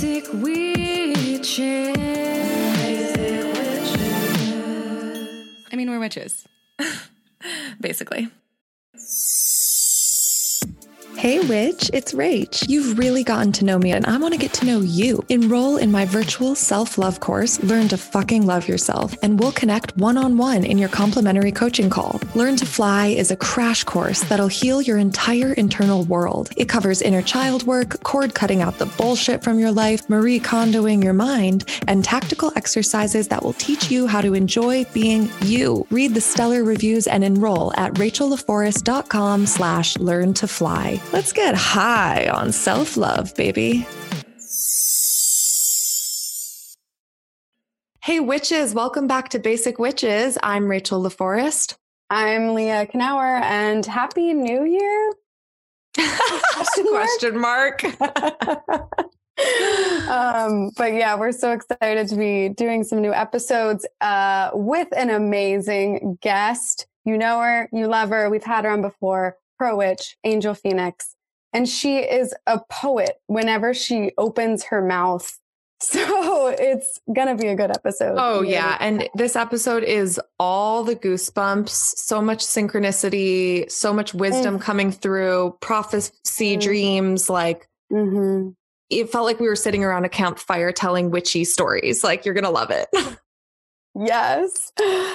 Basic 0.00 0.32
witches. 0.32 1.96
I 5.72 5.74
mean, 5.74 5.90
we're 5.90 5.98
witches, 5.98 6.46
basically. 7.80 8.28
Hey, 11.18 11.40
witch, 11.40 11.90
it's 11.92 12.12
Rach. 12.12 12.68
You've 12.68 12.96
really 12.96 13.24
gotten 13.24 13.50
to 13.54 13.64
know 13.64 13.76
me, 13.76 13.90
and 13.90 14.06
I 14.06 14.16
want 14.18 14.34
to 14.34 14.38
get 14.38 14.52
to 14.52 14.64
know 14.64 14.78
you. 14.78 15.24
Enroll 15.28 15.76
in 15.76 15.90
my 15.90 16.04
virtual 16.04 16.54
self 16.54 16.96
love 16.96 17.18
course, 17.18 17.60
Learn 17.64 17.88
to 17.88 17.96
Fucking 17.96 18.46
Love 18.46 18.68
Yourself, 18.68 19.16
and 19.20 19.36
we'll 19.40 19.50
connect 19.50 19.96
one 19.96 20.16
on 20.16 20.36
one 20.36 20.64
in 20.64 20.78
your 20.78 20.88
complimentary 20.88 21.50
coaching 21.50 21.90
call. 21.90 22.20
Learn 22.36 22.54
to 22.54 22.64
Fly 22.64 23.08
is 23.08 23.32
a 23.32 23.36
crash 23.36 23.82
course 23.82 24.20
that'll 24.20 24.46
heal 24.46 24.80
your 24.80 24.96
entire 24.96 25.54
internal 25.54 26.04
world. 26.04 26.50
It 26.56 26.68
covers 26.68 27.02
inner 27.02 27.20
child 27.20 27.64
work, 27.64 28.00
cord 28.04 28.36
cutting 28.36 28.62
out 28.62 28.78
the 28.78 28.86
bullshit 28.86 29.42
from 29.42 29.58
your 29.58 29.72
life, 29.72 30.08
Marie 30.08 30.38
Kondoing 30.38 31.02
your 31.02 31.14
mind, 31.14 31.64
and 31.88 32.04
tactical 32.04 32.52
exercises 32.54 33.26
that 33.26 33.42
will 33.42 33.54
teach 33.54 33.90
you 33.90 34.06
how 34.06 34.20
to 34.20 34.34
enjoy 34.34 34.84
being 34.94 35.28
you. 35.42 35.84
Read 35.90 36.14
the 36.14 36.20
stellar 36.20 36.62
reviews 36.62 37.08
and 37.08 37.24
enroll 37.24 37.74
at 37.76 37.94
rachelleforest.com 37.94 39.46
slash 39.46 39.98
learn 39.98 40.32
to 40.34 40.46
fly. 40.46 41.00
Let's 41.10 41.32
get 41.32 41.54
high 41.54 42.28
on 42.28 42.52
self-love, 42.52 43.34
baby. 43.34 43.86
Hey, 48.02 48.20
witches, 48.20 48.74
welcome 48.74 49.06
back 49.06 49.30
to 49.30 49.38
Basic 49.38 49.78
Witches. 49.78 50.36
I'm 50.42 50.68
Rachel 50.68 51.02
LaForest. 51.02 51.76
I'm 52.10 52.52
Leah 52.52 52.86
Knauer, 52.86 53.40
and 53.40 53.86
Happy 53.86 54.34
New 54.34 54.64
Year. 54.64 55.12
Question 56.90 57.38
mark. 57.38 57.82
um, 60.10 60.70
but 60.76 60.92
yeah, 60.92 61.16
we're 61.18 61.32
so 61.32 61.52
excited 61.52 62.08
to 62.08 62.16
be 62.16 62.50
doing 62.50 62.84
some 62.84 63.00
new 63.00 63.14
episodes 63.14 63.86
uh, 64.02 64.50
with 64.52 64.88
an 64.94 65.08
amazing 65.08 66.18
guest. 66.20 66.86
You 67.06 67.16
know 67.16 67.40
her, 67.40 67.70
you 67.72 67.86
love 67.86 68.10
her. 68.10 68.28
We've 68.28 68.44
had 68.44 68.66
her 68.66 68.70
on 68.70 68.82
before. 68.82 69.38
Pro 69.58 69.76
Witch, 69.76 70.16
Angel 70.24 70.54
Phoenix. 70.54 71.14
And 71.52 71.68
she 71.68 71.98
is 71.98 72.34
a 72.46 72.60
poet 72.70 73.20
whenever 73.26 73.74
she 73.74 74.12
opens 74.16 74.64
her 74.64 74.82
mouth. 74.82 75.38
So 75.80 76.48
it's 76.48 76.98
going 77.14 77.28
to 77.28 77.40
be 77.40 77.46
a 77.46 77.54
good 77.54 77.70
episode. 77.70 78.16
Oh, 78.18 78.42
yeah. 78.42 78.76
And 78.80 79.08
this 79.14 79.36
episode 79.36 79.84
is 79.84 80.20
all 80.40 80.82
the 80.82 80.96
goosebumps, 80.96 81.68
so 81.68 82.20
much 82.20 82.44
synchronicity, 82.44 83.70
so 83.70 83.94
much 83.94 84.12
wisdom 84.12 84.58
mm. 84.58 84.60
coming 84.60 84.90
through, 84.90 85.56
prophecy, 85.60 86.56
mm. 86.56 86.60
dreams. 86.60 87.30
Like, 87.30 87.68
mm-hmm. 87.92 88.48
it 88.90 89.08
felt 89.10 89.24
like 89.24 89.38
we 89.38 89.46
were 89.46 89.54
sitting 89.54 89.84
around 89.84 90.04
a 90.04 90.08
campfire 90.08 90.72
telling 90.72 91.12
witchy 91.12 91.44
stories. 91.44 92.02
Like, 92.02 92.24
you're 92.24 92.34
going 92.34 92.42
to 92.42 92.50
love 92.50 92.72
it. 92.72 92.88
Yes. 93.98 94.72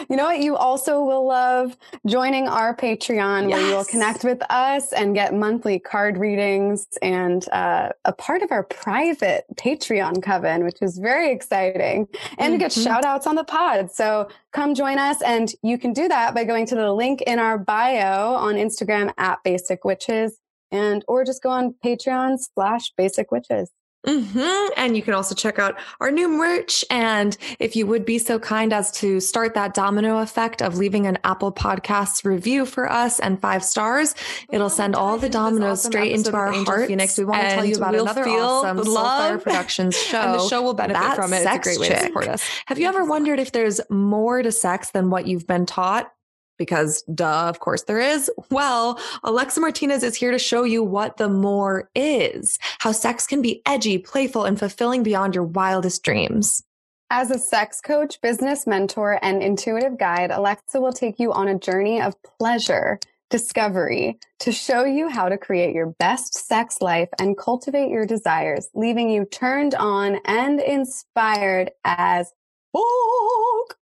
You 0.09 0.17
know 0.17 0.25
what? 0.25 0.39
You 0.39 0.57
also 0.57 1.01
will 1.01 1.25
love 1.25 1.77
joining 2.05 2.47
our 2.49 2.75
Patreon 2.75 3.49
yes. 3.49 3.57
where 3.57 3.69
you 3.69 3.75
will 3.75 3.85
connect 3.85 4.25
with 4.25 4.41
us 4.49 4.91
and 4.91 5.15
get 5.15 5.33
monthly 5.33 5.79
card 5.79 6.17
readings 6.17 6.87
and 7.01 7.47
uh, 7.53 7.89
a 8.03 8.11
part 8.11 8.41
of 8.41 8.51
our 8.51 8.63
private 8.63 9.45
Patreon 9.55 10.21
coven, 10.21 10.65
which 10.65 10.81
is 10.81 10.97
very 10.97 11.31
exciting. 11.31 12.07
And 12.37 12.53
mm-hmm. 12.53 12.57
get 12.57 12.73
shout 12.73 13.05
outs 13.05 13.25
on 13.25 13.35
the 13.35 13.45
pod. 13.45 13.91
So 13.91 14.27
come 14.51 14.75
join 14.75 14.97
us. 14.97 15.21
And 15.21 15.53
you 15.63 15.77
can 15.77 15.93
do 15.93 16.09
that 16.09 16.35
by 16.35 16.43
going 16.43 16.65
to 16.67 16.75
the 16.75 16.91
link 16.91 17.21
in 17.21 17.39
our 17.39 17.57
bio 17.57 18.33
on 18.33 18.55
Instagram 18.55 19.13
at 19.17 19.39
Basic 19.43 19.85
Witches 19.85 20.37
and 20.71 21.05
or 21.07 21.23
just 21.23 21.41
go 21.41 21.49
on 21.49 21.75
Patreon 21.85 22.39
slash 22.53 22.91
Basic 22.97 23.31
Witches. 23.31 23.69
Mm-hmm. 24.05 24.73
And 24.75 24.97
you 24.97 25.01
can 25.01 25.13
also 25.13 25.33
check 25.33 25.59
out 25.59 25.75
our 26.01 26.11
new 26.11 26.27
merch. 26.27 26.83
And 26.89 27.37
if 27.59 27.75
you 27.75 27.87
would 27.87 28.05
be 28.05 28.19
so 28.19 28.37
kind 28.37 28.73
as 28.73 28.91
to 28.93 29.19
start 29.19 29.53
that 29.53 29.73
domino 29.73 30.19
effect 30.19 30.61
of 30.61 30.77
leaving 30.77 31.07
an 31.07 31.17
Apple 31.23 31.53
Podcasts 31.53 32.25
review 32.25 32.65
for 32.65 32.91
us 32.91 33.19
and 33.19 33.39
five 33.39 33.63
stars, 33.63 34.13
it'll 34.49 34.69
send 34.69 34.95
all 34.95 35.17
the 35.17 35.29
dominoes 35.29 35.79
awesome 35.79 35.91
straight 35.91 36.11
into 36.11 36.33
our 36.33 36.53
Angel 36.53 36.65
hearts. 36.65 36.87
Phoenix. 36.87 37.17
We 37.17 37.25
want 37.25 37.41
to 37.43 37.49
tell 37.49 37.65
you 37.65 37.75
about 37.75 37.93
we'll 37.93 38.03
another 38.03 38.27
awesome 38.27 38.77
Soulfire 38.79 39.41
Productions 39.41 39.97
show. 39.97 40.17
and 40.21 40.39
the 40.39 40.49
show 40.49 40.61
will 40.61 40.73
benefit 40.73 41.15
from 41.15 41.31
it. 41.31 41.45
It's 41.45 41.55
a 41.55 41.59
great 41.59 41.79
way 41.79 41.89
to 41.89 41.99
support 41.99 42.27
us. 42.27 42.43
Have 42.65 42.79
you 42.79 42.87
ever 42.87 43.05
wondered 43.05 43.39
if 43.39 43.51
there's 43.53 43.79
more 43.89 44.41
to 44.41 44.51
sex 44.51 44.91
than 44.91 45.09
what 45.09 45.27
you've 45.27 45.47
been 45.47 45.65
taught? 45.65 46.11
Because 46.57 47.03
duh, 47.13 47.47
of 47.49 47.59
course 47.59 47.83
there 47.83 47.99
is. 47.99 48.31
Well, 48.49 48.99
Alexa 49.23 49.59
Martinez 49.59 50.03
is 50.03 50.15
here 50.15 50.31
to 50.31 50.39
show 50.39 50.63
you 50.63 50.83
what 50.83 51.17
the 51.17 51.29
more 51.29 51.89
is, 51.95 52.59
how 52.79 52.91
sex 52.91 53.27
can 53.27 53.41
be 53.41 53.61
edgy, 53.65 53.97
playful, 53.97 54.45
and 54.45 54.57
fulfilling 54.57 55.03
beyond 55.03 55.35
your 55.35 55.43
wildest 55.43 56.03
dreams. 56.03 56.63
As 57.09 57.29
a 57.29 57.37
sex 57.37 57.79
coach, 57.79 58.19
business 58.21 58.65
mentor, 58.65 59.19
and 59.21 59.43
intuitive 59.43 59.99
guide, 59.99 60.31
Alexa 60.31 60.81
will 60.81 60.93
take 60.93 61.19
you 61.19 61.31
on 61.31 61.47
a 61.47 61.59
journey 61.59 62.01
of 62.01 62.15
pleasure, 62.39 62.99
discovery, 63.29 64.17
to 64.39 64.51
show 64.51 64.83
you 64.83 65.09
how 65.09 65.29
to 65.29 65.37
create 65.37 65.75
your 65.75 65.93
best 65.99 66.33
sex 66.33 66.81
life 66.81 67.09
and 67.19 67.37
cultivate 67.37 67.89
your 67.89 68.05
desires, 68.05 68.69
leaving 68.73 69.09
you 69.09 69.25
turned 69.25 69.75
on 69.75 70.19
and 70.25 70.59
inspired 70.59 71.71
as 71.85 72.33
fuck. 72.71 73.77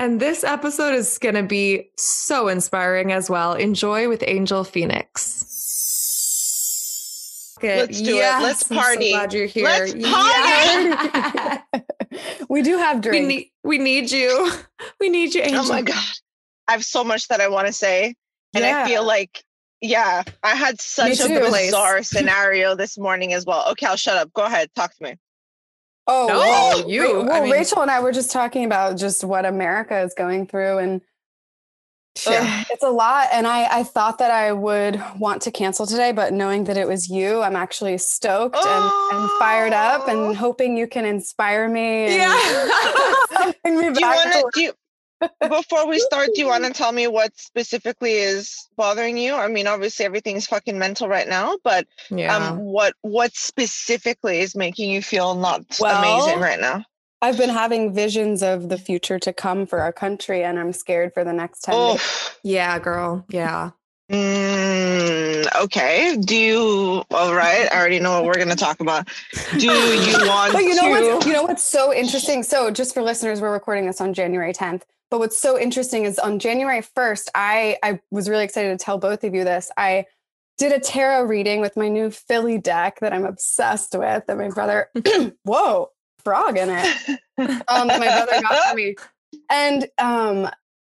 And 0.00 0.18
this 0.18 0.44
episode 0.44 0.94
is 0.94 1.18
going 1.18 1.34
to 1.34 1.42
be 1.42 1.90
so 1.98 2.48
inspiring 2.48 3.12
as 3.12 3.28
well. 3.28 3.52
Enjoy 3.52 4.08
with 4.08 4.24
Angel 4.26 4.64
Phoenix. 4.64 5.44
Let's 7.62 8.00
do 8.00 8.14
yes, 8.14 8.40
it. 8.40 8.42
Let's 8.42 8.62
party. 8.62 9.12
I'm 9.12 9.12
so 9.12 9.18
glad 9.18 9.32
you're 9.34 9.44
here. 9.44 9.64
Let's 9.64 9.92
party. 9.92 10.00
Yeah. 10.08 11.60
we 12.48 12.62
do 12.62 12.78
have 12.78 13.02
drinks. 13.02 13.20
We 13.20 13.26
need, 13.26 13.50
we 13.62 13.76
need 13.76 14.10
you. 14.10 14.50
We 14.98 15.10
need 15.10 15.34
you, 15.34 15.42
Angel. 15.42 15.66
Oh 15.66 15.68
my 15.68 15.82
God. 15.82 16.02
I 16.66 16.72
have 16.72 16.84
so 16.84 17.04
much 17.04 17.28
that 17.28 17.42
I 17.42 17.48
want 17.48 17.66
to 17.66 17.72
say. 17.72 18.14
And 18.54 18.64
yeah. 18.64 18.84
I 18.84 18.88
feel 18.88 19.06
like, 19.06 19.44
yeah, 19.82 20.22
I 20.42 20.54
had 20.54 20.80
such 20.80 21.20
a 21.20 21.28
bizarre 21.28 22.02
scenario 22.02 22.74
this 22.74 22.96
morning 22.96 23.34
as 23.34 23.44
well. 23.44 23.70
Okay, 23.72 23.84
I'll 23.84 23.96
shut 23.96 24.16
up. 24.16 24.32
Go 24.32 24.44
ahead. 24.44 24.70
Talk 24.74 24.96
to 24.96 25.02
me. 25.02 25.16
Oh, 26.06 26.26
no, 26.28 26.38
well, 26.38 26.90
you. 26.90 27.02
Well, 27.02 27.32
I 27.32 27.40
mean, 27.40 27.52
Rachel 27.52 27.82
and 27.82 27.90
I 27.90 28.00
were 28.00 28.12
just 28.12 28.30
talking 28.30 28.64
about 28.64 28.96
just 28.96 29.22
what 29.22 29.44
America 29.44 30.00
is 30.00 30.14
going 30.14 30.46
through, 30.46 30.78
and 30.78 31.00
yeah. 32.26 32.64
it's 32.70 32.82
a 32.82 32.90
lot. 32.90 33.28
And 33.32 33.46
I, 33.46 33.78
I 33.80 33.82
thought 33.84 34.18
that 34.18 34.30
I 34.30 34.52
would 34.52 35.00
want 35.18 35.42
to 35.42 35.50
cancel 35.50 35.86
today, 35.86 36.12
but 36.12 36.32
knowing 36.32 36.64
that 36.64 36.76
it 36.76 36.88
was 36.88 37.08
you, 37.08 37.42
I'm 37.42 37.56
actually 37.56 37.98
stoked 37.98 38.56
oh. 38.58 39.08
and, 39.12 39.20
and 39.20 39.30
fired 39.38 39.72
up, 39.72 40.08
and 40.08 40.18
oh. 40.18 40.34
hoping 40.34 40.76
you 40.76 40.86
can 40.86 41.04
inspire 41.04 41.68
me. 41.68 42.16
yeah. 42.16 42.68
bring 43.62 43.78
me 43.78 43.90
back 43.90 43.94
do 43.94 44.00
you 44.00 44.06
want 44.06 44.32
to? 44.32 44.50
Do 44.54 44.72
before 45.40 45.86
we 45.86 45.98
start, 45.98 46.30
do 46.34 46.40
you 46.40 46.46
want 46.46 46.64
to 46.64 46.72
tell 46.74 46.92
me 46.92 47.06
what 47.06 47.38
specifically 47.38 48.14
is 48.14 48.68
bothering 48.76 49.16
you? 49.18 49.34
I 49.34 49.48
mean, 49.48 49.66
obviously 49.66 50.06
everything's 50.06 50.46
fucking 50.46 50.78
mental 50.78 51.08
right 51.08 51.28
now, 51.28 51.58
but 51.62 51.86
um, 52.10 52.18
yeah. 52.18 52.36
um, 52.36 52.58
what 52.58 52.94
what 53.02 53.34
specifically 53.34 54.40
is 54.40 54.54
making 54.54 54.90
you 54.90 55.02
feel 55.02 55.34
not 55.34 55.64
well, 55.80 56.02
amazing 56.02 56.40
right 56.40 56.60
now? 56.60 56.84
I've 57.22 57.36
been 57.36 57.50
having 57.50 57.92
visions 57.92 58.42
of 58.42 58.70
the 58.70 58.78
future 58.78 59.18
to 59.18 59.32
come 59.32 59.66
for 59.66 59.80
our 59.80 59.92
country, 59.92 60.42
and 60.42 60.58
I'm 60.58 60.72
scared 60.72 61.12
for 61.12 61.22
the 61.22 61.32
next 61.32 61.62
ten. 61.62 61.74
Oh. 61.76 61.98
Yeah, 62.42 62.78
girl. 62.78 63.26
Yeah. 63.28 63.70
Mm, 64.10 65.46
okay. 65.62 66.16
Do 66.16 66.36
you? 66.36 67.04
All 67.10 67.34
right. 67.34 67.68
I 67.70 67.78
already 67.78 68.00
know 68.00 68.12
what 68.12 68.24
we're 68.24 68.34
going 68.34 68.48
to 68.48 68.56
talk 68.56 68.80
about. 68.80 69.08
Do 69.52 69.66
you 69.66 69.70
want? 70.26 70.52
but 70.52 70.64
you 70.64 70.74
know 70.74 70.82
to... 70.82 71.14
what's 71.14 71.26
you 71.26 71.32
know 71.32 71.42
what's 71.42 71.64
so 71.64 71.94
interesting. 71.94 72.42
So 72.42 72.70
just 72.70 72.94
for 72.94 73.02
listeners, 73.02 73.40
we're 73.40 73.52
recording 73.52 73.86
this 73.86 74.00
on 74.00 74.12
January 74.14 74.52
10th. 74.52 74.82
But 75.10 75.18
what's 75.18 75.38
so 75.38 75.58
interesting 75.58 76.04
is 76.04 76.18
on 76.18 76.38
January 76.38 76.80
1st, 76.80 77.28
I, 77.34 77.76
I 77.82 78.00
was 78.10 78.28
really 78.28 78.44
excited 78.44 78.78
to 78.78 78.82
tell 78.82 78.96
both 78.96 79.24
of 79.24 79.34
you 79.34 79.42
this. 79.42 79.70
I 79.76 80.06
did 80.56 80.72
a 80.72 80.78
tarot 80.78 81.24
reading 81.24 81.60
with 81.60 81.76
my 81.76 81.88
new 81.88 82.10
Philly 82.10 82.58
deck 82.58 83.00
that 83.00 83.12
I'm 83.12 83.24
obsessed 83.24 83.96
with 83.98 84.26
that 84.26 84.38
my 84.38 84.48
brother, 84.48 84.88
whoa, 85.42 85.90
frog 86.22 86.56
in 86.56 86.68
it, 86.70 87.20
um, 87.38 87.88
that 87.88 87.98
my 87.98 88.06
brother 88.06 88.40
got 88.42 88.70
for 88.70 88.76
me. 88.76 88.94
And 89.48 89.88
um, 89.98 90.48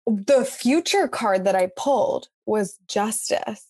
the 0.06 0.44
future 0.44 1.08
card 1.08 1.44
that 1.44 1.54
I 1.54 1.70
pulled 1.76 2.28
was 2.46 2.78
justice. 2.88 3.64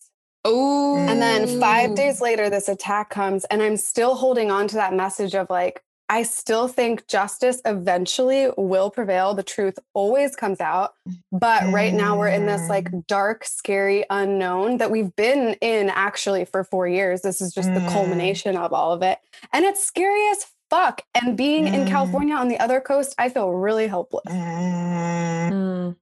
Oh. 0.45 0.97
And 0.97 1.21
then 1.21 1.59
five 1.59 1.95
days 1.95 2.21
later, 2.21 2.49
this 2.49 2.69
attack 2.69 3.09
comes, 3.09 3.43
and 3.45 3.61
I'm 3.61 3.75
still 3.75 4.15
holding 4.15 4.49
on 4.49 4.67
to 4.69 4.75
that 4.75 4.93
message 4.93 5.35
of 5.35 5.49
like, 5.49 5.83
I 6.09 6.23
still 6.23 6.67
think 6.67 7.07
justice 7.07 7.61
eventually 7.65 8.49
will 8.57 8.89
prevail. 8.89 9.33
The 9.33 9.43
truth 9.43 9.77
always 9.93 10.35
comes 10.35 10.61
out. 10.61 10.93
But 11.31 11.71
right 11.73 11.93
now 11.93 12.17
we're 12.17 12.29
in 12.29 12.45
this 12.45 12.69
like 12.69 12.91
mm. 12.91 13.05
dark, 13.07 13.43
scary 13.43 14.05
unknown 14.09 14.77
that 14.77 14.89
we've 14.89 15.13
been 15.15 15.55
in 15.61 15.89
actually 15.89 16.45
for 16.45 16.63
four 16.63 16.87
years. 16.87 17.21
This 17.21 17.41
is 17.41 17.53
just 17.53 17.69
mm. 17.69 17.75
the 17.75 17.91
culmination 17.91 18.55
of 18.55 18.71
all 18.71 18.93
of 18.93 19.01
it. 19.01 19.19
And 19.51 19.65
it's 19.65 19.85
scary 19.85 20.27
as 20.29 20.45
fuck. 20.69 21.01
And 21.13 21.35
being 21.35 21.65
mm. 21.65 21.73
in 21.73 21.87
California 21.87 22.35
on 22.35 22.47
the 22.47 22.59
other 22.59 22.79
coast, 22.79 23.13
I 23.17 23.27
feel 23.29 23.51
really 23.51 23.87
helpless. 23.87 24.33
Mm. 24.33 25.95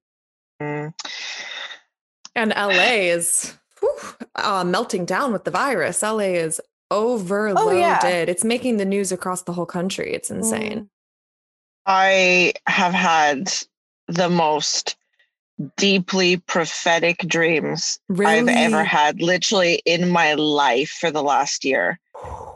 mm. 0.62 0.94
And 2.36 2.54
LA 2.56 3.10
is 3.10 3.58
whew, 3.80 3.98
uh, 4.36 4.64
melting 4.64 5.06
down 5.06 5.34
with 5.34 5.46
the 5.46 5.52
virus. 5.52 6.04
LA 6.04 6.36
is 6.36 6.62
overloaded. 6.92 7.58
Oh, 7.64 7.72
yeah. 7.72 8.06
It's 8.06 8.44
making 8.44 8.78
the 8.78 8.86
news 8.86 9.12
across 9.12 9.44
the 9.44 9.54
whole 9.54 9.66
country. 9.66 10.14
It's 10.14 10.30
insane. 10.30 10.80
Mm. 10.80 10.90
I 11.86 12.54
have 12.68 12.94
had 12.94 13.52
the 14.08 14.30
most 14.30 14.96
deeply 15.78 16.38
prophetic 16.38 17.20
dreams 17.20 18.00
really? 18.10 18.52
I've 18.52 18.74
ever 18.74 18.84
had, 18.84 19.22
literally 19.22 19.82
in 19.86 20.10
my 20.10 20.34
life 20.34 20.90
for 20.90 21.12
the 21.12 21.24
last 21.24 21.64
year. 21.64 22.00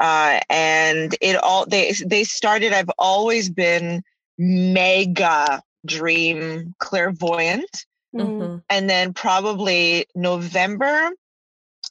Uh, 0.02 0.40
and 0.50 1.16
it 1.22 1.36
all 1.36 1.66
they 1.66 1.94
they 2.06 2.24
started. 2.24 2.74
I've 2.74 2.90
always 2.98 3.50
been 3.50 4.04
mega 4.38 5.62
dream 5.86 6.74
clairvoyant, 6.80 7.86
mm-hmm. 8.16 8.58
and 8.70 8.90
then 8.90 9.14
probably 9.14 10.06
November. 10.16 11.12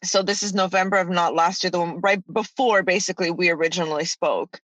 So 0.04 0.22
this 0.22 0.42
is 0.42 0.54
November 0.54 0.96
of 0.98 1.08
not 1.08 1.34
last 1.34 1.64
year, 1.64 1.70
the 1.70 1.80
one 1.80 2.00
right 2.00 2.22
before 2.32 2.82
basically 2.82 3.30
we 3.30 3.50
originally 3.50 4.04
spoke. 4.04 4.60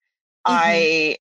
Mm-hmm. 0.47 0.53
I, 0.53 1.17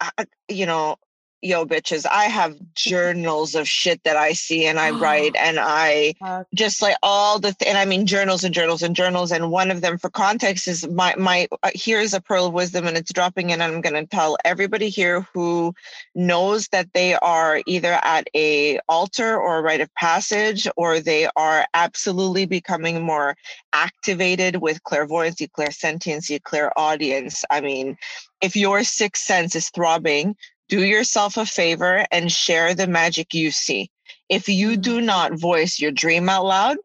I, 0.00 0.26
you 0.48 0.66
know, 0.66 0.96
yo 1.44 1.66
bitches 1.66 2.06
i 2.10 2.24
have 2.24 2.56
journals 2.74 3.54
of 3.54 3.68
shit 3.68 4.02
that 4.04 4.16
i 4.16 4.32
see 4.32 4.64
and 4.64 4.80
i 4.80 4.90
write 4.90 5.36
and 5.38 5.58
i 5.60 6.14
just 6.54 6.80
like 6.80 6.96
all 7.02 7.38
the 7.38 7.52
th- 7.52 7.68
and 7.68 7.76
i 7.76 7.84
mean 7.84 8.06
journals 8.06 8.42
and 8.44 8.54
journals 8.54 8.82
and 8.82 8.96
journals 8.96 9.30
and 9.30 9.50
one 9.50 9.70
of 9.70 9.82
them 9.82 9.98
for 9.98 10.08
context 10.08 10.66
is 10.66 10.88
my 10.88 11.14
my 11.16 11.46
uh, 11.62 11.70
here's 11.74 12.14
a 12.14 12.20
pearl 12.20 12.46
of 12.46 12.54
wisdom 12.54 12.86
and 12.86 12.96
it's 12.96 13.12
dropping 13.12 13.50
in 13.50 13.60
and 13.60 13.74
i'm 13.74 13.82
going 13.82 13.94
to 13.94 14.06
tell 14.06 14.38
everybody 14.44 14.88
here 14.88 15.26
who 15.34 15.74
knows 16.14 16.68
that 16.68 16.88
they 16.94 17.14
are 17.16 17.60
either 17.66 18.00
at 18.02 18.26
a 18.34 18.78
altar 18.88 19.36
or 19.36 19.58
a 19.58 19.62
rite 19.62 19.82
of 19.82 19.94
passage 19.94 20.66
or 20.78 20.98
they 20.98 21.28
are 21.36 21.66
absolutely 21.74 22.46
becoming 22.46 23.02
more 23.02 23.36
activated 23.74 24.56
with 24.56 24.82
clairvoyancy 24.84 25.46
clairsentiency 25.48 26.42
clairaudience 26.42 27.44
i 27.50 27.60
mean 27.60 27.98
if 28.40 28.56
your 28.56 28.82
sixth 28.82 29.22
sense 29.22 29.54
is 29.54 29.68
throbbing 29.68 30.34
do 30.68 30.82
yourself 30.82 31.36
a 31.36 31.46
favor 31.46 32.06
and 32.10 32.30
share 32.30 32.74
the 32.74 32.86
magic 32.86 33.34
you 33.34 33.50
see. 33.50 33.90
If 34.28 34.48
you 34.48 34.70
mm-hmm. 34.72 34.80
do 34.80 35.00
not 35.00 35.38
voice 35.38 35.78
your 35.78 35.90
dream 35.90 36.28
out 36.28 36.44
loud, 36.44 36.76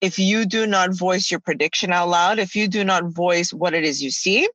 if 0.00 0.18
you 0.18 0.46
do 0.46 0.66
not 0.66 0.94
voice 0.94 1.30
your 1.30 1.40
prediction 1.40 1.92
out 1.92 2.08
loud, 2.08 2.38
if 2.38 2.56
you 2.56 2.68
do 2.68 2.84
not 2.84 3.04
voice 3.04 3.52
what 3.52 3.74
it 3.74 3.84
is 3.84 4.02
you 4.02 4.10
see, 4.10 4.48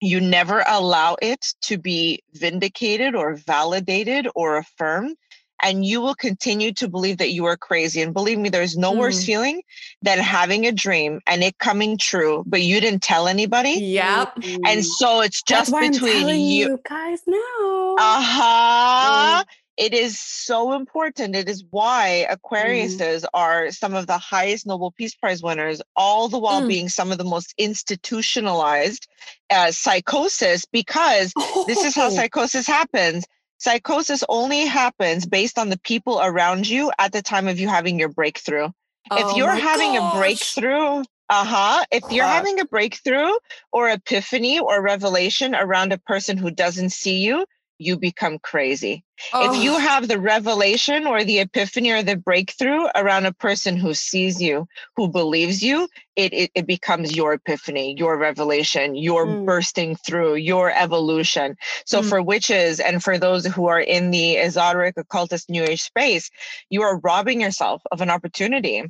you 0.00 0.20
never 0.20 0.64
allow 0.66 1.16
it 1.22 1.54
to 1.62 1.78
be 1.78 2.22
vindicated 2.32 3.14
or 3.14 3.36
validated 3.36 4.26
or 4.34 4.56
affirmed 4.56 5.16
and 5.62 5.84
you 5.84 6.00
will 6.00 6.14
continue 6.14 6.72
to 6.74 6.88
believe 6.88 7.18
that 7.18 7.30
you 7.30 7.44
are 7.46 7.56
crazy. 7.56 8.02
And 8.02 8.12
believe 8.12 8.38
me, 8.38 8.48
there's 8.48 8.76
no 8.76 8.92
mm. 8.92 8.98
worse 8.98 9.24
feeling 9.24 9.62
than 10.02 10.18
having 10.18 10.66
a 10.66 10.72
dream 10.72 11.20
and 11.26 11.42
it 11.42 11.58
coming 11.58 11.96
true, 11.96 12.42
but 12.46 12.62
you 12.62 12.80
didn't 12.80 13.02
tell 13.02 13.28
anybody. 13.28 13.70
Yep. 13.70 14.38
And 14.66 14.84
so 14.84 15.20
it's 15.20 15.42
just 15.42 15.72
between 15.72 16.28
you. 16.28 16.68
you. 16.70 16.80
guys 16.84 17.20
now. 17.26 17.96
Uh-huh. 17.98 19.42
Mm. 19.42 19.46
It 19.78 19.94
is 19.94 20.18
so 20.20 20.74
important. 20.74 21.34
It 21.34 21.48
is 21.48 21.64
why 21.70 22.26
Aquariuses 22.30 23.22
mm. 23.22 23.26
are 23.32 23.70
some 23.70 23.94
of 23.94 24.06
the 24.06 24.18
highest 24.18 24.66
Nobel 24.66 24.90
Peace 24.90 25.14
Prize 25.14 25.42
winners, 25.42 25.80
all 25.96 26.28
the 26.28 26.38
while 26.38 26.62
mm. 26.62 26.68
being 26.68 26.88
some 26.90 27.10
of 27.10 27.16
the 27.16 27.24
most 27.24 27.54
institutionalized 27.56 29.08
uh, 29.48 29.70
psychosis, 29.70 30.66
because 30.66 31.32
oh. 31.36 31.64
this 31.66 31.84
is 31.84 31.94
how 31.94 32.10
psychosis 32.10 32.66
happens 32.66 33.24
Psychosis 33.62 34.24
only 34.28 34.66
happens 34.66 35.24
based 35.24 35.56
on 35.56 35.68
the 35.68 35.78
people 35.78 36.20
around 36.20 36.68
you 36.68 36.90
at 36.98 37.12
the 37.12 37.22
time 37.22 37.46
of 37.46 37.60
you 37.60 37.68
having 37.68 37.96
your 37.96 38.08
breakthrough. 38.08 38.68
Oh 39.08 39.30
if 39.30 39.36
you're 39.36 39.54
having 39.54 39.94
gosh. 39.94 40.14
a 40.14 40.18
breakthrough, 40.18 41.04
uh-huh, 41.28 41.84
if 41.92 42.02
you're 42.10 42.24
having 42.24 42.58
a 42.58 42.64
breakthrough 42.64 43.30
or 43.70 43.88
epiphany 43.88 44.58
or 44.58 44.82
revelation 44.82 45.54
around 45.54 45.92
a 45.92 45.98
person 45.98 46.36
who 46.36 46.50
doesn't 46.50 46.90
see 46.90 47.18
you, 47.18 47.46
you 47.82 47.98
become 47.98 48.38
crazy. 48.38 49.04
Oh. 49.32 49.52
If 49.52 49.62
you 49.62 49.78
have 49.78 50.08
the 50.08 50.18
revelation 50.18 51.06
or 51.06 51.22
the 51.24 51.40
epiphany 51.40 51.90
or 51.90 52.02
the 52.02 52.16
breakthrough 52.16 52.86
around 52.94 53.26
a 53.26 53.32
person 53.32 53.76
who 53.76 53.94
sees 53.94 54.40
you, 54.40 54.66
who 54.96 55.08
believes 55.08 55.62
you, 55.62 55.88
it, 56.16 56.32
it, 56.32 56.50
it 56.54 56.66
becomes 56.66 57.14
your 57.14 57.34
epiphany, 57.34 57.94
your 57.96 58.16
revelation, 58.16 58.94
your 58.94 59.26
mm. 59.26 59.46
bursting 59.46 59.96
through, 59.96 60.34
your 60.36 60.70
evolution. 60.70 61.56
So 61.86 62.00
mm. 62.00 62.08
for 62.08 62.22
witches 62.22 62.80
and 62.80 63.02
for 63.02 63.18
those 63.18 63.46
who 63.46 63.66
are 63.66 63.80
in 63.80 64.10
the 64.10 64.38
esoteric 64.38 64.96
occultist 64.96 65.48
new 65.48 65.62
age 65.62 65.82
space, 65.82 66.30
you 66.70 66.82
are 66.82 66.98
robbing 66.98 67.40
yourself 67.40 67.82
of 67.90 68.00
an 68.00 68.10
opportunity 68.10 68.84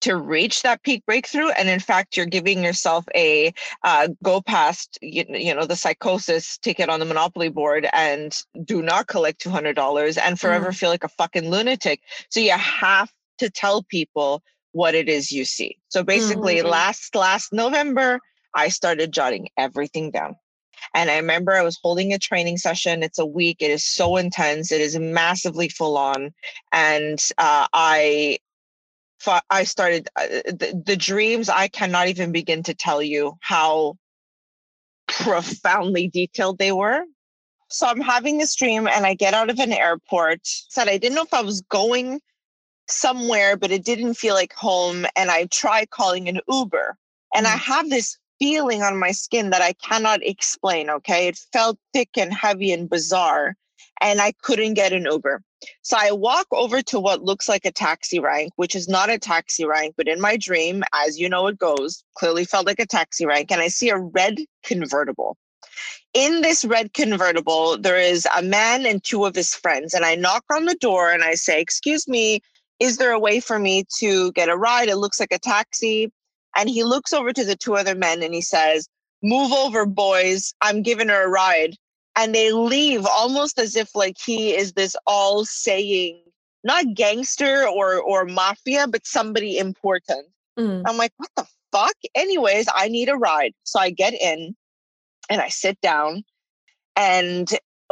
to 0.00 0.16
reach 0.16 0.62
that 0.62 0.82
peak 0.82 1.04
breakthrough 1.06 1.50
and 1.50 1.68
in 1.68 1.80
fact 1.80 2.16
you're 2.16 2.26
giving 2.26 2.62
yourself 2.62 3.04
a 3.14 3.52
uh, 3.84 4.08
go 4.22 4.40
past 4.40 4.98
you, 5.02 5.24
you, 5.28 5.54
know 5.54 5.66
the 5.66 5.76
psychosis 5.76 6.58
ticket 6.58 6.88
on 6.88 7.00
the 7.00 7.06
monopoly 7.06 7.48
board 7.48 7.88
and 7.92 8.36
do 8.64 8.82
not 8.82 9.06
collect 9.06 9.42
$200 9.42 10.18
and 10.22 10.40
forever 10.40 10.70
mm. 10.70 10.74
feel 10.74 10.90
like 10.90 11.04
a 11.04 11.08
fucking 11.08 11.50
lunatic 11.50 12.00
so 12.30 12.40
you 12.40 12.52
have 12.52 13.10
to 13.38 13.50
tell 13.50 13.82
people 13.82 14.42
what 14.72 14.94
it 14.94 15.08
is 15.08 15.32
you 15.32 15.44
see 15.44 15.76
so 15.88 16.02
basically 16.02 16.56
mm-hmm. 16.56 16.68
last 16.68 17.14
last 17.14 17.52
november 17.52 18.20
i 18.54 18.68
started 18.68 19.12
jotting 19.12 19.48
everything 19.56 20.10
down 20.10 20.36
and 20.94 21.10
I 21.10 21.16
remember 21.16 21.52
I 21.52 21.62
was 21.62 21.78
holding 21.82 22.12
a 22.12 22.18
training 22.18 22.56
session. 22.56 23.02
It's 23.02 23.18
a 23.18 23.26
week. 23.26 23.58
It 23.60 23.70
is 23.70 23.84
so 23.84 24.16
intense. 24.16 24.72
It 24.72 24.80
is 24.80 24.98
massively 24.98 25.68
full 25.68 25.96
on. 25.96 26.32
And 26.72 27.22
uh, 27.38 27.66
I 27.72 28.38
I 29.50 29.64
started 29.64 30.08
uh, 30.16 30.26
the, 30.46 30.82
the 30.84 30.96
dreams. 30.96 31.48
I 31.48 31.68
cannot 31.68 32.08
even 32.08 32.32
begin 32.32 32.62
to 32.64 32.74
tell 32.74 33.02
you 33.02 33.36
how 33.40 33.96
profoundly 35.08 36.08
detailed 36.08 36.58
they 36.58 36.72
were. 36.72 37.02
So 37.68 37.86
I'm 37.86 38.00
having 38.00 38.38
this 38.38 38.54
dream 38.54 38.88
and 38.88 39.06
I 39.06 39.14
get 39.14 39.34
out 39.34 39.50
of 39.50 39.58
an 39.58 39.72
airport. 39.72 40.40
Said 40.44 40.88
I 40.88 40.98
didn't 40.98 41.14
know 41.14 41.22
if 41.22 41.34
I 41.34 41.42
was 41.42 41.60
going 41.62 42.20
somewhere, 42.88 43.56
but 43.56 43.70
it 43.70 43.84
didn't 43.84 44.14
feel 44.14 44.34
like 44.34 44.52
home. 44.52 45.06
And 45.16 45.30
I 45.30 45.46
try 45.46 45.86
calling 45.86 46.28
an 46.28 46.40
Uber. 46.48 46.96
And 47.34 47.46
mm. 47.46 47.52
I 47.52 47.56
have 47.56 47.90
this 47.90 48.18
feeling 48.40 48.82
on 48.82 48.98
my 48.98 49.12
skin 49.12 49.50
that 49.50 49.62
I 49.62 49.74
cannot 49.74 50.20
explain. 50.24 50.90
Okay. 50.90 51.28
It 51.28 51.38
felt 51.52 51.78
thick 51.92 52.10
and 52.16 52.32
heavy 52.32 52.72
and 52.72 52.88
bizarre. 52.88 53.54
And 54.00 54.20
I 54.20 54.32
couldn't 54.42 54.74
get 54.74 54.92
an 54.92 55.04
Uber. 55.04 55.42
So 55.82 55.96
I 55.98 56.12
walk 56.12 56.46
over 56.52 56.82
to 56.82 57.00
what 57.00 57.22
looks 57.22 57.48
like 57.48 57.64
a 57.64 57.72
taxi 57.72 58.18
rank, 58.18 58.52
which 58.56 58.74
is 58.74 58.88
not 58.88 59.10
a 59.10 59.18
taxi 59.18 59.64
rank, 59.64 59.94
but 59.96 60.08
in 60.08 60.20
my 60.20 60.36
dream, 60.36 60.82
as 60.94 61.18
you 61.18 61.28
know, 61.28 61.46
it 61.46 61.58
goes, 61.58 62.02
clearly 62.14 62.44
felt 62.44 62.66
like 62.66 62.80
a 62.80 62.86
taxi 62.86 63.26
rank. 63.26 63.50
And 63.50 63.60
I 63.60 63.68
see 63.68 63.90
a 63.90 63.98
red 63.98 64.38
convertible. 64.64 65.36
In 66.12 66.40
this 66.40 66.64
red 66.64 66.92
convertible, 66.92 67.78
there 67.78 67.98
is 67.98 68.26
a 68.36 68.42
man 68.42 68.86
and 68.86 69.02
two 69.02 69.24
of 69.26 69.34
his 69.34 69.54
friends. 69.54 69.94
And 69.94 70.04
I 70.04 70.14
knock 70.14 70.44
on 70.50 70.64
the 70.64 70.74
door 70.74 71.10
and 71.12 71.22
I 71.22 71.34
say, 71.34 71.60
Excuse 71.60 72.08
me, 72.08 72.40
is 72.80 72.96
there 72.96 73.12
a 73.12 73.20
way 73.20 73.40
for 73.40 73.58
me 73.58 73.84
to 73.98 74.32
get 74.32 74.48
a 74.48 74.56
ride? 74.56 74.88
It 74.88 74.96
looks 74.96 75.20
like 75.20 75.32
a 75.32 75.38
taxi. 75.38 76.10
And 76.56 76.68
he 76.68 76.82
looks 76.82 77.12
over 77.12 77.32
to 77.32 77.44
the 77.44 77.54
two 77.54 77.76
other 77.76 77.94
men 77.94 78.22
and 78.22 78.34
he 78.34 78.40
says, 78.40 78.88
Move 79.22 79.52
over, 79.52 79.86
boys. 79.86 80.52
I'm 80.62 80.82
giving 80.82 81.08
her 81.08 81.24
a 81.24 81.28
ride 81.28 81.76
and 82.16 82.34
they 82.34 82.52
leave 82.52 83.06
almost 83.06 83.58
as 83.58 83.76
if 83.76 83.94
like 83.94 84.16
he 84.18 84.54
is 84.54 84.72
this 84.72 84.96
all 85.06 85.44
saying 85.44 86.20
not 86.64 86.94
gangster 86.94 87.66
or 87.66 88.00
or 88.00 88.24
mafia 88.24 88.86
but 88.86 89.06
somebody 89.06 89.58
important. 89.58 90.26
Mm. 90.58 90.82
i'm 90.86 90.96
like 90.96 91.12
what 91.16 91.30
the 91.36 91.46
fuck? 91.72 91.94
Anyways 92.14 92.66
i 92.74 92.88
need 92.88 93.08
a 93.08 93.16
ride. 93.16 93.54
So 93.64 93.80
i 93.80 93.90
get 93.90 94.14
in 94.14 94.54
and 95.28 95.40
i 95.40 95.48
sit 95.48 95.80
down 95.80 96.24
and 96.96 97.50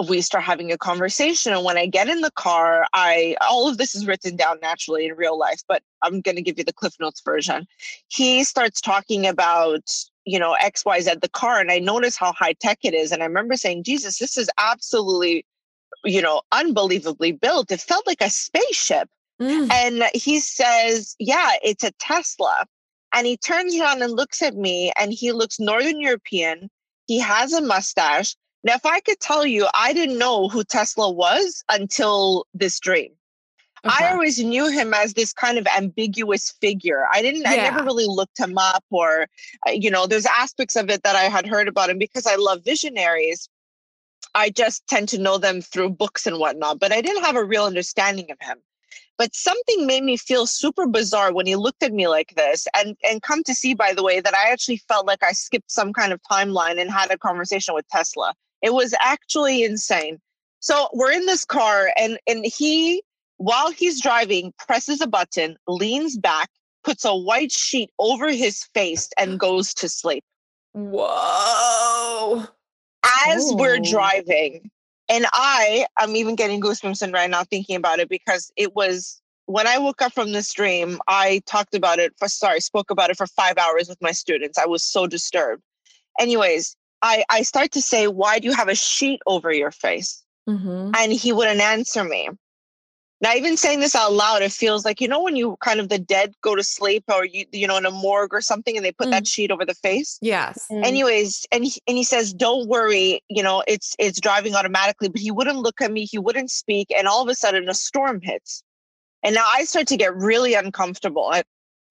we 0.08 0.20
start 0.20 0.44
having 0.44 0.70
a 0.70 0.78
conversation 0.78 1.52
and 1.52 1.64
when 1.64 1.76
i 1.76 1.86
get 1.86 2.08
in 2.08 2.20
the 2.20 2.30
car 2.32 2.86
i 2.92 3.36
all 3.40 3.68
of 3.68 3.78
this 3.78 3.96
is 3.96 4.06
written 4.06 4.36
down 4.36 4.56
naturally 4.62 5.06
in 5.06 5.16
real 5.16 5.36
life 5.36 5.60
but 5.66 5.82
i'm 6.02 6.20
going 6.20 6.36
to 6.36 6.42
give 6.42 6.56
you 6.56 6.64
the 6.64 6.72
cliff 6.72 6.94
notes 7.00 7.20
version. 7.20 7.66
He 8.08 8.44
starts 8.44 8.80
talking 8.80 9.26
about 9.26 9.88
you 10.28 10.38
know, 10.38 10.56
XYZ 10.62 11.20
the 11.20 11.28
car. 11.28 11.58
And 11.58 11.70
I 11.70 11.78
noticed 11.78 12.18
how 12.18 12.32
high 12.32 12.52
tech 12.52 12.78
it 12.82 12.94
is. 12.94 13.12
And 13.12 13.22
I 13.22 13.26
remember 13.26 13.56
saying, 13.56 13.84
Jesus, 13.84 14.18
this 14.18 14.36
is 14.36 14.50
absolutely, 14.58 15.46
you 16.04 16.20
know, 16.20 16.42
unbelievably 16.52 17.32
built. 17.32 17.72
It 17.72 17.80
felt 17.80 18.06
like 18.06 18.20
a 18.20 18.30
spaceship. 18.30 19.08
Mm. 19.40 19.72
And 19.72 20.04
he 20.14 20.40
says, 20.40 21.16
Yeah, 21.18 21.52
it's 21.62 21.84
a 21.84 21.92
Tesla. 21.92 22.66
And 23.14 23.26
he 23.26 23.38
turns 23.38 23.78
around 23.80 24.02
and 24.02 24.12
looks 24.12 24.42
at 24.42 24.54
me 24.54 24.92
and 25.00 25.12
he 25.12 25.32
looks 25.32 25.58
Northern 25.58 26.00
European. 26.00 26.68
He 27.06 27.18
has 27.20 27.54
a 27.54 27.62
mustache. 27.62 28.36
Now, 28.64 28.74
if 28.74 28.84
I 28.84 29.00
could 29.00 29.20
tell 29.20 29.46
you, 29.46 29.66
I 29.72 29.94
didn't 29.94 30.18
know 30.18 30.48
who 30.48 30.62
Tesla 30.62 31.10
was 31.10 31.64
until 31.70 32.44
this 32.52 32.78
dream. 32.80 33.12
Okay. 33.86 34.04
I 34.04 34.10
always 34.12 34.42
knew 34.42 34.68
him 34.68 34.92
as 34.92 35.14
this 35.14 35.32
kind 35.32 35.58
of 35.58 35.66
ambiguous 35.66 36.50
figure. 36.60 37.06
I 37.12 37.22
didn't, 37.22 37.42
yeah. 37.42 37.50
I 37.50 37.56
never 37.56 37.84
really 37.84 38.06
looked 38.06 38.38
him 38.38 38.58
up 38.58 38.84
or, 38.90 39.28
uh, 39.66 39.70
you 39.70 39.90
know, 39.90 40.06
there's 40.06 40.26
aspects 40.26 40.76
of 40.76 40.90
it 40.90 41.02
that 41.04 41.16
I 41.16 41.24
had 41.24 41.46
heard 41.46 41.68
about 41.68 41.90
him 41.90 41.98
because 41.98 42.26
I 42.26 42.36
love 42.36 42.64
visionaries. 42.64 43.48
I 44.34 44.50
just 44.50 44.86
tend 44.86 45.08
to 45.10 45.18
know 45.18 45.38
them 45.38 45.60
through 45.60 45.90
books 45.90 46.26
and 46.26 46.38
whatnot, 46.38 46.80
but 46.80 46.92
I 46.92 47.00
didn't 47.00 47.24
have 47.24 47.36
a 47.36 47.44
real 47.44 47.64
understanding 47.64 48.30
of 48.30 48.38
him. 48.40 48.58
But 49.16 49.34
something 49.34 49.86
made 49.86 50.04
me 50.04 50.16
feel 50.16 50.46
super 50.46 50.86
bizarre 50.86 51.32
when 51.32 51.46
he 51.46 51.56
looked 51.56 51.82
at 51.82 51.92
me 51.92 52.06
like 52.06 52.34
this. 52.36 52.68
And 52.76 52.96
and 53.08 53.20
come 53.20 53.42
to 53.44 53.54
see, 53.54 53.74
by 53.74 53.92
the 53.92 54.04
way, 54.04 54.20
that 54.20 54.34
I 54.34 54.50
actually 54.50 54.76
felt 54.76 55.06
like 55.06 55.24
I 55.24 55.32
skipped 55.32 55.72
some 55.72 55.92
kind 55.92 56.12
of 56.12 56.20
timeline 56.30 56.80
and 56.80 56.88
had 56.88 57.10
a 57.10 57.18
conversation 57.18 57.74
with 57.74 57.88
Tesla. 57.88 58.32
It 58.62 58.74
was 58.74 58.94
actually 59.00 59.64
insane. 59.64 60.20
So 60.60 60.88
we're 60.92 61.10
in 61.10 61.26
this 61.26 61.44
car 61.44 61.90
and 61.96 62.18
and 62.28 62.44
he 62.46 63.02
while 63.38 63.70
he's 63.70 64.00
driving 64.00 64.52
presses 64.58 65.00
a 65.00 65.06
button, 65.06 65.56
leans 65.66 66.16
back, 66.16 66.50
puts 66.84 67.04
a 67.04 67.14
white 67.14 67.52
sheet 67.52 67.90
over 67.98 68.30
his 68.30 68.64
face 68.74 69.08
and 69.18 69.40
goes 69.40 69.72
to 69.74 69.88
sleep. 69.88 70.24
Whoa. 70.72 72.44
As 73.26 73.50
Ooh. 73.50 73.56
we're 73.56 73.78
driving, 73.78 74.70
and 75.08 75.26
I, 75.32 75.86
I'm 75.96 76.14
even 76.16 76.34
getting 76.34 76.60
goosebumps 76.60 77.12
right 77.12 77.30
now 77.30 77.44
thinking 77.44 77.76
about 77.76 78.00
it 78.00 78.08
because 78.08 78.52
it 78.56 78.74
was 78.74 79.20
when 79.46 79.66
I 79.66 79.78
woke 79.78 80.02
up 80.02 80.12
from 80.12 80.32
this 80.32 80.52
dream, 80.52 80.98
I 81.08 81.40
talked 81.46 81.74
about 81.74 81.98
it 81.98 82.12
for 82.18 82.28
sorry, 82.28 82.60
spoke 82.60 82.90
about 82.90 83.08
it 83.08 83.16
for 83.16 83.26
five 83.26 83.56
hours 83.56 83.88
with 83.88 83.98
my 84.02 84.12
students. 84.12 84.58
I 84.58 84.66
was 84.66 84.84
so 84.84 85.06
disturbed. 85.06 85.62
Anyways, 86.20 86.76
I, 87.00 87.24
I 87.30 87.42
start 87.42 87.72
to 87.72 87.80
say, 87.80 88.08
Why 88.08 88.40
do 88.40 88.48
you 88.48 88.54
have 88.54 88.68
a 88.68 88.74
sheet 88.74 89.20
over 89.26 89.50
your 89.52 89.70
face? 89.70 90.22
Mm-hmm. 90.48 90.90
And 90.96 91.12
he 91.12 91.32
wouldn't 91.32 91.60
answer 91.60 92.04
me. 92.04 92.28
Now, 93.20 93.34
even 93.34 93.56
saying 93.56 93.80
this 93.80 93.96
out 93.96 94.12
loud, 94.12 94.42
it 94.42 94.52
feels 94.52 94.84
like 94.84 95.00
you 95.00 95.08
know 95.08 95.22
when 95.22 95.34
you 95.34 95.56
kind 95.60 95.80
of 95.80 95.88
the 95.88 95.98
dead 95.98 96.34
go 96.40 96.54
to 96.54 96.62
sleep, 96.62 97.04
or 97.12 97.24
you 97.24 97.46
you 97.52 97.66
know 97.66 97.76
in 97.76 97.84
a 97.84 97.90
morgue 97.90 98.32
or 98.32 98.40
something, 98.40 98.76
and 98.76 98.84
they 98.84 98.92
put 98.92 99.08
mm. 99.08 99.10
that 99.10 99.26
sheet 99.26 99.50
over 99.50 99.64
the 99.64 99.74
face. 99.74 100.18
Yes. 100.22 100.66
Mm. 100.70 100.84
Anyways, 100.84 101.44
and 101.50 101.64
he, 101.64 101.80
and 101.88 101.96
he 101.96 102.04
says, 102.04 102.32
"Don't 102.32 102.68
worry, 102.68 103.20
you 103.28 103.42
know 103.42 103.64
it's 103.66 103.96
it's 103.98 104.20
driving 104.20 104.54
automatically." 104.54 105.08
But 105.08 105.20
he 105.20 105.32
wouldn't 105.32 105.58
look 105.58 105.80
at 105.80 105.90
me. 105.90 106.04
He 106.04 106.18
wouldn't 106.18 106.50
speak, 106.50 106.92
and 106.96 107.08
all 107.08 107.22
of 107.22 107.28
a 107.28 107.34
sudden, 107.34 107.68
a 107.68 107.74
storm 107.74 108.20
hits, 108.22 108.62
and 109.24 109.34
now 109.34 109.46
I 109.52 109.64
start 109.64 109.88
to 109.88 109.96
get 109.96 110.14
really 110.14 110.54
uncomfortable. 110.54 111.28
I, 111.32 111.42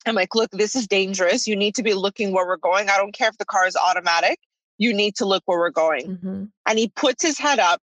I'm 0.05 0.15
like, 0.15 0.33
"Look, 0.33 0.51
this 0.51 0.77
is 0.77 0.87
dangerous. 0.87 1.45
You 1.45 1.57
need 1.57 1.75
to 1.75 1.83
be 1.83 1.93
looking 1.93 2.31
where 2.31 2.47
we're 2.47 2.55
going. 2.55 2.89
I 2.89 2.95
don't 2.95 3.13
care 3.13 3.27
if 3.27 3.37
the 3.37 3.45
car 3.45 3.67
is 3.67 3.75
automatic. 3.75 4.39
You 4.77 4.93
need 4.93 5.15
to 5.17 5.25
look 5.25 5.43
where 5.45 5.59
we're 5.59 5.71
going." 5.71 6.07
Mm-hmm. 6.07 6.43
And 6.65 6.79
he 6.79 6.87
puts 6.87 7.21
his 7.21 7.37
head 7.37 7.59
up, 7.59 7.81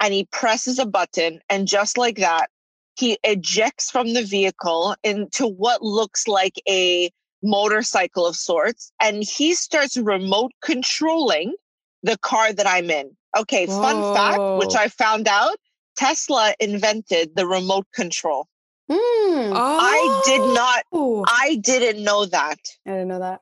and 0.00 0.14
he 0.14 0.24
presses 0.32 0.78
a 0.78 0.86
button, 0.86 1.40
and 1.50 1.68
just 1.68 1.98
like 1.98 2.16
that 2.16 2.48
he 2.96 3.18
ejects 3.24 3.90
from 3.90 4.14
the 4.14 4.22
vehicle 4.22 4.94
into 5.02 5.46
what 5.46 5.82
looks 5.82 6.26
like 6.26 6.60
a 6.68 7.10
motorcycle 7.42 8.26
of 8.26 8.36
sorts 8.36 8.92
and 9.00 9.22
he 9.22 9.54
starts 9.54 9.96
remote 9.96 10.52
controlling 10.62 11.54
the 12.02 12.18
car 12.18 12.52
that 12.52 12.66
I'm 12.66 12.90
in. 12.90 13.16
Okay, 13.36 13.66
Whoa. 13.66 13.82
fun 13.82 14.14
fact, 14.14 14.58
which 14.58 14.74
I 14.74 14.88
found 14.88 15.28
out 15.28 15.56
Tesla 15.96 16.54
invented 16.60 17.36
the 17.36 17.46
remote 17.46 17.86
control. 17.94 18.48
Mm. 18.90 19.52
Oh. 19.52 19.78
I 19.80 20.22
did 20.24 20.54
not, 20.54 20.84
oh. 20.92 21.24
I 21.26 21.56
didn't 21.56 22.02
know 22.02 22.24
that. 22.26 22.58
I 22.86 22.90
didn't 22.90 23.08
know 23.08 23.18
that. 23.18 23.40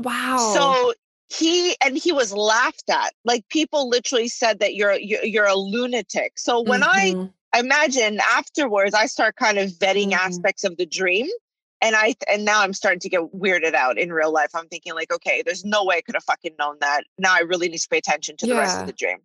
Wow. 0.00 0.52
So 0.54 0.94
he 1.28 1.76
and 1.84 1.96
he 1.96 2.12
was 2.12 2.32
laughed 2.32 2.88
at 2.88 3.12
like 3.24 3.48
people 3.48 3.88
literally 3.88 4.28
said 4.28 4.60
that 4.60 4.74
you're 4.74 4.94
you're, 4.94 5.24
you're 5.24 5.46
a 5.46 5.56
lunatic 5.56 6.38
so 6.38 6.60
when 6.60 6.82
mm-hmm. 6.82 7.22
i 7.22 7.28
imagine 7.58 8.20
afterwards 8.20 8.94
I 8.94 9.06
start 9.06 9.36
kind 9.36 9.58
of 9.58 9.70
vetting 9.70 10.10
mm-hmm. 10.10 10.26
aspects 10.26 10.64
of 10.64 10.76
the 10.76 10.86
dream. 10.86 11.26
And 11.82 11.94
I 11.94 12.14
and 12.30 12.44
now 12.46 12.62
I'm 12.62 12.72
starting 12.72 13.00
to 13.00 13.08
get 13.10 13.20
weirded 13.34 13.74
out 13.74 13.98
in 13.98 14.10
real 14.10 14.32
life. 14.32 14.50
I'm 14.54 14.66
thinking 14.68 14.94
like, 14.94 15.12
okay, 15.12 15.42
there's 15.44 15.64
no 15.64 15.84
way 15.84 15.96
I 15.96 16.00
could 16.00 16.14
have 16.14 16.24
fucking 16.24 16.54
known 16.58 16.76
that. 16.80 17.04
Now 17.18 17.34
I 17.34 17.40
really 17.40 17.68
need 17.68 17.78
to 17.78 17.88
pay 17.88 17.98
attention 17.98 18.36
to 18.38 18.46
the 18.46 18.54
yeah. 18.54 18.60
rest 18.60 18.80
of 18.80 18.86
the 18.86 18.94
dream. 18.94 19.18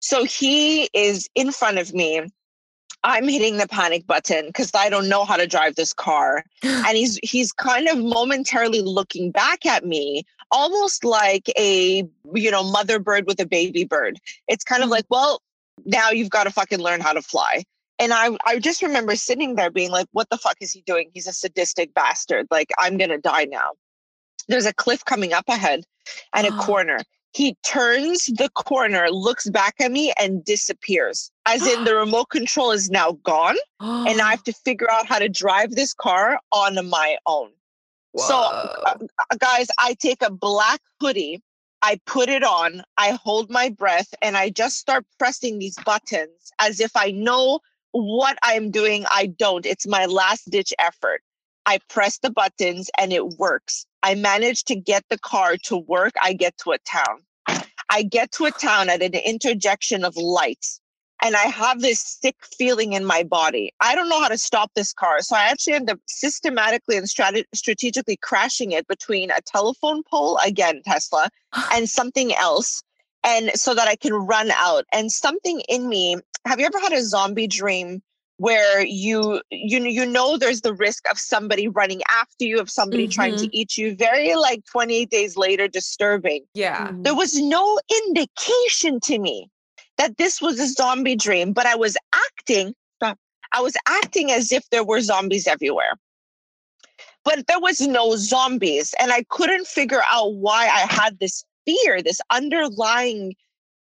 So 0.00 0.24
he 0.24 0.88
is 0.92 1.28
in 1.36 1.52
front 1.52 1.78
of 1.78 1.94
me. 1.94 2.22
I'm 3.04 3.28
hitting 3.28 3.58
the 3.58 3.68
panic 3.68 4.08
button 4.08 4.46
because 4.46 4.72
I 4.74 4.90
don't 4.90 5.08
know 5.08 5.24
how 5.24 5.36
to 5.36 5.46
drive 5.46 5.76
this 5.76 5.92
car. 5.92 6.42
and 6.64 6.96
he's 6.96 7.20
he's 7.22 7.52
kind 7.52 7.86
of 7.86 7.98
momentarily 7.98 8.80
looking 8.80 9.30
back 9.30 9.64
at 9.64 9.84
me, 9.84 10.24
almost 10.50 11.04
like 11.04 11.48
a 11.56 12.04
you 12.34 12.50
know, 12.50 12.64
mother 12.64 12.98
bird 12.98 13.26
with 13.26 13.40
a 13.40 13.46
baby 13.46 13.84
bird. 13.84 14.18
It's 14.48 14.64
kind 14.64 14.82
of 14.82 14.88
mm. 14.88 14.92
like, 14.92 15.06
well, 15.08 15.42
now 15.84 16.10
you've 16.10 16.30
got 16.30 16.44
to 16.44 16.50
fucking 16.50 16.80
learn 16.80 17.00
how 17.00 17.12
to 17.12 17.22
fly. 17.22 17.64
And 17.98 18.12
I, 18.12 18.36
I 18.46 18.58
just 18.58 18.82
remember 18.82 19.16
sitting 19.16 19.56
there 19.56 19.70
being 19.70 19.90
like, 19.90 20.06
what 20.12 20.30
the 20.30 20.38
fuck 20.38 20.56
is 20.60 20.70
he 20.72 20.82
doing? 20.82 21.10
He's 21.12 21.26
a 21.26 21.32
sadistic 21.32 21.94
bastard. 21.94 22.46
Like, 22.50 22.70
I'm 22.78 22.96
going 22.96 23.10
to 23.10 23.18
die 23.18 23.46
now. 23.46 23.70
There's 24.46 24.66
a 24.66 24.72
cliff 24.72 25.04
coming 25.04 25.32
up 25.32 25.48
ahead 25.48 25.84
and 26.32 26.46
a 26.46 26.50
corner. 26.62 27.00
He 27.32 27.56
turns 27.64 28.26
the 28.26 28.48
corner, 28.54 29.08
looks 29.10 29.50
back 29.50 29.74
at 29.80 29.90
me, 29.92 30.12
and 30.18 30.44
disappears. 30.44 31.30
As 31.46 31.66
in, 31.66 31.84
the 31.84 31.94
remote 31.96 32.30
control 32.30 32.70
is 32.70 32.88
now 32.88 33.12
gone. 33.24 33.56
and 33.80 34.20
I 34.20 34.30
have 34.30 34.44
to 34.44 34.52
figure 34.52 34.90
out 34.90 35.06
how 35.06 35.18
to 35.18 35.28
drive 35.28 35.72
this 35.72 35.92
car 35.92 36.38
on 36.52 36.88
my 36.88 37.18
own. 37.26 37.50
Whoa. 38.12 38.26
So, 38.26 38.36
uh, 38.36 38.96
guys, 39.38 39.66
I 39.78 39.94
take 40.00 40.22
a 40.22 40.30
black 40.30 40.80
hoodie 41.00 41.42
I 41.82 42.00
put 42.06 42.28
it 42.28 42.42
on, 42.42 42.82
I 42.96 43.18
hold 43.22 43.50
my 43.50 43.68
breath, 43.68 44.12
and 44.20 44.36
I 44.36 44.50
just 44.50 44.78
start 44.78 45.04
pressing 45.18 45.58
these 45.58 45.76
buttons 45.84 46.52
as 46.60 46.80
if 46.80 46.90
I 46.96 47.10
know 47.12 47.60
what 47.92 48.38
I'm 48.42 48.70
doing. 48.70 49.04
I 49.10 49.26
don't. 49.26 49.64
It's 49.64 49.86
my 49.86 50.06
last 50.06 50.50
ditch 50.50 50.72
effort. 50.78 51.22
I 51.66 51.78
press 51.88 52.18
the 52.18 52.30
buttons 52.30 52.90
and 52.98 53.12
it 53.12 53.38
works. 53.38 53.86
I 54.02 54.14
manage 54.14 54.64
to 54.64 54.74
get 54.74 55.04
the 55.10 55.18
car 55.18 55.56
to 55.64 55.76
work. 55.76 56.14
I 56.22 56.32
get 56.32 56.56
to 56.58 56.72
a 56.72 56.78
town. 56.78 57.22
I 57.90 58.02
get 58.02 58.32
to 58.32 58.46
a 58.46 58.50
town 58.50 58.90
at 58.90 59.02
an 59.02 59.14
interjection 59.14 60.04
of 60.04 60.16
lights 60.16 60.80
and 61.22 61.34
I 61.36 61.44
have 61.44 61.80
this 61.80 62.00
sick 62.00 62.36
feeling 62.56 62.92
in 62.92 63.04
my 63.04 63.22
body. 63.22 63.72
I 63.80 63.94
don't 63.94 64.08
know 64.08 64.20
how 64.20 64.28
to 64.28 64.38
stop 64.38 64.70
this 64.74 64.92
car. 64.92 65.20
So 65.20 65.36
I 65.36 65.44
actually 65.44 65.74
end 65.74 65.90
up 65.90 65.98
systematically 66.06 66.96
and 66.96 67.06
strat- 67.06 67.44
strategically 67.54 68.16
crashing 68.16 68.72
it 68.72 68.86
between 68.86 69.30
a 69.30 69.40
telephone 69.40 70.02
pole, 70.04 70.38
again, 70.44 70.82
Tesla, 70.84 71.28
and 71.72 71.88
something 71.88 72.34
else. 72.34 72.82
And 73.24 73.50
so 73.54 73.74
that 73.74 73.88
I 73.88 73.96
can 73.96 74.14
run 74.14 74.50
out. 74.52 74.84
And 74.92 75.10
something 75.10 75.60
in 75.68 75.88
me, 75.88 76.16
have 76.46 76.60
you 76.60 76.66
ever 76.66 76.78
had 76.78 76.92
a 76.92 77.02
zombie 77.02 77.48
dream 77.48 78.00
where 78.38 78.84
you 78.84 79.42
you 79.50 79.84
you 79.84 80.06
know 80.06 80.38
there's 80.38 80.60
the 80.60 80.72
risk 80.72 81.08
of 81.10 81.18
somebody 81.18 81.66
running 81.66 82.00
after 82.08 82.44
you 82.44 82.60
of 82.60 82.70
somebody 82.70 83.04
mm-hmm. 83.04 83.10
trying 83.10 83.36
to 83.36 83.44
mm-hmm. 83.44 83.50
eat 83.52 83.76
you 83.76 83.96
very 83.96 84.34
like 84.36 84.64
28 84.66 85.10
days 85.10 85.36
later 85.36 85.66
disturbing 85.66 86.44
yeah 86.54 86.92
there 87.00 87.16
was 87.16 87.34
no 87.34 87.80
indication 88.06 89.00
to 89.00 89.18
me 89.18 89.50
that 89.98 90.16
this 90.16 90.40
was 90.40 90.58
a 90.58 90.68
zombie 90.68 91.16
dream, 91.16 91.52
but 91.52 91.66
I 91.66 91.76
was 91.76 91.96
acting, 92.14 92.74
I 93.02 93.60
was 93.60 93.74
acting 93.86 94.30
as 94.30 94.52
if 94.52 94.68
there 94.70 94.84
were 94.84 95.00
zombies 95.00 95.46
everywhere. 95.46 95.98
But 97.24 97.46
there 97.46 97.60
was 97.60 97.80
no 97.80 98.16
zombies. 98.16 98.94
And 98.98 99.12
I 99.12 99.24
couldn't 99.28 99.66
figure 99.66 100.02
out 100.10 100.34
why 100.34 100.64
I 100.64 100.86
had 100.88 101.18
this 101.18 101.44
fear, 101.66 102.00
this 102.00 102.20
underlying 102.30 103.34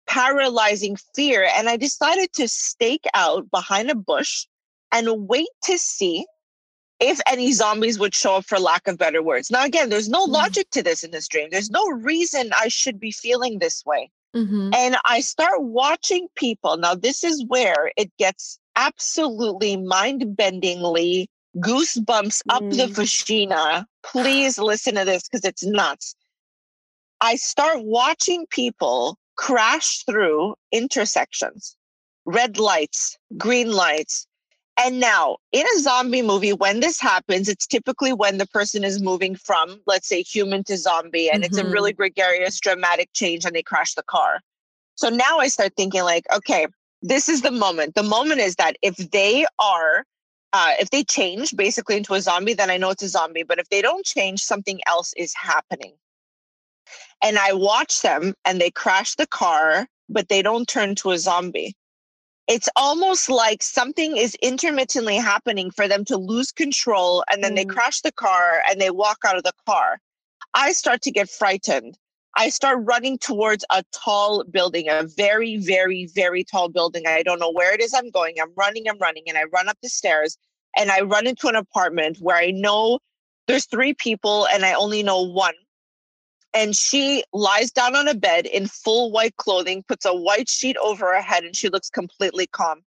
paralyzing 0.07 0.97
fear. 1.15 1.47
And 1.55 1.69
I 1.69 1.77
decided 1.77 2.31
to 2.33 2.47
stake 2.47 3.05
out 3.13 3.49
behind 3.51 3.91
a 3.91 3.95
bush 3.95 4.47
and 4.91 5.27
wait 5.27 5.49
to 5.63 5.77
see 5.77 6.25
if 6.99 7.19
any 7.27 7.51
zombies 7.51 7.99
would 7.99 8.15
show 8.15 8.37
up 8.37 8.45
for 8.45 8.57
lack 8.57 8.87
of 8.87 8.97
better 8.97 9.21
words. 9.21 9.51
Now, 9.51 9.65
again, 9.65 9.89
there's 9.89 10.09
no 10.09 10.25
mm. 10.25 10.31
logic 10.31 10.69
to 10.71 10.81
this 10.81 11.03
in 11.03 11.11
this 11.11 11.27
dream. 11.27 11.49
There's 11.51 11.69
no 11.69 11.85
reason 11.89 12.51
I 12.55 12.69
should 12.69 12.99
be 12.99 13.11
feeling 13.11 13.59
this 13.59 13.83
way. 13.85 14.09
Mm-hmm. 14.35 14.71
And 14.73 14.97
I 15.05 15.21
start 15.21 15.63
watching 15.63 16.27
people. 16.35 16.77
Now, 16.77 16.93
this 16.93 17.23
is 17.23 17.45
where 17.47 17.91
it 17.95 18.11
gets 18.17 18.59
absolutely 18.75 19.77
mind 19.77 20.23
bendingly 20.37 21.27
goosebumps 21.57 22.41
mm. 22.43 22.49
up 22.49 22.61
the 22.69 22.87
mm. 22.87 22.95
vagina. 22.95 23.87
Please 24.03 24.57
listen 24.57 24.95
to 24.95 25.05
this 25.05 25.23
because 25.23 25.45
it's 25.45 25.63
nuts. 25.65 26.15
I 27.21 27.37
start 27.37 27.77
watching 27.83 28.45
people 28.49 29.17
crash 29.37 30.03
through 30.03 30.55
intersections, 30.71 31.77
red 32.25 32.59
lights, 32.59 33.17
green 33.37 33.71
lights, 33.71 34.27
and 34.77 34.99
now, 34.99 35.37
in 35.53 35.65
a 35.65 35.79
zombie 35.79 36.21
movie, 36.21 36.51
when 36.51 36.81
this 36.81 36.99
happens, 36.99 37.47
it's 37.47 37.65
typically 37.65 38.11
when 38.11 38.37
the 38.37 38.47
person 38.47 38.83
is 38.83 39.01
moving 39.01 39.35
from, 39.35 39.79
let's 39.87 40.07
say, 40.07 40.21
human 40.21 40.63
to 40.65 40.77
zombie, 40.77 41.29
and 41.29 41.43
mm-hmm. 41.43 41.47
it's 41.47 41.57
a 41.57 41.65
really 41.65 41.91
mm-hmm. 41.91 42.01
gregarious, 42.01 42.59
dramatic 42.59 43.09
change, 43.13 43.45
and 43.45 43.55
they 43.55 43.63
crash 43.63 43.93
the 43.93 44.03
car. 44.03 44.41
So 44.95 45.09
now 45.09 45.39
I 45.39 45.47
start 45.47 45.73
thinking, 45.77 46.03
like, 46.03 46.25
okay, 46.35 46.67
this 47.01 47.29
is 47.29 47.41
the 47.41 47.51
moment. 47.51 47.95
The 47.95 48.03
moment 48.03 48.41
is 48.41 48.55
that 48.55 48.75
if 48.81 48.95
they 48.97 49.45
are, 49.59 50.03
uh, 50.51 50.73
if 50.79 50.89
they 50.89 51.03
change 51.03 51.55
basically 51.55 51.95
into 51.95 52.13
a 52.13 52.21
zombie, 52.21 52.53
then 52.53 52.69
I 52.69 52.77
know 52.77 52.89
it's 52.89 53.03
a 53.03 53.09
zombie. 53.09 53.43
But 53.43 53.59
if 53.59 53.69
they 53.69 53.81
don't 53.81 54.05
change, 54.05 54.41
something 54.41 54.81
else 54.87 55.13
is 55.15 55.33
happening. 55.33 55.93
And 57.23 57.37
I 57.37 57.53
watch 57.53 58.01
them 58.01 58.33
and 58.43 58.59
they 58.59 58.71
crash 58.71 59.15
the 59.15 59.27
car, 59.27 59.87
but 60.09 60.27
they 60.27 60.41
don't 60.41 60.67
turn 60.67 60.95
to 60.95 61.11
a 61.11 61.17
zombie 61.17 61.75
it's 62.47 62.69
almost 62.75 63.29
like 63.29 63.63
something 63.63 64.17
is 64.17 64.35
intermittently 64.35 65.17
happening 65.17 65.71
for 65.71 65.87
them 65.87 66.05
to 66.05 66.17
lose 66.17 66.51
control 66.51 67.23
and 67.31 67.43
then 67.43 67.53
mm. 67.53 67.55
they 67.57 67.65
crash 67.65 68.01
the 68.01 68.11
car 68.11 68.61
and 68.69 68.79
they 68.79 68.91
walk 68.91 69.19
out 69.25 69.37
of 69.37 69.43
the 69.43 69.53
car. 69.65 69.99
I 70.53 70.71
start 70.73 71.01
to 71.03 71.11
get 71.11 71.29
frightened. 71.29 71.97
I 72.37 72.49
start 72.49 72.79
running 72.81 73.17
towards 73.17 73.65
a 73.71 73.83
tall 73.93 74.43
building, 74.43 74.89
a 74.89 75.03
very, 75.03 75.57
very, 75.57 76.07
very 76.13 76.43
tall 76.43 76.69
building. 76.69 77.03
I 77.07 77.23
don't 77.23 77.39
know 77.39 77.51
where 77.51 77.73
it 77.73 77.81
is 77.81 77.93
I'm 77.93 78.09
going. 78.11 78.35
I'm 78.39 78.51
running, 78.55 78.87
I'm 78.89 78.99
running, 78.99 79.23
and 79.27 79.37
I 79.37 79.43
run 79.53 79.69
up 79.69 79.77
the 79.81 79.89
stairs 79.89 80.37
and 80.77 80.91
I 80.91 81.01
run 81.01 81.27
into 81.27 81.47
an 81.47 81.55
apartment 81.55 82.17
where 82.19 82.35
I 82.35 82.51
know 82.51 82.99
there's 83.47 83.65
three 83.65 83.93
people 83.93 84.47
and 84.47 84.65
I 84.65 84.73
only 84.73 85.01
know 85.01 85.21
one. 85.21 85.53
And 86.55 86.75
she 86.75 87.23
lies 87.33 87.71
down 87.71 87.95
on 87.95 88.07
a 88.07 88.15
bed 88.15 88.45
in 88.45 88.67
full 88.67 89.11
white 89.11 89.35
clothing, 89.35 89.83
puts 89.87 90.05
a 90.05 90.15
white 90.15 90.49
sheet 90.49 90.77
over 90.77 91.13
her 91.13 91.21
head, 91.21 91.43
and 91.43 91.55
she 91.55 91.69
looks 91.69 91.89
completely 91.89 92.47
calm. 92.47 92.81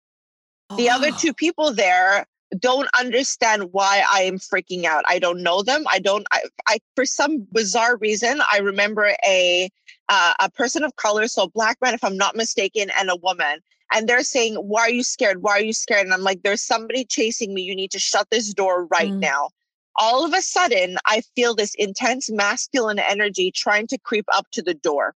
Oh. 0.70 0.76
The 0.76 0.88
other 0.88 1.10
two 1.12 1.34
people 1.34 1.72
there 1.72 2.26
don't 2.58 2.88
understand 2.98 3.72
why 3.72 4.02
I 4.10 4.22
am 4.22 4.38
freaking 4.38 4.84
out. 4.84 5.04
I 5.06 5.18
don't 5.18 5.42
know 5.42 5.62
them. 5.62 5.84
I 5.90 5.98
don't. 5.98 6.26
I, 6.32 6.42
I 6.66 6.78
for 6.96 7.04
some 7.04 7.46
bizarre 7.52 7.96
reason, 7.96 8.40
I 8.50 8.58
remember 8.58 9.14
a 9.26 9.68
uh, 10.08 10.34
a 10.40 10.50
person 10.50 10.84
of 10.84 10.96
color, 10.96 11.28
so 11.28 11.42
a 11.42 11.50
black 11.50 11.78
man, 11.82 11.94
if 11.94 12.02
I'm 12.02 12.16
not 12.16 12.36
mistaken, 12.36 12.90
and 12.98 13.10
a 13.10 13.16
woman, 13.16 13.60
and 13.92 14.08
they're 14.08 14.22
saying, 14.22 14.54
"Why 14.54 14.82
are 14.82 14.90
you 14.90 15.02
scared? 15.02 15.42
Why 15.42 15.52
are 15.52 15.62
you 15.62 15.72
scared?" 15.72 16.04
And 16.04 16.14
I'm 16.14 16.22
like, 16.22 16.42
"There's 16.42 16.62
somebody 16.62 17.04
chasing 17.04 17.52
me. 17.54 17.62
You 17.62 17.76
need 17.76 17.90
to 17.90 17.98
shut 17.98 18.28
this 18.30 18.52
door 18.54 18.86
right 18.86 19.12
mm. 19.12 19.20
now." 19.20 19.50
All 20.00 20.24
of 20.24 20.32
a 20.32 20.40
sudden, 20.40 20.96
I 21.06 21.22
feel 21.34 21.54
this 21.54 21.74
intense 21.74 22.30
masculine 22.30 23.00
energy 23.00 23.50
trying 23.50 23.88
to 23.88 23.98
creep 23.98 24.26
up 24.32 24.46
to 24.52 24.62
the 24.62 24.74
door, 24.74 25.14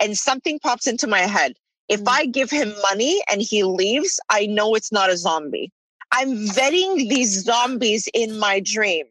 and 0.00 0.16
something 0.16 0.58
pops 0.58 0.86
into 0.86 1.06
my 1.06 1.20
head. 1.20 1.54
If 1.88 2.00
mm. 2.00 2.08
I 2.08 2.26
give 2.26 2.50
him 2.50 2.72
money 2.82 3.22
and 3.30 3.42
he 3.42 3.64
leaves, 3.64 4.18
I 4.30 4.46
know 4.46 4.74
it's 4.74 4.92
not 4.92 5.10
a 5.10 5.16
zombie. 5.16 5.70
I'm 6.12 6.46
vetting 6.46 7.08
these 7.08 7.44
zombies 7.44 8.08
in 8.14 8.38
my 8.38 8.60
dream. 8.60 9.06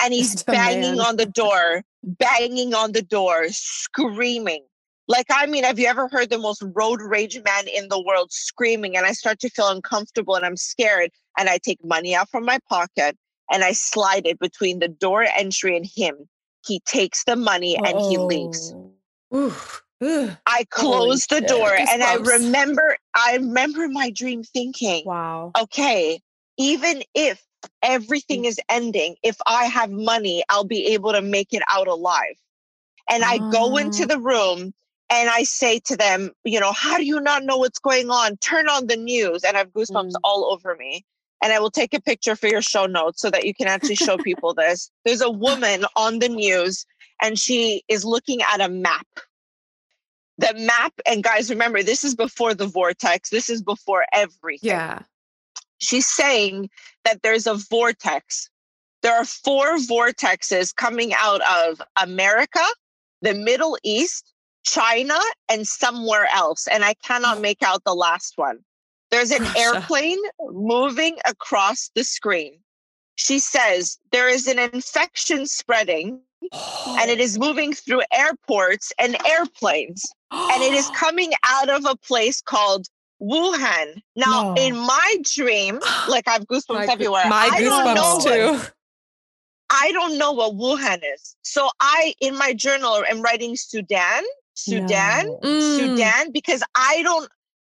And 0.00 0.12
he's 0.14 0.42
banging 0.42 1.00
on 1.00 1.16
the 1.16 1.26
door, 1.26 1.82
banging 2.02 2.74
on 2.74 2.92
the 2.92 3.02
door, 3.02 3.46
screaming. 3.48 4.64
Like, 5.08 5.26
I 5.30 5.46
mean, 5.46 5.64
have 5.64 5.78
you 5.78 5.86
ever 5.86 6.08
heard 6.08 6.30
the 6.30 6.38
most 6.38 6.62
road 6.74 7.00
rage 7.02 7.38
man 7.44 7.66
in 7.66 7.88
the 7.88 8.00
world 8.00 8.32
screaming? 8.32 8.96
And 8.96 9.04
I 9.04 9.12
start 9.12 9.40
to 9.40 9.50
feel 9.50 9.68
uncomfortable 9.68 10.36
and 10.36 10.46
I'm 10.46 10.56
scared. 10.56 11.10
And 11.36 11.48
I 11.48 11.58
take 11.58 11.84
money 11.84 12.14
out 12.14 12.30
from 12.30 12.44
my 12.44 12.58
pocket 12.68 13.16
and 13.52 13.62
I 13.62 13.72
slide 13.72 14.26
it 14.26 14.38
between 14.38 14.78
the 14.78 14.88
door 14.88 15.24
entry 15.36 15.76
and 15.76 15.86
him. 15.86 16.28
He 16.66 16.80
takes 16.80 17.24
the 17.24 17.36
money 17.36 17.76
and 17.76 17.94
oh. 17.94 18.10
he 18.10 18.18
leaves. 18.18 18.74
Oof. 19.34 19.82
I 20.46 20.66
close 20.70 21.26
the 21.26 21.40
door 21.40 21.72
and 21.72 22.02
I 22.02 22.16
remember 22.16 22.96
I 23.14 23.36
remember 23.36 23.88
my 23.88 24.10
dream 24.10 24.42
thinking, 24.42 25.04
wow. 25.06 25.52
Okay, 25.60 26.20
even 26.58 27.04
if 27.14 27.40
everything 27.82 28.42
mm. 28.42 28.46
is 28.46 28.60
ending, 28.68 29.14
if 29.22 29.36
I 29.46 29.66
have 29.66 29.90
money, 29.90 30.42
I'll 30.48 30.64
be 30.64 30.86
able 30.88 31.12
to 31.12 31.22
make 31.22 31.52
it 31.52 31.62
out 31.70 31.86
alive. 31.86 32.34
And 33.08 33.22
I 33.22 33.38
go 33.50 33.76
into 33.76 34.04
ah. 34.04 34.06
the 34.06 34.18
room 34.18 34.74
and 35.10 35.30
I 35.30 35.44
say 35.44 35.78
to 35.86 35.96
them, 35.96 36.32
you 36.44 36.58
know, 36.58 36.72
how 36.72 36.96
do 36.96 37.04
you 37.04 37.20
not 37.20 37.44
know 37.44 37.58
what's 37.58 37.78
going 37.78 38.10
on? 38.10 38.38
Turn 38.38 38.68
on 38.68 38.86
the 38.86 38.96
news. 38.96 39.44
And 39.44 39.56
I 39.56 39.60
have 39.60 39.72
goosebumps 39.72 40.12
mm. 40.12 40.20
all 40.24 40.50
over 40.50 40.74
me. 40.76 41.04
And 41.42 41.52
I 41.52 41.58
will 41.58 41.70
take 41.70 41.92
a 41.92 42.00
picture 42.00 42.36
for 42.36 42.46
your 42.46 42.62
show 42.62 42.86
notes 42.86 43.20
so 43.20 43.30
that 43.30 43.44
you 43.44 43.54
can 43.54 43.66
actually 43.66 43.96
show 43.96 44.16
people 44.16 44.54
this. 44.54 44.90
There's 45.04 45.20
a 45.20 45.30
woman 45.30 45.84
on 45.96 46.20
the 46.20 46.28
news 46.28 46.86
and 47.20 47.38
she 47.38 47.82
is 47.88 48.04
looking 48.04 48.40
at 48.42 48.60
a 48.60 48.68
map. 48.68 49.06
The 50.38 50.54
map, 50.56 50.92
and 51.06 51.22
guys, 51.22 51.50
remember, 51.50 51.82
this 51.82 52.04
is 52.04 52.14
before 52.14 52.54
the 52.54 52.66
vortex. 52.66 53.30
This 53.30 53.50
is 53.50 53.62
before 53.62 54.06
everything. 54.12 54.70
Yeah 54.70 55.02
she's 55.82 56.06
saying 56.06 56.70
that 57.04 57.22
there's 57.22 57.46
a 57.46 57.54
vortex. 57.54 58.48
There 59.02 59.14
are 59.14 59.24
four 59.24 59.76
vortexes 59.76 60.74
coming 60.74 61.12
out 61.14 61.40
of 61.42 61.82
America, 62.00 62.62
the 63.20 63.34
Middle 63.34 63.76
East, 63.82 64.32
China, 64.64 65.18
and 65.50 65.66
somewhere 65.66 66.28
else. 66.32 66.68
And 66.68 66.84
I 66.84 66.94
cannot 66.94 67.40
make 67.40 67.62
out 67.62 67.82
the 67.84 67.94
last 67.94 68.34
one. 68.36 68.58
There's 69.12 69.30
an 69.30 69.46
airplane 69.56 70.18
moving 70.40 71.18
across 71.26 71.90
the 71.94 72.02
screen. 72.02 72.54
She 73.14 73.38
says 73.38 73.98
there 74.10 74.28
is 74.28 74.48
an 74.48 74.58
infection 74.58 75.46
spreading 75.46 76.18
and 76.50 77.10
it 77.10 77.20
is 77.20 77.38
moving 77.38 77.72
through 77.74 78.02
airports 78.12 78.92
and 78.98 79.16
airplanes. 79.26 80.04
and 80.32 80.62
it 80.62 80.72
is 80.72 80.90
coming 80.96 81.32
out 81.46 81.68
of 81.68 81.84
a 81.84 81.94
place 81.96 82.40
called 82.40 82.86
Wuhan. 83.20 84.00
Now, 84.16 84.54
no. 84.54 84.54
in 84.58 84.76
my 84.76 85.16
dream, 85.22 85.78
like 86.08 86.26
I 86.26 86.32
have 86.32 86.46
goosebumps 86.46 86.86
my, 86.86 86.86
everywhere. 86.86 87.24
My 87.28 87.48
I 87.52 87.60
goosebumps 87.60 88.24
too. 88.24 88.52
What, 88.52 88.72
I 89.70 89.92
don't 89.92 90.18
know 90.18 90.32
what 90.32 90.54
Wuhan 90.54 91.00
is. 91.14 91.36
So 91.42 91.70
I, 91.80 92.14
in 92.20 92.36
my 92.36 92.52
journal, 92.52 93.02
am 93.08 93.22
writing 93.22 93.56
Sudan, 93.56 94.22
Sudan, 94.54 95.26
no. 95.26 95.40
mm. 95.42 95.76
Sudan, 95.76 96.30
because 96.30 96.62
I 96.74 97.02
don't, 97.02 97.28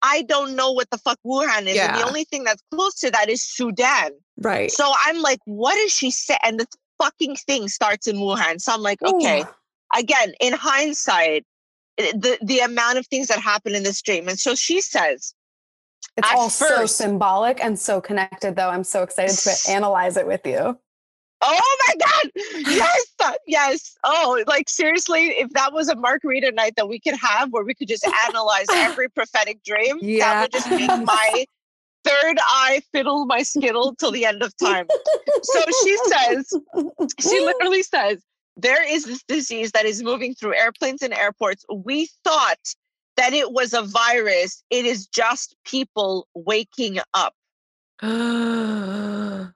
I 0.03 0.23
don't 0.23 0.55
know 0.55 0.71
what 0.71 0.89
the 0.89 0.97
fuck 0.97 1.17
Wuhan 1.25 1.65
is. 1.65 1.75
Yeah. 1.75 1.87
And 1.87 2.01
the 2.01 2.07
only 2.07 2.25
thing 2.25 2.43
that's 2.43 2.61
close 2.71 2.95
to 2.95 3.11
that 3.11 3.29
is 3.29 3.43
Sudan. 3.43 4.11
Right. 4.37 4.69
So 4.71 4.91
I'm 5.05 5.21
like, 5.21 5.39
what 5.45 5.77
is 5.77 5.91
she 5.93 6.11
saying? 6.11 6.39
And 6.43 6.59
the 6.59 6.67
fucking 7.01 7.37
thing 7.37 7.67
starts 7.69 8.07
in 8.07 8.17
Wuhan. 8.17 8.61
So 8.61 8.73
I'm 8.73 8.81
like, 8.81 9.01
okay. 9.01 9.41
Ooh. 9.41 9.99
Again, 9.99 10.33
in 10.41 10.53
hindsight, 10.53 11.45
Eh, 11.97 12.11
the 12.15 12.37
the 12.41 12.59
amount 12.59 12.97
of 12.97 13.07
things 13.07 13.27
that 13.27 13.39
happen 13.39 13.75
in 13.75 13.83
this 13.83 14.01
dream. 14.01 14.27
And 14.27 14.39
so 14.39 14.55
she 14.55 14.81
says, 14.81 15.33
it's 16.17 16.27
all 16.31 16.49
first, 16.49 16.97
so 16.97 17.03
symbolic 17.03 17.63
and 17.63 17.77
so 17.77 18.01
connected, 18.01 18.55
though. 18.55 18.69
I'm 18.69 18.83
so 18.83 19.03
excited 19.03 19.37
to 19.37 19.71
analyze 19.71 20.17
it 20.17 20.27
with 20.27 20.45
you. 20.45 20.77
Oh 21.45 21.77
my 21.87 21.95
God. 21.95 22.31
Yes. 22.67 23.05
Uh, 23.23 23.33
yes. 23.47 23.97
Oh, 24.03 24.43
like 24.47 24.69
seriously, 24.69 25.27
if 25.27 25.49
that 25.51 25.73
was 25.73 25.89
a 25.89 25.95
margarita 25.95 26.51
night 26.51 26.73
that 26.77 26.87
we 26.87 26.99
could 26.99 27.15
have 27.15 27.51
where 27.51 27.63
we 27.63 27.73
could 27.73 27.87
just 27.87 28.07
analyze 28.27 28.65
every 28.71 29.09
prophetic 29.09 29.63
dream, 29.63 29.97
yeah. 30.01 30.33
that 30.33 30.41
would 30.41 30.51
just 30.51 30.69
make 30.69 31.05
my 31.05 31.45
third 32.03 32.37
eye 32.41 32.81
fiddle 32.91 33.25
my 33.25 33.43
skittle 33.43 33.95
till 33.95 34.11
the 34.11 34.25
end 34.25 34.41
of 34.41 34.55
time. 34.57 34.87
so 35.41 35.61
she 35.83 35.97
says, 36.05 36.53
she 37.19 37.39
literally 37.39 37.83
says, 37.83 38.21
there 38.55 38.87
is 38.87 39.05
this 39.05 39.23
disease 39.23 39.71
that 39.71 39.85
is 39.85 40.03
moving 40.03 40.35
through 40.35 40.55
airplanes 40.55 41.01
and 41.01 41.13
airports. 41.13 41.65
We 41.73 42.09
thought 42.23 42.75
that 43.17 43.33
it 43.33 43.51
was 43.51 43.73
a 43.73 43.81
virus. 43.81 44.63
It 44.69 44.85
is 44.85 45.07
just 45.07 45.55
people 45.65 46.27
waking 46.35 46.99
up. 47.13 47.33
Oh. 48.05 49.49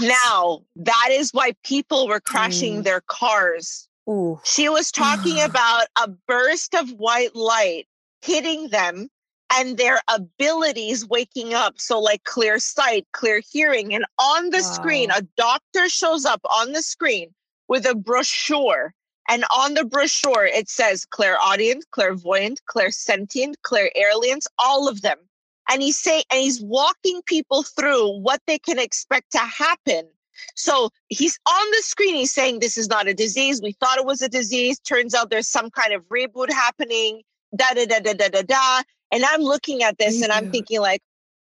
Now, 0.00 0.62
that 0.76 1.08
is 1.10 1.32
why 1.32 1.54
people 1.64 2.08
were 2.08 2.20
crashing 2.20 2.80
mm. 2.80 2.84
their 2.84 3.00
cars. 3.02 3.88
Ooh. 4.08 4.40
She 4.44 4.68
was 4.68 4.90
talking 4.90 5.40
about 5.42 5.86
a 6.00 6.08
burst 6.08 6.74
of 6.74 6.90
white 6.92 7.34
light 7.34 7.86
hitting 8.22 8.68
them 8.68 9.08
and 9.56 9.76
their 9.76 10.00
abilities 10.08 11.06
waking 11.06 11.54
up. 11.54 11.74
So, 11.78 12.00
like 12.00 12.24
clear 12.24 12.58
sight, 12.58 13.06
clear 13.12 13.40
hearing. 13.50 13.94
And 13.94 14.04
on 14.18 14.50
the 14.50 14.58
wow. 14.58 14.72
screen, 14.72 15.10
a 15.10 15.22
doctor 15.36 15.88
shows 15.88 16.24
up 16.24 16.40
on 16.50 16.72
the 16.72 16.82
screen 16.82 17.34
with 17.68 17.86
a 17.86 17.94
brochure. 17.94 18.94
And 19.26 19.44
on 19.56 19.72
the 19.72 19.84
brochure, 19.84 20.44
it 20.44 20.68
says 20.68 21.06
clairaudient, 21.06 21.86
clairvoyant, 21.92 22.60
clairsentient, 22.68 23.54
clairalience, 23.64 24.46
all 24.58 24.86
of 24.86 25.00
them. 25.00 25.18
And 25.68 25.82
he's 25.82 25.98
saying, 25.98 26.24
and 26.30 26.40
he's 26.40 26.62
walking 26.62 27.22
people 27.26 27.62
through 27.62 28.20
what 28.20 28.40
they 28.46 28.58
can 28.58 28.78
expect 28.78 29.32
to 29.32 29.38
happen. 29.38 30.08
So 30.56 30.90
he's 31.08 31.38
on 31.48 31.70
the 31.70 31.82
screen, 31.82 32.14
he's 32.14 32.32
saying, 32.32 32.60
This 32.60 32.76
is 32.76 32.88
not 32.88 33.08
a 33.08 33.14
disease. 33.14 33.62
We 33.62 33.72
thought 33.72 33.98
it 33.98 34.06
was 34.06 34.20
a 34.20 34.28
disease. 34.28 34.78
Turns 34.80 35.14
out 35.14 35.30
there's 35.30 35.48
some 35.48 35.70
kind 35.70 35.92
of 35.92 36.02
reboot 36.08 36.50
happening. 36.50 37.22
Da 37.56 37.72
da 37.74 37.86
da 37.86 38.00
da 38.00 38.14
da 38.14 38.28
da 38.28 38.42
da. 38.42 38.82
And 39.12 39.24
I'm 39.24 39.42
looking 39.42 39.82
at 39.82 39.98
this 39.98 40.22
and 40.22 40.32
I'm 40.32 40.50
thinking, 40.50 40.80
like, 40.80 41.00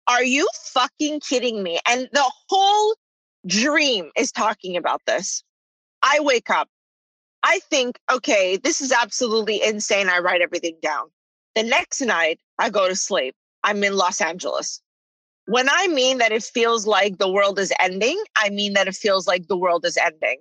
are 0.09 0.25
you 0.25 0.49
fucking 0.55 1.21
kidding 1.21 1.63
me? 1.63 1.79
And 1.87 2.09
the 2.13 2.33
whole 2.49 2.95
dream 3.47 4.11
is 4.17 4.33
talking 4.33 4.77
about 4.77 5.03
this. 5.07 5.45
I 6.03 6.21
wake 6.21 6.49
up. 6.49 6.69
I 7.43 7.61
think, 7.71 7.99
okay, 8.11 8.57
this 8.57 8.81
is 8.81 8.91
absolutely 8.91 9.63
insane. 9.63 10.09
I 10.09 10.19
write 10.19 10.41
everything 10.41 10.77
down. 10.83 11.09
The 11.55 11.63
next 11.63 12.01
night, 12.01 12.41
I 12.59 12.71
go 12.71 12.89
to 12.89 12.97
sleep. 12.97 13.35
I'm 13.65 13.83
in 13.85 13.97
Los 13.97 14.21
Angeles. 14.21 14.81
When 15.47 15.69
I 15.71 15.89
mean 15.89 16.19
that 16.19 16.33
it 16.33 16.43
feels 16.43 16.87
like 16.87 17.19
the 17.19 17.31
world 17.31 17.59
is 17.59 17.73
ending, 17.81 18.23
I 18.37 18.51
mean 18.51 18.75
that 18.75 18.89
it 18.89 18.95
feels 18.95 19.27
like 19.27 19.49
the 19.49 19.57
world 19.57 19.85
is 19.85 19.97
ending. 19.97 20.39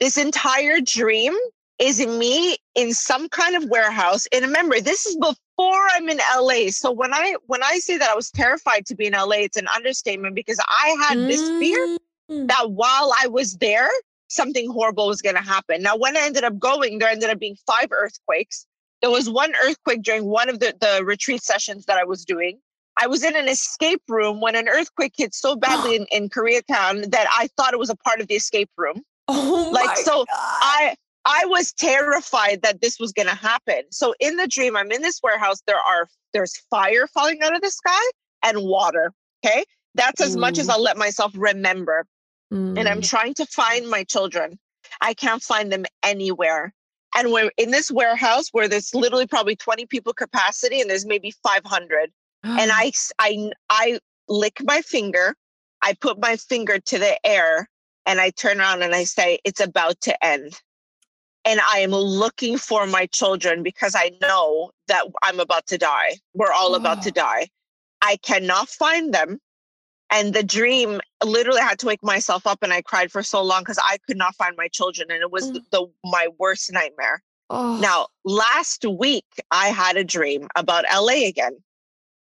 This 0.00 0.16
entire 0.16 0.80
dream 0.80 1.34
is 1.78 2.04
me 2.04 2.56
in 2.74 2.92
some 2.92 3.28
kind 3.28 3.56
of 3.56 3.68
warehouse. 3.68 4.26
And 4.32 4.44
remember, 4.44 4.80
this 4.80 5.06
is 5.06 5.16
before 5.16 5.88
I'm 5.92 6.08
in 6.08 6.18
LA. 6.36 6.70
So 6.70 6.90
when 6.90 7.12
I 7.12 7.34
when 7.46 7.62
I 7.62 7.78
say 7.78 7.98
that 7.98 8.10
I 8.10 8.14
was 8.14 8.30
terrified 8.30 8.86
to 8.86 8.96
be 8.96 9.06
in 9.06 9.12
LA, 9.12 9.42
it's 9.42 9.56
an 9.56 9.68
understatement 9.74 10.34
because 10.34 10.58
I 10.66 10.96
had 11.08 11.18
this 11.18 11.46
fear 11.58 11.98
mm. 12.30 12.48
that 12.48 12.70
while 12.70 13.12
I 13.22 13.28
was 13.28 13.56
there, 13.58 13.90
something 14.28 14.70
horrible 14.70 15.08
was 15.08 15.22
going 15.22 15.36
to 15.36 15.42
happen. 15.42 15.82
Now, 15.82 15.96
when 15.96 16.16
I 16.16 16.20
ended 16.20 16.44
up 16.44 16.58
going, 16.58 16.98
there 16.98 17.08
ended 17.08 17.30
up 17.30 17.38
being 17.38 17.56
five 17.66 17.88
earthquakes. 17.90 18.66
There 19.00 19.10
was 19.10 19.30
one 19.30 19.52
earthquake 19.62 20.02
during 20.02 20.26
one 20.26 20.48
of 20.48 20.60
the, 20.60 20.74
the 20.80 21.04
retreat 21.04 21.42
sessions 21.42 21.86
that 21.86 21.98
I 21.98 22.04
was 22.04 22.24
doing. 22.24 22.58
I 23.00 23.06
was 23.06 23.22
in 23.22 23.36
an 23.36 23.48
escape 23.48 24.02
room 24.08 24.40
when 24.40 24.56
an 24.56 24.68
earthquake 24.68 25.14
hit 25.16 25.34
so 25.34 25.54
badly 25.54 25.96
in, 25.96 26.06
in 26.12 26.28
Koreatown 26.28 27.10
that 27.10 27.28
I 27.32 27.48
thought 27.56 27.72
it 27.72 27.78
was 27.78 27.90
a 27.90 27.96
part 27.96 28.20
of 28.20 28.28
the 28.28 28.34
escape 28.34 28.70
room. 28.76 29.02
Oh 29.28 29.70
like 29.72 29.96
so 29.98 30.24
God. 30.24 30.26
I 30.30 30.96
I 31.26 31.44
was 31.44 31.72
terrified 31.74 32.62
that 32.62 32.80
this 32.80 32.98
was 32.98 33.12
gonna 33.12 33.34
happen. 33.34 33.82
So 33.90 34.14
in 34.20 34.36
the 34.36 34.48
dream, 34.48 34.76
I'm 34.76 34.90
in 34.90 35.02
this 35.02 35.20
warehouse. 35.22 35.62
There 35.66 35.76
are 35.76 36.08
there's 36.32 36.56
fire 36.70 37.06
falling 37.06 37.42
out 37.42 37.54
of 37.54 37.60
the 37.60 37.70
sky 37.70 38.10
and 38.42 38.62
water. 38.62 39.12
Okay. 39.44 39.64
That's 39.94 40.20
as 40.20 40.36
mm. 40.36 40.40
much 40.40 40.58
as 40.58 40.68
I'll 40.68 40.82
let 40.82 40.96
myself 40.96 41.32
remember. 41.36 42.06
Mm. 42.52 42.78
And 42.78 42.88
I'm 42.88 43.00
mm. 43.00 43.08
trying 43.08 43.34
to 43.34 43.46
find 43.46 43.88
my 43.88 44.04
children. 44.04 44.58
I 45.00 45.14
can't 45.14 45.42
find 45.42 45.70
them 45.70 45.84
anywhere. 46.02 46.72
And 47.18 47.32
we're 47.32 47.50
in 47.56 47.72
this 47.72 47.90
warehouse 47.90 48.50
where 48.52 48.68
there's 48.68 48.94
literally 48.94 49.26
probably 49.26 49.56
20 49.56 49.86
people 49.86 50.12
capacity 50.12 50.80
and 50.80 50.88
there's 50.88 51.04
maybe 51.04 51.32
500. 51.42 52.12
and 52.44 52.70
I, 52.72 52.92
I, 53.18 53.50
I 53.68 53.98
lick 54.28 54.58
my 54.62 54.82
finger. 54.82 55.34
I 55.82 55.94
put 56.00 56.20
my 56.20 56.36
finger 56.36 56.78
to 56.78 56.98
the 56.98 57.26
air 57.26 57.68
and 58.06 58.20
I 58.20 58.30
turn 58.30 58.60
around 58.60 58.82
and 58.82 58.94
I 58.94 59.02
say, 59.02 59.40
it's 59.44 59.60
about 59.60 60.00
to 60.02 60.24
end. 60.24 60.60
And 61.44 61.60
I 61.72 61.80
am 61.80 61.90
looking 61.90 62.56
for 62.56 62.86
my 62.86 63.06
children 63.06 63.64
because 63.64 63.96
I 63.96 64.12
know 64.20 64.70
that 64.86 65.04
I'm 65.24 65.40
about 65.40 65.66
to 65.68 65.78
die. 65.78 66.18
We're 66.34 66.52
all 66.52 66.74
oh. 66.74 66.76
about 66.76 67.02
to 67.02 67.10
die. 67.10 67.48
I 68.00 68.16
cannot 68.18 68.68
find 68.68 69.12
them. 69.12 69.40
And 70.10 70.32
the 70.34 70.42
dream 70.42 71.00
literally 71.22 71.60
I 71.60 71.64
had 71.64 71.78
to 71.80 71.86
wake 71.86 72.02
myself 72.02 72.46
up 72.46 72.62
and 72.62 72.72
I 72.72 72.82
cried 72.82 73.12
for 73.12 73.22
so 73.22 73.42
long 73.42 73.62
because 73.62 73.78
I 73.82 73.98
could 74.06 74.16
not 74.16 74.34
find 74.36 74.56
my 74.56 74.68
children. 74.68 75.10
And 75.10 75.20
it 75.20 75.30
was 75.30 75.50
mm. 75.50 75.60
the, 75.70 75.86
my 76.04 76.28
worst 76.38 76.72
nightmare. 76.72 77.22
Oh. 77.50 77.78
Now, 77.80 78.08
last 78.24 78.84
week 78.84 79.26
I 79.50 79.68
had 79.68 79.96
a 79.96 80.04
dream 80.04 80.48
about 80.56 80.84
LA 80.92 81.26
again. 81.26 81.56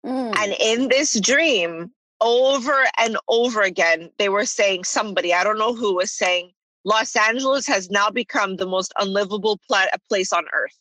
Mm. 0.04 0.36
And 0.36 0.54
in 0.60 0.88
this 0.88 1.18
dream, 1.20 1.92
over 2.20 2.84
and 2.98 3.16
over 3.28 3.62
again, 3.62 4.10
they 4.18 4.28
were 4.28 4.46
saying 4.46 4.84
somebody, 4.84 5.34
I 5.34 5.44
don't 5.44 5.58
know 5.58 5.74
who, 5.74 5.94
was 5.94 6.12
saying, 6.12 6.52
Los 6.84 7.14
Angeles 7.14 7.66
has 7.66 7.90
now 7.90 8.10
become 8.10 8.56
the 8.56 8.66
most 8.66 8.92
unlivable 8.98 9.58
pla- 9.68 9.86
place 10.08 10.32
on 10.32 10.44
earth. 10.52 10.76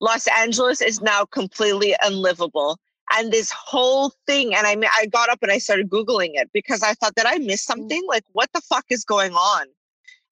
Los 0.00 0.26
Angeles 0.26 0.80
is 0.80 1.00
now 1.00 1.24
completely 1.24 1.96
unlivable 2.02 2.78
and 3.12 3.32
this 3.32 3.50
whole 3.52 4.12
thing 4.26 4.54
and 4.54 4.66
i 4.66 4.74
mean 4.74 4.90
i 4.96 5.06
got 5.06 5.28
up 5.28 5.38
and 5.42 5.52
i 5.52 5.58
started 5.58 5.88
googling 5.88 6.32
it 6.34 6.50
because 6.52 6.82
i 6.82 6.92
thought 6.94 7.14
that 7.16 7.26
i 7.26 7.38
missed 7.38 7.68
mm. 7.68 7.74
something 7.74 8.02
like 8.08 8.24
what 8.32 8.50
the 8.52 8.60
fuck 8.62 8.84
is 8.90 9.04
going 9.04 9.32
on 9.32 9.66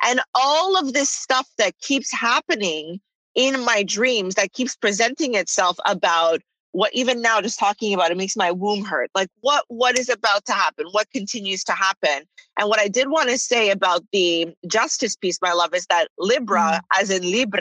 and 0.03 0.21
all 0.35 0.77
of 0.77 0.93
this 0.93 1.11
stuff 1.11 1.49
that 1.59 1.79
keeps 1.79 2.13
happening 2.13 3.01
in 3.35 3.65
my 3.65 3.83
dreams 3.83 4.35
that 4.35 4.53
keeps 4.53 4.77
presenting 4.77 5.35
itself 5.35 5.77
about 5.87 6.41
what 6.73 6.93
even 6.93 7.23
now 7.23 7.41
just 7.41 7.59
talking 7.59 7.95
about 7.95 8.11
it 8.11 8.17
makes 8.17 8.37
my 8.37 8.51
womb 8.51 8.85
hurt 8.85 9.11
like 9.15 9.29
what 9.41 9.65
what 9.69 9.99
is 9.99 10.09
about 10.09 10.45
to 10.45 10.53
happen 10.53 10.87
what 10.91 11.09
continues 11.11 11.63
to 11.63 11.73
happen 11.73 12.25
and 12.59 12.69
what 12.69 12.81
i 12.81 12.89
did 12.89 13.11
want 13.11 13.29
to 13.29 13.39
say 13.39 13.71
about 13.71 14.03
the 14.13 14.49
justice 14.67 15.17
piece 15.17 15.39
my 15.41 15.53
love 15.53 15.73
is 15.75 15.87
that 15.87 16.09
libra 16.19 16.81
mm. 16.83 17.01
as 17.01 17.11
in 17.11 17.23
libre 17.23 17.61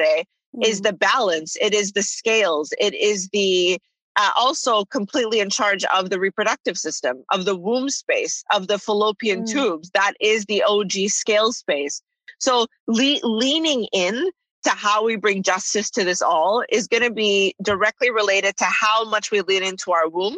mm. 0.56 0.66
is 0.66 0.82
the 0.82 0.94
balance 0.94 1.56
it 1.62 1.74
is 1.74 1.92
the 1.92 2.04
scales 2.04 2.74
it 2.80 2.94
is 2.96 3.30
the 3.30 3.80
uh, 4.16 4.32
also 4.36 4.86
completely 4.86 5.40
in 5.40 5.50
charge 5.50 5.84
of 5.86 6.10
the 6.10 6.20
reproductive 6.20 6.78
system, 6.78 7.24
of 7.32 7.46
the 7.46 7.56
womb 7.56 7.90
space, 7.90 8.44
of 8.54 8.68
the 8.68 8.78
fallopian 8.78 9.44
mm. 9.44 9.52
tubes. 9.52 9.90
That 9.92 10.14
is 10.20 10.46
the 10.46 10.64
OG 10.64 10.92
scale 11.08 11.52
space. 11.52 12.02
So 12.40 12.68
le- 12.88 13.20
leaning 13.24 13.88
in 13.94 14.30
to 14.64 14.70
how 14.70 15.04
we 15.04 15.16
bring 15.16 15.44
justice 15.44 15.90
to 15.92 16.04
this 16.04 16.22
all 16.22 16.64
is 16.70 16.88
going 16.88 17.04
to 17.04 17.12
be 17.12 17.54
directly 17.62 18.12
related 18.12 18.58
to 18.58 18.66
how 18.66 19.04
much 19.06 19.32
we 19.32 19.42
lean 19.42 19.64
into 19.64 19.92
our 19.92 20.10
womb, 20.10 20.38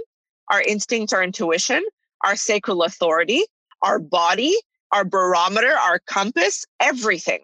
our 0.50 0.62
instinct, 0.62 1.14
our 1.14 1.24
intuition, 1.24 1.84
our 2.26 2.36
sacral 2.36 2.84
authority, 2.84 3.44
our 3.82 4.00
body, 4.00 4.56
our 4.92 5.04
barometer, 5.04 5.74
our 5.78 6.00
compass, 6.00 6.66
everything. 6.80 7.40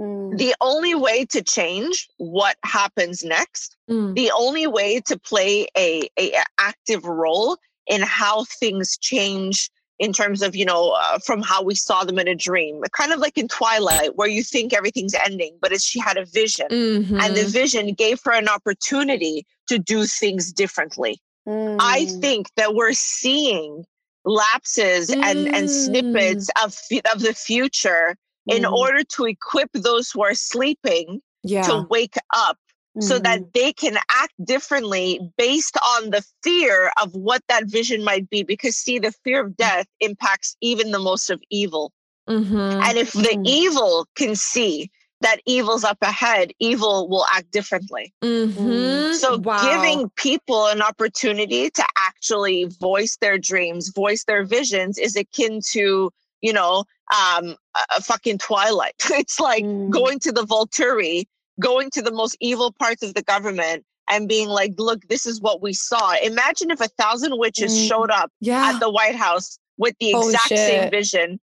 Mm. 0.00 0.36
The 0.38 0.54
only 0.60 0.94
way 0.94 1.24
to 1.26 1.42
change 1.42 2.08
what 2.16 2.56
happens 2.64 3.22
next, 3.22 3.76
mm. 3.88 4.14
the 4.14 4.32
only 4.36 4.66
way 4.66 5.00
to 5.06 5.18
play 5.18 5.68
a, 5.76 6.08
a, 6.18 6.32
active 6.58 7.04
role 7.04 7.56
in 7.86 8.02
how 8.02 8.44
things 8.44 8.96
change 8.96 9.70
in 10.00 10.12
terms 10.12 10.42
of 10.42 10.56
you 10.56 10.64
know 10.64 10.90
uh, 10.90 11.18
from 11.20 11.42
how 11.42 11.62
we 11.62 11.74
saw 11.74 12.02
them 12.02 12.18
in 12.18 12.26
a 12.26 12.34
dream 12.34 12.82
kind 12.96 13.12
of 13.12 13.20
like 13.20 13.38
in 13.38 13.46
twilight 13.46 14.16
where 14.16 14.26
you 14.26 14.42
think 14.42 14.72
everything's 14.72 15.14
ending 15.14 15.56
but 15.60 15.78
she 15.80 16.00
had 16.00 16.16
a 16.16 16.24
vision 16.24 16.66
mm-hmm. 16.68 17.20
and 17.20 17.36
the 17.36 17.42
mm-hmm. 17.42 17.50
vision 17.50 17.94
gave 17.94 18.18
her 18.24 18.32
an 18.32 18.48
opportunity 18.48 19.46
to 19.68 19.78
do 19.78 20.04
things 20.04 20.52
differently 20.52 21.20
mm. 21.46 21.76
i 21.80 22.06
think 22.20 22.48
that 22.56 22.74
we're 22.74 22.92
seeing 22.92 23.84
lapses 24.24 25.10
mm. 25.10 25.22
and 25.22 25.54
and 25.54 25.70
snippets 25.70 26.50
mm. 26.56 26.64
of 26.64 26.76
of 27.14 27.20
the 27.22 27.34
future 27.34 28.16
in 28.46 28.62
mm-hmm. 28.62 28.74
order 28.74 29.04
to 29.04 29.24
equip 29.24 29.70
those 29.72 30.10
who 30.10 30.22
are 30.22 30.34
sleeping 30.34 31.20
yeah. 31.42 31.62
to 31.62 31.86
wake 31.88 32.16
up 32.34 32.58
mm-hmm. 32.96 33.06
so 33.06 33.18
that 33.18 33.40
mm-hmm. 33.40 33.48
they 33.54 33.72
can 33.72 33.96
act 34.10 34.32
differently 34.44 35.20
based 35.36 35.76
on 35.96 36.10
the 36.10 36.24
fear 36.42 36.90
of 37.02 37.14
what 37.14 37.42
that 37.48 37.64
vision 37.66 38.04
might 38.04 38.28
be. 38.30 38.42
Because, 38.42 38.76
see, 38.76 38.98
the 38.98 39.12
fear 39.24 39.44
of 39.44 39.52
mm. 39.52 39.56
death 39.56 39.86
impacts 40.00 40.56
even 40.60 40.90
the 40.90 40.98
most 40.98 41.30
of 41.30 41.40
evil. 41.50 41.92
Mm-hmm. 42.28 42.80
And 42.82 42.98
if 42.98 43.12
the 43.12 43.20
mm-hmm. 43.20 43.46
evil 43.46 44.06
can 44.16 44.34
see 44.34 44.90
that 45.20 45.40
evil's 45.46 45.84
up 45.84 45.98
ahead, 46.02 46.52
evil 46.58 47.08
will 47.08 47.24
act 47.32 47.50
differently. 47.50 48.12
Mm-hmm. 48.22 49.14
So, 49.14 49.38
wow. 49.38 49.62
giving 49.62 50.10
people 50.16 50.66
an 50.66 50.82
opportunity 50.82 51.70
to 51.70 51.84
actually 51.96 52.64
voice 52.80 53.16
their 53.20 53.38
dreams, 53.38 53.90
voice 53.94 54.24
their 54.24 54.44
visions 54.44 54.98
is 54.98 55.16
akin 55.16 55.60
to 55.70 56.10
you 56.44 56.52
know, 56.52 56.84
um, 57.12 57.56
a, 57.96 58.02
fucking 58.02 58.38
Twilight. 58.38 58.94
It's 59.10 59.40
like 59.40 59.64
mm. 59.64 59.90
going 59.90 60.18
to 60.20 60.32
the 60.32 60.44
Volturi, 60.44 61.24
going 61.60 61.90
to 61.90 62.02
the 62.02 62.12
most 62.12 62.36
evil 62.40 62.72
parts 62.72 63.02
of 63.02 63.14
the 63.14 63.22
government 63.22 63.84
and 64.10 64.28
being 64.28 64.48
like, 64.48 64.72
look, 64.78 65.06
this 65.08 65.26
is 65.26 65.40
what 65.40 65.62
we 65.62 65.72
saw. 65.72 66.14
Imagine 66.22 66.70
if 66.70 66.80
a 66.80 66.88
thousand 66.88 67.38
witches 67.38 67.72
mm. 67.72 67.88
showed 67.88 68.10
up 68.10 68.30
yeah. 68.40 68.70
at 68.70 68.80
the 68.80 68.90
White 68.90 69.16
House 69.16 69.58
with 69.78 69.94
the 69.98 70.10
exact 70.10 70.48
same 70.48 70.90
vision 70.90 71.40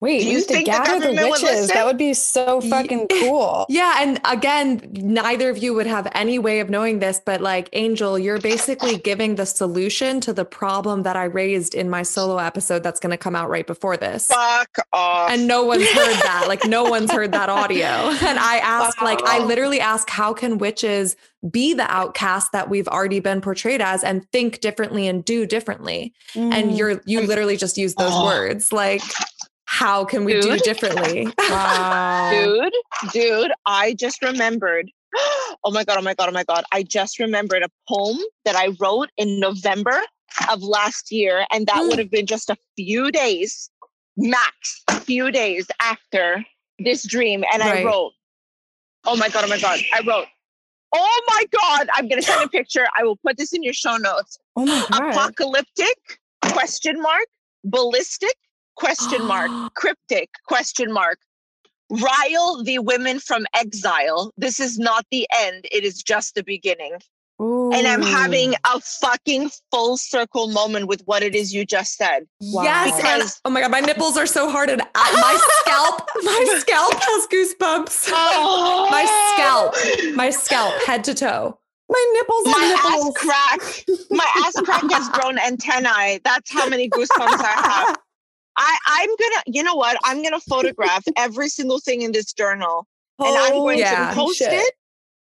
Wait, 0.00 0.22
you 0.22 0.40
think 0.40 0.64
to 0.64 0.72
gather 0.72 0.98
the, 0.98 1.14
the 1.14 1.28
witches. 1.28 1.68
That 1.68 1.84
would 1.84 1.98
be 1.98 2.14
so 2.14 2.60
fucking 2.62 3.08
cool. 3.08 3.66
Yeah. 3.68 3.96
And 3.98 4.20
again, 4.24 4.88
neither 4.92 5.48
of 5.48 5.58
you 5.58 5.74
would 5.74 5.86
have 5.86 6.08
any 6.14 6.38
way 6.38 6.60
of 6.60 6.70
knowing 6.70 6.98
this, 6.98 7.20
but 7.24 7.40
like 7.40 7.68
Angel, 7.72 8.18
you're 8.18 8.40
basically 8.40 8.96
giving 8.96 9.36
the 9.36 9.46
solution 9.46 10.20
to 10.22 10.32
the 10.32 10.44
problem 10.44 11.02
that 11.02 11.16
I 11.16 11.24
raised 11.24 11.74
in 11.74 11.88
my 11.88 12.02
solo 12.02 12.38
episode 12.38 12.82
that's 12.82 13.00
going 13.00 13.10
to 13.10 13.16
come 13.16 13.36
out 13.36 13.48
right 13.48 13.66
before 13.66 13.96
this. 13.96 14.26
Fuck 14.26 14.78
off. 14.92 15.30
And 15.30 15.46
no 15.46 15.64
one's 15.64 15.88
heard 15.90 16.16
that. 16.22 16.46
like, 16.48 16.64
no 16.66 16.84
one's 16.84 17.12
heard 17.12 17.32
that 17.32 17.48
audio. 17.48 17.86
And 18.30 18.38
I 18.38 18.58
asked, 18.58 19.00
wow. 19.00 19.06
like, 19.06 19.22
I 19.24 19.38
literally 19.44 19.80
asked, 19.80 20.10
how 20.10 20.32
can 20.32 20.58
witches 20.58 21.16
be 21.50 21.74
the 21.74 21.90
outcast 21.90 22.52
that 22.52 22.68
we've 22.68 22.88
already 22.88 23.18
been 23.18 23.40
portrayed 23.40 23.80
as 23.80 24.04
and 24.04 24.30
think 24.30 24.60
differently 24.60 25.08
and 25.08 25.24
do 25.24 25.46
differently? 25.46 26.12
Mm. 26.34 26.52
And 26.52 26.78
you're, 26.78 27.00
you 27.06 27.22
literally 27.22 27.56
just 27.56 27.76
use 27.76 27.94
those 27.94 28.12
oh. 28.12 28.24
words. 28.24 28.72
Like, 28.72 29.02
how 29.70 30.04
can 30.04 30.24
we 30.24 30.32
dude. 30.32 30.42
do 30.42 30.58
differently? 30.58 31.28
Wow. 31.48 32.30
dude, 32.32 32.72
dude, 33.12 33.52
I 33.66 33.94
just 33.94 34.20
remembered. 34.22 34.90
Oh 35.62 35.70
my 35.72 35.84
God, 35.84 35.98
oh 35.98 36.02
my 36.02 36.14
God, 36.14 36.30
oh 36.30 36.32
my 36.32 36.44
God. 36.44 36.64
I 36.72 36.82
just 36.82 37.18
remembered 37.18 37.62
a 37.62 37.68
poem 37.86 38.16
that 38.46 38.56
I 38.56 38.68
wrote 38.80 39.10
in 39.18 39.38
November 39.38 40.00
of 40.50 40.62
last 40.62 41.12
year. 41.12 41.44
And 41.52 41.66
that 41.66 41.82
would 41.82 41.96
mm. 41.96 41.98
have 41.98 42.10
been 42.10 42.24
just 42.24 42.48
a 42.48 42.56
few 42.76 43.10
days, 43.10 43.68
max, 44.16 44.82
a 44.88 44.98
few 44.98 45.30
days 45.30 45.66
after 45.82 46.42
this 46.78 47.06
dream. 47.06 47.44
And 47.52 47.60
right. 47.60 47.80
I 47.80 47.84
wrote, 47.84 48.12
oh 49.04 49.16
my 49.16 49.28
God, 49.28 49.44
oh 49.44 49.48
my 49.48 49.60
God. 49.60 49.80
I 49.92 50.00
wrote, 50.06 50.28
oh 50.94 51.22
my 51.28 51.44
God, 51.52 51.88
I'm 51.94 52.08
going 52.08 52.22
to 52.22 52.26
send 52.26 52.42
a 52.42 52.48
picture. 52.58 52.86
I 52.98 53.04
will 53.04 53.16
put 53.16 53.36
this 53.36 53.52
in 53.52 53.62
your 53.62 53.74
show 53.74 53.98
notes. 53.98 54.38
Oh 54.56 54.64
my 54.64 54.86
God. 54.90 55.10
Apocalyptic, 55.10 55.98
question 56.42 57.02
mark, 57.02 57.26
ballistic, 57.64 58.34
question 58.80 59.24
mark, 59.26 59.50
cryptic, 59.74 60.30
question 60.46 60.92
mark. 60.92 61.18
Rile 61.90 62.62
the 62.64 62.78
women 62.78 63.18
from 63.18 63.46
exile. 63.54 64.32
This 64.36 64.60
is 64.60 64.78
not 64.78 65.04
the 65.10 65.26
end. 65.40 65.66
It 65.70 65.84
is 65.84 66.02
just 66.02 66.34
the 66.34 66.42
beginning. 66.42 66.98
Ooh. 67.40 67.72
And 67.72 67.86
I'm 67.86 68.02
having 68.02 68.54
a 68.70 68.80
fucking 68.80 69.50
full 69.70 69.96
circle 69.96 70.48
moment 70.48 70.88
with 70.88 71.00
what 71.06 71.22
it 71.22 71.34
is 71.34 71.54
you 71.54 71.64
just 71.64 71.96
said. 71.96 72.26
Wow. 72.40 72.64
Yes. 72.64 72.96
Because, 72.96 73.40
oh 73.44 73.50
my 73.50 73.62
God, 73.62 73.70
my 73.70 73.80
nipples 73.80 74.16
are 74.18 74.26
so 74.26 74.50
hard 74.50 74.68
and 74.68 74.82
I, 74.94 75.12
my 75.14 75.38
scalp, 75.62 76.08
my 76.22 76.58
scalp 76.58 76.94
has 76.94 77.26
goosebumps. 77.28 78.10
Oh. 78.12 78.88
my 78.90 79.04
scalp, 79.34 80.14
my 80.16 80.30
scalp, 80.30 80.74
head 80.86 81.02
to 81.04 81.14
toe. 81.14 81.58
My 81.88 82.12
nipples, 82.12 82.46
my 82.46 82.68
nipples. 82.68 83.16
ass 83.16 83.86
crack, 83.86 84.08
my 84.10 84.26
ass 84.44 84.54
crack 84.60 84.92
has 84.92 85.08
grown 85.08 85.38
antennae. 85.46 86.20
That's 86.22 86.52
how 86.52 86.68
many 86.68 86.88
goosebumps 86.90 87.40
I 87.40 87.86
have. 87.86 87.98
I, 88.60 88.78
I'm 88.86 89.08
gonna, 89.08 89.42
you 89.46 89.62
know 89.62 89.74
what? 89.74 89.96
I'm 90.04 90.22
gonna 90.22 90.40
photograph 90.40 91.04
every 91.16 91.48
single 91.48 91.80
thing 91.80 92.02
in 92.02 92.12
this 92.12 92.32
journal 92.32 92.86
and 93.20 93.36
I'm 93.36 93.52
oh, 93.54 93.62
going 93.62 93.78
yeah, 93.78 94.08
to 94.08 94.14
post 94.14 94.38
shit. 94.38 94.52
it 94.52 94.74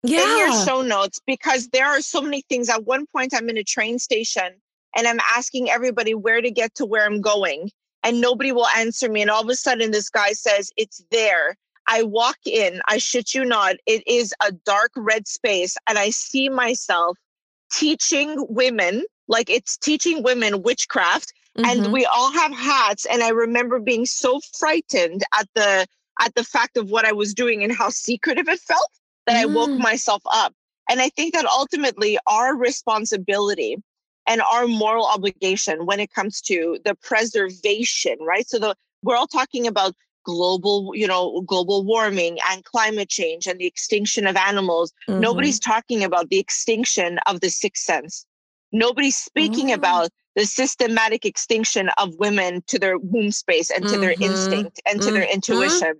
yeah. 0.03 0.21
in 0.21 0.37
your 0.37 0.65
show 0.65 0.81
notes 0.81 1.19
because 1.25 1.69
there 1.69 1.87
are 1.87 2.01
so 2.01 2.21
many 2.21 2.43
things. 2.49 2.69
At 2.69 2.85
one 2.85 3.05
point, 3.07 3.33
I'm 3.35 3.49
in 3.49 3.57
a 3.57 3.63
train 3.63 3.99
station 3.99 4.53
and 4.95 5.07
I'm 5.07 5.19
asking 5.35 5.69
everybody 5.69 6.13
where 6.13 6.41
to 6.41 6.51
get 6.51 6.75
to 6.75 6.85
where 6.85 7.05
I'm 7.05 7.21
going, 7.21 7.71
and 8.03 8.21
nobody 8.21 8.51
will 8.51 8.67
answer 8.67 9.09
me. 9.09 9.21
And 9.21 9.31
all 9.31 9.41
of 9.41 9.49
a 9.49 9.55
sudden, 9.55 9.91
this 9.91 10.09
guy 10.09 10.33
says, 10.33 10.71
It's 10.77 11.03
there. 11.11 11.55
I 11.89 12.03
walk 12.03 12.37
in, 12.45 12.81
I 12.87 12.97
shit 12.97 13.33
you 13.33 13.45
not, 13.45 13.77
it 13.85 14.03
is 14.05 14.33
a 14.45 14.51
dark 14.51 14.91
red 14.97 15.25
space, 15.25 15.77
and 15.87 15.97
I 15.97 16.09
see 16.09 16.49
myself 16.49 17.17
teaching 17.71 18.45
women, 18.49 19.05
like 19.29 19.49
it's 19.49 19.77
teaching 19.77 20.21
women 20.21 20.63
witchcraft 20.63 21.31
mm-hmm. 21.57 21.65
and 21.65 21.93
we 21.93 22.05
all 22.05 22.31
have 22.31 22.53
hats. 22.53 23.05
And 23.05 23.23
I 23.23 23.29
remember 23.29 23.79
being 23.79 24.05
so 24.05 24.39
frightened 24.57 25.23
at 25.37 25.47
the 25.55 25.87
at 26.21 26.33
the 26.35 26.43
fact 26.43 26.77
of 26.77 26.89
what 26.89 27.05
I 27.05 27.11
was 27.11 27.33
doing 27.33 27.63
and 27.63 27.71
how 27.71 27.89
secretive 27.89 28.47
it 28.47 28.59
felt 28.59 28.89
that 29.27 29.35
mm. 29.35 29.41
I 29.41 29.45
woke 29.45 29.69
mm. 29.69 29.79
myself 29.79 30.21
up. 30.31 30.53
And 30.89 30.99
I 30.99 31.09
think 31.09 31.33
that 31.33 31.45
ultimately 31.45 32.17
our 32.27 32.55
responsibility 32.55 33.77
and 34.27 34.41
our 34.41 34.67
moral 34.67 35.05
obligation 35.05 35.85
when 35.85 35.99
it 35.99 36.11
comes 36.13 36.41
to 36.41 36.79
the 36.85 36.95
preservation, 36.95 38.17
right? 38.21 38.47
So 38.47 38.59
the 38.59 38.75
we're 39.03 39.15
all 39.15 39.27
talking 39.27 39.67
about 39.67 39.93
global, 40.25 40.91
you 40.93 41.07
know, 41.07 41.41
global 41.41 41.85
warming 41.85 42.37
and 42.49 42.63
climate 42.65 43.09
change 43.09 43.47
and 43.47 43.59
the 43.59 43.65
extinction 43.65 44.27
of 44.27 44.35
animals. 44.35 44.91
Mm-hmm. 45.07 45.21
Nobody's 45.21 45.59
talking 45.59 46.03
about 46.03 46.29
the 46.29 46.39
extinction 46.39 47.19
of 47.27 47.39
the 47.39 47.49
sixth 47.49 47.83
sense. 47.83 48.25
Nobody's 48.71 49.17
speaking 49.17 49.67
mm-hmm. 49.67 49.79
about 49.79 50.09
the 50.35 50.45
systematic 50.45 51.25
extinction 51.25 51.89
of 51.97 52.15
women 52.17 52.63
to 52.67 52.77
their 52.77 52.97
womb 52.97 53.31
space 53.31 53.69
and 53.71 53.83
to 53.83 53.91
mm-hmm. 53.91 54.01
their 54.01 54.15
instinct 54.19 54.81
and 54.87 55.01
to 55.01 55.11
their 55.11 55.23
mm-hmm. 55.23 55.33
intuition. 55.33 55.93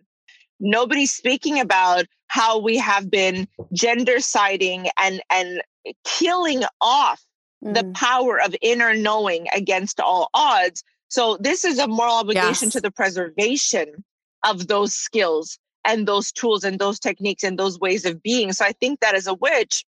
Nobody's 0.60 1.12
speaking 1.12 1.60
about 1.60 2.06
how 2.28 2.60
we 2.60 2.78
have 2.78 3.10
been 3.10 3.48
gender 3.74 4.20
siding 4.20 4.88
and 5.00 5.22
and 5.30 5.62
killing 6.04 6.64
off 6.82 7.24
the 7.62 7.84
mm. 7.84 7.94
power 7.94 8.40
of 8.42 8.56
inner 8.62 8.94
knowing 8.94 9.48
against 9.54 10.00
all 10.00 10.30
odds. 10.34 10.84
So 11.10 11.38
this 11.40 11.64
is 11.64 11.80
a 11.80 11.88
moral 11.88 12.16
obligation 12.16 12.68
yes. 12.68 12.74
to 12.74 12.82
the 12.82 12.92
preservation 12.92 14.04
of 14.46 14.68
those 14.68 14.94
skills 14.94 15.58
and 15.86 16.08
those 16.08 16.32
tools 16.32 16.64
and 16.64 16.80
those 16.80 17.00
techniques 17.00 17.44
and 17.44 17.58
those 17.58 17.80
ways 17.80 18.06
of 18.06 18.22
being. 18.22 18.52
So 18.54 18.66
I 18.66 18.74
think 18.74 19.00
that 19.00 19.16
as 19.16 19.26
a 19.26 19.34
witch, 19.34 19.86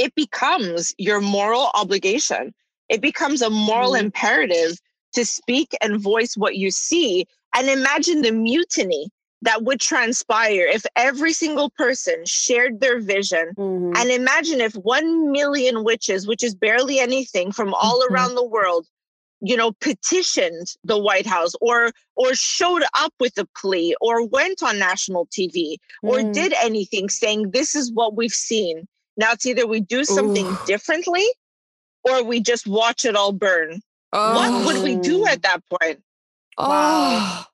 it 0.00 0.14
becomes 0.14 0.94
your 0.96 1.20
moral 1.20 1.70
obligation. 1.74 2.54
It 2.88 3.02
becomes 3.02 3.42
a 3.42 3.50
moral 3.50 3.92
mm. 3.92 4.00
imperative 4.00 4.78
to 5.12 5.26
speak 5.26 5.76
and 5.82 6.00
voice 6.00 6.38
what 6.38 6.56
you 6.56 6.70
see. 6.70 7.26
And 7.54 7.68
imagine 7.68 8.22
the 8.22 8.32
mutiny 8.32 9.10
that 9.42 9.62
would 9.64 9.78
transpire 9.78 10.66
if 10.66 10.86
every 10.96 11.34
single 11.34 11.68
person 11.70 12.24
shared 12.24 12.80
their 12.80 12.98
vision. 12.98 13.52
Mm-hmm. 13.58 13.92
And 13.96 14.10
imagine 14.10 14.62
if 14.62 14.72
1 14.74 15.32
million 15.32 15.84
witches, 15.84 16.26
which 16.26 16.42
is 16.42 16.54
barely 16.54 16.98
anything 16.98 17.52
from 17.52 17.74
all 17.74 18.00
mm-hmm. 18.00 18.14
around 18.14 18.34
the 18.36 18.46
world, 18.46 18.86
you 19.42 19.56
know 19.56 19.72
petitioned 19.80 20.66
the 20.84 20.98
white 20.98 21.26
house 21.26 21.52
or 21.62 21.92
or 22.14 22.34
showed 22.34 22.82
up 22.98 23.14
with 23.18 23.38
a 23.38 23.46
plea 23.56 23.94
or 24.02 24.26
went 24.26 24.62
on 24.62 24.78
national 24.78 25.26
tv 25.28 25.76
or 26.02 26.18
mm. 26.18 26.30
did 26.34 26.52
anything 26.62 27.08
saying 27.08 27.50
this 27.50 27.74
is 27.74 27.90
what 27.90 28.14
we've 28.14 28.32
seen 28.32 28.86
now 29.16 29.32
it's 29.32 29.46
either 29.46 29.66
we 29.66 29.80
do 29.80 30.04
something 30.04 30.46
Ooh. 30.46 30.58
differently 30.66 31.26
or 32.04 32.22
we 32.22 32.40
just 32.40 32.66
watch 32.66 33.04
it 33.04 33.16
all 33.16 33.32
burn 33.32 33.80
oh. 34.12 34.34
what 34.34 34.66
would 34.66 34.82
we 34.82 34.96
do 34.96 35.22
oh. 35.22 35.26
at 35.26 35.42
that 35.42 35.60
point 35.68 36.02
oh. 36.58 36.68
wow 36.68 37.44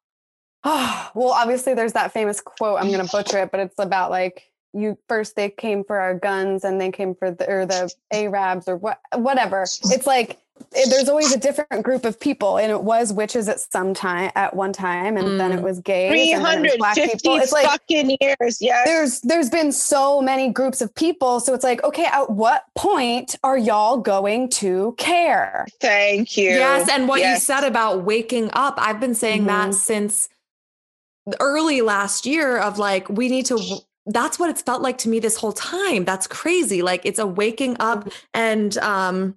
oh. 0.64 1.10
well 1.14 1.30
obviously 1.30 1.74
there's 1.74 1.94
that 1.94 2.12
famous 2.12 2.40
quote 2.40 2.78
i'm 2.80 2.90
going 2.90 3.04
to 3.04 3.10
butcher 3.10 3.38
it 3.38 3.50
but 3.50 3.60
it's 3.60 3.78
about 3.78 4.10
like 4.10 4.44
you 4.72 4.98
first 5.08 5.36
they 5.36 5.48
came 5.48 5.84
for 5.84 5.98
our 5.98 6.14
guns 6.14 6.64
and 6.64 6.80
they 6.80 6.90
came 6.90 7.14
for 7.14 7.30
the 7.30 7.50
or 7.50 7.66
the 7.66 7.92
arabs 8.12 8.68
or 8.68 8.76
what 8.76 9.00
whatever 9.14 9.62
it's 9.62 10.06
like 10.06 10.38
there's 10.72 11.08
always 11.08 11.32
a 11.34 11.38
different 11.38 11.82
group 11.82 12.04
of 12.04 12.18
people 12.18 12.58
and 12.58 12.70
it 12.70 12.82
was 12.82 13.12
witches 13.12 13.48
at 13.48 13.60
some 13.60 13.94
time 13.94 14.30
at 14.34 14.54
one 14.54 14.72
time 14.72 15.16
and 15.16 15.26
mm. 15.26 15.38
then 15.38 15.52
it 15.52 15.62
was 15.62 15.80
gays 15.80 16.10
350 16.36 17.28
it's 17.30 17.52
like 17.52 17.66
fucking 17.66 18.16
years 18.20 18.58
yeah 18.60 18.82
there's 18.84 19.20
there's 19.22 19.50
been 19.50 19.72
so 19.72 20.20
many 20.20 20.50
groups 20.50 20.80
of 20.80 20.94
people 20.94 21.40
so 21.40 21.54
it's 21.54 21.64
like 21.64 21.82
okay 21.84 22.06
at 22.06 22.30
what 22.30 22.64
point 22.74 23.36
are 23.42 23.58
y'all 23.58 23.96
going 23.96 24.48
to 24.48 24.94
care 24.98 25.66
thank 25.80 26.36
you 26.36 26.50
yes 26.50 26.88
and 26.90 27.08
what 27.08 27.20
yes. 27.20 27.36
you 27.36 27.40
said 27.40 27.64
about 27.64 28.04
waking 28.04 28.50
up 28.52 28.74
i've 28.78 29.00
been 29.00 29.14
saying 29.14 29.40
mm-hmm. 29.40 29.70
that 29.70 29.74
since 29.74 30.28
early 31.40 31.80
last 31.80 32.26
year 32.26 32.58
of 32.58 32.78
like 32.78 33.08
we 33.08 33.28
need 33.28 33.46
to 33.46 33.58
that's 34.06 34.38
what 34.38 34.48
it's 34.48 34.62
felt 34.62 34.82
like 34.82 34.98
to 34.98 35.08
me 35.08 35.18
this 35.18 35.36
whole 35.36 35.52
time 35.52 36.04
that's 36.04 36.26
crazy 36.26 36.82
like 36.82 37.00
it's 37.04 37.18
a 37.18 37.26
waking 37.26 37.76
up 37.80 38.00
mm-hmm. 38.00 38.10
and 38.34 38.78
um 38.78 39.34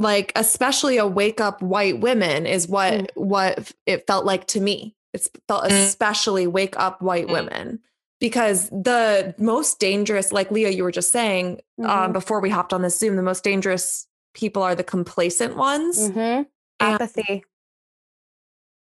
like 0.00 0.32
especially 0.34 0.96
a 0.96 1.06
wake 1.06 1.40
up 1.40 1.62
white 1.62 2.00
women 2.00 2.46
is 2.46 2.66
what 2.66 2.94
mm. 2.94 3.06
what 3.14 3.72
it 3.86 4.06
felt 4.06 4.24
like 4.24 4.46
to 4.46 4.60
me 4.60 4.96
it 5.12 5.28
felt 5.46 5.64
mm. 5.64 5.70
especially 5.70 6.46
wake 6.46 6.76
up 6.78 7.00
white 7.02 7.26
mm. 7.26 7.32
women 7.32 7.78
because 8.18 8.68
the 8.70 9.34
most 9.38 9.78
dangerous 9.78 10.32
like 10.32 10.50
leah 10.50 10.70
you 10.70 10.82
were 10.82 10.90
just 10.90 11.12
saying 11.12 11.60
um, 11.78 11.84
mm-hmm. 11.84 11.90
um, 11.90 12.12
before 12.12 12.40
we 12.40 12.50
hopped 12.50 12.72
on 12.72 12.82
this 12.82 12.98
zoom 12.98 13.14
the 13.14 13.22
most 13.22 13.44
dangerous 13.44 14.06
people 14.34 14.62
are 14.62 14.74
the 14.74 14.82
complacent 14.82 15.54
ones 15.56 16.10
mm-hmm. 16.10 16.42
apathy 16.80 17.44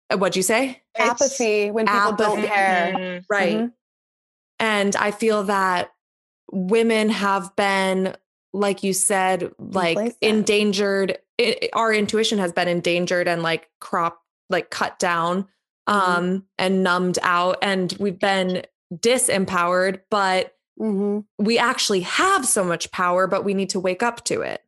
and, 0.09 0.21
what'd 0.21 0.35
you 0.35 0.43
say 0.43 0.81
apathy 0.95 1.71
when 1.71 1.87
people 1.87 1.99
apathy. 1.99 2.23
don't 2.23 2.45
care 2.45 2.93
mm-hmm. 2.95 3.25
right 3.27 3.57
mm-hmm. 3.57 3.67
and 4.59 4.95
i 4.95 5.09
feel 5.09 5.43
that 5.43 5.91
women 6.51 7.09
have 7.09 7.55
been 7.55 8.15
like 8.53 8.83
you 8.83 8.93
said, 8.93 9.51
like 9.59 10.15
endangered. 10.21 11.17
It, 11.37 11.69
our 11.73 11.93
intuition 11.93 12.39
has 12.39 12.51
been 12.51 12.67
endangered 12.67 13.27
and 13.27 13.43
like 13.43 13.69
crop, 13.79 14.21
like 14.49 14.69
cut 14.69 14.97
down, 14.97 15.43
mm-hmm. 15.87 15.91
um, 15.91 16.25
mm-hmm. 16.25 16.37
and 16.57 16.83
numbed 16.83 17.19
out, 17.21 17.57
and 17.61 17.95
we've 17.99 18.19
been 18.19 18.63
disempowered. 18.93 20.01
But 20.09 20.55
mm-hmm. 20.79 21.19
we 21.43 21.57
actually 21.57 22.01
have 22.01 22.45
so 22.45 22.63
much 22.63 22.91
power, 22.91 23.27
but 23.27 23.43
we 23.43 23.53
need 23.53 23.69
to 23.71 23.79
wake 23.79 24.03
up 24.03 24.23
to 24.25 24.41
it. 24.41 24.63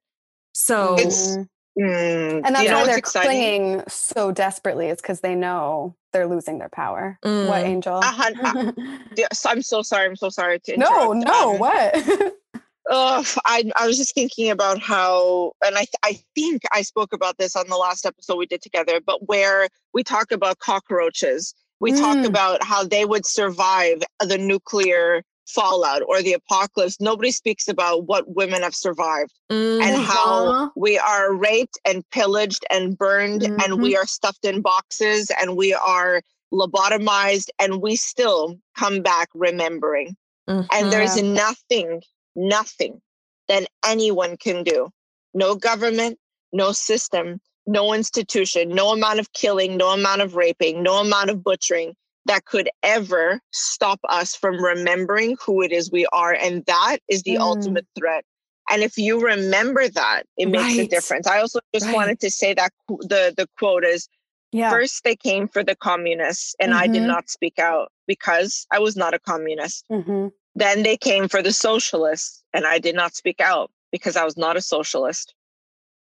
So. 0.53 0.95
Mm-hmm. 0.97 1.43
Mm, 1.79 2.41
and 2.43 2.55
that's 2.55 2.69
why 2.69 2.85
they're 2.85 2.97
exciting? 2.97 3.29
clinging 3.29 3.83
so 3.87 4.33
desperately 4.33 4.87
is 4.87 4.97
because 4.97 5.21
they 5.21 5.33
know 5.33 5.95
they're 6.11 6.27
losing 6.27 6.57
their 6.59 6.67
power. 6.67 7.17
Mm. 7.23 7.47
What 7.47 7.63
angel? 7.63 7.97
Uh-huh, 7.97 8.33
uh, 8.43 8.71
yes, 9.15 9.45
I'm 9.45 9.61
so 9.61 9.81
sorry. 9.81 10.07
I'm 10.07 10.17
so 10.17 10.27
sorry 10.27 10.59
to 10.59 10.73
interrupt. 10.73 10.97
No, 10.97 11.13
no, 11.13 11.53
um, 11.53 11.59
what? 11.59 12.33
Oh, 12.91 13.23
I, 13.45 13.69
I 13.75 13.85
was 13.85 13.97
just 13.97 14.15
thinking 14.15 14.49
about 14.49 14.79
how, 14.79 15.53
and 15.63 15.77
I, 15.77 15.85
I 16.03 16.19
think 16.33 16.63
I 16.73 16.81
spoke 16.81 17.13
about 17.13 17.37
this 17.37 17.55
on 17.55 17.67
the 17.67 17.77
last 17.77 18.05
episode 18.05 18.37
we 18.37 18.47
did 18.47 18.63
together, 18.63 18.99
but 19.05 19.27
where 19.27 19.67
we 19.93 20.03
talk 20.03 20.31
about 20.31 20.57
cockroaches, 20.57 21.53
we 21.79 21.91
mm. 21.91 21.99
talk 21.99 22.25
about 22.25 22.63
how 22.63 22.83
they 22.83 23.05
would 23.05 23.27
survive 23.27 24.01
the 24.19 24.39
nuclear 24.39 25.23
fallout 25.47 26.01
or 26.07 26.21
the 26.21 26.33
apocalypse. 26.33 26.99
Nobody 26.99 27.31
speaks 27.31 27.67
about 27.67 28.07
what 28.07 28.35
women 28.35 28.63
have 28.63 28.75
survived 28.75 29.33
mm-hmm. 29.51 29.81
and 29.81 30.01
how 30.01 30.71
we 30.75 30.97
are 30.97 31.33
raped 31.33 31.77
and 31.85 32.03
pillaged 32.11 32.65
and 32.71 32.97
burned 32.97 33.41
mm-hmm. 33.41 33.59
and 33.61 33.81
we 33.81 33.95
are 33.95 34.05
stuffed 34.05 34.45
in 34.45 34.61
boxes 34.61 35.31
and 35.41 35.55
we 35.55 35.73
are 35.73 36.21
lobotomized 36.53 37.49
and 37.59 37.81
we 37.81 37.95
still 37.95 38.59
come 38.75 39.01
back 39.01 39.29
remembering. 39.33 40.15
Mm-hmm. 40.49 40.65
And 40.71 40.91
there's 40.91 41.21
nothing 41.21 42.01
nothing 42.35 43.01
that 43.47 43.67
anyone 43.85 44.37
can 44.37 44.63
do. 44.63 44.89
No 45.33 45.55
government, 45.55 46.17
no 46.51 46.71
system, 46.71 47.39
no 47.67 47.93
institution, 47.93 48.69
no 48.69 48.91
amount 48.91 49.19
of 49.19 49.31
killing, 49.33 49.77
no 49.77 49.89
amount 49.89 50.21
of 50.21 50.35
raping, 50.35 50.81
no 50.81 50.99
amount 50.99 51.29
of 51.29 51.43
butchering 51.43 51.93
that 52.25 52.45
could 52.45 52.69
ever 52.83 53.39
stop 53.51 53.99
us 54.09 54.35
from 54.35 54.63
remembering 54.63 55.35
who 55.43 55.61
it 55.61 55.71
is 55.71 55.91
we 55.91 56.05
are. 56.13 56.33
And 56.33 56.65
that 56.65 56.97
is 57.07 57.23
the 57.23 57.35
mm. 57.35 57.39
ultimate 57.39 57.87
threat. 57.97 58.23
And 58.69 58.83
if 58.83 58.97
you 58.97 59.19
remember 59.19 59.87
that, 59.87 60.23
it 60.37 60.47
makes 60.47 60.63
right. 60.63 60.79
a 60.81 60.87
difference. 60.87 61.25
I 61.25 61.39
also 61.39 61.59
just 61.73 61.87
right. 61.87 61.95
wanted 61.95 62.19
to 62.19 62.29
say 62.29 62.53
that 62.53 62.71
the, 62.87 63.33
the 63.35 63.47
quote 63.57 63.83
is 63.83 64.07
yeah. 64.51 64.69
first 64.69 65.03
they 65.03 65.15
came 65.15 65.47
for 65.47 65.63
the 65.63 65.75
communists 65.75 66.55
and 66.59 66.71
mm-hmm. 66.71 66.81
I 66.81 66.87
did 66.87 66.97
mm-hmm. 66.97 67.07
not 67.07 67.29
speak 67.29 67.57
out 67.57 67.91
because 68.07 68.67
I 68.71 68.79
was 68.79 68.95
not 68.95 69.13
a 69.13 69.19
communist. 69.19 69.85
Mm-hmm. 69.91 70.27
Then 70.59 70.83
they 70.83 70.97
came 70.97 71.29
for 71.29 71.41
the 71.41 71.53
socialists, 71.53 72.43
and 72.53 72.67
I 72.67 72.79
did 72.79 72.93
not 72.93 73.15
speak 73.15 73.39
out 73.39 73.71
because 73.93 74.17
I 74.17 74.25
was 74.25 74.35
not 74.35 74.57
a 74.57 74.61
socialist. 74.61 75.33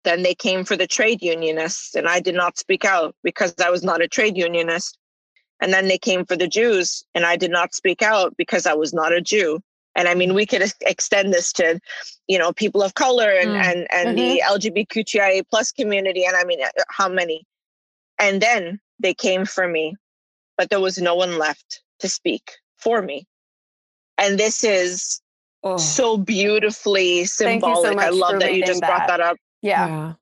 Then 0.04 0.22
they 0.22 0.34
came 0.34 0.66
for 0.66 0.76
the 0.76 0.86
trade 0.86 1.22
unionists, 1.22 1.94
and 1.94 2.06
I 2.06 2.20
did 2.20 2.34
not 2.34 2.58
speak 2.58 2.84
out 2.84 3.16
because 3.24 3.54
I 3.58 3.70
was 3.70 3.82
not 3.82 4.02
a 4.02 4.08
trade 4.08 4.36
unionist. 4.36 4.98
And 5.62 5.72
then 5.72 5.88
they 5.88 5.96
came 5.96 6.26
for 6.26 6.36
the 6.36 6.46
Jews, 6.46 7.06
and 7.14 7.24
I 7.24 7.36
did 7.36 7.50
not 7.50 7.74
speak 7.74 8.02
out 8.02 8.36
because 8.36 8.66
I 8.66 8.74
was 8.74 8.92
not 8.92 9.14
a 9.14 9.22
Jew. 9.22 9.60
And 9.96 10.08
I 10.08 10.14
mean, 10.14 10.34
we 10.34 10.44
could 10.44 10.70
extend 10.82 11.32
this 11.32 11.50
to, 11.54 11.80
you 12.26 12.38
know, 12.38 12.52
people 12.52 12.82
of 12.82 12.92
color 12.92 13.30
and 13.30 13.50
mm. 13.50 13.64
and 13.64 13.86
and 13.90 14.18
mm-hmm. 14.18 14.28
the 14.28 14.42
LGBTQIA 14.46 15.44
plus 15.48 15.72
community. 15.72 16.26
And 16.26 16.36
I 16.36 16.44
mean, 16.44 16.62
uh, 16.62 16.82
how 16.90 17.08
many? 17.08 17.46
And 18.18 18.42
then 18.42 18.78
they 18.98 19.14
came 19.14 19.46
for 19.46 19.66
me, 19.66 19.96
but 20.58 20.68
there 20.68 20.80
was 20.80 20.98
no 20.98 21.14
one 21.14 21.38
left 21.38 21.80
to 22.00 22.10
speak 22.10 22.50
for 22.76 23.00
me. 23.00 23.26
And 24.18 24.38
this 24.38 24.64
is 24.64 25.20
oh. 25.62 25.76
so 25.76 26.16
beautifully 26.16 27.24
symbolic. 27.24 27.98
So 27.98 27.98
I 27.98 28.10
love 28.10 28.40
that 28.40 28.54
you 28.54 28.64
just 28.64 28.80
that. 28.80 28.88
brought 28.88 29.08
that 29.08 29.20
up. 29.20 29.36
Yeah. 29.62 29.86
yeah. 29.86 30.12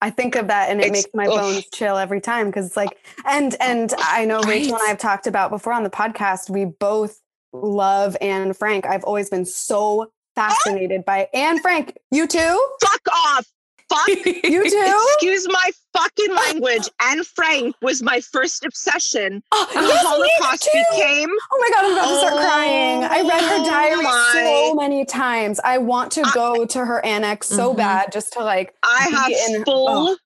I 0.00 0.10
think 0.10 0.36
of 0.36 0.46
that 0.46 0.70
and 0.70 0.80
it 0.80 0.86
it's, 0.86 0.92
makes 0.92 1.08
my 1.12 1.26
bones 1.26 1.66
chill 1.74 1.96
every 1.96 2.20
time 2.20 2.46
because 2.46 2.66
it's 2.66 2.76
like 2.76 2.96
and 3.26 3.54
oh, 3.54 3.64
and 3.64 3.92
I 3.98 4.24
know 4.24 4.36
right. 4.36 4.48
Rachel 4.48 4.74
and 4.74 4.82
I 4.84 4.88
have 4.88 4.98
talked 4.98 5.26
about 5.26 5.50
before 5.50 5.72
on 5.72 5.82
the 5.82 5.90
podcast 5.90 6.48
we 6.48 6.66
both 6.66 7.20
love 7.52 8.16
Anne 8.20 8.52
Frank. 8.52 8.86
I've 8.86 9.04
always 9.04 9.28
been 9.28 9.44
so 9.44 10.02
ah! 10.02 10.06
fascinated 10.36 11.04
by 11.04 11.28
Anne 11.34 11.58
Frank. 11.60 11.98
You 12.10 12.26
too? 12.26 12.68
Fuck 12.80 13.08
off. 13.12 13.46
Fuck? 13.88 14.08
you 14.44 14.70
do? 14.70 15.08
Excuse 15.14 15.46
my 15.48 15.70
fucking 15.94 16.34
language. 16.34 16.88
Anne 17.02 17.24
Frank 17.24 17.74
was 17.82 18.02
my 18.02 18.20
first 18.20 18.64
obsession. 18.64 19.42
Oh, 19.52 19.66
the 19.74 19.80
yes, 19.80 20.04
Holocaust 20.06 20.68
became. 20.72 21.28
Oh 21.52 21.58
my 21.60 21.70
god, 21.70 21.84
I'm 21.84 21.92
about 21.92 22.08
to 22.08 22.18
start 22.18 22.34
crying. 22.34 23.04
I 23.04 23.20
read 23.22 23.42
her 23.42 23.64
diary 23.64 24.02
my. 24.02 24.30
so 24.34 24.74
many 24.74 25.04
times. 25.04 25.60
I 25.64 25.78
want 25.78 26.12
to 26.12 26.22
go 26.32 26.62
I, 26.62 26.66
to 26.66 26.84
her 26.84 27.04
annex 27.04 27.48
so 27.48 27.68
mm-hmm. 27.68 27.78
bad 27.78 28.12
just 28.12 28.32
to 28.34 28.40
like. 28.40 28.74
I 28.82 29.08
have 29.10 29.54
in, 29.54 29.64
full. 29.64 30.16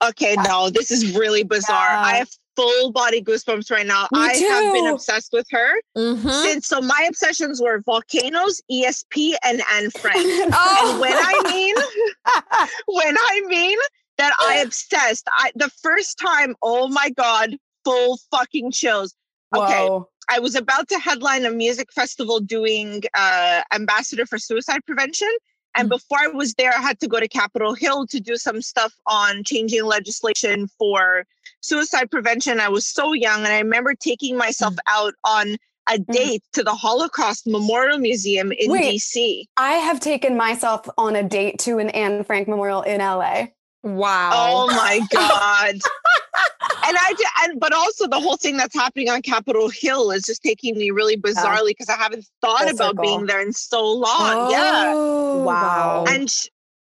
Oh. 0.00 0.08
Okay, 0.08 0.36
no, 0.46 0.68
this 0.70 0.90
is 0.90 1.16
really 1.16 1.44
bizarre. 1.44 1.88
Yeah. 1.88 2.00
I 2.00 2.12
have 2.16 2.28
full 2.56 2.92
body 2.92 3.22
goosebumps 3.22 3.70
right 3.70 3.86
now. 3.86 4.02
Me 4.12 4.20
I 4.20 4.34
too. 4.34 4.46
have 4.46 4.72
been 4.72 4.86
obsessed 4.86 5.32
with 5.32 5.46
her 5.50 5.74
mm-hmm. 5.96 6.28
since. 6.28 6.66
So 6.66 6.80
my 6.80 7.06
obsessions 7.08 7.60
were 7.60 7.80
volcanoes, 7.84 8.60
ESP, 8.70 9.34
and 9.44 9.62
Anne 9.72 9.90
Frank. 9.90 10.18
oh. 10.18 10.90
And 10.92 11.00
when 11.00 11.12
I 11.12 11.42
mean, 11.52 11.74
when 12.86 13.16
I 13.18 13.42
mean 13.46 13.78
that 14.18 14.32
I 14.40 14.56
obsessed, 14.56 15.26
I 15.32 15.50
the 15.54 15.70
first 15.82 16.18
time, 16.18 16.54
oh 16.62 16.88
my 16.88 17.10
god, 17.10 17.56
full 17.84 18.18
fucking 18.30 18.72
chills. 18.72 19.14
Okay. 19.54 19.86
Whoa. 19.86 20.08
I 20.30 20.38
was 20.38 20.54
about 20.54 20.88
to 20.88 20.98
headline 20.98 21.44
a 21.44 21.50
music 21.50 21.92
festival 21.92 22.40
doing 22.40 23.02
uh, 23.14 23.62
ambassador 23.74 24.24
for 24.26 24.38
suicide 24.38 24.80
prevention. 24.86 25.28
And 25.76 25.88
mm-hmm. 25.88 25.96
before 25.96 26.18
I 26.20 26.28
was 26.28 26.54
there, 26.54 26.72
I 26.72 26.80
had 26.80 27.00
to 27.00 27.08
go 27.08 27.20
to 27.20 27.28
Capitol 27.28 27.74
Hill 27.74 28.06
to 28.08 28.20
do 28.20 28.36
some 28.36 28.62
stuff 28.62 28.92
on 29.06 29.44
changing 29.44 29.84
legislation 29.84 30.68
for 30.78 31.26
suicide 31.60 32.10
prevention. 32.10 32.60
I 32.60 32.68
was 32.68 32.86
so 32.86 33.12
young, 33.12 33.38
and 33.38 33.48
I 33.48 33.58
remember 33.58 33.94
taking 33.94 34.36
myself 34.36 34.74
mm-hmm. 34.74 34.98
out 34.98 35.14
on 35.24 35.56
a 35.88 35.98
mm-hmm. 35.98 36.12
date 36.12 36.42
to 36.52 36.62
the 36.62 36.74
Holocaust 36.74 37.46
Memorial 37.46 37.98
Museum 37.98 38.52
in 38.52 38.70
Wait, 38.70 38.94
DC. 38.94 39.44
I 39.56 39.72
have 39.72 40.00
taken 40.00 40.36
myself 40.36 40.88
on 40.96 41.16
a 41.16 41.22
date 41.22 41.58
to 41.60 41.78
an 41.78 41.90
Anne 41.90 42.24
Frank 42.24 42.48
Memorial 42.48 42.82
in 42.82 43.00
LA. 43.00 43.46
Wow. 43.82 44.30
Oh 44.32 44.66
my 44.68 45.00
God. 45.12 45.74
and 46.86 46.96
I, 46.96 47.14
did, 47.16 47.26
and, 47.42 47.60
but 47.60 47.72
also 47.72 48.06
the 48.06 48.20
whole 48.20 48.36
thing 48.36 48.56
that's 48.56 48.74
happening 48.74 49.08
on 49.08 49.22
Capitol 49.22 49.68
Hill 49.68 50.10
is 50.10 50.22
just 50.22 50.42
taking 50.42 50.76
me 50.76 50.90
really 50.90 51.16
bizarrely 51.16 51.68
because 51.68 51.88
I 51.88 51.96
haven't 51.96 52.26
thought 52.40 52.60
Full 52.60 52.70
about 52.70 52.90
circle. 52.90 53.02
being 53.02 53.26
there 53.26 53.40
in 53.40 53.52
so 53.52 53.84
long. 53.86 54.06
Oh, 54.18 54.50
yeah. 54.50 55.44
Wow. 55.44 56.04
And, 56.08 56.28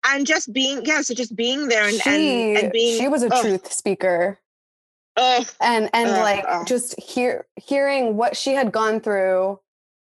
and 0.07 0.25
just 0.25 0.51
being, 0.53 0.85
yeah, 0.85 1.01
so 1.01 1.13
just 1.13 1.35
being 1.35 1.67
there 1.67 1.87
and, 1.87 2.01
she, 2.01 2.09
and, 2.49 2.57
and 2.57 2.71
being. 2.71 2.99
She 2.99 3.07
was 3.07 3.23
a 3.23 3.29
oh. 3.31 3.41
truth 3.41 3.71
speaker. 3.71 4.39
Oh, 5.17 5.45
and 5.59 5.89
and 5.93 6.09
uh, 6.09 6.19
like 6.19 6.65
just 6.65 6.97
hear 6.99 7.45
hearing 7.57 8.15
what 8.15 8.37
she 8.37 8.53
had 8.53 8.71
gone 8.71 9.01
through, 9.01 9.59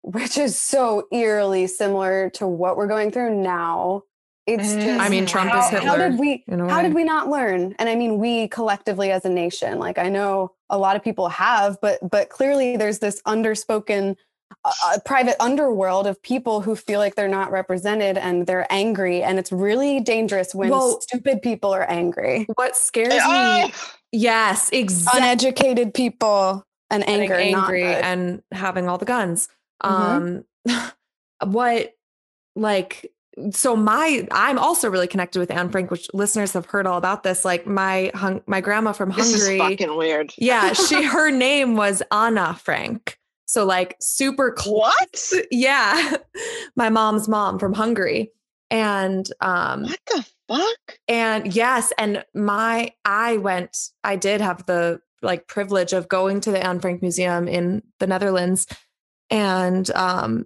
which 0.03 0.37
is 0.37 0.57
so 0.57 1.07
eerily 1.11 1.65
similar 1.65 2.29
to 2.35 2.45
what 2.45 2.77
we're 2.77 2.87
going 2.87 3.09
through 3.09 3.35
now. 3.35 4.03
It's 4.45 4.69
mm-hmm. 4.69 4.81
just, 4.81 4.99
I 4.99 5.09
mean, 5.09 5.25
Trump 5.25 5.51
how, 5.51 5.63
is 5.63 5.69
Hitler. 5.69 5.87
How 5.87 5.97
did 5.97 6.19
we? 6.19 6.43
How 6.49 6.81
did 6.81 6.93
we 6.93 7.03
not 7.03 7.29
learn? 7.29 7.75
And 7.79 7.87
I 7.87 7.95
mean, 7.95 8.19
we 8.19 8.49
collectively 8.49 9.11
as 9.11 9.23
a 9.23 9.29
nation. 9.29 9.79
Like 9.79 9.97
I 9.97 10.09
know 10.09 10.53
a 10.69 10.77
lot 10.77 10.95
of 10.95 11.03
people 11.03 11.29
have, 11.29 11.77
but 11.81 11.99
but 12.09 12.29
clearly 12.29 12.75
there's 12.75 12.99
this 12.99 13.21
underspoken 13.23 14.15
a 14.93 14.99
private 15.01 15.35
underworld 15.41 16.07
of 16.07 16.21
people 16.21 16.61
who 16.61 16.75
feel 16.75 16.99
like 16.99 17.15
they're 17.15 17.27
not 17.27 17.51
represented 17.51 18.17
and 18.17 18.45
they're 18.47 18.67
angry 18.71 19.23
and 19.23 19.39
it's 19.39 19.51
really 19.51 19.99
dangerous 19.99 20.53
when 20.53 20.69
well, 20.69 21.01
stupid 21.01 21.41
people 21.41 21.73
are 21.73 21.89
angry 21.89 22.45
what 22.55 22.75
scares 22.75 23.09
me 23.09 23.73
yes 24.11 24.69
exactly 24.71 25.21
uneducated 25.21 25.93
people 25.93 26.63
and 26.89 27.07
anger 27.07 27.33
angry 27.33 27.83
and 27.83 28.41
having 28.51 28.87
all 28.87 28.97
the 28.97 29.05
guns 29.05 29.49
mm-hmm. 29.83 30.43
um 30.69 30.91
what 31.51 31.93
like 32.55 33.11
so 33.51 33.75
my 33.75 34.27
I'm 34.31 34.59
also 34.59 34.89
really 34.89 35.07
connected 35.07 35.39
with 35.39 35.51
Anne 35.51 35.69
Frank, 35.69 35.91
which 35.91 36.07
listeners 36.13 36.53
have 36.53 36.65
heard 36.65 36.85
all 36.85 36.97
about 36.97 37.23
this. 37.23 37.43
Like 37.43 37.65
my 37.65 38.11
hung, 38.13 38.41
my 38.47 38.61
grandma 38.61 38.91
from 38.91 39.09
Hungary. 39.09 39.31
This 39.31 39.47
is 39.47 39.57
fucking 39.57 39.97
weird. 39.97 40.33
Yeah, 40.37 40.73
she 40.73 41.03
her 41.07 41.31
name 41.31 41.75
was 41.75 42.03
Anna 42.11 42.55
Frank. 42.55 43.17
So 43.45 43.65
like 43.65 43.95
super 44.01 44.51
close. 44.51 45.31
What? 45.31 45.45
Yeah. 45.51 46.17
My 46.75 46.89
mom's 46.89 47.27
mom 47.27 47.59
from 47.59 47.73
Hungary. 47.73 48.31
And 48.71 49.27
um 49.41 49.83
What 49.83 49.99
the 50.07 50.25
fuck? 50.47 50.99
And 51.07 51.55
yes, 51.55 51.93
and 51.97 52.25
my 52.33 52.93
I 53.05 53.37
went 53.37 53.77
I 54.03 54.15
did 54.15 54.41
have 54.41 54.65
the 54.65 55.01
like 55.21 55.47
privilege 55.47 55.93
of 55.93 56.09
going 56.09 56.41
to 56.41 56.51
the 56.51 56.65
Anne 56.65 56.79
Frank 56.79 57.01
Museum 57.01 57.47
in 57.47 57.83
the 57.99 58.07
Netherlands 58.07 58.67
and 59.29 59.89
um 59.91 60.45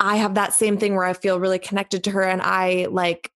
I 0.00 0.16
have 0.16 0.34
that 0.34 0.52
same 0.52 0.78
thing 0.78 0.94
where 0.94 1.04
I 1.04 1.12
feel 1.12 1.40
really 1.40 1.58
connected 1.58 2.04
to 2.04 2.10
her 2.10 2.22
and 2.22 2.42
I 2.42 2.86
like 2.90 3.30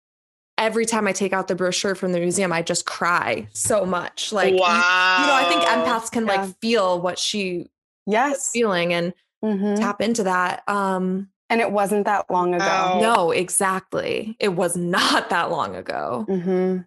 every 0.58 0.86
time 0.86 1.08
I 1.08 1.14
take 1.14 1.32
out 1.32 1.48
the 1.48 1.56
brochure 1.56 1.96
from 1.96 2.12
the 2.12 2.20
museum, 2.20 2.52
I 2.52 2.62
just 2.62 2.86
cry 2.86 3.48
so 3.54 3.86
much. 3.86 4.34
Like, 4.34 4.54
wow. 4.54 5.16
you, 5.18 5.24
you 5.24 5.30
know, 5.30 5.36
I 5.36 5.46
think 5.48 5.62
empaths 5.62 6.12
can 6.12 6.28
yeah. 6.28 6.42
like 6.42 6.60
feel 6.60 7.00
what 7.02 7.18
she 7.18 7.70
yes 8.10 8.50
feeling 8.52 8.94
and 8.94 9.14
mm-hmm. 9.44 9.76
tap 9.76 10.02
into 10.02 10.24
that 10.24 10.68
um 10.68 11.30
and 11.50 11.62
it 11.62 11.72
wasn't 11.72 12.06
that 12.06 12.30
long 12.30 12.54
ago 12.54 12.92
oh. 12.94 13.00
no 13.00 13.32
exactly 13.32 14.36
it 14.40 14.50
was 14.50 14.76
not 14.76 15.30
that 15.30 15.52
long 15.52 15.76
ago 15.76 16.26
mm-hmm. 16.28 16.80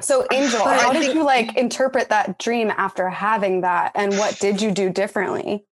so 0.00 0.26
angel 0.32 0.60
how 0.64 0.92
did 0.92 1.14
you 1.14 1.24
like 1.24 1.56
interpret 1.56 2.08
that 2.08 2.38
dream 2.38 2.72
after 2.76 3.08
having 3.08 3.62
that 3.62 3.92
and 3.94 4.12
what 4.18 4.38
did 4.40 4.60
you 4.60 4.70
do 4.70 4.90
differently 4.90 5.64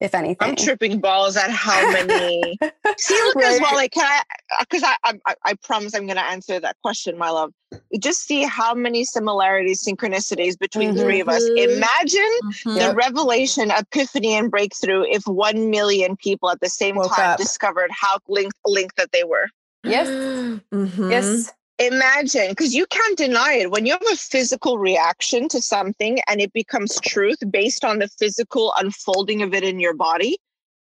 if 0.00 0.14
anything. 0.14 0.36
I'm 0.40 0.56
tripping 0.56 1.00
balls 1.00 1.36
at 1.36 1.50
how 1.50 1.80
many. 1.92 2.58
See, 2.98 3.14
look 3.14 3.36
right. 3.36 3.46
as 3.46 3.60
well. 3.60 3.74
Like, 3.74 3.92
can 3.92 4.04
I? 4.04 4.22
Because 4.60 4.82
I, 4.84 4.96
I, 5.04 5.34
I 5.44 5.54
promise 5.54 5.94
I'm 5.94 6.06
going 6.06 6.16
to 6.16 6.24
answer 6.24 6.60
that 6.60 6.76
question, 6.82 7.18
my 7.18 7.30
love. 7.30 7.52
Just 7.98 8.22
see 8.22 8.44
how 8.44 8.74
many 8.74 9.04
similarities, 9.04 9.84
synchronicities 9.84 10.58
between 10.58 10.90
mm-hmm. 10.90 11.00
three 11.00 11.20
of 11.20 11.28
us. 11.28 11.42
Mm-hmm. 11.42 11.76
Imagine 11.76 12.38
mm-hmm. 12.44 12.74
the 12.74 12.80
yep. 12.80 12.96
revelation, 12.96 13.70
epiphany, 13.70 14.34
and 14.34 14.50
breakthrough 14.50 15.04
if 15.08 15.26
one 15.26 15.70
million 15.70 16.16
people 16.16 16.50
at 16.50 16.60
the 16.60 16.68
same 16.68 16.96
Woke 16.96 17.14
time 17.14 17.30
up. 17.30 17.38
discovered 17.38 17.90
how 17.90 18.18
linked 18.28 18.56
linked 18.64 18.96
that 18.96 19.12
they 19.12 19.24
were. 19.24 19.48
Yes. 19.84 20.08
mm-hmm. 20.72 21.10
Yes 21.10 21.52
imagine 21.78 22.50
because 22.50 22.74
you 22.74 22.86
can't 22.86 23.18
deny 23.18 23.54
it. 23.54 23.70
When 23.70 23.86
you 23.86 23.92
have 23.92 24.02
a 24.12 24.16
physical 24.16 24.78
reaction 24.78 25.48
to 25.48 25.62
something 25.62 26.18
and 26.28 26.40
it 26.40 26.52
becomes 26.52 27.00
truth 27.00 27.38
based 27.50 27.84
on 27.84 27.98
the 27.98 28.08
physical 28.08 28.72
unfolding 28.78 29.42
of 29.42 29.54
it 29.54 29.64
in 29.64 29.80
your 29.80 29.94
body 29.94 30.38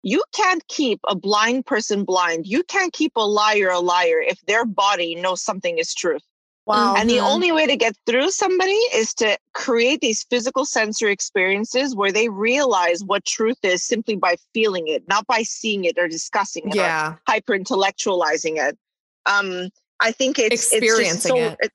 you 0.06 0.22
can't 0.32 0.64
keep 0.68 1.00
a 1.08 1.16
blind 1.16 1.66
person 1.66 2.04
blind. 2.04 2.46
You 2.46 2.62
can't 2.62 2.92
keep 2.92 3.16
a 3.16 3.26
liar 3.26 3.70
a 3.70 3.80
liar 3.80 4.20
if 4.20 4.40
their 4.42 4.64
body 4.64 5.16
knows 5.16 5.42
something 5.42 5.78
is 5.78 5.92
truth. 5.92 6.22
Wow. 6.64 6.94
And 6.96 7.10
the 7.10 7.18
only 7.18 7.50
way 7.50 7.66
to 7.66 7.76
get 7.76 7.96
through 8.06 8.30
somebody 8.30 8.78
is 8.94 9.12
to 9.14 9.36
create 9.52 10.00
these 10.00 10.22
physical 10.22 10.64
sensory 10.64 11.12
experiences 11.12 11.96
where 11.96 12.12
they 12.12 12.28
realize 12.28 13.02
what 13.02 13.24
truth 13.24 13.58
is 13.64 13.84
simply 13.84 14.14
by 14.14 14.36
feeling 14.54 14.86
it 14.86 15.02
not 15.08 15.26
by 15.26 15.42
seeing 15.42 15.84
it 15.84 15.98
or 15.98 16.06
discussing 16.06 16.68
it 16.68 16.76
yeah. 16.76 17.16
hyper 17.26 17.58
intellectualizing 17.58 18.58
it. 18.58 18.78
Um 19.26 19.70
I 20.00 20.12
think 20.12 20.38
it's 20.38 20.72
experiencing 20.72 21.36
it's 21.36 21.50
so, 21.50 21.56
it. 21.60 21.72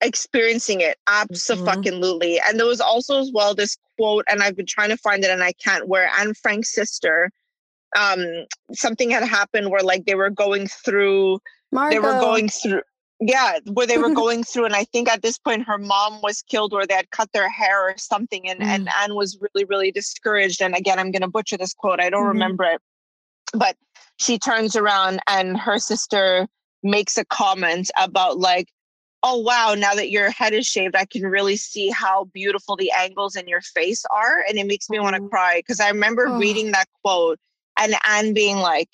Experiencing 0.00 0.80
it, 0.80 0.98
absolutely. 1.06 2.34
Mm-hmm. 2.34 2.50
And 2.50 2.58
there 2.58 2.66
was 2.66 2.80
also 2.80 3.20
as 3.20 3.30
well 3.32 3.54
this 3.54 3.76
quote, 3.96 4.24
and 4.28 4.42
I've 4.42 4.56
been 4.56 4.66
trying 4.66 4.90
to 4.90 4.96
find 4.96 5.24
it 5.24 5.30
and 5.30 5.42
I 5.42 5.52
can't. 5.52 5.88
Where 5.88 6.10
Anne 6.18 6.34
Frank's 6.34 6.72
sister, 6.72 7.30
um, 7.98 8.22
something 8.72 9.10
had 9.10 9.24
happened 9.24 9.70
where 9.70 9.82
like 9.82 10.04
they 10.04 10.14
were 10.14 10.30
going 10.30 10.66
through, 10.66 11.38
Margot. 11.72 11.94
they 11.94 12.00
were 12.00 12.20
going 12.20 12.48
through, 12.48 12.82
yeah, 13.20 13.58
where 13.72 13.86
they 13.86 13.96
were 13.96 14.10
going 14.14 14.44
through, 14.44 14.66
and 14.66 14.74
I 14.74 14.84
think 14.84 15.08
at 15.08 15.22
this 15.22 15.38
point 15.38 15.66
her 15.66 15.78
mom 15.78 16.20
was 16.22 16.42
killed, 16.42 16.74
or 16.74 16.86
they 16.86 16.94
had 16.94 17.10
cut 17.10 17.30
their 17.32 17.48
hair 17.48 17.88
or 17.88 17.96
something, 17.96 18.48
and 18.48 18.60
mm. 18.60 18.66
and 18.66 18.88
Anne 19.00 19.14
was 19.14 19.38
really 19.40 19.64
really 19.64 19.90
discouraged. 19.90 20.60
And 20.60 20.74
again, 20.74 20.98
I'm 20.98 21.12
going 21.12 21.22
to 21.22 21.28
butcher 21.28 21.56
this 21.56 21.72
quote. 21.72 22.00
I 22.00 22.10
don't 22.10 22.22
mm-hmm. 22.22 22.28
remember 22.28 22.64
it, 22.64 22.80
but 23.54 23.76
she 24.18 24.38
turns 24.38 24.76
around 24.76 25.20
and 25.28 25.56
her 25.56 25.78
sister 25.78 26.46
makes 26.84 27.18
a 27.18 27.24
comment 27.24 27.90
about 28.00 28.38
like 28.38 28.68
oh 29.22 29.38
wow 29.38 29.74
now 29.76 29.94
that 29.94 30.10
your 30.10 30.30
head 30.30 30.52
is 30.52 30.66
shaved 30.66 30.94
i 30.94 31.04
can 31.04 31.22
really 31.22 31.56
see 31.56 31.90
how 31.90 32.24
beautiful 32.32 32.76
the 32.76 32.92
angles 32.96 33.34
in 33.34 33.48
your 33.48 33.62
face 33.62 34.04
are 34.14 34.44
and 34.48 34.58
it 34.58 34.66
makes 34.66 34.88
me 34.90 35.00
want 35.00 35.16
to 35.16 35.20
mm-hmm. 35.20 35.30
cry 35.30 35.56
because 35.56 35.80
i 35.80 35.88
remember 35.88 36.28
oh. 36.28 36.38
reading 36.38 36.70
that 36.70 36.86
quote 37.02 37.38
and 37.78 37.94
and 38.06 38.34
being 38.34 38.58
like 38.58 38.90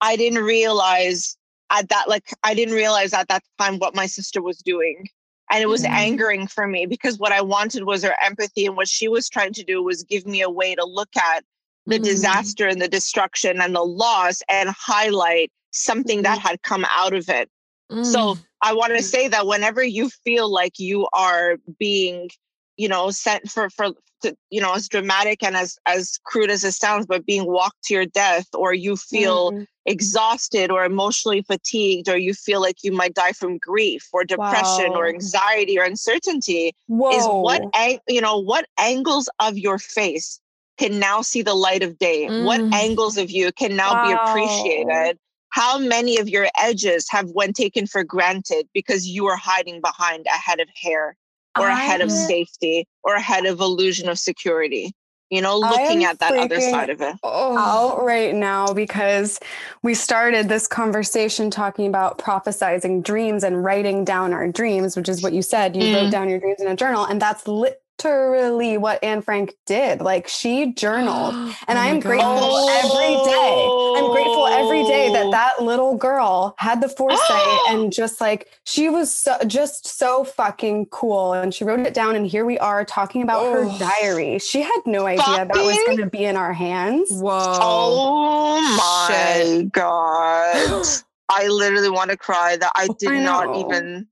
i 0.00 0.16
didn't 0.16 0.42
realize 0.42 1.36
at 1.70 1.88
that 1.88 2.08
like 2.08 2.32
i 2.44 2.54
didn't 2.54 2.74
realize 2.74 3.12
at 3.12 3.28
that 3.28 3.42
time 3.58 3.78
what 3.78 3.94
my 3.94 4.06
sister 4.06 4.40
was 4.40 4.58
doing 4.58 5.04
and 5.50 5.62
it 5.62 5.66
was 5.66 5.82
mm-hmm. 5.82 5.94
angering 5.94 6.46
for 6.46 6.66
me 6.66 6.86
because 6.86 7.18
what 7.18 7.32
i 7.32 7.40
wanted 7.40 7.84
was 7.84 8.04
her 8.04 8.14
empathy 8.22 8.66
and 8.66 8.76
what 8.76 8.88
she 8.88 9.08
was 9.08 9.28
trying 9.28 9.52
to 9.52 9.64
do 9.64 9.82
was 9.82 10.04
give 10.04 10.24
me 10.24 10.40
a 10.40 10.50
way 10.50 10.74
to 10.74 10.84
look 10.84 11.14
at 11.16 11.44
the 11.86 11.96
mm-hmm. 11.96 12.04
disaster 12.04 12.66
and 12.66 12.80
the 12.80 12.88
destruction 12.88 13.60
and 13.60 13.74
the 13.74 13.82
loss 13.82 14.40
and 14.48 14.70
highlight 14.70 15.50
something 15.74 16.22
that 16.22 16.38
mm-hmm. 16.38 16.48
had 16.48 16.62
come 16.62 16.86
out 16.90 17.14
of 17.14 17.28
it. 17.28 17.50
Mm. 17.90 18.04
So 18.04 18.38
I 18.62 18.72
want 18.72 18.96
to 18.96 19.02
say 19.02 19.28
that 19.28 19.46
whenever 19.46 19.84
you 19.84 20.08
feel 20.08 20.50
like 20.50 20.78
you 20.78 21.06
are 21.12 21.56
being 21.78 22.30
you 22.76 22.88
know, 22.88 23.10
sent 23.10 23.50
for 23.50 23.70
for 23.70 23.90
to, 24.22 24.36
you 24.50 24.60
know, 24.60 24.74
as 24.74 24.88
dramatic 24.88 25.42
and 25.42 25.56
as 25.56 25.78
as 25.86 26.18
crude 26.24 26.50
as 26.50 26.64
it 26.64 26.72
sounds, 26.72 27.06
but 27.06 27.26
being 27.26 27.46
walked 27.46 27.82
to 27.84 27.94
your 27.94 28.06
death, 28.06 28.46
or 28.54 28.74
you 28.74 28.96
feel 28.96 29.52
mm-hmm. 29.52 29.62
exhausted 29.86 30.70
or 30.70 30.84
emotionally 30.84 31.42
fatigued, 31.42 32.08
or 32.08 32.16
you 32.16 32.34
feel 32.34 32.60
like 32.60 32.82
you 32.82 32.92
might 32.92 33.14
die 33.14 33.32
from 33.32 33.58
grief 33.58 34.08
or 34.12 34.24
depression 34.24 34.90
wow. 34.90 34.98
or 34.98 35.08
anxiety 35.08 35.78
or 35.78 35.84
uncertainty, 35.84 36.72
Whoa. 36.86 37.10
is 37.10 37.24
what 37.26 37.62
you 38.08 38.20
know 38.20 38.38
what 38.38 38.66
angles 38.78 39.28
of 39.40 39.56
your 39.56 39.78
face 39.78 40.40
can 40.76 40.98
now 40.98 41.22
see 41.22 41.42
the 41.42 41.54
light 41.54 41.84
of 41.84 41.98
day. 41.98 42.26
Mm. 42.26 42.44
What 42.44 42.60
angles 42.74 43.16
of 43.16 43.30
you 43.30 43.52
can 43.52 43.76
now 43.76 43.92
wow. 43.92 44.06
be 44.06 44.12
appreciated 44.12 45.18
how 45.54 45.78
many 45.78 46.18
of 46.18 46.28
your 46.28 46.48
edges 46.58 47.06
have 47.08 47.30
when 47.30 47.52
taken 47.52 47.86
for 47.86 48.02
granted 48.02 48.66
because 48.74 49.06
you 49.06 49.26
are 49.26 49.36
hiding 49.36 49.80
behind 49.80 50.26
a 50.26 50.36
head 50.36 50.58
of 50.58 50.68
hair 50.74 51.16
or 51.56 51.68
a 51.68 51.76
head 51.76 52.00
of 52.00 52.10
safety 52.10 52.88
or 53.04 53.14
a 53.14 53.20
head 53.20 53.46
of 53.46 53.60
illusion 53.60 54.08
of 54.08 54.18
security 54.18 54.92
you 55.30 55.40
know 55.40 55.56
looking 55.56 56.04
at 56.04 56.18
that 56.18 56.36
other 56.36 56.60
side 56.60 56.90
of 56.90 57.00
it 57.00 57.14
out 57.22 58.02
right 58.02 58.34
now 58.34 58.74
because 58.74 59.38
we 59.82 59.94
started 59.94 60.48
this 60.48 60.66
conversation 60.66 61.52
talking 61.52 61.86
about 61.86 62.18
prophesizing 62.18 63.00
dreams 63.00 63.44
and 63.44 63.62
writing 63.62 64.04
down 64.04 64.32
our 64.32 64.48
dreams 64.48 64.96
which 64.96 65.08
is 65.08 65.22
what 65.22 65.32
you 65.32 65.40
said 65.40 65.76
you 65.76 65.82
mm. 65.82 65.94
wrote 65.94 66.10
down 66.10 66.28
your 66.28 66.40
dreams 66.40 66.60
in 66.60 66.66
a 66.66 66.74
journal 66.74 67.04
and 67.04 67.22
that's 67.22 67.46
lit 67.46 67.80
literally 68.02 68.76
what 68.76 69.02
Anne 69.02 69.22
Frank 69.22 69.54
did. 69.66 70.00
Like 70.00 70.28
she 70.28 70.72
journaled, 70.72 71.34
oh 71.36 71.56
and 71.68 71.78
oh 71.78 71.82
I'm 71.82 72.00
grateful 72.00 72.68
every 72.68 73.14
day. 73.24 73.68
I'm 73.96 74.10
grateful 74.10 74.46
every 74.46 74.84
day 74.84 75.12
that 75.12 75.26
oh. 75.26 75.30
that 75.30 75.62
little 75.62 75.96
girl 75.96 76.54
had 76.58 76.80
the 76.80 76.88
foresight 76.88 77.58
and 77.68 77.92
just 77.92 78.20
like 78.20 78.48
she 78.64 78.88
was 78.88 79.14
so, 79.14 79.36
just 79.46 79.86
so 79.86 80.24
fucking 80.24 80.86
cool. 80.86 81.32
And 81.32 81.54
she 81.54 81.64
wrote 81.64 81.80
it 81.80 81.94
down, 81.94 82.16
and 82.16 82.26
here 82.26 82.44
we 82.44 82.58
are 82.58 82.84
talking 82.84 83.22
about 83.22 83.42
oh. 83.42 83.68
her 83.68 83.78
diary. 83.78 84.38
She 84.38 84.62
had 84.62 84.80
no 84.86 85.06
idea 85.06 85.24
fucking? 85.24 85.48
that 85.48 85.64
was 85.64 85.78
going 85.86 85.98
to 85.98 86.06
be 86.06 86.24
in 86.24 86.36
our 86.36 86.52
hands. 86.52 87.08
Whoa! 87.10 87.30
Oh 87.30 88.60
my 88.60 89.14
Shit. 89.14 89.72
god! 89.72 90.86
I 91.30 91.48
literally 91.48 91.88
want 91.88 92.10
to 92.10 92.18
cry 92.18 92.56
that 92.56 92.70
I 92.74 92.88
did 92.98 93.08
I 93.08 93.18
not 93.18 93.56
even 93.56 94.08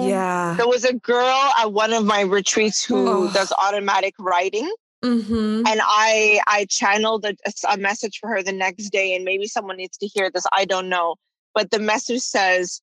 yeah. 0.00 0.54
There 0.56 0.68
was 0.68 0.84
a 0.84 0.94
girl 0.94 1.50
at 1.58 1.72
one 1.72 1.92
of 1.92 2.04
my 2.04 2.20
retreats 2.20 2.84
who 2.84 3.08
oh. 3.08 3.32
does 3.32 3.52
automatic 3.58 4.14
writing. 4.18 4.70
Mm-hmm. 5.04 5.66
And 5.66 5.80
I 5.82 6.40
I 6.46 6.66
channeled 6.70 7.24
a, 7.24 7.34
a 7.68 7.76
message 7.76 8.18
for 8.20 8.28
her 8.30 8.42
the 8.42 8.52
next 8.52 8.90
day, 8.90 9.16
and 9.16 9.24
maybe 9.24 9.46
someone 9.46 9.76
needs 9.76 9.98
to 9.98 10.06
hear 10.06 10.30
this. 10.30 10.46
I 10.52 10.64
don't 10.64 10.88
know, 10.88 11.16
but 11.54 11.72
the 11.72 11.80
message 11.80 12.20
says, 12.20 12.80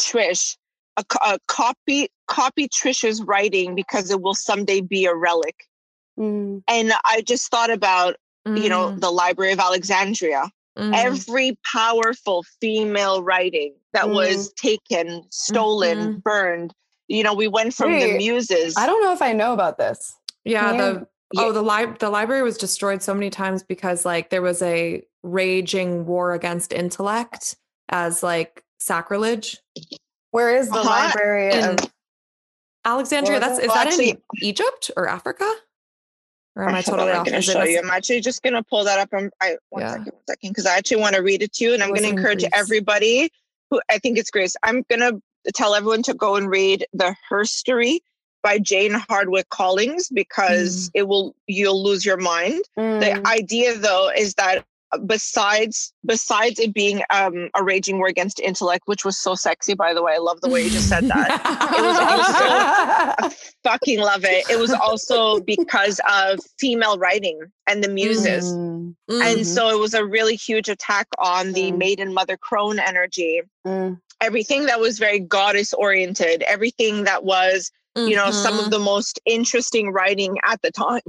"Trish, 0.00 0.56
a, 0.96 1.04
a 1.24 1.38
copy 1.46 2.08
copy 2.26 2.68
Trisha's 2.68 3.22
writing 3.22 3.76
because 3.76 4.10
it 4.10 4.20
will 4.20 4.34
someday 4.34 4.80
be 4.80 5.06
a 5.06 5.14
relic." 5.14 5.54
Mm. 6.18 6.62
And 6.66 6.92
I 7.04 7.22
just 7.24 7.48
thought 7.52 7.70
about 7.70 8.16
mm. 8.46 8.60
you 8.60 8.68
know 8.68 8.90
mm. 8.90 9.00
the 9.00 9.12
Library 9.12 9.52
of 9.52 9.60
Alexandria 9.60 10.50
Mm. 10.78 10.94
Every 10.94 11.58
powerful 11.72 12.44
female 12.60 13.22
writing 13.22 13.74
that 13.92 14.04
mm. 14.04 14.14
was 14.14 14.52
taken, 14.52 15.24
stolen, 15.30 15.98
mm-hmm. 15.98 16.18
burned. 16.20 16.72
You 17.08 17.24
know, 17.24 17.34
we 17.34 17.48
went 17.48 17.74
from 17.74 17.92
Wait, 17.92 18.12
the 18.12 18.16
muses. 18.16 18.76
I 18.76 18.86
don't 18.86 19.02
know 19.02 19.12
if 19.12 19.20
I 19.20 19.32
know 19.32 19.52
about 19.52 19.78
this. 19.78 20.14
Yeah, 20.44 20.72
the 20.76 21.06
yeah. 21.32 21.42
oh 21.42 21.52
the 21.52 21.62
li- 21.62 21.96
the 21.98 22.10
library 22.10 22.42
was 22.42 22.56
destroyed 22.56 23.02
so 23.02 23.12
many 23.12 23.28
times 23.28 23.62
because 23.62 24.04
like 24.04 24.30
there 24.30 24.42
was 24.42 24.62
a 24.62 25.02
raging 25.22 26.06
war 26.06 26.32
against 26.32 26.72
intellect 26.72 27.56
as 27.88 28.22
like 28.22 28.62
sacrilege. 28.78 29.58
Where 30.30 30.54
is 30.54 30.68
the 30.68 30.76
uh-huh. 30.76 30.88
library 30.88 31.52
in 31.52 31.64
of 31.64 31.92
Alexandria? 32.84 33.40
That's 33.40 33.58
is 33.58 33.66
well, 33.66 33.76
that 33.76 33.86
actually, 33.88 34.10
in 34.10 34.18
Egypt 34.42 34.90
or 34.96 35.08
Africa? 35.08 35.50
Or 36.58 36.68
am 36.68 36.74
I 36.74 36.82
totally 36.82 37.12
I'm 37.12 37.22
going 37.22 37.36
to 37.36 37.42
show 37.42 37.62
you. 37.62 37.78
I'm 37.78 37.88
actually 37.88 38.20
just 38.20 38.42
going 38.42 38.54
to 38.54 38.64
pull 38.64 38.82
that 38.82 38.98
up. 38.98 39.10
I'm, 39.12 39.30
I, 39.40 39.56
one 39.70 39.82
yeah. 39.82 39.92
second, 39.92 40.06
one 40.06 40.22
second, 40.28 40.50
because 40.50 40.66
I 40.66 40.76
actually 40.76 41.00
want 41.00 41.14
to 41.14 41.22
read 41.22 41.40
it 41.40 41.52
to 41.54 41.64
you. 41.64 41.72
And 41.72 41.84
I'm 41.84 41.90
going 41.90 42.02
to 42.02 42.08
encourage 42.08 42.44
everybody 42.52 43.30
who 43.70 43.80
I 43.88 43.98
think 43.98 44.18
it's 44.18 44.28
Grace. 44.28 44.56
I'm 44.64 44.84
going 44.90 45.00
to 45.00 45.52
tell 45.54 45.76
everyone 45.76 46.02
to 46.02 46.14
go 46.14 46.34
and 46.34 46.50
read 46.50 46.84
The 46.92 47.14
Herstory 47.30 48.00
by 48.42 48.58
Jane 48.58 48.92
Hardwicke 48.92 49.48
Collins 49.50 50.08
because 50.08 50.88
mm. 50.88 50.90
it 50.94 51.02
will, 51.06 51.36
you'll 51.46 51.80
lose 51.80 52.04
your 52.04 52.16
mind. 52.16 52.60
Mm. 52.76 53.00
The 53.00 53.28
idea 53.28 53.76
though 53.76 54.10
is 54.10 54.34
that 54.34 54.64
besides 55.06 55.92
besides 56.06 56.58
it 56.58 56.72
being 56.72 57.02
um, 57.10 57.50
a 57.54 57.62
raging 57.62 57.98
war 57.98 58.06
against 58.06 58.40
intellect, 58.40 58.84
which 58.86 59.04
was 59.04 59.18
so 59.18 59.34
sexy, 59.34 59.74
by 59.74 59.92
the 59.92 60.02
way. 60.02 60.14
I 60.14 60.18
love 60.18 60.40
the 60.40 60.48
way 60.48 60.62
you 60.62 60.70
just 60.70 60.88
said 60.88 61.04
that. 61.04 61.30
it 61.76 61.82
was 61.82 61.98
also 61.98 63.28
I 63.28 63.34
fucking 63.64 64.00
love 64.00 64.24
it. 64.24 64.48
It 64.50 64.58
was 64.58 64.72
also 64.72 65.40
because 65.40 66.00
of 66.10 66.40
female 66.58 66.98
writing 66.98 67.40
and 67.66 67.84
the 67.84 67.88
muses. 67.88 68.52
Mm. 68.52 68.94
Mm-hmm. 69.10 69.22
And 69.22 69.46
so 69.46 69.68
it 69.68 69.78
was 69.78 69.94
a 69.94 70.04
really 70.04 70.36
huge 70.36 70.68
attack 70.68 71.06
on 71.18 71.52
the 71.52 71.72
mm. 71.72 71.78
maiden 71.78 72.14
mother 72.14 72.36
crone 72.36 72.78
energy. 72.78 73.42
Mm. 73.66 74.00
Everything 74.20 74.66
that 74.66 74.80
was 74.80 74.98
very 74.98 75.20
goddess 75.20 75.72
oriented, 75.72 76.42
everything 76.42 77.04
that 77.04 77.24
was 77.24 77.70
you 78.06 78.16
know 78.16 78.30
some 78.30 78.54
of 78.54 78.62
mm-hmm. 78.62 78.70
the 78.70 78.78
most 78.78 79.20
interesting 79.26 79.92
writing 79.92 80.36
at 80.44 80.60
the 80.62 80.70
time 80.70 81.00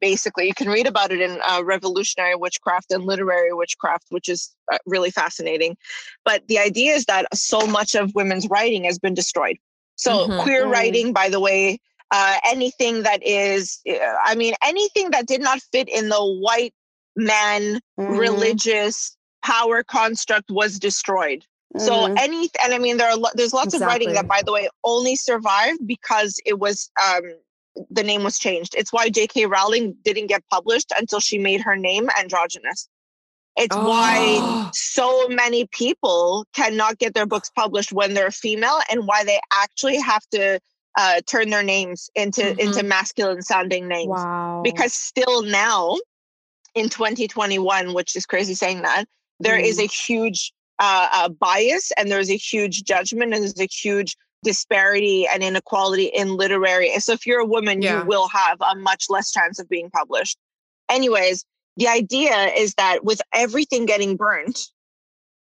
basically 0.00 0.46
you 0.46 0.54
can 0.54 0.68
read 0.68 0.86
about 0.86 1.12
it 1.12 1.20
in 1.20 1.38
uh, 1.48 1.62
revolutionary 1.64 2.34
witchcraft 2.34 2.90
and 2.90 3.04
literary 3.04 3.52
witchcraft 3.52 4.06
which 4.10 4.28
is 4.28 4.54
uh, 4.72 4.78
really 4.86 5.10
fascinating 5.10 5.76
but 6.24 6.46
the 6.48 6.58
idea 6.58 6.92
is 6.92 7.04
that 7.06 7.26
so 7.34 7.66
much 7.66 7.94
of 7.94 8.14
women's 8.14 8.48
writing 8.48 8.84
has 8.84 8.98
been 8.98 9.14
destroyed 9.14 9.56
so 9.96 10.26
mm-hmm. 10.26 10.40
queer 10.40 10.66
mm. 10.66 10.70
writing 10.70 11.12
by 11.12 11.28
the 11.28 11.40
way 11.40 11.78
uh, 12.10 12.36
anything 12.46 13.02
that 13.02 13.20
is 13.22 13.80
uh, 13.88 14.16
i 14.24 14.34
mean 14.34 14.54
anything 14.62 15.10
that 15.10 15.26
did 15.26 15.40
not 15.40 15.60
fit 15.72 15.88
in 15.88 16.08
the 16.08 16.24
white 16.40 16.74
man 17.16 17.80
mm. 17.98 18.18
religious 18.18 19.16
power 19.42 19.82
construct 19.82 20.50
was 20.50 20.78
destroyed 20.78 21.44
so 21.76 21.92
mm-hmm. 21.92 22.14
any, 22.18 22.48
and 22.62 22.72
I 22.72 22.78
mean, 22.78 22.98
there 22.98 23.10
are 23.10 23.18
there's 23.34 23.52
lots 23.52 23.74
exactly. 23.74 23.84
of 23.84 23.88
writing 23.88 24.14
that, 24.14 24.28
by 24.28 24.42
the 24.44 24.52
way, 24.52 24.68
only 24.84 25.16
survived 25.16 25.80
because 25.86 26.38
it 26.46 26.58
was 26.58 26.90
um, 27.02 27.22
the 27.90 28.04
name 28.04 28.22
was 28.22 28.38
changed. 28.38 28.74
It's 28.76 28.92
why 28.92 29.08
J.K. 29.08 29.46
Rowling 29.46 29.96
didn't 30.04 30.28
get 30.28 30.42
published 30.50 30.92
until 30.98 31.18
she 31.18 31.38
made 31.38 31.60
her 31.62 31.74
name 31.74 32.08
androgynous. 32.18 32.88
It's 33.56 33.74
oh. 33.76 33.88
why 33.88 34.70
so 34.72 35.28
many 35.28 35.66
people 35.66 36.46
cannot 36.54 36.98
get 36.98 37.14
their 37.14 37.26
books 37.26 37.50
published 37.50 37.92
when 37.92 38.14
they're 38.14 38.30
female, 38.30 38.80
and 38.90 39.06
why 39.06 39.24
they 39.24 39.40
actually 39.52 39.98
have 39.98 40.24
to 40.30 40.60
uh, 40.96 41.20
turn 41.26 41.50
their 41.50 41.64
names 41.64 42.08
into 42.14 42.42
mm-hmm. 42.42 42.60
into 42.60 42.84
masculine 42.84 43.42
sounding 43.42 43.88
names. 43.88 44.10
Wow! 44.10 44.60
Because 44.62 44.94
still 44.94 45.42
now, 45.42 45.96
in 46.76 46.88
2021, 46.88 47.94
which 47.94 48.14
is 48.14 48.26
crazy 48.26 48.54
saying 48.54 48.82
that, 48.82 49.06
there 49.40 49.58
mm. 49.58 49.64
is 49.64 49.80
a 49.80 49.86
huge 49.86 50.52
uh, 50.78 51.08
uh, 51.12 51.28
bias 51.28 51.92
and 51.96 52.10
there's 52.10 52.30
a 52.30 52.36
huge 52.36 52.84
judgment 52.84 53.32
and 53.32 53.42
there's 53.42 53.60
a 53.60 53.66
huge 53.66 54.16
disparity 54.42 55.26
and 55.26 55.42
inequality 55.42 56.04
in 56.04 56.36
literary. 56.36 56.90
So 56.98 57.12
if 57.12 57.26
you're 57.26 57.40
a 57.40 57.46
woman, 57.46 57.82
yeah. 57.82 58.00
you 58.00 58.06
will 58.06 58.28
have 58.28 58.60
a 58.60 58.76
much 58.76 59.06
less 59.08 59.32
chance 59.32 59.58
of 59.58 59.68
being 59.68 59.90
published. 59.90 60.38
Anyways, 60.88 61.44
the 61.76 61.88
idea 61.88 62.52
is 62.56 62.74
that 62.74 63.04
with 63.04 63.20
everything 63.32 63.86
getting 63.86 64.16
burnt, 64.16 64.60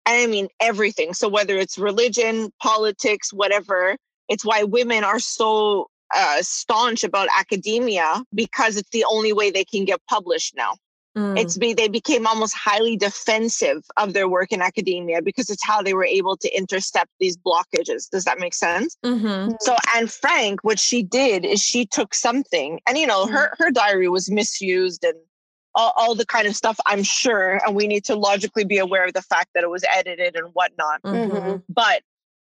I 0.05 0.27
mean 0.27 0.47
everything. 0.59 1.13
So 1.13 1.29
whether 1.29 1.57
it's 1.57 1.77
religion, 1.77 2.51
politics, 2.61 3.31
whatever, 3.31 3.95
it's 4.27 4.45
why 4.45 4.63
women 4.63 5.03
are 5.03 5.19
so 5.19 5.87
uh, 6.15 6.37
staunch 6.41 7.03
about 7.03 7.29
academia 7.37 8.23
because 8.33 8.77
it's 8.77 8.89
the 8.89 9.05
only 9.05 9.33
way 9.33 9.51
they 9.51 9.65
can 9.65 9.85
get 9.85 10.01
published 10.09 10.55
now. 10.55 10.75
Mm. 11.19 11.37
It's 11.37 11.57
be 11.57 11.73
they 11.73 11.89
became 11.89 12.25
almost 12.25 12.55
highly 12.55 12.95
defensive 12.95 13.83
of 13.97 14.13
their 14.13 14.29
work 14.29 14.51
in 14.51 14.61
academia 14.61 15.21
because 15.21 15.49
it's 15.49 15.65
how 15.65 15.81
they 15.81 15.93
were 15.93 16.05
able 16.05 16.37
to 16.37 16.57
intercept 16.57 17.11
these 17.19 17.35
blockages. 17.35 18.09
Does 18.09 18.23
that 18.23 18.39
make 18.39 18.53
sense? 18.53 18.95
Mm-hmm. 19.03 19.55
So 19.59 19.75
Anne 19.95 20.07
Frank, 20.07 20.63
what 20.63 20.79
she 20.79 21.03
did 21.03 21.43
is 21.43 21.61
she 21.61 21.85
took 21.85 22.13
something, 22.13 22.79
and 22.87 22.97
you 22.97 23.05
know, 23.05 23.25
mm. 23.25 23.31
her 23.31 23.53
her 23.57 23.69
diary 23.69 24.07
was 24.07 24.31
misused 24.31 25.03
and 25.03 25.15
all, 25.75 25.93
all, 25.97 26.15
the 26.15 26.25
kind 26.25 26.47
of 26.47 26.55
stuff. 26.55 26.79
I'm 26.87 27.03
sure, 27.03 27.59
and 27.65 27.75
we 27.75 27.85
need 27.87 28.05
to 28.05 28.15
logically 28.15 28.63
be 28.63 28.77
aware 28.77 29.05
of 29.05 29.13
the 29.13 29.21
fact 29.21 29.49
that 29.53 29.63
it 29.63 29.69
was 29.69 29.83
edited 29.93 30.35
and 30.35 30.49
whatnot. 30.53 31.01
Mm-hmm. 31.03 31.57
But 31.69 32.01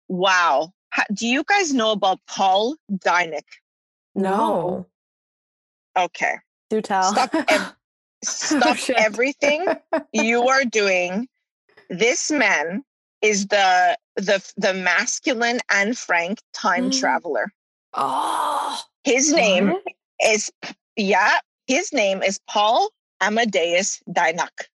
wow, 0.07 0.74
do 1.13 1.28
you 1.28 1.43
guys 1.43 1.74
know 1.74 1.91
about 1.91 2.20
Paul 2.28 2.76
Dienach? 2.91 3.43
No. 4.16 4.88
Okay. 5.97 6.36
Do 6.70 6.82
tell. 6.82 7.13
Stop. 7.13 7.34
stop 8.28 8.78
oh, 8.90 8.94
everything 8.98 9.66
you 10.14 10.48
are 10.48 10.66
doing. 10.66 11.28
This 11.90 12.32
man 12.32 12.84
is 13.22 13.48
the 13.48 13.98
the 14.16 14.44
the 14.58 14.74
masculine 14.74 15.60
Anne 15.70 15.94
Frank 15.94 16.40
time 16.54 16.92
mm. 16.92 17.00
traveler. 17.00 17.52
Oh, 17.94 18.80
his 19.04 19.32
name 19.32 19.70
what? 19.70 19.84
is 20.24 20.52
yeah, 20.96 21.40
his 21.68 21.92
name 21.94 22.24
is 22.24 22.40
Paul 22.48 22.90
Amadeus 23.22 24.02
Dienach. 24.10 24.68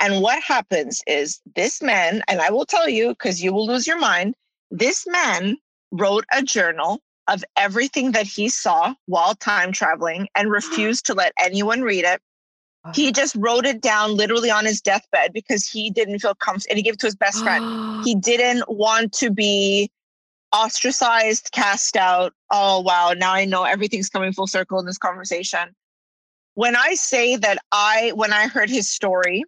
And 0.00 0.20
what 0.20 0.42
happens 0.42 1.00
is 1.06 1.40
this 1.54 1.80
man, 1.80 2.22
and 2.28 2.40
I 2.40 2.50
will 2.50 2.66
tell 2.66 2.88
you 2.88 3.10
because 3.10 3.42
you 3.42 3.52
will 3.52 3.66
lose 3.66 3.86
your 3.86 3.98
mind, 3.98 4.34
this 4.70 5.06
man 5.06 5.56
wrote 5.92 6.24
a 6.32 6.42
journal 6.42 7.00
of 7.28 7.44
everything 7.56 8.12
that 8.12 8.26
he 8.26 8.48
saw 8.48 8.94
while 9.06 9.34
time 9.34 9.72
traveling 9.72 10.28
and 10.34 10.50
refused 10.60 11.06
to 11.06 11.14
let 11.14 11.32
anyone 11.38 11.82
read 11.82 12.04
it. 12.04 12.20
He 12.94 13.12
just 13.12 13.34
wrote 13.36 13.66
it 13.66 13.80
down 13.80 14.16
literally 14.16 14.50
on 14.50 14.64
his 14.64 14.80
deathbed 14.80 15.32
because 15.32 15.66
he 15.66 15.90
didn't 15.90 16.18
feel 16.18 16.34
comfortable 16.34 16.70
and 16.70 16.76
he 16.78 16.82
gave 16.82 16.94
it 16.94 17.00
to 17.00 17.06
his 17.06 17.16
best 17.16 17.42
friend. 17.42 18.04
he 18.04 18.14
didn't 18.20 18.64
want 18.68 19.12
to 19.14 19.30
be 19.30 19.90
ostracized, 20.52 21.50
cast 21.52 21.96
out. 21.96 22.32
Oh, 22.50 22.80
wow. 22.80 23.12
Now 23.16 23.32
I 23.32 23.44
know 23.44 23.64
everything's 23.64 24.08
coming 24.08 24.32
full 24.32 24.46
circle 24.46 24.78
in 24.78 24.86
this 24.86 24.98
conversation. 24.98 25.74
When 26.54 26.76
I 26.76 26.94
say 26.94 27.36
that 27.36 27.58
I, 27.72 28.12
when 28.14 28.32
I 28.32 28.46
heard 28.46 28.70
his 28.70 28.88
story, 28.88 29.44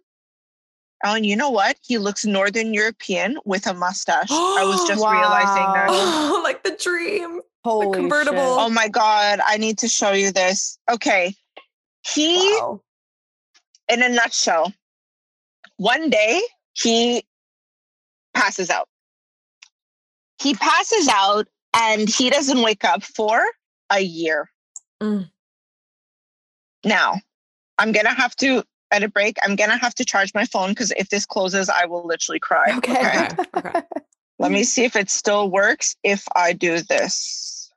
Oh, 1.05 1.15
and 1.15 1.25
you 1.25 1.35
know 1.35 1.49
what? 1.49 1.77
He 1.81 1.97
looks 1.97 2.25
Northern 2.25 2.73
European 2.73 3.37
with 3.45 3.67
a 3.67 3.73
mustache. 3.73 4.27
I 4.31 4.63
was 4.65 4.83
just 4.87 5.01
wow. 5.01 5.11
realizing 5.11 5.73
that. 5.73 5.87
Oh, 5.89 6.41
like 6.43 6.63
the 6.63 6.71
dream. 6.71 7.41
Holy 7.63 7.87
the 7.87 7.93
convertible. 7.93 8.37
Shit. 8.37 8.59
Oh 8.59 8.69
my 8.69 8.89
God. 8.89 9.39
I 9.45 9.57
need 9.57 9.77
to 9.79 9.87
show 9.87 10.11
you 10.11 10.31
this. 10.31 10.77
Okay. 10.91 11.35
He, 12.05 12.37
wow. 12.37 12.81
In 13.89 14.03
a 14.03 14.09
nutshell, 14.09 14.73
one 15.77 16.09
day 16.09 16.41
he 16.73 17.23
passes 18.33 18.69
out. 18.69 18.87
He 20.41 20.53
passes 20.53 21.09
out 21.09 21.47
and 21.75 22.09
he 22.09 22.29
doesn't 22.29 22.61
wake 22.61 22.83
up 22.83 23.03
for 23.03 23.43
a 23.89 23.99
year. 23.99 24.49
Mm. 25.01 25.29
Now, 26.85 27.15
I'm 27.77 27.91
going 27.91 28.05
to 28.05 28.13
have 28.13 28.35
to 28.37 28.63
at 28.91 29.03
a 29.03 29.09
break. 29.09 29.37
I'm 29.43 29.55
gonna 29.55 29.77
have 29.77 29.95
to 29.95 30.05
charge 30.05 30.33
my 30.33 30.45
phone 30.45 30.69
because 30.69 30.91
if 30.97 31.09
this 31.09 31.25
closes, 31.25 31.69
I 31.69 31.85
will 31.85 32.05
literally 32.05 32.39
cry. 32.39 32.73
Okay. 32.77 32.91
okay. 32.91 33.43
okay. 33.55 33.81
Let 34.39 34.51
me 34.51 34.63
see 34.63 34.85
if 34.85 34.95
it 34.95 35.09
still 35.09 35.49
works 35.49 35.95
if 36.03 36.25
I 36.35 36.53
do 36.53 36.79
this. 36.79 37.71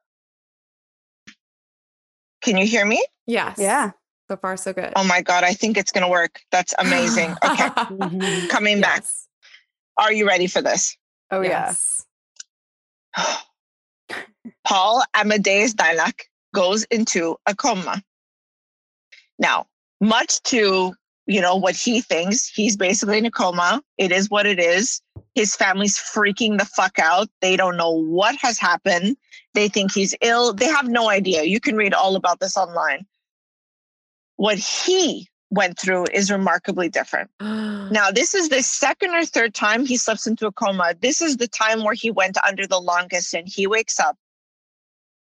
Can 2.41 2.57
you 2.57 2.67
hear 2.67 2.85
me? 2.85 3.05
Yes. 3.27 3.57
Yeah. 3.59 3.93
So 4.33 4.37
far, 4.39 4.57
so 4.57 4.73
good. 4.73 4.95
Oh 4.97 5.05
my 5.05 5.21
God. 5.21 5.45
I 5.45 5.53
think 5.53 5.77
it's 5.77 5.93
going 5.93 6.05
to 6.05 6.11
work. 6.11 6.41
That's 6.51 6.73
amazing. 6.79 7.37
Okay. 7.45 7.69
mm-hmm. 7.69 8.47
Coming 8.47 8.79
yes. 8.79 9.27
back. 9.99 10.07
Are 10.07 10.11
you 10.11 10.27
ready 10.27 10.47
for 10.47 10.63
this? 10.63 10.97
Oh, 11.31 11.43
yes. 11.43 12.07
Paul 14.65 15.05
Amadeus 15.13 15.75
Dienach 15.75 16.19
goes 16.55 16.85
into 16.85 17.37
a 17.45 17.55
coma. 17.55 18.03
Now, 19.39 19.67
much 20.01 20.43
to 20.45 20.95
you 21.27 21.41
know, 21.41 21.55
what 21.55 21.77
he 21.77 22.01
thinks. 22.01 22.49
He's 22.49 22.77
basically 22.77 23.19
in 23.19 23.27
a 23.27 23.31
coma. 23.31 23.83
It 23.99 24.13
is 24.13 24.31
what 24.31 24.47
it 24.47 24.59
is. 24.59 25.01
His 25.35 25.55
family's 25.55 25.99
freaking 25.99 26.59
the 26.59 26.65
fuck 26.65 26.99
out. 26.99 27.29
They 27.41 27.57
don't 27.57 27.77
know 27.77 27.91
what 27.91 28.35
has 28.41 28.59
happened. 28.59 29.17
They 29.55 29.69
think 29.69 29.93
he's 29.93 30.15
ill. 30.21 30.53
They 30.53 30.67
have 30.67 30.89
no 30.89 31.11
idea. 31.11 31.45
You 31.45 31.61
can 31.61 31.77
read 31.77 31.95
all 31.95 32.17
about 32.17 32.41
this 32.41 32.57
online. 32.57 33.07
What 34.43 34.59
he 34.59 35.29
went 35.51 35.79
through 35.79 36.07
is 36.13 36.29
remarkably 36.29 36.89
different. 36.89 37.31
now, 37.41 38.11
this 38.11 38.35
is 38.35 38.49
the 38.49 38.61
second 38.61 39.15
or 39.15 39.25
third 39.25 39.55
time 39.55 39.87
he 39.87 39.97
slips 39.97 40.27
into 40.27 40.49
a 40.49 40.53
coma. 40.53 40.95
This 41.01 41.23
is 41.23 41.37
the 41.37 41.47
time 41.47 41.85
where 41.85 41.95
he 41.95 42.11
went 42.11 42.37
under 42.45 42.67
the 42.67 42.81
longest 42.81 43.35
and 43.35 43.47
he 43.47 43.69
wakes 43.69 44.01
up 44.01 44.17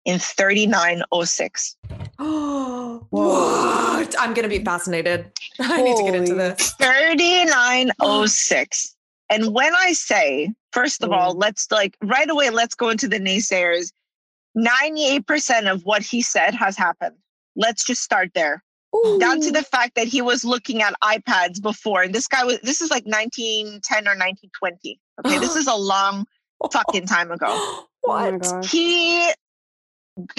in 0.04 0.18
3906. 0.18 1.78
what? 2.18 4.16
I'm 4.20 4.34
going 4.34 4.50
to 4.50 4.50
be 4.50 4.66
fascinated. 4.66 5.32
I 5.60 5.84
need 5.84 5.98
to 5.98 6.04
get 6.06 6.16
into 6.16 6.34
this. 6.34 6.74
3906. 6.80 8.96
and 9.30 9.54
when 9.54 9.76
I 9.76 9.94
say, 9.94 10.52
first 10.72 11.04
of 11.04 11.12
mm. 11.12 11.16
all, 11.16 11.36
let's 11.36 11.70
like 11.70 11.96
right 12.02 12.32
away, 12.32 12.50
let's 12.50 12.74
go 12.74 12.90
into 12.90 13.08
the 13.08 13.20
naysayers. 13.20 13.92
98% 14.58 15.72
of 15.72 15.86
what 15.86 16.02
he 16.02 16.24
said 16.24 16.56
has 16.56 16.76
happened. 16.76 17.18
Let's 17.56 17.86
just 17.86 18.02
start 18.02 18.32
there. 18.34 18.64
Ooh. 18.96 19.20
Down 19.20 19.42
to 19.42 19.52
the 19.52 19.64
fact 19.64 19.96
that 19.96 20.08
he 20.08 20.22
was 20.22 20.46
looking 20.46 20.82
at 20.82 20.94
iPads 21.02 21.62
before. 21.62 22.04
And 22.04 22.14
this 22.14 22.28
guy 22.28 22.44
was, 22.44 22.60
this 22.60 22.82
is 22.82 22.92
like 22.92 23.06
1910 23.06 24.08
or 24.08 24.16
1920. 24.16 25.00
Okay. 25.26 25.40
this 25.40 25.56
is 25.56 25.68
a 25.68 25.76
long 25.76 26.26
fucking 26.72 27.08
time 27.08 27.32
ago. 27.32 27.86
what? 28.02 28.46
Oh 28.46 28.62
he 28.64 29.34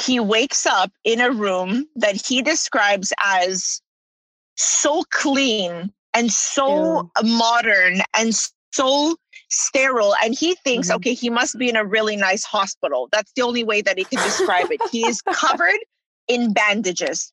he 0.00 0.20
wakes 0.20 0.66
up 0.66 0.92
in 1.02 1.20
a 1.20 1.30
room 1.30 1.86
that 1.96 2.14
he 2.14 2.42
describes 2.42 3.12
as 3.24 3.80
so 4.56 5.02
clean 5.10 5.92
and 6.14 6.30
so 6.30 7.10
Ew. 7.20 7.28
modern 7.28 8.00
and 8.14 8.32
so 8.72 9.16
sterile 9.50 10.14
and 10.22 10.34
he 10.34 10.54
thinks 10.56 10.88
mm-hmm. 10.88 10.96
okay 10.96 11.14
he 11.14 11.28
must 11.28 11.58
be 11.58 11.68
in 11.68 11.76
a 11.76 11.84
really 11.84 12.16
nice 12.16 12.44
hospital 12.44 13.08
that's 13.10 13.32
the 13.34 13.42
only 13.42 13.64
way 13.64 13.82
that 13.82 13.98
he 13.98 14.04
can 14.04 14.22
describe 14.22 14.70
it 14.70 14.80
he 14.92 15.04
is 15.06 15.22
covered 15.32 15.78
in 16.28 16.52
bandages 16.52 17.32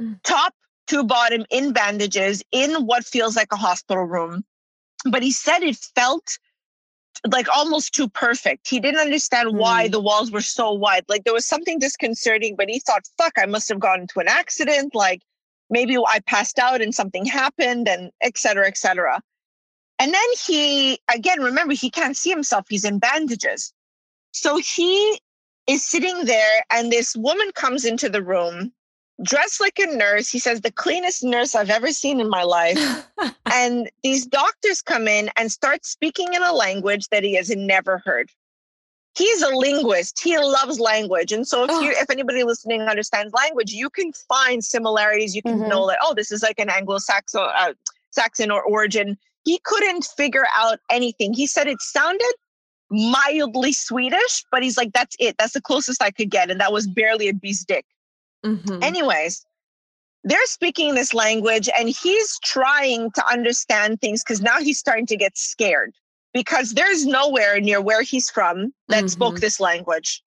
mm. 0.00 0.18
top 0.24 0.54
to 0.88 1.04
bottom 1.04 1.44
in 1.50 1.72
bandages 1.72 2.42
in 2.52 2.86
what 2.86 3.04
feels 3.04 3.36
like 3.36 3.52
a 3.52 3.56
hospital 3.56 4.04
room 4.04 4.44
but 5.04 5.22
he 5.22 5.30
said 5.30 5.62
it 5.62 5.76
felt 5.94 6.38
like 7.30 7.48
almost 7.54 7.94
too 7.94 8.08
perfect. 8.08 8.68
He 8.68 8.80
didn't 8.80 9.00
understand 9.00 9.50
mm. 9.50 9.54
why 9.54 9.88
the 9.88 10.00
walls 10.00 10.30
were 10.30 10.40
so 10.40 10.72
wide. 10.72 11.04
Like 11.08 11.24
there 11.24 11.34
was 11.34 11.46
something 11.46 11.78
disconcerting, 11.78 12.56
but 12.56 12.68
he 12.68 12.80
thought, 12.80 13.02
fuck, 13.18 13.34
I 13.38 13.46
must 13.46 13.68
have 13.68 13.80
gone 13.80 14.00
into 14.00 14.20
an 14.20 14.28
accident. 14.28 14.94
Like 14.94 15.22
maybe 15.70 15.96
I 15.96 16.20
passed 16.26 16.58
out 16.58 16.80
and 16.80 16.94
something 16.94 17.24
happened 17.24 17.88
and 17.88 18.10
et 18.22 18.38
cetera, 18.38 18.66
et 18.66 18.76
cetera. 18.76 19.20
And 19.98 20.12
then 20.12 20.28
he, 20.44 20.98
again, 21.14 21.40
remember, 21.40 21.74
he 21.74 21.90
can't 21.90 22.16
see 22.16 22.30
himself. 22.30 22.66
He's 22.68 22.84
in 22.84 22.98
bandages. 22.98 23.72
So 24.32 24.56
he 24.58 25.20
is 25.68 25.86
sitting 25.86 26.24
there 26.24 26.64
and 26.70 26.90
this 26.90 27.14
woman 27.14 27.52
comes 27.54 27.84
into 27.84 28.08
the 28.08 28.22
room 28.22 28.72
dressed 29.22 29.60
like 29.60 29.78
a 29.78 29.86
nurse. 29.86 30.28
He 30.28 30.38
says, 30.38 30.60
the 30.60 30.72
cleanest 30.72 31.22
nurse 31.22 31.54
I've 31.54 31.70
ever 31.70 31.92
seen 31.92 32.20
in 32.20 32.28
my 32.28 32.42
life. 32.42 32.78
and 33.52 33.90
these 34.02 34.26
doctors 34.26 34.82
come 34.82 35.08
in 35.08 35.30
and 35.36 35.50
start 35.50 35.84
speaking 35.84 36.34
in 36.34 36.42
a 36.42 36.52
language 36.52 37.08
that 37.08 37.22
he 37.22 37.34
has 37.36 37.50
never 37.50 37.98
heard. 38.04 38.30
He's 39.14 39.42
a 39.42 39.54
linguist. 39.54 40.20
He 40.22 40.38
loves 40.38 40.80
language. 40.80 41.32
And 41.32 41.46
so 41.46 41.64
if 41.64 41.70
you 41.82 41.90
if 41.90 42.08
anybody 42.10 42.44
listening 42.44 42.80
understands 42.82 43.34
language, 43.34 43.70
you 43.72 43.90
can 43.90 44.10
find 44.26 44.64
similarities. 44.64 45.36
You 45.36 45.42
can 45.42 45.58
mm-hmm. 45.58 45.68
know 45.68 45.86
that, 45.88 45.98
oh, 46.02 46.14
this 46.14 46.32
is 46.32 46.42
like 46.42 46.58
an 46.58 46.70
Anglo-Saxon 46.70 47.46
uh, 47.58 47.74
Saxon 48.10 48.50
or 48.50 48.62
origin. 48.62 49.18
He 49.44 49.60
couldn't 49.64 50.04
figure 50.16 50.46
out 50.54 50.80
anything. 50.90 51.34
He 51.34 51.46
said 51.46 51.66
it 51.66 51.82
sounded 51.82 52.32
mildly 52.90 53.72
Swedish, 53.72 54.44
but 54.50 54.62
he's 54.62 54.78
like, 54.78 54.92
that's 54.92 55.16
it. 55.18 55.36
That's 55.38 55.54
the 55.54 55.60
closest 55.60 56.02
I 56.02 56.10
could 56.10 56.30
get. 56.30 56.50
And 56.50 56.60
that 56.60 56.72
was 56.72 56.86
barely 56.86 57.28
a 57.28 57.34
bee's 57.34 57.64
dick. 57.64 57.84
Mm-hmm. 58.44 58.82
Anyways, 58.82 59.44
they're 60.24 60.46
speaking 60.46 60.94
this 60.94 61.14
language 61.14 61.68
and 61.78 61.88
he's 61.88 62.38
trying 62.44 63.10
to 63.12 63.26
understand 63.26 64.00
things 64.00 64.22
because 64.22 64.40
now 64.40 64.58
he's 64.58 64.78
starting 64.78 65.06
to 65.06 65.16
get 65.16 65.36
scared 65.36 65.92
because 66.32 66.72
there's 66.72 67.06
nowhere 67.06 67.60
near 67.60 67.80
where 67.80 68.02
he's 68.02 68.30
from 68.30 68.72
that 68.88 68.98
mm-hmm. 68.98 69.06
spoke 69.08 69.40
this 69.40 69.60
language. 69.60 70.22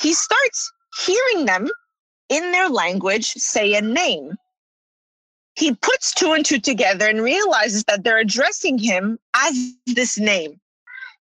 He 0.00 0.14
starts 0.14 0.72
hearing 1.04 1.46
them 1.46 1.68
in 2.28 2.52
their 2.52 2.68
language 2.68 3.26
say 3.26 3.74
a 3.74 3.82
name. 3.82 4.36
He 5.54 5.74
puts 5.74 6.14
two 6.14 6.32
and 6.32 6.44
two 6.44 6.58
together 6.58 7.06
and 7.06 7.20
realizes 7.20 7.84
that 7.84 8.04
they're 8.04 8.18
addressing 8.18 8.78
him 8.78 9.18
as 9.36 9.74
this 9.86 10.18
name. 10.18 10.58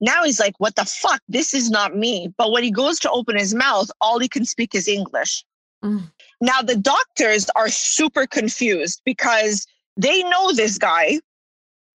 Now 0.00 0.24
he's 0.24 0.40
like, 0.40 0.58
what 0.58 0.76
the 0.76 0.84
fuck? 0.84 1.20
This 1.28 1.52
is 1.52 1.70
not 1.70 1.96
me. 1.96 2.32
But 2.38 2.50
when 2.50 2.64
he 2.64 2.70
goes 2.70 2.98
to 3.00 3.10
open 3.10 3.36
his 3.36 3.54
mouth, 3.54 3.90
all 4.00 4.18
he 4.18 4.28
can 4.28 4.44
speak 4.44 4.74
is 4.74 4.88
English. 4.88 5.44
Mm. 5.84 6.10
Now, 6.40 6.62
the 6.62 6.76
doctors 6.76 7.50
are 7.54 7.68
super 7.68 8.26
confused 8.26 9.02
because 9.04 9.66
they 9.96 10.22
know 10.24 10.52
this 10.52 10.78
guy, 10.78 11.20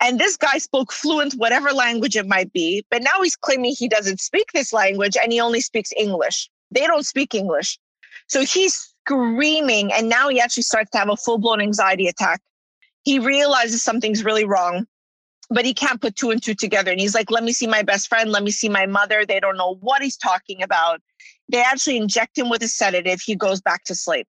and 0.02 0.20
this 0.20 0.38
guy 0.38 0.60
spoke 0.60 0.94
fluent, 0.94 1.34
whatever 1.34 1.72
language 1.72 2.16
it 2.16 2.28
might 2.28 2.54
be. 2.54 2.86
But 2.90 3.02
now 3.02 3.22
he's 3.22 3.36
claiming 3.36 3.76
he 3.78 3.90
doesn't 3.90 4.22
speak 4.22 4.46
this 4.54 4.72
language 4.72 5.18
and 5.22 5.34
he 5.34 5.42
only 5.42 5.60
speaks 5.60 5.92
English. 5.98 6.50
They 6.72 6.88
don't 6.88 7.06
speak 7.06 7.36
English. 7.36 7.78
So 8.28 8.46
he's 8.46 8.94
screaming, 9.02 9.92
and 9.92 10.08
now 10.08 10.30
he 10.30 10.40
actually 10.40 10.64
starts 10.64 10.92
to 10.92 11.00
have 11.00 11.10
a 11.10 11.18
full 11.18 11.40
blown 11.40 11.62
anxiety 11.62 12.08
attack. 12.08 12.42
He 13.04 13.18
realizes 13.18 13.84
something's 13.84 14.24
really 14.24 14.46
wrong, 14.46 14.86
but 15.50 15.66
he 15.66 15.74
can't 15.74 16.02
put 16.02 16.16
two 16.16 16.30
and 16.30 16.42
two 16.42 16.54
together. 16.54 16.92
And 16.92 17.00
he's 17.00 17.16
like, 17.16 17.32
Let 17.32 17.44
me 17.44 17.52
see 17.52 17.68
my 17.68 17.82
best 17.82 18.08
friend. 18.08 18.32
Let 18.32 18.44
me 18.44 18.52
see 18.52 18.70
my 18.70 18.86
mother. 18.86 19.26
They 19.26 19.40
don't 19.40 19.58
know 19.58 19.76
what 19.82 20.02
he's 20.02 20.18
talking 20.18 20.62
about. 20.62 21.02
They 21.52 21.62
actually 21.62 21.98
inject 21.98 22.38
him 22.38 22.50
with 22.50 22.62
a 22.62 22.68
sedative. 22.68 23.22
He 23.22 23.36
goes 23.36 23.62
back 23.62 23.84
to 23.86 23.96
sleep. 23.96 24.28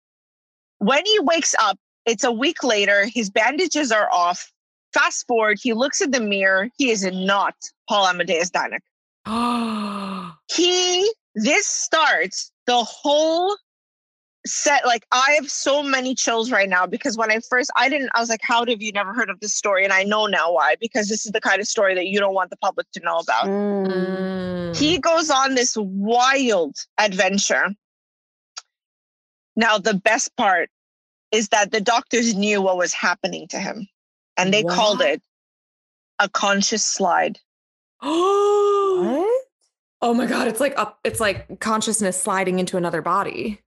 When 0.78 1.06
he 1.06 1.20
wakes 1.20 1.54
up, 1.60 1.78
it's 2.06 2.24
a 2.24 2.32
week 2.32 2.64
later. 2.64 3.06
His 3.14 3.30
bandages 3.30 3.92
are 3.92 4.12
off. 4.12 4.52
Fast 4.94 5.28
forward, 5.28 5.60
he 5.62 5.74
looks 5.74 6.02
in 6.02 6.12
the 6.12 6.20
mirror. 6.20 6.70
He 6.78 6.90
is 6.90 7.06
not 7.06 7.54
Paul 7.88 8.08
Amadeus. 8.08 8.50
Oh. 9.26 10.36
He, 10.52 11.12
this 11.36 11.68
starts 11.68 12.52
the 12.66 12.84
whole 12.84 13.56
set 14.50 14.86
like 14.86 15.06
I 15.12 15.38
have 15.40 15.50
so 15.50 15.84
many 15.84 16.16
chills 16.16 16.52
right 16.52 16.68
now 16.68 16.86
because 16.86 17.18
when 17.18 17.32
I 17.32 17.40
first 17.50 17.72
I 17.76 17.90
didn't 17.90 18.10
I 18.14 18.20
was 18.20 18.30
like, 18.30 18.42
how 18.44 18.66
have 18.66 18.82
you 18.82 18.92
never 18.92 19.14
heard 19.14 19.30
of 19.30 19.40
this 19.40 19.54
story? 19.54 19.84
And 19.84 19.94
I 19.94 20.04
know 20.04 20.26
now 20.26 20.52
why 20.52 20.76
because 20.80 21.08
this 21.08 21.26
is 21.26 21.32
the 21.32 21.42
kind 21.42 21.62
of 21.62 21.68
story 21.68 21.96
that 21.96 22.08
you 22.08 22.20
don't 22.20 22.34
want 22.34 22.50
the 22.50 22.58
public 22.58 22.88
to 22.94 23.00
know 23.02 23.18
about. 23.18 23.46
Mm. 23.46 24.76
He 24.76 24.98
goes 24.98 25.30
on 25.30 25.56
this 25.56 25.76
wild 25.78 26.76
adventure. 26.98 27.70
Now 29.56 29.78
the 29.78 29.94
best 29.94 30.36
part 30.36 30.70
is 31.32 31.50
that 31.50 31.72
the 31.72 31.82
doctors 31.82 32.34
knew 32.36 32.62
what 32.62 32.78
was 32.78 32.94
happening 32.94 33.48
to 33.50 33.60
him, 33.60 33.88
and 34.36 34.54
they 34.54 34.64
what? 34.64 34.76
called 34.76 35.02
it 35.02 35.22
a 36.18 36.28
conscious 36.28 36.84
slide. 36.84 37.40
what? 38.00 39.44
Oh 40.02 40.14
my 40.14 40.26
god! 40.26 40.48
It's 40.48 40.60
like 40.60 40.78
up. 40.78 41.00
It's 41.04 41.20
like 41.20 41.60
consciousness 41.60 42.22
sliding 42.22 42.60
into 42.60 42.78
another 42.78 43.02
body 43.02 43.60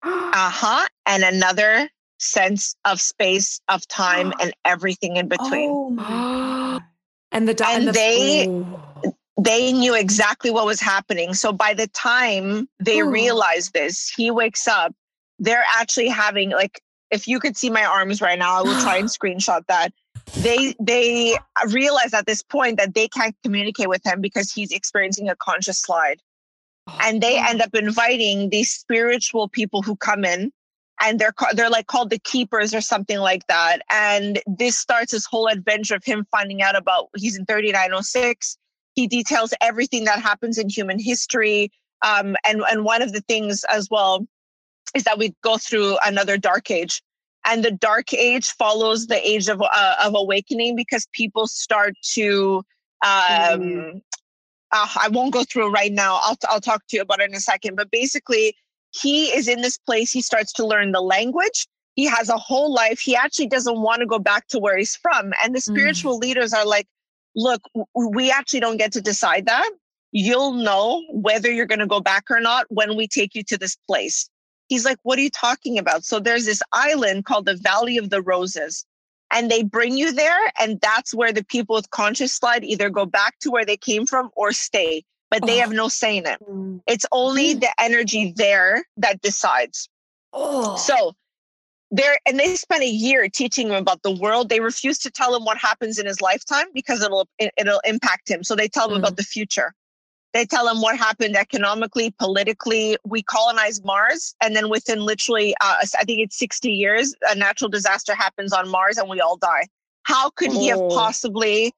uh-huh 0.02 0.86
and 1.06 1.24
another 1.24 1.88
sense 2.18 2.74
of 2.84 3.00
space 3.00 3.60
of 3.68 3.86
time 3.88 4.32
and 4.40 4.52
everything 4.64 5.16
in 5.16 5.28
between. 5.28 5.96
Oh 5.98 6.80
and 7.32 7.48
the 7.48 7.66
and, 7.66 7.88
the, 7.88 7.92
they 7.92 8.48
ooh. 8.48 9.14
they 9.38 9.72
knew 9.72 9.94
exactly 9.94 10.50
what 10.50 10.66
was 10.66 10.80
happening. 10.80 11.34
So 11.34 11.52
by 11.52 11.74
the 11.74 11.86
time 11.88 12.68
they 12.78 13.00
ooh. 13.00 13.10
realized 13.10 13.72
this 13.72 14.12
he 14.14 14.30
wakes 14.30 14.66
up 14.68 14.94
they're 15.40 15.64
actually 15.76 16.08
having 16.08 16.50
like 16.50 16.80
if 17.10 17.26
you 17.26 17.40
could 17.40 17.56
see 17.56 17.70
my 17.70 17.84
arms 17.84 18.22
right 18.22 18.38
now 18.38 18.58
i 18.58 18.62
will 18.62 18.80
try 18.82 18.98
and 18.98 19.08
screenshot 19.08 19.62
that. 19.66 19.92
They 20.36 20.76
they 20.78 21.36
realize 21.66 22.14
at 22.14 22.26
this 22.26 22.42
point 22.42 22.78
that 22.78 22.94
they 22.94 23.08
can't 23.08 23.34
communicate 23.42 23.88
with 23.88 24.04
him 24.06 24.20
because 24.20 24.52
he's 24.52 24.70
experiencing 24.70 25.28
a 25.28 25.34
conscious 25.34 25.78
slide 25.78 26.20
and 27.02 27.22
they 27.22 27.38
end 27.38 27.62
up 27.62 27.74
inviting 27.74 28.50
these 28.50 28.70
spiritual 28.70 29.48
people 29.48 29.82
who 29.82 29.96
come 29.96 30.24
in 30.24 30.52
and 31.02 31.18
they're 31.18 31.34
they're 31.54 31.70
like 31.70 31.86
called 31.86 32.10
the 32.10 32.18
keepers 32.18 32.74
or 32.74 32.80
something 32.80 33.18
like 33.18 33.46
that 33.46 33.80
and 33.90 34.40
this 34.46 34.78
starts 34.78 35.12
this 35.12 35.26
whole 35.26 35.46
adventure 35.46 35.94
of 35.94 36.04
him 36.04 36.26
finding 36.30 36.62
out 36.62 36.76
about 36.76 37.08
he's 37.16 37.36
in 37.38 37.44
3906 37.46 38.56
he 38.94 39.06
details 39.06 39.54
everything 39.60 40.04
that 40.04 40.20
happens 40.20 40.58
in 40.58 40.68
human 40.68 40.98
history 40.98 41.70
um, 42.02 42.36
and 42.46 42.62
and 42.70 42.84
one 42.84 43.02
of 43.02 43.12
the 43.12 43.20
things 43.22 43.64
as 43.64 43.88
well 43.90 44.26
is 44.94 45.04
that 45.04 45.18
we 45.18 45.34
go 45.42 45.56
through 45.56 45.96
another 46.04 46.36
dark 46.36 46.70
age 46.70 47.02
and 47.46 47.64
the 47.64 47.70
dark 47.70 48.12
age 48.12 48.50
follows 48.50 49.06
the 49.06 49.28
age 49.28 49.48
of 49.48 49.62
uh, 49.62 49.94
of 50.02 50.14
awakening 50.14 50.76
because 50.76 51.06
people 51.12 51.46
start 51.46 51.94
to 52.02 52.62
um, 53.04 53.60
mm 53.60 54.02
uh, 54.72 54.88
I 54.96 55.08
won't 55.08 55.32
go 55.32 55.44
through 55.44 55.70
right 55.72 55.92
now. 55.92 56.20
I'll, 56.22 56.36
I'll 56.48 56.60
talk 56.60 56.86
to 56.88 56.96
you 56.96 57.02
about 57.02 57.20
it 57.20 57.28
in 57.28 57.34
a 57.34 57.40
second. 57.40 57.76
But 57.76 57.90
basically, 57.90 58.54
he 58.92 59.26
is 59.26 59.48
in 59.48 59.62
this 59.62 59.78
place. 59.78 60.10
He 60.12 60.22
starts 60.22 60.52
to 60.54 60.66
learn 60.66 60.92
the 60.92 61.00
language. 61.00 61.66
He 61.94 62.06
has 62.06 62.28
a 62.28 62.36
whole 62.36 62.72
life. 62.72 63.00
He 63.00 63.16
actually 63.16 63.48
doesn't 63.48 63.80
want 63.80 64.00
to 64.00 64.06
go 64.06 64.18
back 64.18 64.46
to 64.48 64.58
where 64.58 64.76
he's 64.76 64.96
from. 64.96 65.32
And 65.42 65.54
the 65.54 65.58
mm. 65.58 65.62
spiritual 65.62 66.18
mm. 66.18 66.22
leaders 66.22 66.52
are 66.52 66.66
like, 66.66 66.86
look, 67.36 67.62
we 67.94 68.30
actually 68.30 68.60
don't 68.60 68.76
get 68.76 68.92
to 68.92 69.00
decide 69.00 69.46
that. 69.46 69.70
You'll 70.12 70.54
know 70.54 71.04
whether 71.10 71.50
you're 71.50 71.66
going 71.66 71.80
to 71.80 71.86
go 71.86 72.00
back 72.00 72.24
or 72.30 72.40
not 72.40 72.66
when 72.68 72.96
we 72.96 73.06
take 73.06 73.34
you 73.34 73.44
to 73.44 73.58
this 73.58 73.76
place. 73.86 74.28
He's 74.68 74.84
like, 74.84 74.98
what 75.02 75.18
are 75.18 75.22
you 75.22 75.30
talking 75.30 75.78
about? 75.78 76.04
So 76.04 76.20
there's 76.20 76.46
this 76.46 76.62
island 76.72 77.24
called 77.24 77.46
the 77.46 77.56
Valley 77.56 77.96
of 77.96 78.10
the 78.10 78.22
Roses 78.22 78.84
and 79.32 79.50
they 79.50 79.62
bring 79.62 79.96
you 79.96 80.12
there 80.12 80.52
and 80.60 80.80
that's 80.80 81.14
where 81.14 81.32
the 81.32 81.44
people 81.44 81.76
with 81.76 81.90
conscious 81.90 82.32
slide 82.32 82.64
either 82.64 82.90
go 82.90 83.06
back 83.06 83.38
to 83.40 83.50
where 83.50 83.64
they 83.64 83.76
came 83.76 84.06
from 84.06 84.30
or 84.36 84.52
stay 84.52 85.02
but 85.30 85.46
they 85.46 85.58
oh. 85.58 85.60
have 85.60 85.72
no 85.72 85.88
say 85.88 86.16
in 86.16 86.26
it 86.26 86.38
mm. 86.48 86.80
it's 86.86 87.06
only 87.12 87.54
mm. 87.54 87.60
the 87.60 87.70
energy 87.78 88.32
there 88.36 88.84
that 88.96 89.20
decides 89.22 89.88
oh. 90.32 90.76
so 90.76 91.12
there 91.90 92.18
and 92.26 92.38
they 92.38 92.54
spent 92.54 92.82
a 92.82 92.88
year 92.88 93.28
teaching 93.28 93.68
him 93.68 93.74
about 93.74 94.02
the 94.02 94.14
world 94.14 94.48
they 94.48 94.60
refuse 94.60 94.98
to 94.98 95.10
tell 95.10 95.34
him 95.34 95.44
what 95.44 95.58
happens 95.58 95.98
in 95.98 96.06
his 96.06 96.20
lifetime 96.20 96.66
because 96.74 97.02
it'll 97.02 97.28
it'll 97.38 97.80
impact 97.84 98.28
him 98.28 98.44
so 98.44 98.54
they 98.54 98.68
tell 98.68 98.88
him 98.88 98.96
mm. 98.96 99.00
about 99.00 99.16
the 99.16 99.22
future 99.22 99.74
they 100.32 100.44
tell 100.44 100.68
him 100.68 100.80
what 100.80 100.96
happened 100.96 101.36
economically, 101.36 102.14
politically. 102.18 102.96
We 103.04 103.22
colonize 103.22 103.82
Mars, 103.84 104.34
and 104.40 104.54
then 104.54 104.68
within 104.68 105.00
literally, 105.00 105.54
uh, 105.60 105.76
I 105.82 106.04
think 106.04 106.20
it's 106.20 106.38
60 106.38 106.70
years, 106.70 107.14
a 107.28 107.34
natural 107.34 107.68
disaster 107.68 108.14
happens 108.14 108.52
on 108.52 108.68
Mars 108.68 108.96
and 108.96 109.08
we 109.08 109.20
all 109.20 109.36
die. 109.36 109.66
How 110.04 110.30
could 110.30 110.52
he 110.52 110.68
have 110.68 110.78
oh. 110.78 110.88
possibly, 110.88 111.72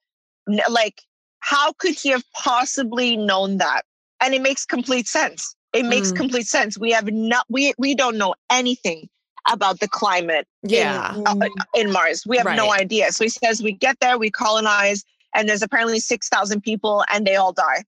like, 0.69 1.03
how 1.41 1.73
could 1.73 1.95
he 1.95 2.11
have 2.11 2.25
possibly 2.35 3.17
known 3.17 3.57
that? 3.59 3.83
And 4.21 4.35
it 4.35 4.43
makes 4.43 4.65
complete 4.65 5.09
sense. 5.09 5.57
It 5.73 5.85
makes 5.85 6.13
mm. 6.13 6.17
complete 6.17 6.47
sense. 6.47 6.79
We 6.79 6.93
have 6.93 7.11
not, 7.11 7.47
we, 7.49 7.73
we 7.79 7.95
don't 7.95 8.19
know 8.19 8.35
anything 8.51 9.09
about 9.51 9.81
the 9.81 9.89
climate 9.89 10.47
yeah. 10.63 11.15
in, 11.15 11.27
uh, 11.27 11.49
in 11.75 11.91
Mars. 11.91 12.25
We 12.27 12.37
have 12.37 12.47
right. 12.47 12.57
no 12.57 12.73
idea. 12.73 13.11
So 13.13 13.25
he 13.25 13.31
says, 13.31 13.63
we 13.63 13.73
get 13.73 13.99
there, 14.01 14.19
we 14.19 14.31
colonize, 14.31 15.05
and 15.35 15.49
there's 15.49 15.63
apparently 15.63 15.99
6,000 15.99 16.61
people 16.61 17.05
and 17.13 17.27
they 17.27 17.37
all 17.37 17.53
die. 17.53 17.85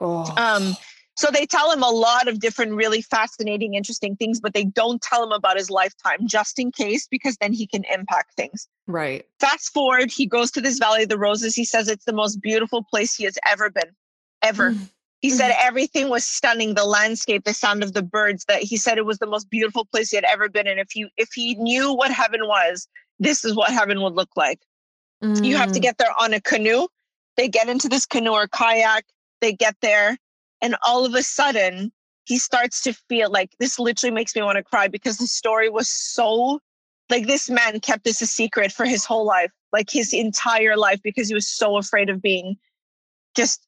Oh. 0.00 0.32
Um, 0.36 0.76
so 1.18 1.30
they 1.32 1.46
tell 1.46 1.72
him 1.72 1.82
a 1.82 1.90
lot 1.90 2.28
of 2.28 2.38
different, 2.38 2.74
really 2.74 3.02
fascinating, 3.02 3.74
interesting 3.74 4.14
things, 4.14 4.38
but 4.38 4.54
they 4.54 4.62
don't 4.62 5.02
tell 5.02 5.24
him 5.24 5.32
about 5.32 5.56
his 5.56 5.68
lifetime 5.68 6.28
just 6.28 6.60
in 6.60 6.70
case, 6.70 7.08
because 7.10 7.36
then 7.40 7.52
he 7.52 7.66
can 7.66 7.82
impact 7.92 8.34
things. 8.36 8.68
Right. 8.86 9.26
Fast 9.40 9.72
forward, 9.72 10.12
he 10.12 10.26
goes 10.26 10.52
to 10.52 10.60
this 10.60 10.78
Valley 10.78 11.02
of 11.02 11.08
the 11.08 11.18
Roses. 11.18 11.56
He 11.56 11.64
says 11.64 11.88
it's 11.88 12.04
the 12.04 12.12
most 12.12 12.40
beautiful 12.40 12.84
place 12.84 13.16
he 13.16 13.24
has 13.24 13.36
ever 13.50 13.68
been, 13.68 13.90
ever. 14.42 14.70
Mm. 14.70 14.90
He 15.18 15.30
said 15.30 15.50
mm-hmm. 15.50 15.66
everything 15.66 16.08
was 16.08 16.24
stunning, 16.24 16.74
the 16.74 16.84
landscape, 16.84 17.42
the 17.42 17.52
sound 17.52 17.82
of 17.82 17.94
the 17.94 18.02
birds. 18.02 18.44
That 18.44 18.62
he 18.62 18.76
said 18.76 18.96
it 18.96 19.04
was 19.04 19.18
the 19.18 19.26
most 19.26 19.50
beautiful 19.50 19.84
place 19.84 20.10
he 20.10 20.16
had 20.16 20.24
ever 20.24 20.48
been. 20.48 20.68
And 20.68 20.78
if 20.78 20.94
you 20.94 21.08
if 21.16 21.30
he 21.34 21.56
knew 21.56 21.92
what 21.92 22.12
heaven 22.12 22.46
was, 22.46 22.86
this 23.18 23.44
is 23.44 23.56
what 23.56 23.72
heaven 23.72 24.00
would 24.02 24.14
look 24.14 24.30
like. 24.36 24.60
Mm. 25.22 25.44
You 25.44 25.56
have 25.56 25.72
to 25.72 25.80
mm. 25.80 25.82
get 25.82 25.98
there 25.98 26.14
on 26.20 26.32
a 26.32 26.40
canoe. 26.40 26.86
They 27.36 27.48
get 27.48 27.68
into 27.68 27.88
this 27.88 28.06
canoe 28.06 28.30
or 28.30 28.46
kayak 28.46 29.04
they 29.40 29.52
get 29.52 29.76
there 29.82 30.18
and 30.60 30.76
all 30.86 31.04
of 31.04 31.14
a 31.14 31.22
sudden 31.22 31.92
he 32.24 32.38
starts 32.38 32.82
to 32.82 32.92
feel 33.08 33.30
like 33.30 33.50
this 33.58 33.78
literally 33.78 34.14
makes 34.14 34.34
me 34.34 34.42
want 34.42 34.56
to 34.56 34.62
cry 34.62 34.88
because 34.88 35.18
the 35.18 35.26
story 35.26 35.68
was 35.68 35.88
so 35.88 36.60
like 37.10 37.26
this 37.26 37.48
man 37.48 37.80
kept 37.80 38.04
this 38.04 38.20
a 38.20 38.26
secret 38.26 38.70
for 38.70 38.84
his 38.84 39.04
whole 39.04 39.24
life 39.24 39.50
like 39.72 39.90
his 39.90 40.12
entire 40.12 40.76
life 40.76 41.00
because 41.02 41.28
he 41.28 41.34
was 41.34 41.48
so 41.48 41.76
afraid 41.76 42.10
of 42.10 42.20
being 42.20 42.56
just 43.34 43.66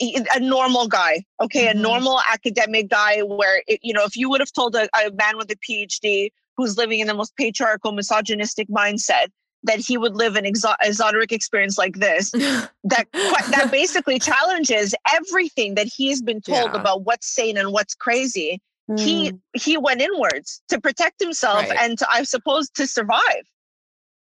a 0.00 0.40
normal 0.40 0.88
guy 0.88 1.22
okay 1.40 1.66
mm-hmm. 1.66 1.78
a 1.78 1.82
normal 1.82 2.20
academic 2.32 2.90
guy 2.90 3.20
where 3.20 3.62
it, 3.66 3.78
you 3.82 3.92
know 3.92 4.04
if 4.04 4.16
you 4.16 4.28
would 4.28 4.40
have 4.40 4.52
told 4.52 4.74
a, 4.74 4.88
a 5.06 5.10
man 5.12 5.36
with 5.36 5.50
a 5.50 5.56
phd 5.56 6.30
who's 6.56 6.76
living 6.76 7.00
in 7.00 7.06
the 7.06 7.14
most 7.14 7.34
patriarchal 7.36 7.92
misogynistic 7.92 8.68
mindset 8.68 9.28
that 9.64 9.78
he 9.78 9.96
would 9.96 10.14
live 10.14 10.36
an 10.36 10.44
exo- 10.44 10.76
exotic 10.82 11.32
experience 11.32 11.78
like 11.78 11.96
this 11.96 12.30
that 12.84 13.06
that 13.12 13.68
basically 13.72 14.18
challenges 14.18 14.94
everything 15.12 15.74
that 15.74 15.86
he's 15.86 16.22
been 16.22 16.40
told 16.40 16.72
yeah. 16.72 16.80
about 16.80 17.02
what's 17.02 17.26
sane 17.26 17.56
and 17.56 17.72
what's 17.72 17.94
crazy 17.94 18.60
mm. 18.90 18.98
he 19.00 19.32
he 19.54 19.76
went 19.76 20.00
inwards 20.00 20.62
to 20.68 20.80
protect 20.80 21.20
himself 21.20 21.68
right. 21.68 21.78
and 21.80 21.98
to, 21.98 22.06
i 22.10 22.22
suppose 22.22 22.68
to 22.70 22.86
survive 22.86 23.44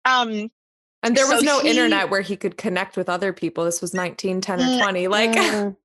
um 0.04 0.50
and 1.02 1.16
there 1.16 1.26
was 1.26 1.42
no 1.42 1.60
he, 1.60 1.70
internet 1.70 2.10
where 2.10 2.20
he 2.20 2.36
could 2.36 2.56
connect 2.56 2.96
with 2.96 3.08
other 3.08 3.32
people 3.32 3.64
this 3.64 3.80
was 3.80 3.94
19 3.94 4.40
10 4.40 4.60
or 4.60 4.82
20 4.82 5.08
like 5.08 5.30
mm 5.32 5.76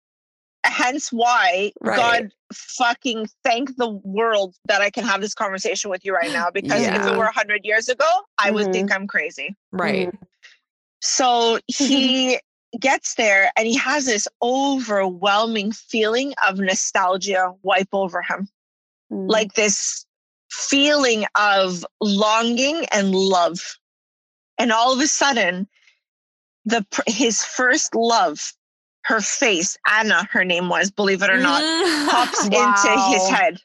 hence 0.66 1.12
why 1.12 1.72
right. 1.82 1.98
God 1.98 2.32
fucking 2.54 3.28
thank 3.44 3.76
the 3.78 3.90
world 3.90 4.56
that 4.66 4.82
I 4.82 4.90
can 4.90 5.04
have 5.04 5.22
this 5.22 5.34
conversation 5.34 5.90
with 5.90 6.06
you 6.06 6.14
right 6.14 6.32
now. 6.32 6.50
Because 6.52 6.82
yeah. 6.82 7.00
if 7.00 7.08
it 7.08 7.18
were 7.18 7.26
100 7.26 7.66
years 7.66 7.90
ago, 7.90 8.06
I 8.38 8.48
mm-hmm. 8.48 8.56
would 8.56 8.74
think 8.74 8.90
mm-hmm. 8.90 9.02
I'm 9.02 9.08
crazy. 9.08 9.56
Right. 9.72 10.08
Mm-hmm. 10.08 10.24
So 11.02 11.60
he 11.68 12.40
gets 12.80 13.16
there 13.16 13.52
and 13.56 13.68
he 13.68 13.78
has 13.78 14.06
this 14.06 14.28
overwhelming 14.42 15.72
feeling 15.72 16.34
of 16.48 16.60
nostalgia 16.60 17.54
wipe 17.64 17.90
over 17.94 18.22
him. 18.22 18.50
Mm-hmm. 19.12 19.30
Like 19.30 19.54
this 19.54 20.06
feeling 20.52 21.26
of 21.36 21.86
longing 22.02 22.86
and 22.92 23.14
love. 23.14 23.60
And 24.58 24.72
all 24.72 24.94
of 24.94 25.00
a 25.00 25.08
sudden, 25.08 25.68
the 26.66 26.86
his 27.08 27.44
first 27.44 27.94
love 27.94 28.54
her 29.06 29.22
face, 29.22 29.78
Anna, 29.88 30.28
her 30.32 30.44
name 30.44 30.68
was, 30.68 30.90
believe 30.92 31.22
it 31.22 31.30
or 31.30 31.40
not, 31.40 31.62
pops 32.10 32.50
wow. 32.50 32.68
into 32.68 33.02
his 33.12 33.30
head. 33.30 33.58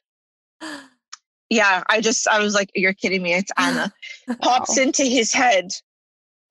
Yeah, 1.49 1.83
I 1.89 2.01
just, 2.03 2.29
I 2.29 2.41
was 2.41 2.55
like, 2.55 2.71
you're 2.75 2.93
kidding 2.93 3.23
me. 3.23 3.33
It's 3.33 3.51
Anna. 3.57 3.93
Pops 4.41 4.77
wow. 4.77 4.85
into 4.85 5.05
his 5.05 5.33
head. 5.33 5.73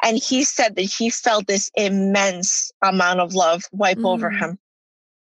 And 0.03 0.17
he 0.17 0.43
said 0.43 0.75
that 0.75 0.81
he 0.81 1.09
felt 1.09 1.47
this 1.47 1.69
immense 1.75 2.71
amount 2.83 3.21
of 3.21 3.33
love 3.33 3.63
wipe 3.71 3.99
mm. 3.99 4.09
over 4.09 4.29
him. 4.29 4.57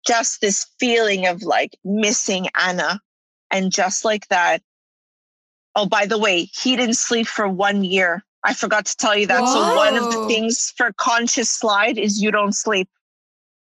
Just 0.05 0.41
this 0.41 0.65
feeling 0.79 1.27
of 1.27 1.43
like 1.43 1.77
missing 1.85 2.47
Anna. 2.59 2.99
And 3.51 3.71
just 3.71 4.03
like 4.03 4.27
that, 4.29 4.61
oh, 5.75 5.85
by 5.85 6.07
the 6.07 6.17
way, 6.17 6.49
he 6.61 6.75
didn't 6.75 6.95
sleep 6.95 7.27
for 7.27 7.47
one 7.47 7.83
year. 7.83 8.25
I 8.43 8.53
forgot 8.53 8.85
to 8.87 8.97
tell 8.97 9.15
you 9.15 9.27
that. 9.27 9.41
Whoa. 9.41 9.53
So, 9.53 9.75
one 9.75 9.95
of 9.95 10.11
the 10.11 10.25
things 10.27 10.73
for 10.75 10.91
conscious 10.97 11.49
slide 11.49 11.97
is 11.97 12.21
you 12.21 12.31
don't 12.31 12.53
sleep. 12.53 12.89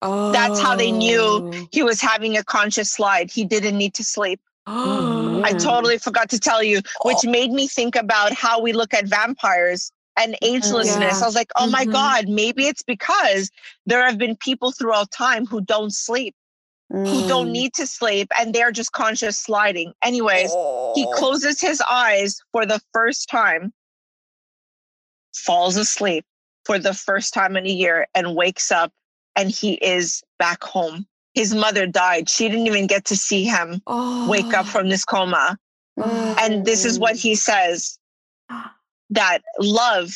Oh. 0.03 0.33
That's 0.33 0.61
how 0.61 0.77
they 0.77 0.93
knew 0.93 1.21
oh. 1.21 1.69
he 1.73 1.83
was 1.83 2.01
having 2.01 2.37
a 2.37 2.45
conscious 2.45 2.91
slide. 2.91 3.31
He 3.31 3.45
didn't 3.45 3.77
need 3.77 3.95
to 3.95 4.05
sleep. 4.05 4.41
I 4.71 5.53
totally 5.59 5.99
forgot 5.99 6.29
to 6.31 6.39
tell 6.39 6.63
you, 6.63 6.83
which 7.03 7.19
oh. 7.27 7.31
made 7.31 7.53
me 7.53 7.67
think 7.69 7.97
about 7.97 8.33
how 8.33 8.61
we 8.61 8.73
look 8.73 8.93
at 8.93 9.07
vampires 9.07 9.91
and 10.19 10.37
agelessness. 10.43 11.01
Yeah. 11.01 11.21
I 11.23 11.25
was 11.25 11.35
like, 11.35 11.51
oh 11.57 11.63
mm-hmm. 11.63 11.73
my 11.73 11.85
God, 11.87 12.29
maybe 12.29 12.67
it's 12.67 12.83
because 12.83 13.51
there 13.87 14.05
have 14.05 14.19
been 14.19 14.37
people 14.37 14.73
throughout 14.73 15.11
time 15.11 15.47
who 15.47 15.61
don't 15.63 15.95
sleep, 15.95 16.35
mm. 16.93 17.07
who 17.07 17.29
don't 17.29 17.49
mm. 17.49 17.53
need 17.53 17.75
to 17.75 17.87
sleep, 17.87 18.29
and 18.39 18.55
they're 18.55 18.73
just 18.73 18.93
conscious 18.93 19.39
sliding. 19.39 19.93
Anyways, 20.03 20.51
oh. 20.53 20.93
he 20.95 21.07
closes 21.15 21.61
his 21.61 21.81
eyes 21.81 22.41
for 22.53 22.67
the 22.67 22.81
first 22.93 23.29
time, 23.29 23.73
falls 25.35 25.77
asleep 25.77 26.27
for 26.65 26.79
the 26.79 26.93
first 26.93 27.33
time 27.33 27.57
in 27.57 27.65
a 27.65 27.71
year, 27.71 28.07
and 28.15 28.37
wakes 28.37 28.71
up, 28.71 28.93
and 29.39 29.51
he 29.51 29.75
is 29.75 30.23
back 30.41 30.65
home. 30.65 31.07
His 31.33 31.55
mother 31.55 31.87
died. 31.87 32.29
She 32.29 32.49
didn't 32.49 32.67
even 32.67 32.89
get 32.89 33.05
to 33.07 33.17
see 33.17 33.45
him 33.45 33.81
oh. 33.87 34.29
wake 34.29 34.53
up 34.53 34.67
oh. 34.67 34.69
from 34.69 34.89
this 34.89 35.05
coma. 35.05 35.57
Oh. 35.97 36.37
And 36.41 36.65
this 36.65 36.85
is 36.85 36.99
what 36.99 37.15
he 37.15 37.37
says 37.37 37.99
that 39.11 39.43
love 39.61 40.11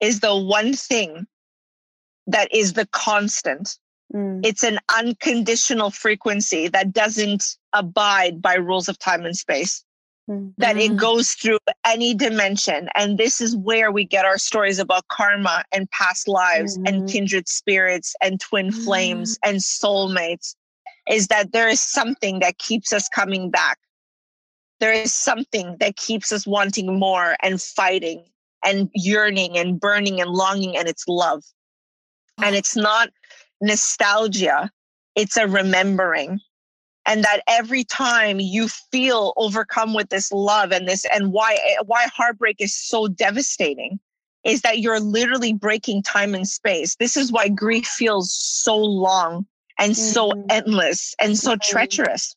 is 0.00 0.20
the 0.20 0.36
one 0.36 0.74
thing 0.74 1.26
that 2.26 2.52
is 2.52 2.72
the 2.72 2.86
constant. 2.86 3.78
Mm. 4.12 4.44
It's 4.44 4.64
an 4.64 4.80
unconditional 4.96 5.90
frequency 5.90 6.66
that 6.68 6.92
doesn't 6.92 7.56
abide 7.72 8.42
by 8.42 8.54
rules 8.54 8.88
of 8.88 8.98
time 8.98 9.24
and 9.24 9.36
space, 9.36 9.84
mm. 10.28 10.52
that 10.58 10.76
it 10.76 10.92
mm. 10.92 10.96
goes 10.96 11.32
through 11.32 11.58
any 11.86 12.14
dimension. 12.14 12.88
And 12.94 13.18
this 13.18 13.40
is 13.40 13.56
where 13.56 13.90
we 13.90 14.04
get 14.04 14.24
our 14.24 14.38
stories 14.38 14.78
about 14.78 15.08
karma 15.08 15.64
and 15.72 15.90
past 15.90 16.28
lives 16.28 16.78
mm. 16.78 16.88
and 16.88 16.96
mm-hmm. 16.98 17.06
kindred 17.06 17.48
spirits 17.48 18.14
and 18.22 18.40
twin 18.40 18.72
flames 18.72 19.36
mm. 19.38 19.50
and 19.50 19.58
soulmates 19.58 20.54
is 21.08 21.28
that 21.28 21.52
there 21.52 21.68
is 21.68 21.80
something 21.80 22.40
that 22.40 22.58
keeps 22.58 22.92
us 22.92 23.08
coming 23.08 23.50
back. 23.50 23.78
There 24.80 24.92
is 24.92 25.14
something 25.14 25.76
that 25.80 25.96
keeps 25.96 26.32
us 26.32 26.46
wanting 26.46 26.98
more 26.98 27.36
and 27.42 27.60
fighting 27.60 28.24
and 28.64 28.90
yearning 28.94 29.56
and 29.58 29.78
burning 29.78 30.20
and 30.20 30.30
longing, 30.30 30.76
and 30.76 30.88
it's 30.88 31.06
love. 31.06 31.44
And 32.42 32.56
it's 32.56 32.74
not 32.74 33.10
nostalgia, 33.60 34.70
it's 35.14 35.36
a 35.36 35.46
remembering. 35.46 36.40
And 37.06 37.22
that 37.22 37.42
every 37.46 37.84
time 37.84 38.40
you 38.40 38.68
feel 38.68 39.34
overcome 39.36 39.92
with 39.92 40.08
this 40.08 40.32
love 40.32 40.72
and 40.72 40.88
this, 40.88 41.04
and 41.12 41.32
why 41.32 41.58
why 41.84 42.06
heartbreak 42.14 42.56
is 42.60 42.74
so 42.74 43.08
devastating 43.08 44.00
is 44.44 44.60
that 44.62 44.78
you're 44.78 45.00
literally 45.00 45.52
breaking 45.52 46.02
time 46.02 46.34
and 46.34 46.46
space. 46.46 46.96
This 46.96 47.16
is 47.16 47.32
why 47.32 47.48
grief 47.48 47.86
feels 47.86 48.32
so 48.32 48.76
long 48.76 49.46
and 49.78 49.92
mm-hmm. 49.92 50.12
so 50.12 50.32
endless 50.50 51.14
and 51.20 51.36
so 51.36 51.52
mm-hmm. 51.52 51.70
treacherous. 51.70 52.36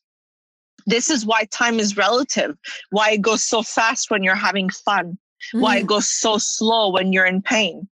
This 0.86 1.10
is 1.10 1.26
why 1.26 1.44
time 1.44 1.78
is 1.78 1.96
relative, 1.96 2.56
why 2.90 3.12
it 3.12 3.20
goes 3.20 3.44
so 3.44 3.62
fast 3.62 4.10
when 4.10 4.22
you're 4.22 4.34
having 4.34 4.70
fun, 4.70 5.18
mm. 5.54 5.60
why 5.60 5.78
it 5.78 5.84
mm. 5.84 5.88
goes 5.88 6.08
so 6.08 6.38
slow 6.38 6.90
when 6.90 7.12
you're 7.12 7.26
in 7.26 7.42
pain. 7.42 7.86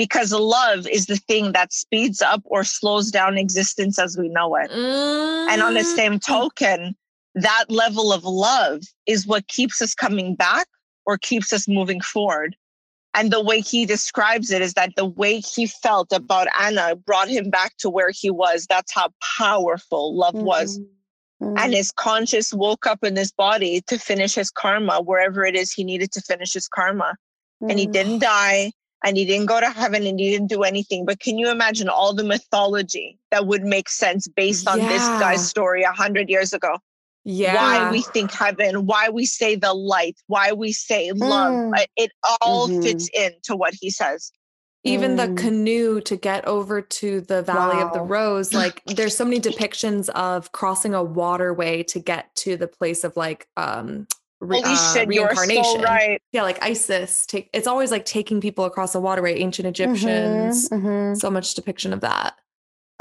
Because 0.00 0.32
love 0.32 0.86
is 0.86 1.04
the 1.04 1.18
thing 1.18 1.52
that 1.52 1.74
speeds 1.74 2.22
up 2.22 2.40
or 2.46 2.64
slows 2.64 3.10
down 3.10 3.36
existence 3.36 3.98
as 3.98 4.16
we 4.16 4.30
know 4.30 4.56
it. 4.56 4.70
Mm. 4.70 5.48
And 5.50 5.60
on 5.60 5.74
the 5.74 5.80
mm. 5.80 5.94
same 5.94 6.18
token, 6.18 6.96
that 7.34 7.66
level 7.68 8.10
of 8.10 8.24
love 8.24 8.80
is 9.04 9.26
what 9.26 9.46
keeps 9.48 9.82
us 9.82 9.94
coming 9.94 10.34
back 10.36 10.66
or 11.04 11.18
keeps 11.18 11.52
us 11.52 11.68
moving 11.68 12.00
forward. 12.00 12.56
And 13.12 13.30
the 13.30 13.44
way 13.44 13.60
he 13.60 13.84
describes 13.84 14.50
it 14.50 14.62
is 14.62 14.72
that 14.72 14.96
the 14.96 15.04
way 15.04 15.40
he 15.40 15.66
felt 15.66 16.12
about 16.12 16.48
Anna 16.58 16.96
brought 16.96 17.28
him 17.28 17.50
back 17.50 17.76
to 17.80 17.90
where 17.90 18.10
he 18.10 18.30
was. 18.30 18.66
That's 18.70 18.94
how 18.94 19.10
powerful 19.36 20.16
love 20.16 20.32
mm-hmm. 20.32 20.46
was. 20.46 20.78
Mm-hmm. 21.42 21.58
And 21.58 21.74
his 21.74 21.90
conscious 21.90 22.54
woke 22.54 22.86
up 22.86 23.04
in 23.04 23.16
his 23.16 23.32
body 23.32 23.82
to 23.88 23.98
finish 23.98 24.34
his 24.34 24.50
karma 24.50 25.02
wherever 25.02 25.44
it 25.44 25.56
is 25.56 25.72
he 25.72 25.84
needed 25.84 26.10
to 26.12 26.22
finish 26.22 26.54
his 26.54 26.68
karma. 26.68 27.16
And 27.68 27.78
he 27.78 27.86
didn't 27.86 28.20
mm. 28.20 28.22
die 28.22 28.72
and 29.04 29.16
he 29.16 29.24
didn't 29.24 29.46
go 29.46 29.60
to 29.60 29.70
heaven 29.70 30.06
and 30.06 30.18
he 30.18 30.30
didn't 30.30 30.48
do 30.48 30.62
anything. 30.62 31.04
But 31.04 31.20
can 31.20 31.38
you 31.38 31.50
imagine 31.50 31.88
all 31.88 32.14
the 32.14 32.24
mythology 32.24 33.18
that 33.30 33.46
would 33.46 33.64
make 33.64 33.88
sense 33.88 34.28
based 34.28 34.68
on 34.68 34.78
yeah. 34.78 34.88
this 34.88 35.02
guy's 35.20 35.48
story 35.48 35.82
a 35.82 35.92
hundred 35.92 36.28
years 36.28 36.52
ago? 36.52 36.78
Yeah. 37.24 37.54
Why 37.54 37.90
we 37.90 38.02
think 38.02 38.32
heaven, 38.32 38.86
why 38.86 39.10
we 39.10 39.26
say 39.26 39.54
the 39.54 39.74
light, 39.74 40.16
why 40.26 40.52
we 40.52 40.72
say 40.72 41.12
love. 41.12 41.52
Mm. 41.52 41.84
It 41.96 42.12
all 42.40 42.68
mm-hmm. 42.68 42.82
fits 42.82 43.08
into 43.14 43.56
what 43.56 43.74
he 43.78 43.90
says 43.90 44.32
even 44.84 45.16
mm. 45.16 45.16
the 45.16 45.42
canoe 45.42 46.00
to 46.00 46.16
get 46.16 46.46
over 46.46 46.80
to 46.80 47.20
the 47.22 47.42
valley 47.42 47.76
wow. 47.76 47.86
of 47.86 47.92
the 47.92 48.00
rose 48.00 48.54
like 48.54 48.82
there's 48.86 49.16
so 49.16 49.24
many 49.24 49.40
depictions 49.40 50.08
of 50.10 50.52
crossing 50.52 50.94
a 50.94 51.02
waterway 51.02 51.82
to 51.82 51.98
get 51.98 52.34
to 52.34 52.56
the 52.56 52.66
place 52.66 53.04
of 53.04 53.16
like 53.16 53.46
um 53.56 54.06
re- 54.40 54.62
uh, 54.64 54.92
shit, 54.94 55.08
reincarnation 55.08 55.64
so 55.64 55.82
right. 55.82 56.20
yeah 56.32 56.42
like 56.42 56.62
isis 56.62 57.26
take 57.26 57.50
it's 57.52 57.66
always 57.66 57.90
like 57.90 58.04
taking 58.04 58.40
people 58.40 58.64
across 58.64 58.94
a 58.94 59.00
waterway 59.00 59.38
ancient 59.38 59.66
egyptians 59.66 60.68
mm-hmm, 60.68 60.86
mm-hmm. 60.86 61.14
so 61.14 61.30
much 61.30 61.54
depiction 61.54 61.92
of 61.92 62.00
that 62.00 62.34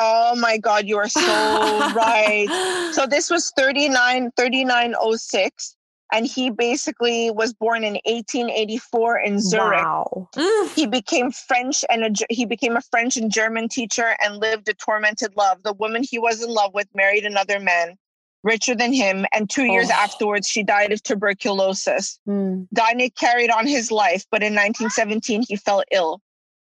Oh 0.01 0.33
my 0.37 0.57
God, 0.57 0.85
you 0.85 0.97
are 0.97 1.09
so 1.09 1.19
right. 1.93 2.47
So 2.93 3.05
this 3.05 3.29
was 3.29 3.51
39, 3.57 4.31
3906 4.37 5.75
and 6.11 6.25
he 6.25 6.49
basically 6.49 7.29
was 7.31 7.53
born 7.53 7.83
in 7.83 7.93
1884 8.05 9.19
in 9.19 9.39
Zurich. 9.39 9.83
Wow. 9.83 10.29
he 10.75 10.87
became 10.87 11.31
French 11.31 11.85
and 11.89 12.03
a, 12.03 12.25
he 12.29 12.45
became 12.45 12.77
a 12.77 12.81
French 12.81 13.17
and 13.17 13.31
German 13.31 13.67
teacher 13.67 14.15
and 14.23 14.37
lived 14.37 14.67
a 14.69 14.73
tormented 14.73 15.35
love. 15.35 15.61
The 15.63 15.73
woman 15.73 16.03
he 16.03 16.17
was 16.17 16.41
in 16.41 16.49
love 16.49 16.73
with 16.73 16.87
married 16.95 17.25
another 17.25 17.59
man 17.59 17.97
richer 18.43 18.75
than 18.75 18.93
him, 18.93 19.25
and 19.33 19.49
two 19.49 19.65
years 19.65 19.89
oh. 19.89 19.93
afterwards 19.93 20.47
she 20.47 20.63
died 20.63 20.91
of 20.91 21.03
tuberculosis. 21.03 22.19
Mm. 22.27 22.67
carried 23.15 23.51
on 23.51 23.67
his 23.67 23.91
life, 23.91 24.25
but 24.31 24.41
in 24.41 24.53
1917 24.53 25.43
he 25.47 25.55
fell 25.55 25.83
ill. 25.91 26.21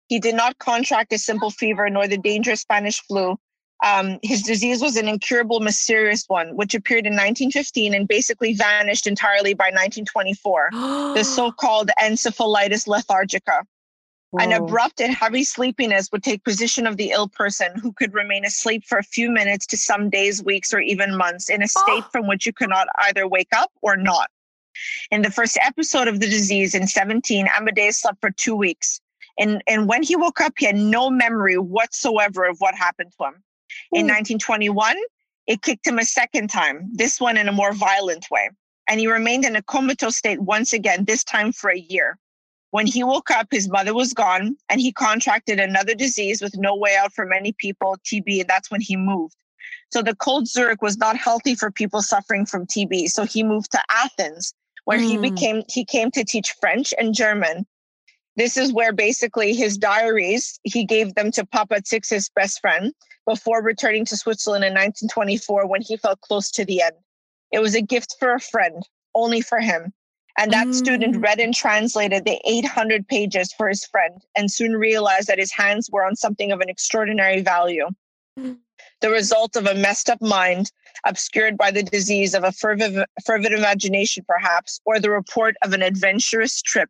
He 0.07 0.19
did 0.19 0.35
not 0.35 0.57
contract 0.57 1.13
a 1.13 1.19
simple 1.19 1.51
fever 1.51 1.89
nor 1.89 2.07
the 2.07 2.17
dangerous 2.17 2.61
Spanish 2.61 3.01
flu, 3.01 3.37
um, 3.83 4.19
his 4.21 4.43
disease 4.43 4.81
was 4.81 4.97
an 4.97 5.07
incurable, 5.07 5.61
mysterious 5.61 6.25
one, 6.27 6.55
which 6.55 6.75
appeared 6.75 7.05
in 7.05 7.13
1915 7.13 7.93
and 7.93 8.07
basically 8.07 8.53
vanished 8.53 9.07
entirely 9.07 9.53
by 9.53 9.65
1924, 9.65 10.69
the 11.15 11.23
so 11.23 11.51
called 11.51 11.89
encephalitis 12.01 12.87
lethargica. 12.87 13.63
Whoa. 14.31 14.43
An 14.43 14.51
abrupt 14.51 15.01
and 15.01 15.13
heavy 15.13 15.43
sleepiness 15.43 16.11
would 16.11 16.21
take 16.21 16.43
possession 16.43 16.85
of 16.85 16.97
the 16.97 17.09
ill 17.09 17.27
person 17.27 17.71
who 17.79 17.91
could 17.91 18.13
remain 18.13 18.45
asleep 18.45 18.85
for 18.85 18.99
a 18.99 19.03
few 19.03 19.31
minutes 19.31 19.65
to 19.67 19.77
some 19.77 20.09
days, 20.09 20.43
weeks, 20.43 20.71
or 20.71 20.79
even 20.79 21.17
months 21.17 21.49
in 21.49 21.63
a 21.63 21.67
state 21.67 22.03
oh. 22.05 22.09
from 22.11 22.27
which 22.27 22.45
you 22.45 22.53
cannot 22.53 22.87
either 22.99 23.27
wake 23.27 23.49
up 23.55 23.71
or 23.81 23.97
not. 23.97 24.29
In 25.09 25.23
the 25.23 25.31
first 25.31 25.57
episode 25.61 26.07
of 26.07 26.19
the 26.19 26.27
disease 26.27 26.75
in 26.75 26.85
17, 26.85 27.47
Amadeus 27.57 28.01
slept 28.01 28.21
for 28.21 28.29
two 28.29 28.55
weeks. 28.55 29.01
And, 29.39 29.63
and 29.65 29.87
when 29.87 30.03
he 30.03 30.15
woke 30.15 30.41
up, 30.41 30.53
he 30.57 30.67
had 30.67 30.75
no 30.75 31.09
memory 31.09 31.57
whatsoever 31.57 32.45
of 32.45 32.59
what 32.59 32.75
happened 32.75 33.13
to 33.17 33.25
him. 33.25 33.43
In 33.91 34.05
1921, 34.05 34.95
hmm. 34.95 35.01
it 35.47 35.63
kicked 35.63 35.87
him 35.87 35.97
a 35.97 36.05
second 36.05 36.49
time, 36.49 36.89
this 36.93 37.19
one 37.19 37.37
in 37.37 37.47
a 37.47 37.53
more 37.53 37.73
violent 37.73 38.29
way. 38.29 38.49
And 38.87 38.99
he 38.99 39.07
remained 39.07 39.45
in 39.45 39.55
a 39.55 39.63
comatose 39.63 40.17
state 40.17 40.39
once 40.39 40.73
again, 40.73 41.05
this 41.05 41.23
time 41.23 41.51
for 41.51 41.71
a 41.71 41.77
year. 41.77 42.17
When 42.71 42.85
he 42.85 43.03
woke 43.03 43.31
up, 43.31 43.47
his 43.51 43.69
mother 43.69 43.93
was 43.93 44.13
gone, 44.13 44.55
and 44.69 44.79
he 44.79 44.91
contracted 44.91 45.59
another 45.59 45.95
disease 45.95 46.41
with 46.41 46.55
no 46.57 46.75
way 46.75 46.95
out 46.95 47.13
for 47.13 47.25
many 47.25 47.51
people, 47.53 47.97
TB, 48.05 48.41
and 48.41 48.49
that's 48.49 48.69
when 48.69 48.81
he 48.81 48.95
moved. 48.95 49.35
So 49.91 50.03
the 50.03 50.15
cold 50.15 50.47
Zurich 50.47 50.81
was 50.81 50.97
not 50.97 51.17
healthy 51.17 51.55
for 51.55 51.71
people 51.71 52.01
suffering 52.01 52.45
from 52.45 52.67
TB. 52.67 53.09
So 53.09 53.25
he 53.25 53.43
moved 53.43 53.71
to 53.71 53.81
Athens, 53.89 54.53
where 54.85 54.99
mm. 54.99 55.03
he 55.03 55.15
hmm. 55.15 55.21
became 55.21 55.63
he 55.67 55.83
came 55.83 56.11
to 56.11 56.23
teach 56.23 56.53
French 56.61 56.93
and 56.99 57.13
German. 57.13 57.65
This 58.35 58.55
is 58.55 58.71
where 58.71 58.93
basically 58.93 59.53
his 59.53 59.77
diaries, 59.77 60.59
he 60.63 60.85
gave 60.85 61.15
them 61.15 61.31
to 61.31 61.45
Papachatzis, 61.45 62.09
his 62.09 62.29
best 62.29 62.61
friend, 62.61 62.93
before 63.25 63.61
returning 63.61 64.05
to 64.05 64.15
Switzerland 64.15 64.63
in 64.63 64.71
1924 64.71 65.67
when 65.67 65.81
he 65.81 65.97
felt 65.97 66.21
close 66.21 66.49
to 66.51 66.63
the 66.63 66.81
end. 66.81 66.95
It 67.51 67.59
was 67.59 67.75
a 67.75 67.81
gift 67.81 68.15
for 68.19 68.33
a 68.33 68.39
friend, 68.39 68.83
only 69.15 69.41
for 69.41 69.59
him. 69.59 69.91
And 70.39 70.53
that 70.53 70.67
mm. 70.67 70.73
student 70.73 71.17
read 71.17 71.41
and 71.41 71.53
translated 71.53 72.23
the 72.23 72.39
800 72.45 73.05
pages 73.09 73.51
for 73.51 73.67
his 73.67 73.83
friend 73.83 74.21
and 74.37 74.49
soon 74.49 74.71
realized 74.71 75.27
that 75.27 75.37
his 75.37 75.51
hands 75.51 75.89
were 75.91 76.05
on 76.05 76.15
something 76.15 76.53
of 76.53 76.61
an 76.61 76.69
extraordinary 76.69 77.41
value. 77.41 77.87
Mm. 78.39 78.57
The 79.01 79.09
result 79.09 79.55
of 79.55 79.65
a 79.65 79.75
messed 79.75 80.09
up 80.09 80.21
mind, 80.21 80.71
obscured 81.05 81.57
by 81.57 81.71
the 81.71 81.83
disease 81.83 82.33
of 82.33 82.43
a 82.43 82.51
fervid, 82.51 83.05
fervid 83.25 83.53
imagination, 83.53 84.25
perhaps, 84.27 84.81
or 84.85 84.99
the 84.99 85.09
report 85.09 85.55
of 85.61 85.73
an 85.73 85.81
adventurous 85.81 86.61
trip 86.61 86.89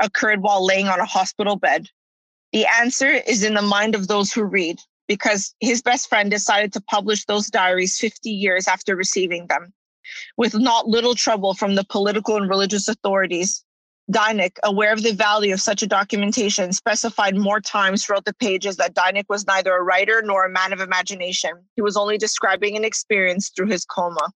occurred 0.00 0.42
while 0.42 0.64
laying 0.64 0.88
on 0.88 0.98
a 0.98 1.04
hospital 1.04 1.56
bed. 1.56 1.88
The 2.52 2.66
answer 2.66 3.08
is 3.08 3.44
in 3.44 3.54
the 3.54 3.62
mind 3.62 3.94
of 3.94 4.08
those 4.08 4.32
who 4.32 4.42
read 4.44 4.78
because 5.06 5.54
his 5.60 5.80
best 5.80 6.08
friend 6.08 6.30
decided 6.30 6.72
to 6.72 6.80
publish 6.80 7.24
those 7.24 7.48
diaries 7.48 7.98
50 7.98 8.30
years 8.30 8.66
after 8.66 8.96
receiving 8.96 9.46
them. 9.46 9.72
With 10.36 10.54
not 10.54 10.88
little 10.88 11.14
trouble 11.14 11.54
from 11.54 11.74
the 11.74 11.84
political 11.84 12.36
and 12.36 12.48
religious 12.48 12.88
authorities, 12.88 13.64
Dienach, 14.10 14.58
aware 14.64 14.92
of 14.92 15.02
the 15.02 15.12
value 15.12 15.54
of 15.54 15.60
such 15.60 15.82
a 15.82 15.86
documentation, 15.86 16.72
specified 16.72 17.36
more 17.36 17.60
times 17.60 18.04
throughout 18.04 18.24
the 18.24 18.34
pages 18.34 18.76
that 18.76 18.94
Dienach 18.94 19.28
was 19.28 19.46
neither 19.46 19.74
a 19.74 19.82
writer 19.82 20.22
nor 20.24 20.44
a 20.44 20.50
man 20.50 20.72
of 20.72 20.80
imagination. 20.80 21.52
He 21.76 21.82
was 21.82 21.96
only 21.96 22.18
describing 22.18 22.76
an 22.76 22.84
experience 22.84 23.50
through 23.54 23.68
his 23.68 23.84
coma. 23.84 24.32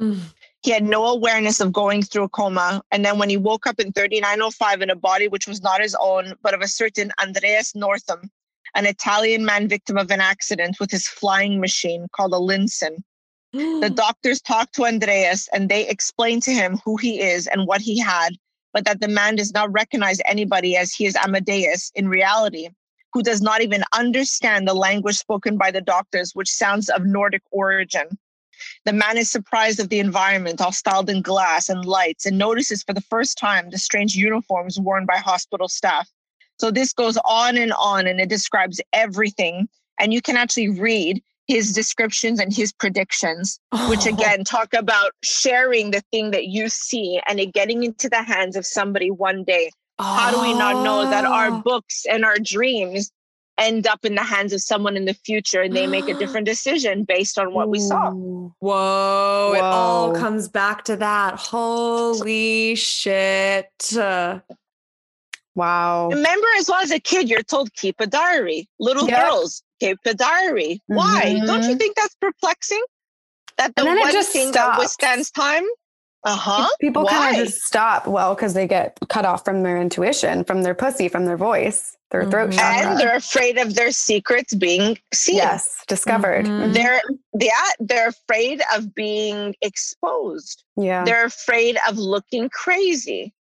Mm. 0.00 0.20
He 0.62 0.70
had 0.70 0.84
no 0.84 1.06
awareness 1.06 1.60
of 1.60 1.72
going 1.72 2.02
through 2.02 2.24
a 2.24 2.28
coma. 2.28 2.82
And 2.90 3.04
then 3.04 3.18
when 3.18 3.28
he 3.28 3.36
woke 3.36 3.66
up 3.66 3.78
in 3.78 3.92
3905 3.92 4.82
in 4.82 4.90
a 4.90 4.96
body 4.96 5.28
which 5.28 5.46
was 5.46 5.62
not 5.62 5.82
his 5.82 5.96
own, 6.00 6.34
but 6.42 6.54
of 6.54 6.60
a 6.60 6.68
certain 6.68 7.12
Andreas 7.20 7.74
Nordham, 7.74 8.30
an 8.74 8.86
Italian 8.86 9.44
man 9.44 9.68
victim 9.68 9.96
of 9.96 10.10
an 10.10 10.20
accident 10.20 10.78
with 10.80 10.90
his 10.90 11.06
flying 11.06 11.60
machine 11.60 12.06
called 12.12 12.32
a 12.32 12.38
Linson. 12.38 13.02
The 13.52 13.90
doctors 13.94 14.40
talk 14.40 14.72
to 14.72 14.86
Andreas 14.86 15.48
and 15.52 15.68
they 15.68 15.88
explain 15.88 16.40
to 16.42 16.52
him 16.52 16.78
who 16.84 16.96
he 16.96 17.20
is 17.20 17.46
and 17.46 17.66
what 17.66 17.80
he 17.80 17.98
had, 17.98 18.36
but 18.72 18.84
that 18.84 19.00
the 19.00 19.08
man 19.08 19.36
does 19.36 19.52
not 19.52 19.72
recognize 19.72 20.20
anybody 20.24 20.76
as 20.76 20.92
he 20.92 21.06
is 21.06 21.16
Amadeus 21.16 21.90
in 21.94 22.08
reality, 22.08 22.68
who 23.12 23.22
does 23.22 23.40
not 23.40 23.62
even 23.62 23.82
understand 23.96 24.66
the 24.66 24.74
language 24.74 25.16
spoken 25.16 25.56
by 25.56 25.70
the 25.70 25.80
doctors, 25.80 26.32
which 26.34 26.50
sounds 26.50 26.88
of 26.88 27.04
Nordic 27.04 27.42
origin. 27.50 28.18
The 28.84 28.92
man 28.92 29.16
is 29.16 29.30
surprised 29.30 29.80
of 29.80 29.88
the 29.88 30.00
environment, 30.00 30.60
all 30.60 30.72
styled 30.72 31.10
in 31.10 31.22
glass 31.22 31.68
and 31.68 31.84
lights, 31.84 32.26
and 32.26 32.36
notices 32.38 32.82
for 32.82 32.92
the 32.92 33.00
first 33.00 33.38
time 33.38 33.70
the 33.70 33.78
strange 33.78 34.14
uniforms 34.14 34.78
worn 34.78 35.06
by 35.06 35.16
hospital 35.16 35.68
staff. 35.68 36.08
So 36.58 36.70
this 36.70 36.92
goes 36.92 37.16
on 37.24 37.56
and 37.56 37.72
on, 37.72 38.06
and 38.06 38.20
it 38.20 38.28
describes 38.28 38.80
everything. 38.92 39.68
And 39.98 40.12
you 40.12 40.20
can 40.20 40.36
actually 40.36 40.68
read 40.68 41.22
his 41.50 41.72
descriptions 41.72 42.38
and 42.38 42.54
his 42.54 42.72
predictions, 42.72 43.58
oh. 43.72 43.90
which 43.90 44.06
again 44.06 44.44
talk 44.44 44.72
about 44.72 45.10
sharing 45.24 45.90
the 45.90 46.00
thing 46.12 46.30
that 46.30 46.46
you 46.46 46.68
see 46.68 47.20
and 47.26 47.40
it 47.40 47.52
getting 47.52 47.82
into 47.82 48.08
the 48.08 48.22
hands 48.22 48.54
of 48.54 48.64
somebody 48.64 49.10
one 49.10 49.42
day. 49.42 49.68
Oh. 49.98 50.04
How 50.04 50.30
do 50.30 50.40
we 50.40 50.54
not 50.54 50.84
know 50.84 51.10
that 51.10 51.24
our 51.24 51.48
oh. 51.48 51.60
books 51.60 52.06
and 52.08 52.24
our 52.24 52.36
dreams 52.36 53.10
end 53.58 53.88
up 53.88 54.04
in 54.04 54.14
the 54.14 54.22
hands 54.22 54.52
of 54.52 54.62
someone 54.62 54.96
in 54.96 55.06
the 55.06 55.12
future 55.12 55.60
and 55.60 55.74
they 55.74 55.88
make 55.88 56.08
a 56.08 56.14
different 56.14 56.46
decision 56.54 57.02
based 57.02 57.36
on 57.36 57.52
what 57.52 57.68
we 57.68 57.80
saw? 57.80 58.12
Whoa, 58.12 58.54
Whoa. 58.60 59.52
It 59.56 59.62
all 59.62 60.14
comes 60.14 60.46
back 60.46 60.84
to 60.84 60.96
that. 60.96 61.34
Holy 61.34 62.76
shit. 62.76 63.92
Wow. 65.56 66.10
Remember, 66.10 66.46
as 66.58 66.68
well 66.68 66.80
as 66.80 66.92
a 66.92 67.00
kid, 67.00 67.28
you're 67.28 67.42
told 67.42 67.74
keep 67.74 67.96
a 67.98 68.06
diary. 68.06 68.68
Little 68.78 69.08
yep. 69.08 69.20
girls, 69.20 69.64
keep 69.80 69.98
a 70.04 70.14
diary. 70.14 70.80
Mm-hmm. 70.90 70.94
Why? 70.94 71.40
Don't 71.44 71.62
you 71.62 71.70
mm-hmm. 71.70 71.76
think 71.76 71.96
that's 71.96 72.14
perplexing? 72.16 72.82
That 73.58 73.74
the 73.74 73.84
one 73.84 73.98
thing 73.98 74.52
stops. 74.52 74.54
that 74.54 74.78
withstands 74.78 75.30
time. 75.30 75.64
Uh 76.22 76.36
huh. 76.36 76.68
People 76.80 77.06
kind 77.06 77.36
of 77.40 77.46
just 77.46 77.62
stop. 77.62 78.06
Well, 78.06 78.34
because 78.34 78.52
they 78.52 78.66
get 78.66 78.98
cut 79.08 79.24
off 79.24 79.44
from 79.44 79.62
their 79.62 79.80
intuition, 79.80 80.44
from 80.44 80.62
their 80.62 80.74
pussy, 80.74 81.08
from 81.08 81.24
their 81.24 81.38
voice, 81.38 81.96
their 82.10 82.28
throat 82.30 82.50
mm-hmm. 82.50 82.58
chakra. 82.58 82.90
And 82.90 83.00
they're 83.00 83.16
afraid 83.16 83.56
of 83.56 83.74
their 83.74 83.90
secrets 83.90 84.54
being 84.54 84.98
seen. 85.14 85.36
Yes, 85.36 85.82
discovered. 85.88 86.44
Mm-hmm. 86.44 86.72
They're 86.72 87.00
yeah, 87.38 87.70
they're 87.78 88.08
afraid 88.08 88.60
of 88.74 88.94
being 88.94 89.54
exposed. 89.62 90.64
Yeah. 90.76 91.04
They're 91.04 91.24
afraid 91.24 91.78
of 91.88 91.96
looking 91.96 92.50
crazy. 92.50 93.32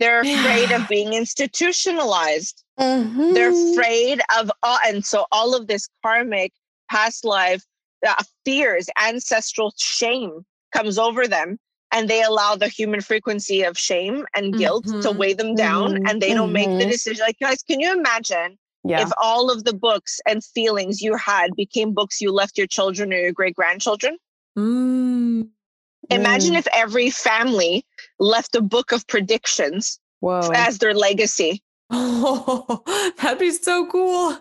They're 0.00 0.20
afraid 0.20 0.72
of 0.72 0.88
being 0.88 1.12
institutionalized. 1.12 2.64
Mm-hmm. 2.80 3.34
They're 3.34 3.72
afraid 3.72 4.20
of, 4.38 4.50
uh, 4.62 4.78
and 4.86 5.04
so 5.04 5.26
all 5.30 5.54
of 5.54 5.66
this 5.66 5.88
karmic 6.02 6.52
past 6.90 7.24
life 7.24 7.62
uh, 8.06 8.22
fears, 8.44 8.88
ancestral 9.00 9.72
shame 9.76 10.44
comes 10.72 10.98
over 10.98 11.26
them. 11.26 11.58
And 11.92 12.08
they 12.08 12.22
allow 12.22 12.54
the 12.54 12.68
human 12.68 13.00
frequency 13.00 13.64
of 13.64 13.76
shame 13.76 14.24
and 14.36 14.56
guilt 14.56 14.84
mm-hmm. 14.86 15.00
to 15.00 15.10
weigh 15.10 15.32
them 15.32 15.56
down, 15.56 15.94
mm-hmm. 15.94 16.06
and 16.06 16.22
they 16.22 16.34
don't 16.34 16.52
make 16.52 16.68
the 16.68 16.74
mm-hmm. 16.74 16.88
decision. 16.88 17.24
Like, 17.26 17.36
guys, 17.40 17.64
can 17.64 17.80
you 17.80 17.92
imagine 17.92 18.56
yeah. 18.84 19.02
if 19.02 19.10
all 19.20 19.50
of 19.50 19.64
the 19.64 19.74
books 19.74 20.20
and 20.24 20.44
feelings 20.44 21.02
you 21.02 21.16
had 21.16 21.50
became 21.56 21.92
books 21.92 22.20
you 22.20 22.30
left 22.30 22.56
your 22.56 22.68
children 22.68 23.12
or 23.12 23.16
your 23.16 23.32
great 23.32 23.56
grandchildren? 23.56 24.18
Mm. 24.56 25.48
Imagine 26.10 26.54
mm. 26.54 26.58
if 26.58 26.68
every 26.72 27.10
family 27.10 27.84
left 28.20 28.54
a 28.54 28.60
book 28.60 28.92
of 28.92 29.04
predictions 29.08 29.98
Whoa. 30.20 30.48
as 30.54 30.78
their 30.78 30.94
legacy. 30.94 31.60
Oh, 31.90 33.12
that'd 33.18 33.38
be 33.38 33.50
so 33.50 33.86
cool. 33.86 34.36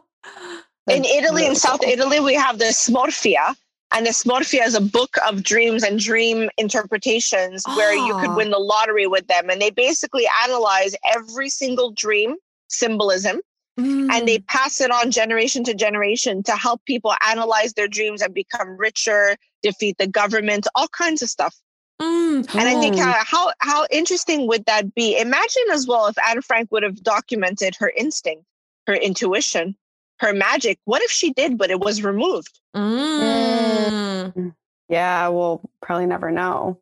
in 0.88 1.06
Italy, 1.06 1.46
in 1.46 1.56
South 1.56 1.84
Italy, 1.84 2.20
we 2.20 2.36
have 2.36 2.60
the 2.60 2.66
Smorfia. 2.66 3.56
And 3.92 4.06
the 4.06 4.12
Smorfia 4.12 4.66
is 4.66 4.76
a 4.76 4.82
book 4.82 5.16
of 5.28 5.42
dreams 5.44 5.84
and 5.84 6.00
dream 6.00 6.50
interpretations 6.58 7.64
oh. 7.68 7.76
where 7.76 7.94
you 7.94 8.14
could 8.20 8.30
ah. 8.30 8.36
win 8.36 8.52
the 8.52 8.60
lottery 8.60 9.08
with 9.08 9.26
them. 9.28 9.50
And 9.50 9.60
they 9.60 9.72
basically 9.72 10.28
analyze 10.44 10.96
every 11.16 11.50
single 11.50 11.92
dream 11.92 12.36
symbolism 12.68 13.42
mm. 13.80 14.08
and 14.12 14.28
they 14.28 14.38
mm. 14.40 14.48
pass 14.48 14.80
it 14.82 14.92
on 14.92 15.12
generation 15.12 15.64
to 15.64 15.74
generation 15.74 16.44
to 16.44 16.52
help 16.52 16.84
people 16.86 17.14
analyze 17.28 17.74
their 17.74 17.88
dreams 17.88 18.22
and 18.22 18.34
become 18.34 18.78
richer, 18.78 19.36
defeat 19.64 19.98
the 19.98 20.08
government, 20.08 20.68
all 20.76 20.88
kinds 20.90 21.22
of 21.22 21.30
stuff. 21.30 21.56
Mm. 22.02 22.56
And 22.56 22.70
I 22.70 22.80
think 22.80 22.98
how, 22.98 23.14
how 23.26 23.52
how 23.60 23.86
interesting 23.92 24.48
would 24.48 24.66
that 24.66 24.96
be? 24.96 25.20
Imagine 25.20 25.64
as 25.74 25.86
well 25.86 26.08
if 26.08 26.16
Anne 26.30 26.42
Frank 26.42 26.72
would 26.72 26.84
have 26.84 27.04
documented 27.04 27.76
her 27.80 27.92
instinct, 27.96 28.46
her 28.88 28.96
intuition, 28.96 29.76
her 30.20 30.34
magic. 30.34 30.80
What 30.86 31.02
if 31.02 31.12
she 31.12 31.34
did, 31.34 31.58
but 31.58 31.72
it 31.72 31.80
was 31.80 32.04
removed? 32.04 32.60
Mm. 32.76 34.34
mm. 34.34 34.56
Yeah, 34.88 35.28
we'll 35.28 35.62
probably 35.82 36.08
never 36.08 36.32
know. 36.32 36.80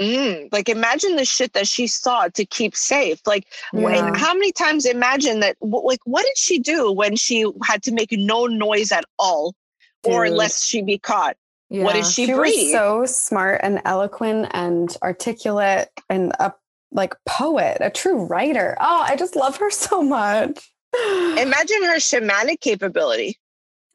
Mm, 0.00 0.48
like 0.52 0.68
imagine 0.68 1.16
the 1.16 1.24
shit 1.24 1.52
that 1.52 1.68
she 1.68 1.86
saw 1.86 2.28
to 2.28 2.44
keep 2.44 2.74
safe. 2.74 3.20
Like, 3.26 3.46
yeah. 3.72 4.16
how 4.16 4.34
many 4.34 4.50
times 4.50 4.84
imagine 4.84 5.40
that? 5.40 5.56
Like, 5.60 6.00
what 6.04 6.24
did 6.24 6.36
she 6.36 6.58
do 6.58 6.90
when 6.90 7.14
she 7.14 7.46
had 7.62 7.82
to 7.84 7.92
make 7.92 8.10
no 8.10 8.46
noise 8.46 8.90
at 8.90 9.04
all, 9.18 9.54
Dude. 10.02 10.12
or 10.12 10.28
lest 10.30 10.66
she 10.66 10.82
be 10.82 10.98
caught? 10.98 11.36
Yeah. 11.72 11.84
What 11.84 11.94
did 11.94 12.04
she, 12.04 12.26
she 12.26 12.34
breathe? 12.34 12.54
was 12.54 12.72
so 12.72 13.06
smart 13.06 13.60
and 13.62 13.80
eloquent 13.86 14.48
and 14.52 14.94
articulate 15.02 15.88
and 16.10 16.32
a 16.38 16.52
like 16.90 17.14
poet, 17.26 17.78
a 17.80 17.88
true 17.88 18.26
writer. 18.26 18.76
Oh, 18.78 19.06
I 19.08 19.16
just 19.16 19.34
love 19.34 19.56
her 19.56 19.70
so 19.70 20.02
much. 20.02 20.70
Imagine 20.94 21.82
her 21.84 21.96
shamanic 21.96 22.60
capability. 22.60 23.38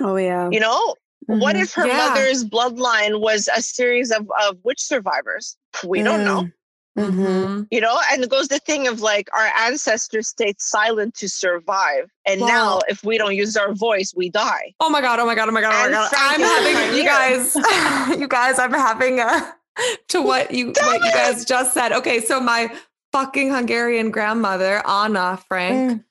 Oh 0.02 0.16
yeah. 0.16 0.50
You 0.52 0.60
know, 0.60 0.96
mm-hmm. 1.30 1.40
what 1.40 1.56
if 1.56 1.72
her 1.74 1.86
yeah. 1.86 1.98
mother's 1.98 2.44
bloodline 2.44 3.22
was 3.22 3.48
a 3.56 3.62
series 3.62 4.10
of, 4.10 4.28
of 4.48 4.58
witch 4.64 4.82
survivors? 4.82 5.56
We 5.86 6.02
don't 6.02 6.26
know. 6.26 6.50
Mm. 6.98 7.12
Mm-hmm. 7.12 7.64
You 7.70 7.82
know, 7.82 8.00
and 8.12 8.24
it 8.24 8.30
goes 8.30 8.48
the 8.48 8.60
thing 8.60 8.88
of 8.88 9.02
like 9.02 9.30
our 9.36 9.48
ancestors 9.60 10.28
stayed 10.28 10.60
silent 10.60 11.16
to 11.16 11.30
survive. 11.30 12.10
And 12.26 12.42
wow. 12.42 12.48
now 12.48 12.80
if 12.88 13.04
we 13.04 13.18
don't 13.18 13.36
use 13.36 13.56
our 13.56 13.74
voice, 13.74 14.14
we 14.16 14.30
die. 14.30 14.74
Oh 14.80 14.90
my 14.90 15.02
God. 15.02 15.20
Oh 15.20 15.26
my 15.26 15.36
God. 15.36 15.50
Oh 15.50 15.52
my 15.52 15.62
God. 15.62 15.74
Oh 15.74 15.92
my 15.92 15.92
God. 15.92 16.12
I'm 16.16 16.42
having 16.42 16.98
you 16.98 17.04
guys, 17.04 17.56
you 18.20 18.28
guys, 18.28 18.58
I'm 18.60 18.74
having 18.74 19.20
a 19.20 19.56
to 20.10 20.22
what 20.22 20.52
you 20.52 20.74
Damn 20.74 20.86
what 20.88 21.04
you 21.04 21.12
guys 21.12 21.46
just 21.46 21.74
said. 21.74 21.92
Okay, 21.92 22.20
so 22.20 22.40
my 22.40 22.74
fucking 23.12 23.52
Hungarian 23.52 24.12
grandmother, 24.12 24.86
Anna 24.88 25.38
Frank, 25.48 25.92
mm. 25.92 26.04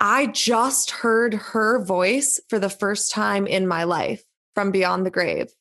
I 0.00 0.26
just 0.26 0.90
heard 0.90 1.34
her 1.34 1.82
voice 1.82 2.40
for 2.48 2.58
the 2.58 2.70
first 2.70 3.10
time 3.10 3.46
in 3.46 3.66
my 3.66 3.84
life 3.84 4.24
from 4.54 4.70
beyond 4.70 5.06
the 5.06 5.10
grave. 5.10 5.52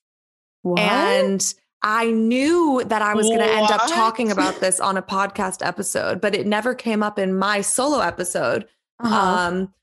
What? 0.62 0.80
And 0.80 1.54
I 1.84 2.12
knew 2.12 2.82
that 2.86 3.02
I 3.02 3.14
was 3.14 3.28
going 3.28 3.40
to 3.40 3.52
end 3.52 3.70
up 3.70 3.88
talking 3.88 4.32
about 4.32 4.62
this 4.62 4.80
on 4.80 4.96
a 4.96 5.02
podcast 5.02 5.66
episode, 5.66 6.22
but 6.22 6.34
it 6.34 6.48
never 6.48 6.74
came 6.74 7.04
up 7.04 7.20
in 7.20 7.38
my 7.38 7.60
solo 7.60 8.00
episode. 8.00 8.66
Uh-huh. 9.02 9.16
Um, 9.16 9.74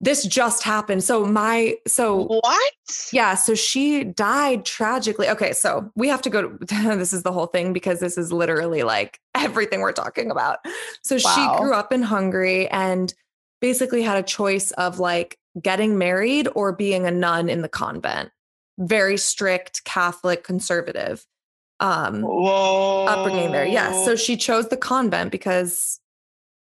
this 0.00 0.24
just 0.26 0.62
happened. 0.64 1.02
So 1.04 1.24
my 1.24 1.76
so 1.86 2.24
what? 2.24 2.72
Yeah, 3.12 3.34
so 3.34 3.54
she 3.54 4.04
died 4.04 4.64
tragically. 4.64 5.28
Okay, 5.28 5.52
so 5.52 5.90
we 5.96 6.08
have 6.08 6.22
to 6.22 6.30
go 6.30 6.42
to 6.42 6.58
this 6.96 7.12
is 7.12 7.22
the 7.22 7.32
whole 7.32 7.46
thing 7.46 7.72
because 7.72 8.00
this 8.00 8.18
is 8.18 8.32
literally 8.32 8.82
like 8.82 9.20
everything 9.34 9.80
we're 9.80 9.92
talking 9.92 10.30
about. 10.30 10.58
So 11.02 11.18
wow. 11.22 11.34
she 11.34 11.60
grew 11.60 11.74
up 11.74 11.92
in 11.92 12.02
Hungary 12.02 12.68
and 12.68 13.12
basically 13.60 14.02
had 14.02 14.18
a 14.18 14.22
choice 14.22 14.70
of 14.72 14.98
like 14.98 15.36
getting 15.60 15.98
married 15.98 16.48
or 16.54 16.72
being 16.72 17.06
a 17.06 17.10
nun 17.10 17.48
in 17.48 17.62
the 17.62 17.68
convent 17.68 18.30
very 18.78 19.16
strict 19.16 19.84
Catholic 19.84 20.44
conservative 20.44 21.26
um 21.80 22.22
Whoa. 22.22 23.06
upbringing 23.06 23.52
there. 23.52 23.66
Yes. 23.66 24.04
So 24.04 24.16
she 24.16 24.36
chose 24.36 24.68
the 24.68 24.76
convent 24.76 25.30
because 25.30 26.00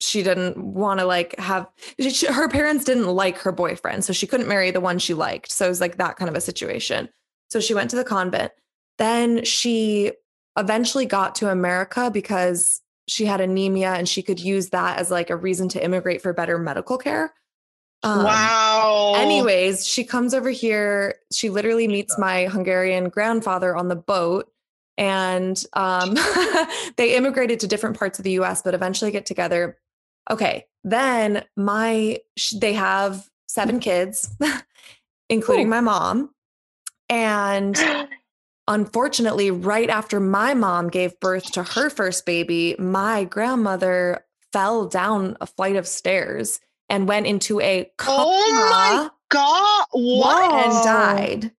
she 0.00 0.22
didn't 0.22 0.56
want 0.56 0.98
to 0.98 1.06
like 1.06 1.38
have 1.38 1.66
she, 2.00 2.26
her 2.26 2.48
parents 2.48 2.84
didn't 2.84 3.06
like 3.06 3.38
her 3.38 3.52
boyfriend 3.52 4.04
so 4.04 4.12
she 4.12 4.26
couldn't 4.26 4.48
marry 4.48 4.70
the 4.70 4.80
one 4.80 4.98
she 4.98 5.14
liked 5.14 5.52
so 5.52 5.66
it 5.66 5.68
was 5.68 5.80
like 5.80 5.98
that 5.98 6.16
kind 6.16 6.28
of 6.28 6.34
a 6.34 6.40
situation 6.40 7.08
so 7.50 7.60
she 7.60 7.74
went 7.74 7.90
to 7.90 7.96
the 7.96 8.04
convent 8.04 8.50
then 8.98 9.44
she 9.44 10.12
eventually 10.58 11.06
got 11.06 11.34
to 11.34 11.50
america 11.50 12.10
because 12.10 12.80
she 13.06 13.26
had 13.26 13.40
anemia 13.40 13.92
and 13.92 14.08
she 14.08 14.22
could 14.22 14.40
use 14.40 14.70
that 14.70 14.98
as 14.98 15.10
like 15.10 15.30
a 15.30 15.36
reason 15.36 15.68
to 15.68 15.84
immigrate 15.84 16.22
for 16.22 16.32
better 16.32 16.58
medical 16.58 16.96
care 16.96 17.34
um, 18.02 18.24
wow. 18.24 19.14
Anyways, 19.16 19.86
she 19.86 20.04
comes 20.04 20.32
over 20.32 20.50
here. 20.50 21.16
She 21.32 21.50
literally 21.50 21.86
meets 21.86 22.18
my 22.18 22.46
Hungarian 22.46 23.08
grandfather 23.08 23.76
on 23.76 23.88
the 23.88 23.96
boat. 23.96 24.50
And 24.96 25.62
um, 25.74 26.14
they 26.96 27.16
immigrated 27.16 27.60
to 27.60 27.66
different 27.66 27.98
parts 27.98 28.18
of 28.18 28.24
the 28.24 28.32
US, 28.32 28.62
but 28.62 28.74
eventually 28.74 29.10
get 29.10 29.26
together. 29.26 29.78
Okay. 30.30 30.66
Then 30.84 31.44
my, 31.56 32.18
they 32.54 32.72
have 32.72 33.28
seven 33.48 33.80
kids, 33.80 34.34
including 35.28 35.66
Ooh. 35.66 35.70
my 35.70 35.80
mom. 35.80 36.30
And 37.08 37.78
unfortunately, 38.68 39.50
right 39.50 39.90
after 39.90 40.20
my 40.20 40.54
mom 40.54 40.88
gave 40.88 41.18
birth 41.20 41.52
to 41.52 41.62
her 41.62 41.90
first 41.90 42.24
baby, 42.24 42.76
my 42.78 43.24
grandmother 43.24 44.24
fell 44.52 44.86
down 44.86 45.36
a 45.40 45.46
flight 45.46 45.76
of 45.76 45.86
stairs 45.86 46.60
and 46.90 47.08
went 47.08 47.26
into 47.26 47.60
a 47.60 47.90
coma. 47.96 48.24
Oh 48.26 48.68
my 48.70 49.10
god! 49.30 49.86
What? 49.92 50.66
And 50.66 50.84
died. 50.84 51.52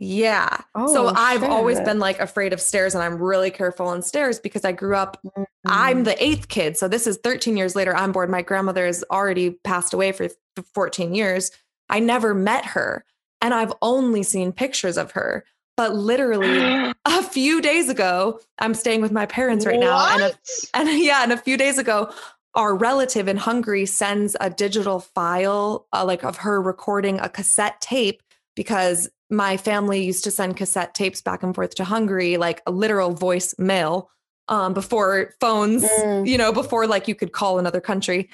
Yeah. 0.00 0.58
Oh, 0.76 0.92
so 0.92 1.08
I've 1.08 1.40
shit. 1.40 1.50
always 1.50 1.80
been 1.80 1.98
like 1.98 2.20
afraid 2.20 2.52
of 2.52 2.60
stairs 2.60 2.94
and 2.94 3.02
I'm 3.02 3.20
really 3.20 3.50
careful 3.50 3.88
on 3.88 4.00
stairs 4.00 4.38
because 4.38 4.64
I 4.64 4.70
grew 4.70 4.94
up, 4.94 5.18
mm-hmm. 5.26 5.42
I'm 5.66 6.04
the 6.04 6.22
eighth 6.22 6.46
kid. 6.48 6.76
So 6.76 6.86
this 6.86 7.08
is 7.08 7.18
13 7.24 7.56
years 7.56 7.74
later. 7.74 7.94
I'm 7.96 8.12
bored. 8.12 8.30
My 8.30 8.42
grandmother 8.42 8.86
has 8.86 9.04
already 9.10 9.50
passed 9.64 9.92
away 9.92 10.12
for 10.12 10.28
14 10.72 11.14
years. 11.14 11.50
I 11.88 11.98
never 11.98 12.32
met 12.32 12.64
her 12.66 13.04
and 13.42 13.52
I've 13.52 13.72
only 13.82 14.22
seen 14.22 14.52
pictures 14.52 14.96
of 14.96 15.12
her. 15.12 15.44
But 15.76 15.94
literally 15.94 16.92
a 17.04 17.22
few 17.22 17.60
days 17.60 17.88
ago, 17.88 18.40
I'm 18.60 18.74
staying 18.74 19.00
with 19.00 19.12
my 19.12 19.26
parents 19.26 19.66
right 19.66 19.80
now. 19.80 20.14
And, 20.14 20.22
a, 20.22 20.32
and 20.74 21.02
yeah, 21.02 21.24
and 21.24 21.32
a 21.32 21.36
few 21.36 21.56
days 21.56 21.76
ago, 21.76 22.12
our 22.54 22.74
relative 22.74 23.28
in 23.28 23.36
Hungary 23.36 23.86
sends 23.86 24.36
a 24.40 24.50
digital 24.50 25.00
file 25.00 25.86
uh, 25.92 26.04
like 26.04 26.24
of 26.24 26.38
her 26.38 26.60
recording 26.60 27.20
a 27.20 27.28
cassette 27.28 27.80
tape 27.80 28.22
because 28.56 29.08
my 29.30 29.56
family 29.56 30.04
used 30.04 30.24
to 30.24 30.30
send 30.30 30.56
cassette 30.56 30.94
tapes 30.94 31.20
back 31.20 31.42
and 31.42 31.54
forth 31.54 31.74
to 31.76 31.84
Hungary, 31.84 32.36
like 32.36 32.62
a 32.66 32.70
literal 32.70 33.12
voice 33.12 33.54
mail 33.58 34.10
um, 34.48 34.72
before 34.72 35.34
phones, 35.40 35.84
mm. 35.84 36.26
you 36.26 36.38
know, 36.38 36.52
before 36.52 36.86
like 36.86 37.06
you 37.06 37.14
could 37.14 37.32
call 37.32 37.58
another 37.58 37.80
country. 37.80 38.28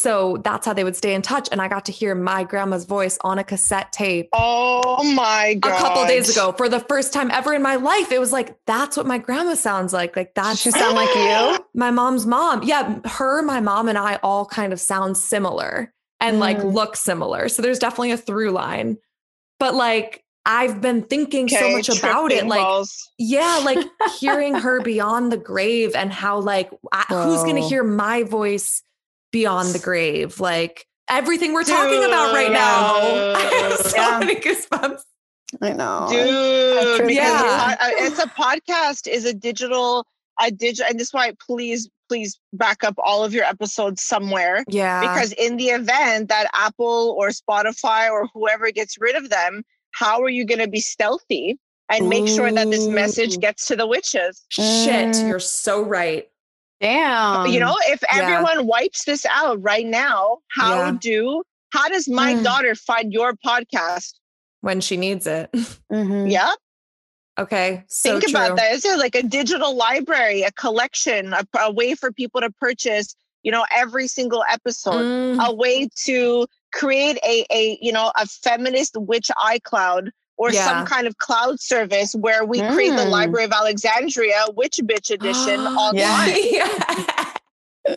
So 0.00 0.38
that's 0.44 0.66
how 0.66 0.72
they 0.72 0.84
would 0.84 0.96
stay 0.96 1.14
in 1.14 1.22
touch. 1.22 1.48
And 1.52 1.60
I 1.60 1.68
got 1.68 1.84
to 1.86 1.92
hear 1.92 2.14
my 2.14 2.44
grandma's 2.44 2.84
voice 2.84 3.18
on 3.22 3.38
a 3.38 3.44
cassette 3.44 3.92
tape. 3.92 4.28
Oh 4.32 5.02
my 5.14 5.54
god! 5.54 5.76
A 5.76 5.78
couple 5.78 6.06
days 6.06 6.30
ago, 6.30 6.52
for 6.52 6.68
the 6.68 6.80
first 6.80 7.12
time 7.12 7.30
ever 7.30 7.54
in 7.54 7.62
my 7.62 7.76
life, 7.76 8.12
it 8.12 8.20
was 8.20 8.32
like 8.32 8.56
that's 8.66 8.96
what 8.96 9.06
my 9.06 9.18
grandma 9.18 9.54
sounds 9.54 9.92
like. 9.92 10.16
Like 10.16 10.34
that. 10.34 10.58
She 10.58 10.70
sound 10.70 10.94
like 10.94 11.14
you? 11.14 11.64
My 11.74 11.90
mom's 11.90 12.26
mom. 12.26 12.64
Yeah, 12.64 12.98
her, 13.04 13.42
my 13.42 13.60
mom, 13.60 13.88
and 13.88 13.96
I 13.96 14.16
all 14.22 14.44
kind 14.44 14.72
of 14.72 14.80
sound 14.80 15.16
similar 15.16 15.94
and 16.18 16.36
mm. 16.36 16.40
like 16.40 16.62
look 16.64 16.96
similar. 16.96 17.48
So 17.48 17.62
there's 17.62 17.78
definitely 17.78 18.10
a 18.10 18.16
through 18.16 18.50
line 18.50 18.98
but 19.60 19.74
like 19.74 20.24
I've 20.46 20.80
been 20.80 21.02
thinking 21.02 21.44
okay, 21.44 21.56
so 21.56 21.70
much 21.70 21.98
about 21.98 22.32
it. 22.32 22.46
Like, 22.46 22.62
balls. 22.62 23.12
yeah, 23.18 23.60
like 23.62 23.78
hearing 24.18 24.54
her 24.54 24.80
beyond 24.82 25.30
the 25.30 25.36
grave 25.36 25.94
and 25.94 26.10
how, 26.10 26.40
like, 26.40 26.70
I, 26.90 27.04
who's 27.08 27.42
going 27.42 27.56
to 27.56 27.62
hear 27.62 27.84
my 27.84 28.22
voice 28.22 28.82
beyond 29.30 29.74
the 29.74 29.78
grave? 29.78 30.40
Like, 30.40 30.86
everything 31.08 31.52
we're 31.52 31.64
Dude, 31.64 31.74
talking 31.74 32.04
about 32.04 32.32
right 32.32 32.52
now. 32.52 32.96
I 33.36 33.68
have 33.68 33.78
so 33.78 33.96
yeah. 33.96 34.18
many 34.18 34.36
goosebumps. 34.36 35.02
I 35.60 35.72
know. 35.72 36.06
Dude, 36.08 37.10
yeah. 37.10 37.76
it's 37.80 38.18
a 38.18 38.28
podcast, 38.28 39.08
is 39.08 39.24
a 39.24 39.34
digital, 39.34 40.06
a 40.40 40.50
digital, 40.50 40.88
and 40.88 40.98
this 40.98 41.08
is 41.08 41.12
why 41.14 41.32
please, 41.44 41.88
please 42.08 42.38
back 42.52 42.84
up 42.84 42.94
all 42.98 43.24
of 43.24 43.34
your 43.34 43.44
episodes 43.44 44.02
somewhere. 44.02 44.64
Yeah. 44.68 45.00
Because 45.00 45.32
in 45.32 45.56
the 45.56 45.68
event 45.68 46.28
that 46.28 46.48
Apple 46.54 47.16
or 47.18 47.30
Spotify 47.30 48.10
or 48.10 48.28
whoever 48.32 48.70
gets 48.70 48.96
rid 49.00 49.16
of 49.16 49.30
them, 49.30 49.64
how 49.92 50.22
are 50.22 50.28
you 50.28 50.44
going 50.44 50.60
to 50.60 50.68
be 50.68 50.80
stealthy 50.80 51.58
and 51.90 52.08
make 52.08 52.24
Ooh. 52.24 52.28
sure 52.28 52.52
that 52.52 52.70
this 52.70 52.86
message 52.86 53.40
gets 53.40 53.66
to 53.66 53.76
the 53.76 53.88
witches? 53.88 54.44
Shit, 54.50 55.16
mm. 55.16 55.28
you're 55.28 55.40
so 55.40 55.82
right. 55.82 56.28
Damn. 56.80 57.46
You 57.46 57.60
know, 57.60 57.76
if 57.88 58.02
everyone 58.10 58.56
yeah. 58.56 58.64
wipes 58.64 59.04
this 59.04 59.26
out 59.26 59.62
right 59.62 59.86
now, 59.86 60.38
how 60.48 60.76
yeah. 60.76 60.96
do 60.98 61.42
how 61.70 61.88
does 61.88 62.08
my 62.08 62.34
mm. 62.34 62.42
daughter 62.42 62.74
find 62.74 63.12
your 63.12 63.34
podcast 63.34 64.14
when 64.60 64.80
she 64.80 64.96
needs 64.96 65.26
it? 65.26 65.50
Mm-hmm. 65.92 66.28
Yeah. 66.28 66.52
Okay. 67.36 67.82
So 67.88 68.12
Think 68.12 68.24
true. 68.24 68.30
about 68.30 68.56
that. 68.56 68.72
Is 68.72 68.84
it 68.84 68.96
like 68.98 69.16
a 69.16 69.24
digital 69.24 69.74
library, 69.74 70.42
a 70.42 70.52
collection, 70.52 71.32
a, 71.32 71.44
a, 71.58 71.72
way 71.72 71.96
for 71.96 72.12
people 72.12 72.40
to 72.40 72.50
purchase, 72.60 73.16
you 73.42 73.50
know, 73.50 73.64
every 73.72 74.06
single 74.06 74.44
episode, 74.48 75.02
mm. 75.02 75.44
a 75.44 75.52
way 75.52 75.88
to 76.04 76.46
create 76.72 77.18
a, 77.24 77.44
a, 77.50 77.76
you 77.82 77.92
know, 77.92 78.12
a 78.14 78.26
feminist 78.26 78.96
witch 78.96 79.30
iCloud 79.36 80.10
or 80.40 80.50
yeah. 80.50 80.64
some 80.64 80.86
kind 80.86 81.06
of 81.06 81.18
cloud 81.18 81.60
service 81.60 82.14
where 82.14 82.46
we 82.46 82.60
mm. 82.60 82.72
create 82.72 82.96
the 82.96 83.04
mm. 83.04 83.10
Library 83.10 83.44
of 83.44 83.52
Alexandria 83.52 84.46
Witch 84.56 84.80
Bitch 84.82 85.10
edition 85.10 85.60
online. 85.66 86.34
Yeah. 87.86 87.96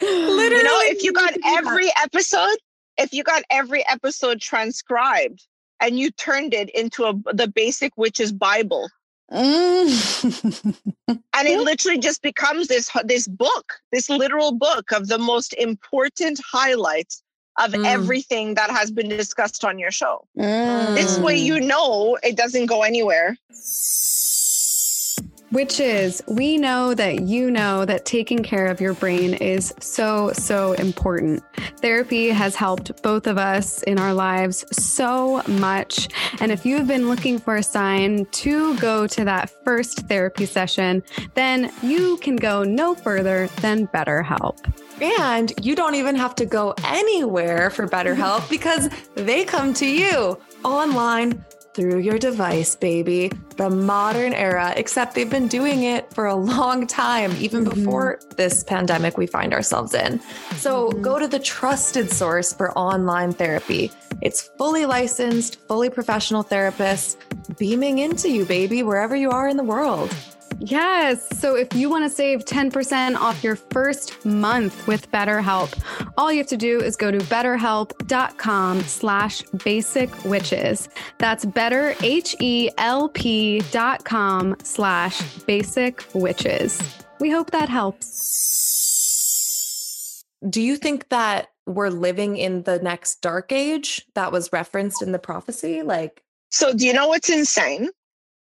Literally. 0.00 0.56
You 0.56 0.62
know, 0.64 0.80
if 0.82 1.02
you 1.02 1.12
got 1.12 1.34
every 1.44 1.90
episode, 2.02 2.56
if 2.98 3.12
you 3.12 3.22
got 3.22 3.42
every 3.50 3.86
episode 3.86 4.40
transcribed, 4.40 5.46
and 5.80 5.98
you 5.98 6.10
turned 6.10 6.54
it 6.54 6.70
into 6.70 7.04
a 7.04 7.14
the 7.34 7.48
basic 7.48 7.92
witch's 7.96 8.32
bible 8.32 8.88
mm. 9.32 10.98
and 11.08 11.48
it 11.48 11.60
literally 11.60 11.98
just 11.98 12.22
becomes 12.22 12.68
this 12.68 12.90
this 13.04 13.26
book 13.26 13.74
this 13.92 14.08
literal 14.08 14.52
book 14.52 14.92
of 14.92 15.08
the 15.08 15.18
most 15.18 15.52
important 15.54 16.40
highlights 16.52 17.23
of 17.58 17.72
mm. 17.72 17.84
everything 17.86 18.54
that 18.54 18.70
has 18.70 18.90
been 18.90 19.08
discussed 19.08 19.64
on 19.64 19.78
your 19.78 19.90
show 19.90 20.26
mm. 20.36 20.94
this 20.94 21.18
way 21.18 21.36
you 21.36 21.60
know 21.60 22.18
it 22.22 22.36
doesn't 22.36 22.66
go 22.66 22.82
anywhere 22.82 23.36
Witches, 25.54 26.20
we 26.26 26.58
know 26.58 26.94
that 26.94 27.20
you 27.20 27.48
know 27.48 27.84
that 27.84 28.04
taking 28.04 28.42
care 28.42 28.66
of 28.66 28.80
your 28.80 28.92
brain 28.94 29.34
is 29.34 29.72
so, 29.78 30.32
so 30.32 30.72
important. 30.72 31.44
Therapy 31.76 32.30
has 32.30 32.56
helped 32.56 33.00
both 33.04 33.28
of 33.28 33.38
us 33.38 33.80
in 33.84 33.96
our 34.00 34.12
lives 34.12 34.64
so 34.72 35.42
much. 35.46 36.08
And 36.40 36.50
if 36.50 36.66
you've 36.66 36.88
been 36.88 37.06
looking 37.06 37.38
for 37.38 37.54
a 37.54 37.62
sign 37.62 38.26
to 38.32 38.76
go 38.78 39.06
to 39.06 39.24
that 39.26 39.48
first 39.64 40.00
therapy 40.08 40.44
session, 40.44 41.04
then 41.34 41.70
you 41.84 42.16
can 42.16 42.34
go 42.34 42.64
no 42.64 42.96
further 42.96 43.46
than 43.60 43.86
BetterHelp. 43.86 44.58
And 45.00 45.52
you 45.64 45.76
don't 45.76 45.94
even 45.94 46.16
have 46.16 46.34
to 46.34 46.46
go 46.46 46.74
anywhere 46.82 47.70
for 47.70 47.86
BetterHelp 47.86 48.50
because 48.50 48.90
they 49.14 49.44
come 49.44 49.72
to 49.74 49.86
you 49.86 50.36
online 50.64 51.44
through 51.74 51.98
your 51.98 52.18
device, 52.18 52.76
baby. 52.76 53.30
The 53.56 53.68
modern 53.68 54.32
era, 54.32 54.72
except 54.76 55.14
they've 55.14 55.28
been 55.28 55.48
doing 55.48 55.82
it 55.82 56.12
for 56.12 56.26
a 56.26 56.34
long 56.34 56.86
time, 56.86 57.32
even 57.38 57.64
mm-hmm. 57.64 57.80
before 57.80 58.20
this 58.36 58.64
pandemic 58.64 59.18
we 59.18 59.26
find 59.26 59.52
ourselves 59.52 59.92
in. 59.92 60.20
So 60.56 60.88
mm-hmm. 60.88 61.02
go 61.02 61.18
to 61.18 61.28
the 61.28 61.40
trusted 61.40 62.10
source 62.10 62.52
for 62.52 62.76
online 62.78 63.32
therapy. 63.32 63.90
It's 64.22 64.42
fully 64.56 64.86
licensed, 64.86 65.60
fully 65.66 65.90
professional 65.90 66.44
therapists 66.44 67.16
beaming 67.58 67.98
into 67.98 68.30
you, 68.30 68.44
baby, 68.44 68.82
wherever 68.82 69.14
you 69.16 69.30
are 69.30 69.48
in 69.48 69.56
the 69.56 69.64
world. 69.64 70.14
Yes. 70.64 71.38
So 71.38 71.56
if 71.56 71.74
you 71.74 71.90
want 71.90 72.04
to 72.04 72.08
save 72.10 72.46
10% 72.46 73.16
off 73.16 73.44
your 73.44 73.56
first 73.56 74.24
month 74.24 74.86
with 74.86 75.10
BetterHelp, 75.12 75.78
all 76.16 76.32
you 76.32 76.38
have 76.38 76.46
to 76.46 76.56
do 76.56 76.80
is 76.80 76.96
go 76.96 77.10
to 77.10 77.18
betterhelp.com 77.18 78.80
slash 78.80 79.42
basic 79.62 80.24
witches. 80.24 80.88
That's 81.18 81.44
better, 81.44 81.94
H-E-L-P 82.02 83.60
dot 83.72 84.06
com 84.06 84.56
slash 84.62 85.20
basic 85.40 86.02
witches. 86.14 86.80
We 87.20 87.30
hope 87.30 87.50
that 87.50 87.68
helps. 87.68 88.24
Do 90.48 90.62
you 90.62 90.78
think 90.78 91.10
that 91.10 91.48
we're 91.66 91.90
living 91.90 92.38
in 92.38 92.62
the 92.62 92.78
next 92.78 93.20
dark 93.20 93.52
age 93.52 94.06
that 94.14 94.32
was 94.32 94.50
referenced 94.50 95.02
in 95.02 95.12
the 95.12 95.18
prophecy? 95.18 95.82
Like, 95.82 96.22
so 96.50 96.72
do 96.72 96.86
you 96.86 96.94
know 96.94 97.08
what's 97.08 97.28
insane? 97.28 97.90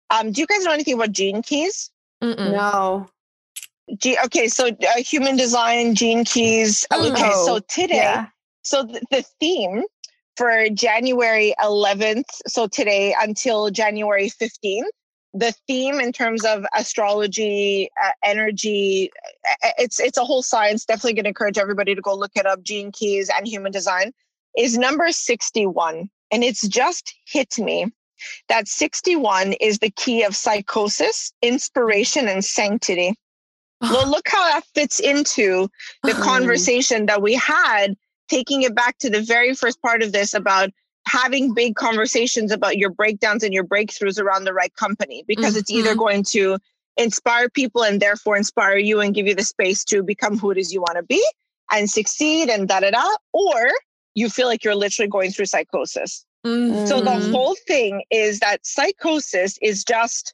Um, 0.09 0.31
do 0.31 0.39
you 0.39 0.47
guys 0.47 0.63
know 0.63 0.71
anything 0.71 0.93
about 0.93 1.11
gene 1.11 1.41
keys? 1.41 1.89
Mm-mm. 2.23 2.51
No. 2.51 3.07
G- 3.97 4.17
okay, 4.25 4.47
so 4.47 4.67
uh, 4.67 4.97
human 4.97 5.35
design, 5.35 5.93
gene 5.93 6.23
keys. 6.23 6.85
Okay, 6.93 7.11
oh, 7.25 7.45
so 7.45 7.59
today, 7.67 7.97
yeah. 7.97 8.27
so 8.61 8.85
th- 8.85 9.03
the 9.11 9.23
theme 9.39 9.83
for 10.37 10.69
January 10.69 11.53
11th, 11.61 12.23
so 12.47 12.67
today 12.67 13.13
until 13.21 13.69
January 13.69 14.29
15th, 14.29 14.83
the 15.33 15.53
theme 15.67 15.99
in 15.99 16.11
terms 16.11 16.45
of 16.45 16.63
astrology, 16.75 17.89
uh, 18.03 18.11
energy, 18.23 19.11
it's 19.77 19.99
it's 19.99 20.17
a 20.17 20.23
whole 20.23 20.43
science. 20.43 20.85
Definitely 20.85 21.13
going 21.13 21.23
to 21.25 21.29
encourage 21.29 21.57
everybody 21.57 21.93
to 21.93 22.01
go 22.01 22.15
look 22.15 22.31
it 22.35 22.45
up. 22.45 22.63
Gene 22.63 22.91
keys 22.91 23.29
and 23.35 23.47
human 23.47 23.71
design 23.71 24.13
is 24.57 24.77
number 24.77 25.11
61, 25.11 26.09
and 26.31 26.43
it's 26.43 26.67
just 26.67 27.13
hit 27.25 27.57
me 27.57 27.91
that 28.49 28.67
61 28.67 29.53
is 29.53 29.79
the 29.79 29.89
key 29.91 30.23
of 30.23 30.35
psychosis, 30.35 31.33
inspiration, 31.41 32.27
and 32.27 32.43
sanctity. 32.43 33.15
well, 33.81 34.09
look 34.09 34.27
how 34.27 34.43
that 34.51 34.63
fits 34.73 34.99
into 34.99 35.69
the 36.03 36.13
conversation 36.21 37.05
that 37.07 37.21
we 37.21 37.33
had, 37.33 37.95
taking 38.29 38.63
it 38.63 38.75
back 38.75 38.97
to 38.99 39.09
the 39.09 39.21
very 39.21 39.53
first 39.53 39.81
part 39.81 40.01
of 40.01 40.11
this 40.11 40.33
about 40.33 40.69
having 41.05 41.53
big 41.53 41.75
conversations 41.75 42.51
about 42.51 42.77
your 42.77 42.89
breakdowns 42.89 43.43
and 43.43 43.53
your 43.53 43.65
breakthroughs 43.65 44.19
around 44.19 44.45
the 44.45 44.53
right 44.53 44.73
company, 44.75 45.23
because 45.27 45.51
mm-hmm. 45.51 45.59
it's 45.59 45.71
either 45.71 45.89
mm-hmm. 45.91 45.99
going 45.99 46.23
to 46.23 46.57
inspire 46.97 47.49
people 47.49 47.83
and 47.83 48.01
therefore 48.01 48.37
inspire 48.37 48.77
you 48.77 48.99
and 48.99 49.15
give 49.15 49.27
you 49.27 49.35
the 49.35 49.43
space 49.43 49.83
to 49.83 50.03
become 50.03 50.37
who 50.37 50.51
it 50.51 50.57
is 50.57 50.71
you 50.71 50.81
want 50.81 50.95
to 50.95 51.03
be 51.03 51.23
and 51.71 51.89
succeed 51.89 52.49
and 52.49 52.67
da 52.67 52.79
da 52.79 52.91
da, 52.91 53.09
or 53.33 53.71
you 54.15 54.29
feel 54.29 54.47
like 54.47 54.63
you're 54.63 54.75
literally 54.75 55.09
going 55.09 55.31
through 55.31 55.45
psychosis. 55.45 56.25
Mm-hmm. 56.45 56.85
So 56.85 56.99
the 56.99 57.11
mm-hmm. 57.11 57.31
whole 57.31 57.55
thing 57.67 58.03
is 58.09 58.39
that 58.39 58.65
psychosis 58.65 59.57
is 59.61 59.83
just 59.83 60.33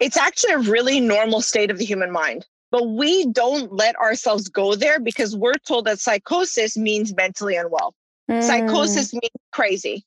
it's 0.00 0.16
actually 0.16 0.52
a 0.52 0.58
really 0.58 1.00
normal 1.00 1.40
state 1.40 1.70
of 1.70 1.78
the 1.78 1.84
human 1.84 2.10
mind. 2.10 2.46
But 2.70 2.88
we 2.88 3.26
don't 3.26 3.72
let 3.72 3.94
ourselves 3.96 4.48
go 4.48 4.74
there 4.74 4.98
because 4.98 5.36
we're 5.36 5.54
told 5.66 5.84
that 5.84 6.00
psychosis 6.00 6.76
means 6.76 7.14
mentally 7.14 7.54
unwell. 7.54 7.94
Mm. 8.28 8.42
Psychosis 8.42 9.12
means 9.12 9.30
crazy. 9.52 10.04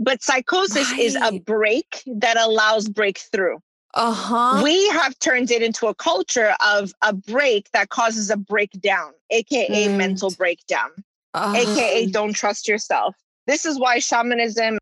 But 0.00 0.22
psychosis 0.22 0.90
right. 0.90 1.00
is 1.00 1.16
a 1.16 1.38
break 1.38 2.02
that 2.06 2.36
allows 2.36 2.88
breakthrough. 2.88 3.58
Uh-huh. 3.94 4.60
We 4.62 4.88
have 4.90 5.18
turned 5.18 5.50
it 5.50 5.62
into 5.62 5.86
a 5.86 5.94
culture 5.94 6.54
of 6.64 6.92
a 7.02 7.12
break 7.12 7.70
that 7.72 7.88
causes 7.88 8.30
a 8.30 8.36
breakdown, 8.36 9.12
aka 9.30 9.86
mm. 9.86 9.96
mental 9.96 10.30
breakdown, 10.30 10.90
uh-huh. 11.34 11.56
aka 11.56 12.06
don't 12.06 12.32
trust 12.32 12.68
yourself. 12.68 13.16
This 13.48 13.64
is 13.64 13.80
why 13.80 13.98
shamanism 13.98 14.78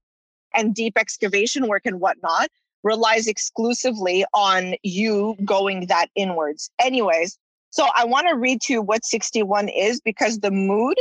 and 0.52 0.74
deep 0.74 0.98
excavation 0.98 1.68
work 1.68 1.82
and 1.86 2.00
whatnot 2.00 2.50
relies 2.82 3.28
exclusively 3.28 4.24
on 4.34 4.74
you 4.82 5.36
going 5.44 5.86
that 5.86 6.08
inwards. 6.16 6.68
Anyways, 6.80 7.38
so 7.70 7.86
I 7.96 8.04
want 8.04 8.28
to 8.28 8.34
read 8.34 8.60
to 8.62 8.72
you 8.74 8.82
what 8.82 9.04
61 9.04 9.68
is 9.68 10.00
because 10.00 10.40
the 10.40 10.50
mood 10.50 10.96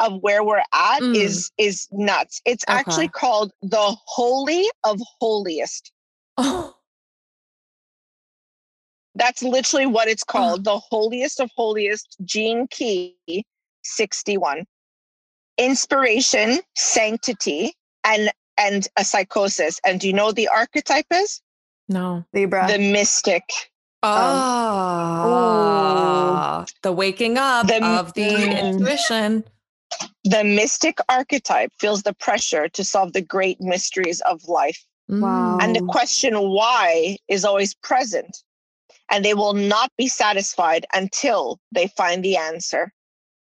of 0.00 0.20
where 0.22 0.42
we're 0.42 0.58
at 0.58 1.00
mm. 1.00 1.14
is 1.14 1.52
is 1.56 1.86
nuts. 1.92 2.42
It's 2.44 2.64
okay. 2.68 2.78
actually 2.78 3.08
called 3.08 3.52
the 3.62 3.96
holy 4.06 4.66
of 4.82 5.00
holiest. 5.20 5.92
Oh. 6.36 6.74
That's 9.14 9.44
literally 9.44 9.86
what 9.86 10.08
it's 10.08 10.24
called. 10.24 10.66
Oh. 10.66 10.74
The 10.74 10.80
holiest 10.90 11.38
of 11.38 11.48
holiest 11.54 12.16
gene 12.24 12.66
key 12.68 13.14
61. 13.84 14.64
Inspiration, 15.58 16.60
sanctity, 16.76 17.74
and 18.04 18.30
and 18.56 18.86
a 18.96 19.04
psychosis. 19.04 19.80
And 19.84 20.00
do 20.00 20.06
you 20.06 20.12
know 20.12 20.32
the 20.32 20.48
archetype 20.48 21.06
is? 21.10 21.40
No. 21.88 22.24
Libra. 22.32 22.66
The 22.68 22.78
mystic. 22.78 23.42
Ah. 24.02 25.22
Um, 25.24 26.62
oh, 26.62 26.66
the 26.82 26.92
waking 26.92 27.38
up 27.38 27.66
the, 27.66 27.84
of 27.84 28.12
the 28.14 28.60
intuition. 28.60 29.44
The 30.24 30.44
mystic 30.44 30.98
archetype 31.08 31.70
feels 31.78 32.02
the 32.02 32.14
pressure 32.14 32.68
to 32.68 32.84
solve 32.84 33.12
the 33.12 33.22
great 33.22 33.60
mysteries 33.60 34.20
of 34.22 34.44
life. 34.48 34.84
Wow. 35.08 35.58
And 35.60 35.76
the 35.76 35.82
question 35.82 36.34
why 36.34 37.18
is 37.28 37.44
always 37.44 37.74
present. 37.74 38.42
And 39.10 39.24
they 39.24 39.34
will 39.34 39.52
not 39.52 39.92
be 39.98 40.08
satisfied 40.08 40.86
until 40.94 41.60
they 41.72 41.88
find 41.88 42.24
the 42.24 42.36
answer. 42.36 42.92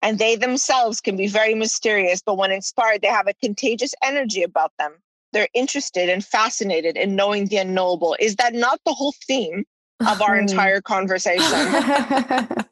And 0.02 0.18
they 0.18 0.36
themselves 0.36 1.02
can 1.02 1.18
be 1.18 1.28
very 1.28 1.56
mysterious, 1.56 2.22
but 2.22 2.38
when 2.38 2.52
inspired, 2.52 3.02
they 3.02 3.08
have 3.08 3.28
a 3.28 3.34
contagious 3.34 3.94
energy 4.02 4.44
about 4.44 4.72
them. 4.80 4.94
They're 5.34 5.50
interested 5.54 6.10
and 6.10 6.26
fascinated 6.26 6.98
in 6.98 7.16
knowing 7.16 7.48
the 7.48 7.58
unknowable. 7.58 8.16
Is 8.20 8.38
that 8.38 8.54
not 8.54 8.80
the 8.86 8.94
whole 8.94 9.14
theme 9.28 9.66
of 10.08 10.22
our 10.22 10.36
hmm. 10.36 10.48
entire 10.48 10.82
conversation? 10.82 11.44
yeah. 11.44 12.48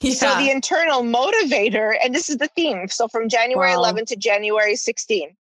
So 0.00 0.36
the 0.36 0.52
internal 0.52 1.02
motivator, 1.02 1.96
and 2.04 2.14
this 2.14 2.30
is 2.30 2.36
the 2.36 2.46
theme. 2.46 2.86
So 2.86 3.08
from 3.08 3.28
January 3.28 3.72
wow. 3.72 3.78
11 3.78 4.06
to 4.06 4.16
January 4.16 4.76
16, 4.76 5.36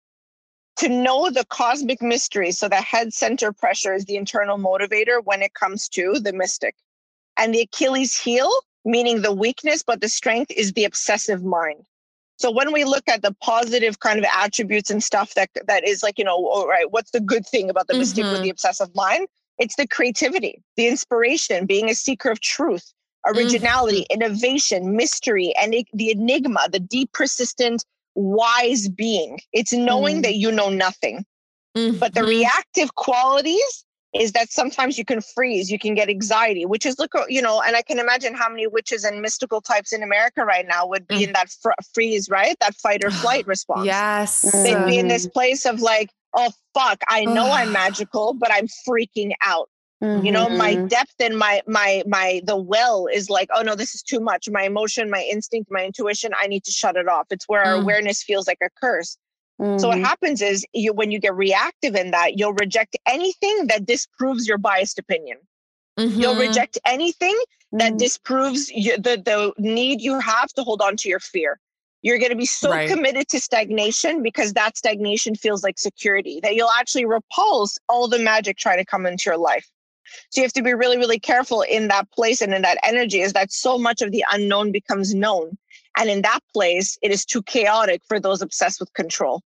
to 0.77 0.89
know 0.89 1.29
the 1.29 1.45
cosmic 1.45 2.01
mystery. 2.01 2.51
So 2.51 2.69
the 2.69 2.75
head 2.75 3.13
center 3.13 3.51
pressure 3.51 3.93
is 3.93 4.05
the 4.05 4.15
internal 4.15 4.57
motivator 4.57 5.19
when 5.23 5.41
it 5.41 5.53
comes 5.53 5.89
to 5.89 6.19
the 6.19 6.33
mystic. 6.33 6.75
And 7.37 7.53
the 7.53 7.61
Achilles 7.61 8.17
heel 8.17 8.49
meaning 8.85 9.21
the 9.21 9.33
weakness, 9.33 9.83
but 9.83 9.99
the 9.99 10.09
strength 10.09 10.51
is 10.51 10.73
the 10.73 10.85
obsessive 10.85 11.43
mind. 11.43 11.83
So 12.37 12.51
when 12.51 12.73
we 12.73 12.83
look 12.83 13.07
at 13.07 13.21
the 13.21 13.33
positive 13.41 13.99
kind 13.99 14.19
of 14.19 14.25
attributes 14.25 14.89
and 14.89 15.03
stuff 15.03 15.33
that 15.35 15.49
that 15.67 15.87
is 15.87 16.03
like, 16.03 16.17
you 16.19 16.25
know, 16.25 16.35
all 16.35 16.67
right, 16.67 16.91
what's 16.91 17.11
the 17.11 17.21
good 17.21 17.45
thing 17.45 17.69
about 17.69 17.87
the 17.87 17.93
mm-hmm. 17.93 18.01
mystic 18.01 18.25
with 18.25 18.41
the 18.41 18.49
obsessive 18.49 18.93
mind? 18.93 19.27
It's 19.57 19.75
the 19.77 19.87
creativity, 19.87 20.61
the 20.75 20.87
inspiration, 20.87 21.65
being 21.65 21.89
a 21.89 21.95
seeker 21.95 22.29
of 22.29 22.41
truth, 22.41 22.93
originality, 23.25 24.01
mm-hmm. 24.01 24.21
innovation, 24.21 24.97
mystery, 24.97 25.53
and 25.59 25.73
the 25.93 26.11
enigma, 26.11 26.67
the 26.69 26.79
deep, 26.79 27.13
persistent, 27.13 27.85
wise 28.15 28.89
being. 28.89 29.39
It's 29.53 29.71
knowing 29.71 30.15
mm-hmm. 30.15 30.21
that 30.23 30.35
you 30.35 30.51
know 30.51 30.69
nothing. 30.69 31.25
But 31.73 32.13
the 32.13 32.21
mm-hmm. 32.21 32.29
reactive 32.29 32.95
qualities 32.95 33.84
is 34.19 34.31
that 34.31 34.51
sometimes 34.51 34.97
you 34.97 35.05
can 35.05 35.21
freeze, 35.21 35.69
you 35.69 35.77
can 35.77 35.93
get 35.93 36.09
anxiety, 36.09 36.65
which 36.65 36.85
is 36.85 36.97
look, 36.97 37.13
you 37.27 37.41
know, 37.41 37.61
and 37.61 37.75
I 37.75 37.81
can 37.81 37.99
imagine 37.99 38.33
how 38.33 38.49
many 38.49 38.65
witches 38.67 39.03
and 39.03 39.21
mystical 39.21 39.61
types 39.61 39.91
in 39.91 40.03
America 40.03 40.45
right 40.45 40.65
now 40.67 40.87
would 40.87 41.07
be 41.07 41.17
mm. 41.17 41.27
in 41.27 41.33
that 41.33 41.49
fr- 41.49 41.71
freeze, 41.93 42.29
right? 42.29 42.55
That 42.61 42.75
fight 42.75 43.03
or 43.03 43.11
flight 43.23 43.45
response. 43.45 43.85
yes. 43.85 44.41
They'd 44.41 44.85
be 44.85 44.97
in 44.97 45.07
this 45.07 45.27
place 45.27 45.65
of 45.65 45.81
like, 45.81 46.09
oh, 46.33 46.51
fuck, 46.73 47.01
I 47.07 47.25
know 47.25 47.51
I'm 47.51 47.71
magical, 47.71 48.33
but 48.33 48.51
I'm 48.51 48.67
freaking 48.87 49.33
out. 49.43 49.69
Mm-hmm. 50.03 50.25
You 50.25 50.31
know, 50.31 50.49
my 50.49 50.75
mm-hmm. 50.75 50.87
depth 50.87 51.15
and 51.21 51.37
my 51.37 51.61
my 51.67 52.03
my 52.05 52.41
the 52.45 52.57
well 52.57 53.07
is 53.07 53.29
like, 53.29 53.49
oh 53.55 53.61
no, 53.61 53.75
this 53.75 53.95
is 53.95 54.01
too 54.01 54.19
much. 54.19 54.49
My 54.51 54.63
emotion, 54.63 55.09
my 55.09 55.25
instinct, 55.31 55.71
my 55.71 55.85
intuition, 55.85 56.31
I 56.37 56.47
need 56.47 56.65
to 56.65 56.71
shut 56.71 56.97
it 56.97 57.07
off. 57.07 57.27
It's 57.31 57.45
where 57.47 57.63
mm. 57.63 57.67
our 57.67 57.75
awareness 57.75 58.21
feels 58.21 58.45
like 58.45 58.57
a 58.61 58.69
curse. 58.81 59.17
Mm-hmm. 59.61 59.79
So 59.79 59.87
what 59.87 59.95
mm-hmm. 59.95 60.05
happens 60.05 60.41
is 60.41 60.65
you 60.73 60.93
when 60.93 61.11
you 61.11 61.19
get 61.19 61.35
reactive 61.35 61.95
in 61.95 62.11
that, 62.11 62.37
you'll 62.37 62.53
reject 62.53 62.97
anything 63.05 63.67
that 63.67 63.85
disproves 63.85 64.47
your 64.47 64.57
biased 64.57 64.99
opinion. 64.99 65.37
Mm-hmm. 65.97 66.19
You'll 66.19 66.35
reject 66.35 66.77
anything 66.85 67.39
that 67.71 67.91
mm-hmm. 67.91 67.97
disproves 67.97 68.69
you, 68.69 68.97
the 68.97 69.21
the 69.23 69.53
need 69.57 70.01
you 70.01 70.19
have 70.19 70.49
to 70.53 70.63
hold 70.63 70.81
on 70.81 70.97
to 70.97 71.09
your 71.09 71.19
fear. 71.19 71.59
You're 72.01 72.19
going 72.19 72.29
to 72.29 72.37
be 72.37 72.45
so 72.45 72.69
right. 72.69 72.87
committed 72.87 73.29
to 73.29 73.39
stagnation 73.39 74.21
because 74.21 74.53
that 74.53 74.77
stagnation 74.77 75.33
feels 75.33 75.63
like 75.63 75.79
security 75.79 76.39
that 76.43 76.53
you'll 76.53 76.69
actually 76.69 77.05
repulse 77.05 77.79
all 77.89 78.07
the 78.07 78.19
magic 78.19 78.57
trying 78.57 78.77
to 78.77 78.85
come 78.85 79.07
into 79.07 79.23
your 79.25 79.37
life. 79.37 79.67
So 80.29 80.41
you 80.41 80.43
have 80.43 80.53
to 80.53 80.61
be 80.61 80.73
really, 80.73 80.97
really 80.97 81.19
careful 81.19 81.63
in 81.63 81.87
that 81.87 82.11
place 82.11 82.41
and 82.41 82.53
in 82.53 82.61
that 82.61 82.77
energy 82.83 83.21
is 83.21 83.33
that 83.33 83.51
so 83.51 83.79
much 83.79 84.03
of 84.03 84.11
the 84.11 84.23
unknown 84.31 84.71
becomes 84.71 85.15
known. 85.15 85.57
And 85.97 86.09
in 86.09 86.21
that 86.23 86.39
place, 86.53 86.97
it 87.01 87.11
is 87.11 87.25
too 87.25 87.41
chaotic 87.43 88.01
for 88.07 88.19
those 88.19 88.41
obsessed 88.41 88.79
with 88.79 88.93
control. 88.93 89.41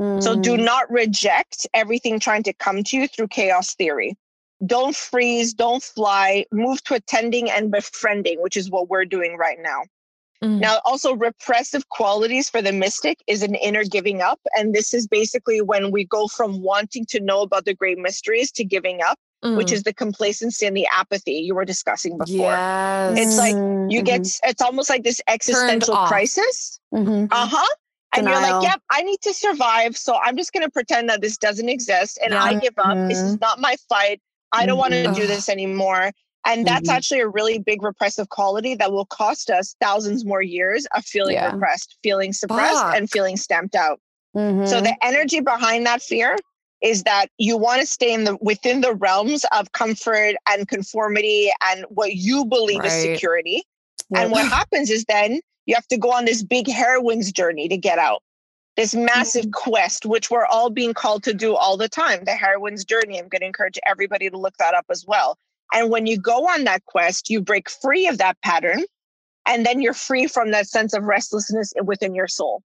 Mm. 0.00 0.22
So 0.22 0.38
do 0.38 0.56
mm. 0.56 0.64
not 0.64 0.90
reject 0.90 1.66
everything 1.74 2.20
trying 2.20 2.42
to 2.44 2.52
come 2.52 2.82
to 2.84 2.96
you 2.96 3.08
through 3.08 3.28
chaos 3.28 3.74
theory. 3.74 4.16
Don't 4.64 4.96
freeze, 4.96 5.52
don't 5.52 5.82
fly, 5.82 6.44
move 6.52 6.82
to 6.84 6.94
attending 6.94 7.50
and 7.50 7.70
befriending, 7.70 8.42
which 8.42 8.56
is 8.56 8.70
what 8.70 8.88
we're 8.88 9.04
doing 9.04 9.36
right 9.36 9.58
now. 9.60 9.82
Mm. 10.42 10.60
Now, 10.60 10.80
also 10.84 11.14
repressive 11.14 11.88
qualities 11.88 12.50
for 12.50 12.60
the 12.60 12.72
mystic 12.72 13.22
is 13.26 13.42
an 13.42 13.54
inner 13.54 13.84
giving 13.84 14.20
up. 14.20 14.40
And 14.56 14.74
this 14.74 14.92
is 14.92 15.06
basically 15.06 15.60
when 15.60 15.90
we 15.90 16.04
go 16.04 16.28
from 16.28 16.62
wanting 16.62 17.06
to 17.06 17.20
know 17.20 17.42
about 17.42 17.64
the 17.64 17.74
great 17.74 17.98
mysteries 17.98 18.52
to 18.52 18.64
giving 18.64 19.00
up 19.02 19.18
mm. 19.46 19.56
which 19.56 19.72
is 19.72 19.82
the 19.82 19.92
complacency 19.92 20.66
and 20.66 20.76
the 20.76 20.86
apathy 20.92 21.32
you 21.32 21.54
were 21.54 21.64
discussing 21.64 22.18
before. 22.18 22.50
Yes. 22.50 23.18
It's 23.18 23.38
like 23.38 23.54
you 23.90 24.02
get, 24.02 24.22
mm-hmm. 24.22 24.50
it's 24.50 24.62
almost 24.62 24.90
like 24.90 25.04
this 25.04 25.20
existential 25.28 25.96
crisis. 26.06 26.80
Mm-hmm. 26.92 27.26
Uh 27.30 27.46
huh. 27.46 27.74
And 28.14 28.26
you're 28.26 28.40
like, 28.40 28.62
yep, 28.62 28.80
I 28.90 29.02
need 29.02 29.20
to 29.22 29.34
survive. 29.34 29.96
So 29.96 30.18
I'm 30.22 30.36
just 30.36 30.52
going 30.52 30.62
to 30.62 30.70
pretend 30.70 31.10
that 31.10 31.20
this 31.20 31.36
doesn't 31.36 31.68
exist 31.68 32.18
and 32.22 32.32
yeah. 32.32 32.42
I 32.42 32.54
give 32.54 32.72
up. 32.78 32.96
This 33.08 33.18
is 33.18 33.34
mm-hmm. 33.34 33.42
not 33.42 33.60
my 33.60 33.76
fight. 33.88 34.22
I 34.52 34.64
don't 34.64 34.78
want 34.78 34.92
to 34.94 35.02
do 35.02 35.08
mm-hmm. 35.10 35.20
this 35.26 35.48
anymore. 35.48 36.12
And 36.46 36.64
that's 36.64 36.88
mm-hmm. 36.88 36.96
actually 36.96 37.20
a 37.20 37.28
really 37.28 37.58
big 37.58 37.82
repressive 37.82 38.28
quality 38.28 38.74
that 38.76 38.92
will 38.92 39.04
cost 39.06 39.50
us 39.50 39.74
thousands 39.80 40.24
more 40.24 40.40
years 40.40 40.86
of 40.94 41.04
feeling 41.04 41.34
yeah. 41.34 41.52
repressed, 41.52 41.98
feeling 42.02 42.32
suppressed, 42.32 42.74
Fuck. 42.74 42.96
and 42.96 43.10
feeling 43.10 43.36
stamped 43.36 43.74
out. 43.74 44.00
Mm-hmm. 44.34 44.66
So 44.66 44.80
the 44.80 44.96
energy 45.02 45.40
behind 45.40 45.86
that 45.86 46.02
fear 46.02 46.36
is 46.86 47.02
that 47.02 47.26
you 47.36 47.56
want 47.56 47.80
to 47.80 47.86
stay 47.86 48.14
in 48.14 48.24
the 48.24 48.36
within 48.40 48.80
the 48.80 48.94
realms 48.94 49.44
of 49.52 49.72
comfort 49.72 50.36
and 50.48 50.68
conformity 50.68 51.50
and 51.68 51.84
what 51.88 52.14
you 52.14 52.44
believe 52.44 52.78
right. 52.78 52.86
is 52.86 53.02
security. 53.02 53.64
And 54.14 54.30
what 54.30 54.46
happens 54.58 54.88
is 54.88 55.04
then 55.08 55.40
you 55.66 55.74
have 55.74 55.88
to 55.88 55.96
go 55.96 56.12
on 56.12 56.26
this 56.26 56.44
big 56.44 56.68
heroine's 56.68 57.32
journey 57.32 57.68
to 57.68 57.76
get 57.76 57.98
out. 57.98 58.22
This 58.76 58.94
massive 58.94 59.46
mm-hmm. 59.46 59.70
quest, 59.70 60.06
which 60.06 60.30
we're 60.30 60.46
all 60.46 60.70
being 60.70 60.94
called 60.94 61.24
to 61.24 61.34
do 61.34 61.56
all 61.56 61.76
the 61.76 61.88
time, 61.88 62.24
the 62.24 62.36
heroine's 62.36 62.84
journey. 62.84 63.18
I'm 63.18 63.28
going 63.28 63.40
to 63.40 63.46
encourage 63.46 63.78
everybody 63.84 64.30
to 64.30 64.38
look 64.38 64.56
that 64.58 64.74
up 64.74 64.86
as 64.88 65.04
well. 65.06 65.36
And 65.72 65.90
when 65.90 66.06
you 66.06 66.18
go 66.18 66.46
on 66.46 66.64
that 66.64 66.84
quest, 66.84 67.28
you 67.28 67.40
break 67.40 67.68
free 67.68 68.06
of 68.06 68.18
that 68.18 68.40
pattern, 68.42 68.84
and 69.48 69.66
then 69.66 69.80
you're 69.80 69.92
free 69.92 70.28
from 70.28 70.52
that 70.52 70.68
sense 70.68 70.92
of 70.92 71.02
restlessness 71.02 71.72
within 71.82 72.14
your 72.14 72.28
soul 72.28 72.62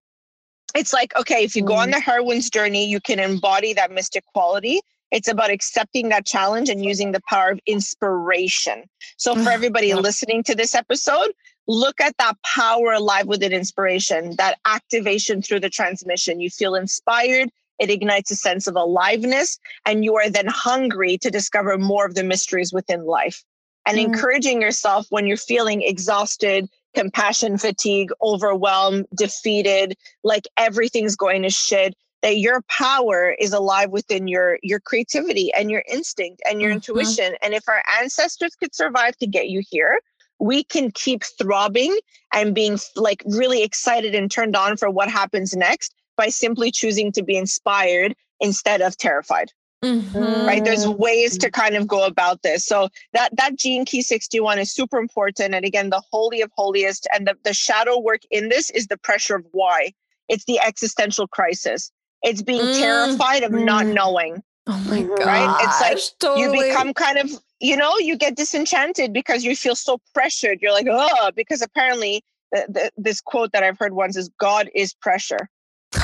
it's 0.75 0.93
like 0.93 1.15
okay 1.17 1.43
if 1.43 1.55
you 1.55 1.63
go 1.63 1.75
on 1.75 1.89
mm. 1.89 1.93
the 1.93 1.99
heroine's 1.99 2.49
journey 2.49 2.85
you 2.85 2.99
can 2.99 3.19
embody 3.19 3.73
that 3.73 3.91
mystic 3.91 4.25
quality. 4.27 4.81
It's 5.11 5.27
about 5.27 5.51
accepting 5.51 6.07
that 6.07 6.25
challenge 6.25 6.69
and 6.69 6.85
using 6.85 7.11
the 7.11 7.19
power 7.27 7.51
of 7.51 7.59
inspiration. 7.65 8.85
So 9.17 9.35
for 9.35 9.49
everybody 9.57 9.93
listening 9.93 10.43
to 10.43 10.55
this 10.55 10.75
episode 10.75 11.31
look 11.67 12.01
at 12.01 12.17
that 12.17 12.35
power 12.43 12.91
alive 12.91 13.27
within 13.27 13.53
inspiration 13.53 14.35
that 14.37 14.57
activation 14.65 15.41
through 15.41 15.59
the 15.59 15.69
transmission. 15.69 16.39
You 16.39 16.49
feel 16.49 16.75
inspired 16.75 17.49
it 17.81 17.89
ignites 17.89 18.29
a 18.29 18.35
sense 18.35 18.67
of 18.67 18.75
aliveness 18.75 19.59
and 19.87 20.05
you 20.05 20.15
are 20.15 20.29
then 20.29 20.45
hungry 20.47 21.17
to 21.17 21.31
discover 21.31 21.79
more 21.79 22.05
of 22.05 22.13
the 22.13 22.23
mysteries 22.23 22.71
within 22.71 23.05
life. 23.05 23.43
And 23.87 23.97
mm. 23.97 24.05
encouraging 24.05 24.61
yourself 24.61 25.07
when 25.09 25.25
you're 25.25 25.35
feeling 25.35 25.81
exhausted 25.81 26.69
compassion 26.93 27.57
fatigue, 27.57 28.11
overwhelmed, 28.21 29.05
defeated, 29.15 29.95
like 30.23 30.47
everything's 30.57 31.15
going 31.15 31.43
to 31.43 31.49
shit. 31.49 31.95
that 32.21 32.37
your 32.37 32.61
power 32.63 33.35
is 33.39 33.53
alive 33.53 33.89
within 33.89 34.27
your 34.27 34.59
your 34.61 34.79
creativity 34.79 35.51
and 35.53 35.71
your 35.71 35.83
instinct 35.91 36.41
and 36.47 36.61
your 36.61 36.69
mm-hmm. 36.69 36.75
intuition 36.75 37.35
and 37.41 37.53
if 37.53 37.67
our 37.67 37.81
ancestors 37.99 38.55
could 38.55 38.75
survive 38.75 39.15
to 39.17 39.25
get 39.25 39.49
you 39.49 39.63
here 39.67 39.99
we 40.39 40.63
can 40.63 40.91
keep 40.91 41.23
throbbing 41.39 41.97
and 42.33 42.55
being 42.55 42.77
like 42.95 43.23
really 43.25 43.63
excited 43.63 44.13
and 44.15 44.29
turned 44.29 44.55
on 44.55 44.77
for 44.77 44.89
what 44.89 45.09
happens 45.09 45.55
next 45.55 45.93
by 46.17 46.29
simply 46.29 46.71
choosing 46.71 47.11
to 47.11 47.23
be 47.23 47.35
inspired 47.35 48.15
instead 48.39 48.81
of 48.81 48.97
terrified 48.97 49.51
Mm-hmm. 49.83 50.45
right 50.45 50.63
there's 50.63 50.87
ways 50.87 51.39
to 51.39 51.49
kind 51.49 51.75
of 51.75 51.87
go 51.87 52.05
about 52.05 52.43
this 52.43 52.63
so 52.63 52.89
that 53.13 53.35
that 53.35 53.55
gene 53.55 53.83
key 53.83 54.03
61 54.03 54.59
is 54.59 54.71
super 54.71 54.99
important 54.99 55.55
and 55.55 55.65
again 55.65 55.89
the 55.89 56.03
holy 56.11 56.41
of 56.41 56.51
holiest 56.55 57.07
and 57.11 57.27
the, 57.27 57.35
the 57.43 57.53
shadow 57.53 57.99
work 57.99 58.21
in 58.29 58.49
this 58.49 58.69
is 58.69 58.85
the 58.87 58.97
pressure 58.97 59.37
of 59.37 59.45
why 59.53 59.91
it's 60.29 60.45
the 60.45 60.59
existential 60.59 61.25
crisis 61.25 61.91
it's 62.23 62.41
being 62.41 62.61
mm. 62.61 62.77
terrified 62.77 63.43
of 63.43 63.51
not 63.51 63.85
mm. 63.85 63.93
knowing. 63.93 64.43
Oh 64.67 64.85
my 64.87 65.01
god! 65.01 65.25
Right? 65.25 65.57
It's 65.61 65.81
like 65.81 66.19
totally. 66.19 66.67
you 66.67 66.69
become 66.69 66.93
kind 66.93 67.17
of, 67.17 67.31
you 67.59 67.75
know, 67.75 67.93
you 67.97 68.15
get 68.15 68.35
disenchanted 68.35 69.11
because 69.11 69.43
you 69.43 69.55
feel 69.55 69.75
so 69.75 69.99
pressured. 70.13 70.59
You're 70.61 70.71
like, 70.71 70.87
oh, 70.89 71.31
because 71.35 71.61
apparently 71.61 72.23
the, 72.51 72.65
the, 72.69 72.91
this 72.95 73.21
quote 73.21 73.51
that 73.53 73.63
I've 73.63 73.79
heard 73.79 73.93
once 73.93 74.15
is 74.15 74.29
God 74.39 74.69
is 74.75 74.93
pressure. 74.93 75.49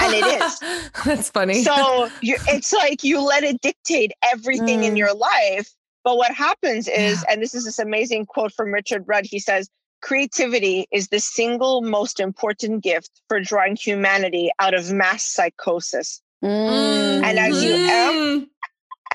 And 0.02 0.14
it 0.14 0.42
is. 0.42 0.60
That's 1.06 1.30
funny. 1.30 1.64
So 1.64 2.10
you, 2.22 2.38
it's 2.48 2.74
like 2.74 3.04
you 3.04 3.22
let 3.22 3.44
it 3.44 3.62
dictate 3.62 4.12
everything 4.32 4.82
mm. 4.82 4.88
in 4.88 4.96
your 4.98 5.14
life. 5.14 5.72
But 6.04 6.18
what 6.18 6.32
happens 6.32 6.88
is, 6.88 7.24
and 7.30 7.42
this 7.42 7.54
is 7.54 7.66
this 7.66 7.80
amazing 7.80 8.26
quote 8.28 8.54
from 8.54 8.74
Richard 8.74 9.04
Rudd, 9.08 9.26
he 9.26 9.40
says, 9.40 9.70
Creativity 10.02 10.88
is 10.92 11.08
the 11.08 11.20
single 11.20 11.82
most 11.82 12.20
important 12.20 12.84
gift 12.84 13.10
for 13.28 13.40
drawing 13.40 13.76
humanity 13.76 14.52
out 14.60 14.74
of 14.74 14.92
mass 14.92 15.24
psychosis. 15.24 16.22
Mm. 16.44 17.24
And 17.24 17.40
as 17.40 17.64
you 17.64 17.72
mm. 17.72 18.48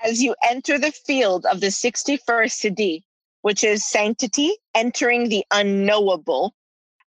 as 0.04 0.22
you 0.22 0.34
enter 0.48 0.78
the 0.78 0.90
field 0.90 1.46
of 1.46 1.60
the 1.60 1.68
61st 1.68 2.20
Siddhi, 2.26 3.02
which 3.42 3.62
is 3.62 3.88
sanctity, 3.88 4.52
entering 4.74 5.28
the 5.28 5.44
unknowable, 5.52 6.54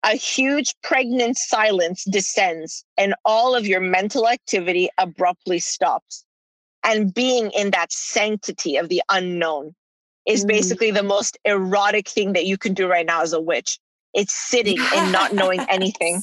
a 0.05 0.17
huge 0.17 0.75
pregnant 0.83 1.37
silence 1.37 2.05
descends 2.05 2.85
and 2.99 3.15
all 3.25 3.55
of 3.55 3.67
your 3.67 3.81
mental 3.81 4.29
activity 4.29 4.89
abruptly 4.99 5.59
stops. 5.59 6.25
And 6.85 7.13
being 7.13 7.51
in 7.53 7.71
that 7.71 7.91
sanctity 7.91 8.77
of 8.77 8.91
the 8.91 9.03
unknown 9.09 9.75
is 10.27 10.45
mm. 10.45 10.49
basically 10.49 10.91
the 10.91 11.03
most 11.03 11.39
erotic 11.45 12.09
thing 12.09 12.35
that 12.35 12.45
you 12.45 12.59
can 12.59 12.75
do 12.75 12.87
right 12.87 13.07
now 13.07 13.23
as 13.23 13.33
a 13.33 13.41
witch. 13.41 13.79
It's 14.13 14.35
sitting 14.35 14.77
yes. 14.77 14.93
and 14.95 15.11
not 15.11 15.33
knowing 15.35 15.61
anything. 15.71 16.23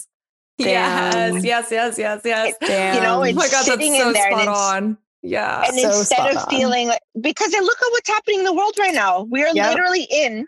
Yes, 0.58 1.44
yes, 1.44 1.72
yes, 1.72 1.98
yes, 1.98 2.22
yes. 2.24 2.56
Damn. 2.62 2.96
You 2.96 3.02
know, 3.02 3.24
it's 3.24 3.36
oh 3.36 3.40
my 3.40 3.48
God, 3.48 3.66
sitting 3.66 3.96
so 3.96 4.08
in 4.08 4.14
there 4.14 4.32
and 4.32 4.50
on. 4.50 4.98
Yeah. 5.24 5.64
And 5.68 5.80
so 5.80 5.88
instead 5.88 6.36
of 6.36 6.48
feeling 6.50 6.88
like, 6.88 7.02
because 7.20 7.52
look 7.52 7.78
at 7.78 7.92
what's 7.92 8.10
happening 8.10 8.40
in 8.40 8.46
the 8.46 8.54
world 8.54 8.74
right 8.78 8.94
now. 8.94 9.24
We 9.24 9.44
are 9.44 9.54
yep. 9.54 9.70
literally 9.70 10.08
in 10.10 10.46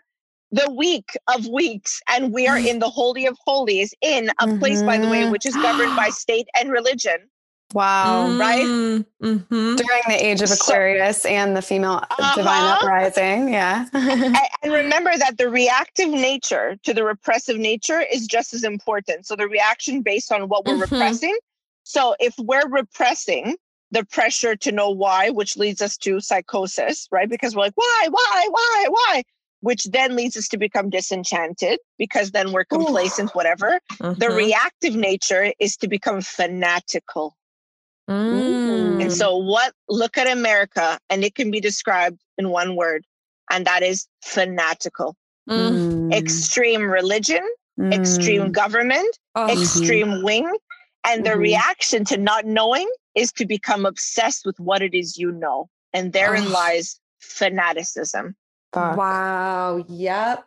the 0.54 0.70
week 0.70 1.16
of 1.34 1.46
weeks, 1.48 2.00
and 2.08 2.32
we 2.32 2.46
are 2.46 2.58
in 2.58 2.78
the 2.78 2.88
holy 2.88 3.26
of 3.26 3.36
holies 3.44 3.92
in 4.00 4.28
a 4.28 4.46
mm-hmm. 4.46 4.58
place, 4.60 4.82
by 4.82 4.98
the 4.98 5.08
way, 5.08 5.22
mm-hmm. 5.22 5.32
which 5.32 5.46
is 5.46 5.54
governed 5.56 5.96
by 5.96 6.08
state 6.10 6.46
and 6.58 6.70
religion. 6.70 7.28
Wow. 7.72 8.28
Mm-hmm. 8.28 8.40
Right? 8.40 8.64
Mm-hmm. 8.64 9.74
During 9.74 10.02
the 10.06 10.24
age 10.24 10.42
of 10.42 10.52
Aquarius 10.52 11.22
so, 11.22 11.28
and 11.28 11.56
the 11.56 11.62
female 11.62 12.04
uh-huh. 12.08 12.36
divine 12.36 12.62
uprising. 12.62 13.52
Yeah. 13.52 13.86
and, 13.92 14.36
and 14.62 14.72
remember 14.72 15.10
that 15.18 15.38
the 15.38 15.48
reactive 15.48 16.10
nature 16.10 16.76
to 16.84 16.94
the 16.94 17.02
repressive 17.02 17.56
nature 17.56 18.00
is 18.00 18.28
just 18.28 18.54
as 18.54 18.62
important. 18.62 19.26
So 19.26 19.34
the 19.34 19.48
reaction 19.48 20.02
based 20.02 20.30
on 20.30 20.48
what 20.48 20.66
we're 20.66 20.74
mm-hmm. 20.74 20.94
repressing. 20.94 21.36
So 21.82 22.14
if 22.20 22.34
we're 22.38 22.68
repressing 22.68 23.56
the 23.90 24.04
pressure 24.04 24.54
to 24.56 24.70
know 24.70 24.90
why, 24.90 25.30
which 25.30 25.56
leads 25.56 25.82
us 25.82 25.96
to 25.98 26.20
psychosis, 26.20 27.08
right? 27.10 27.28
Because 27.28 27.56
we're 27.56 27.62
like, 27.62 27.76
why, 27.76 28.06
why, 28.10 28.48
why, 28.50 28.86
why? 28.88 29.22
Which 29.64 29.84
then 29.84 30.14
leads 30.14 30.36
us 30.36 30.48
to 30.48 30.58
become 30.58 30.90
disenchanted 30.90 31.78
because 31.98 32.32
then 32.32 32.52
we're 32.52 32.66
complacent, 32.66 33.30
Ooh. 33.30 33.38
whatever. 33.38 33.80
The 33.98 34.04
mm-hmm. 34.14 34.36
reactive 34.36 34.94
nature 34.94 35.52
is 35.58 35.76
to 35.78 35.88
become 35.88 36.20
fanatical 36.20 37.34
Mm. 38.08 39.00
And 39.02 39.12
so, 39.12 39.36
what 39.36 39.72
look 39.88 40.18
at 40.18 40.26
America, 40.26 40.98
and 41.08 41.24
it 41.24 41.34
can 41.34 41.50
be 41.50 41.60
described 41.60 42.20
in 42.36 42.50
one 42.50 42.76
word, 42.76 43.04
and 43.50 43.66
that 43.66 43.82
is 43.82 44.06
fanatical. 44.22 45.16
Mm. 45.48 46.12
Extreme 46.12 46.90
religion, 46.90 47.42
mm. 47.78 47.94
extreme 47.94 48.52
government, 48.52 49.18
oh. 49.34 49.50
extreme 49.50 50.08
mm-hmm. 50.08 50.24
wing. 50.24 50.52
And 51.06 51.24
the 51.24 51.30
mm-hmm. 51.30 51.40
reaction 51.40 52.04
to 52.06 52.16
not 52.16 52.46
knowing 52.46 52.90
is 53.14 53.30
to 53.32 53.44
become 53.44 53.84
obsessed 53.84 54.46
with 54.46 54.58
what 54.58 54.80
it 54.80 54.94
is 54.94 55.18
you 55.18 55.32
know. 55.32 55.68
And 55.92 56.12
therein 56.12 56.46
oh. 56.46 56.50
lies 56.50 56.98
fanaticism. 57.20 58.34
Fuck. 58.74 58.96
Wow. 58.96 59.84
Yep. 59.88 60.46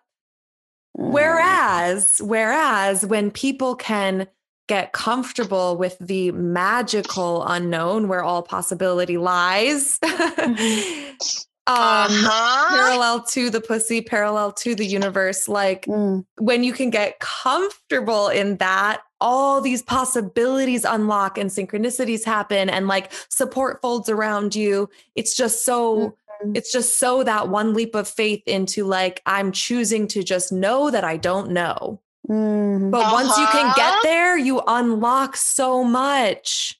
Mm. 0.99 1.11
Whereas, 1.11 2.21
whereas 2.23 3.05
when 3.05 3.31
people 3.31 3.75
can 3.75 4.27
get 4.67 4.91
comfortable 4.91 5.77
with 5.77 5.97
the 5.99 6.31
magical 6.33 7.45
unknown 7.47 8.07
where 8.07 8.23
all 8.23 8.43
possibility 8.43 9.17
lies. 9.17 9.97
Mm-hmm. 9.99 11.11
um 11.67 11.75
uh-huh. 11.75 12.75
parallel 12.75 13.23
to 13.23 13.49
the 13.49 13.59
pussy 13.59 14.01
parallel 14.01 14.53
to 14.53 14.73
the 14.73 14.85
universe 14.85 15.49
like 15.49 15.85
mm. 15.85 16.25
when 16.37 16.63
you 16.63 16.71
can 16.71 16.89
get 16.89 17.19
comfortable 17.19 18.29
in 18.29 18.55
that 18.55 19.01
all 19.19 19.59
these 19.59 19.81
possibilities 19.81 20.85
unlock 20.85 21.37
and 21.37 21.49
synchronicities 21.49 22.23
happen 22.23 22.69
and 22.69 22.87
like 22.87 23.11
support 23.29 23.81
folds 23.81 24.07
around 24.07 24.55
you 24.55 24.89
it's 25.15 25.35
just 25.35 25.65
so 25.65 25.97
mm-hmm. 25.97 26.26
It's 26.55 26.71
just 26.71 26.99
so 26.99 27.23
that 27.23 27.49
one 27.49 27.73
leap 27.73 27.95
of 27.95 28.07
faith 28.07 28.43
into 28.45 28.85
like 28.85 29.21
i'm 29.25 29.51
choosing 29.51 30.07
to 30.07 30.23
just 30.23 30.51
know 30.51 30.89
that 30.89 31.03
i 31.03 31.17
don't 31.17 31.51
know 31.51 31.99
Mm-hmm. 32.29 32.89
But 32.89 33.01
uh-huh. 33.01 33.13
once 33.13 33.37
you 33.37 33.47
can 33.47 33.73
get 33.75 33.93
uh-huh. 33.93 33.99
there, 34.03 34.37
you 34.37 34.61
unlock 34.67 35.35
so 35.35 35.83
much. 35.83 36.77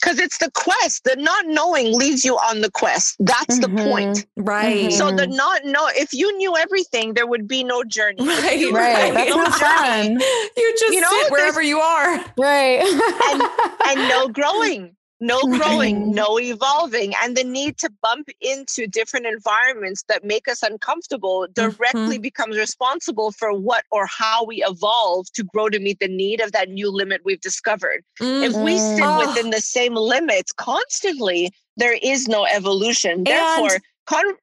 Because 0.00 0.18
it's 0.18 0.36
the 0.36 0.50
quest. 0.50 1.04
The 1.04 1.16
not 1.16 1.46
knowing 1.46 1.96
leads 1.96 2.24
you 2.26 2.34
on 2.34 2.60
the 2.60 2.70
quest. 2.70 3.16
That's 3.20 3.58
mm-hmm. 3.58 3.74
the 3.74 3.84
point. 3.84 4.26
Right. 4.36 4.92
So 4.92 5.10
the 5.10 5.22
mm-hmm. 5.22 5.34
not 5.34 5.64
know 5.64 5.88
if 5.94 6.12
you 6.12 6.36
knew 6.36 6.56
everything, 6.56 7.14
there 7.14 7.26
would 7.26 7.48
be 7.48 7.64
no 7.64 7.84
journey. 7.84 8.16
Right. 8.26 8.70
Right. 8.70 9.14
That's 9.14 9.30
no 9.30 9.46
fun. 9.46 10.20
You 10.56 10.76
just 10.78 10.94
you 10.94 11.00
know, 11.00 11.10
sit 11.10 11.32
wherever 11.32 11.62
you 11.62 11.78
are. 11.78 12.24
Right. 12.36 12.80
and, 13.30 13.42
and 13.86 14.08
no 14.08 14.28
growing 14.32 14.94
no 15.24 15.40
growing, 15.58 16.12
no 16.12 16.38
evolving, 16.38 17.14
and 17.22 17.36
the 17.36 17.44
need 17.44 17.78
to 17.78 17.90
bump 18.02 18.28
into 18.40 18.86
different 18.86 19.26
environments 19.26 20.04
that 20.08 20.24
make 20.24 20.48
us 20.48 20.62
uncomfortable 20.62 21.46
directly 21.52 22.16
mm-hmm. 22.16 22.22
becomes 22.22 22.56
responsible 22.56 23.32
for 23.32 23.52
what 23.52 23.84
or 23.90 24.06
how 24.06 24.44
we 24.44 24.62
evolve 24.66 25.26
to 25.32 25.42
grow 25.44 25.68
to 25.68 25.78
meet 25.78 25.98
the 26.00 26.08
need 26.08 26.40
of 26.40 26.52
that 26.52 26.68
new 26.68 26.90
limit 26.90 27.22
we've 27.24 27.40
discovered. 27.40 28.04
Mm-hmm. 28.20 28.44
If 28.44 28.56
we 28.64 28.78
sit 28.78 29.04
oh. 29.04 29.26
within 29.26 29.50
the 29.50 29.60
same 29.60 29.94
limits 29.94 30.52
constantly, 30.52 31.50
there 31.76 31.96
is 32.02 32.28
no 32.28 32.46
evolution. 32.46 33.24
Therefore, 33.24 33.78
con- 34.06 34.34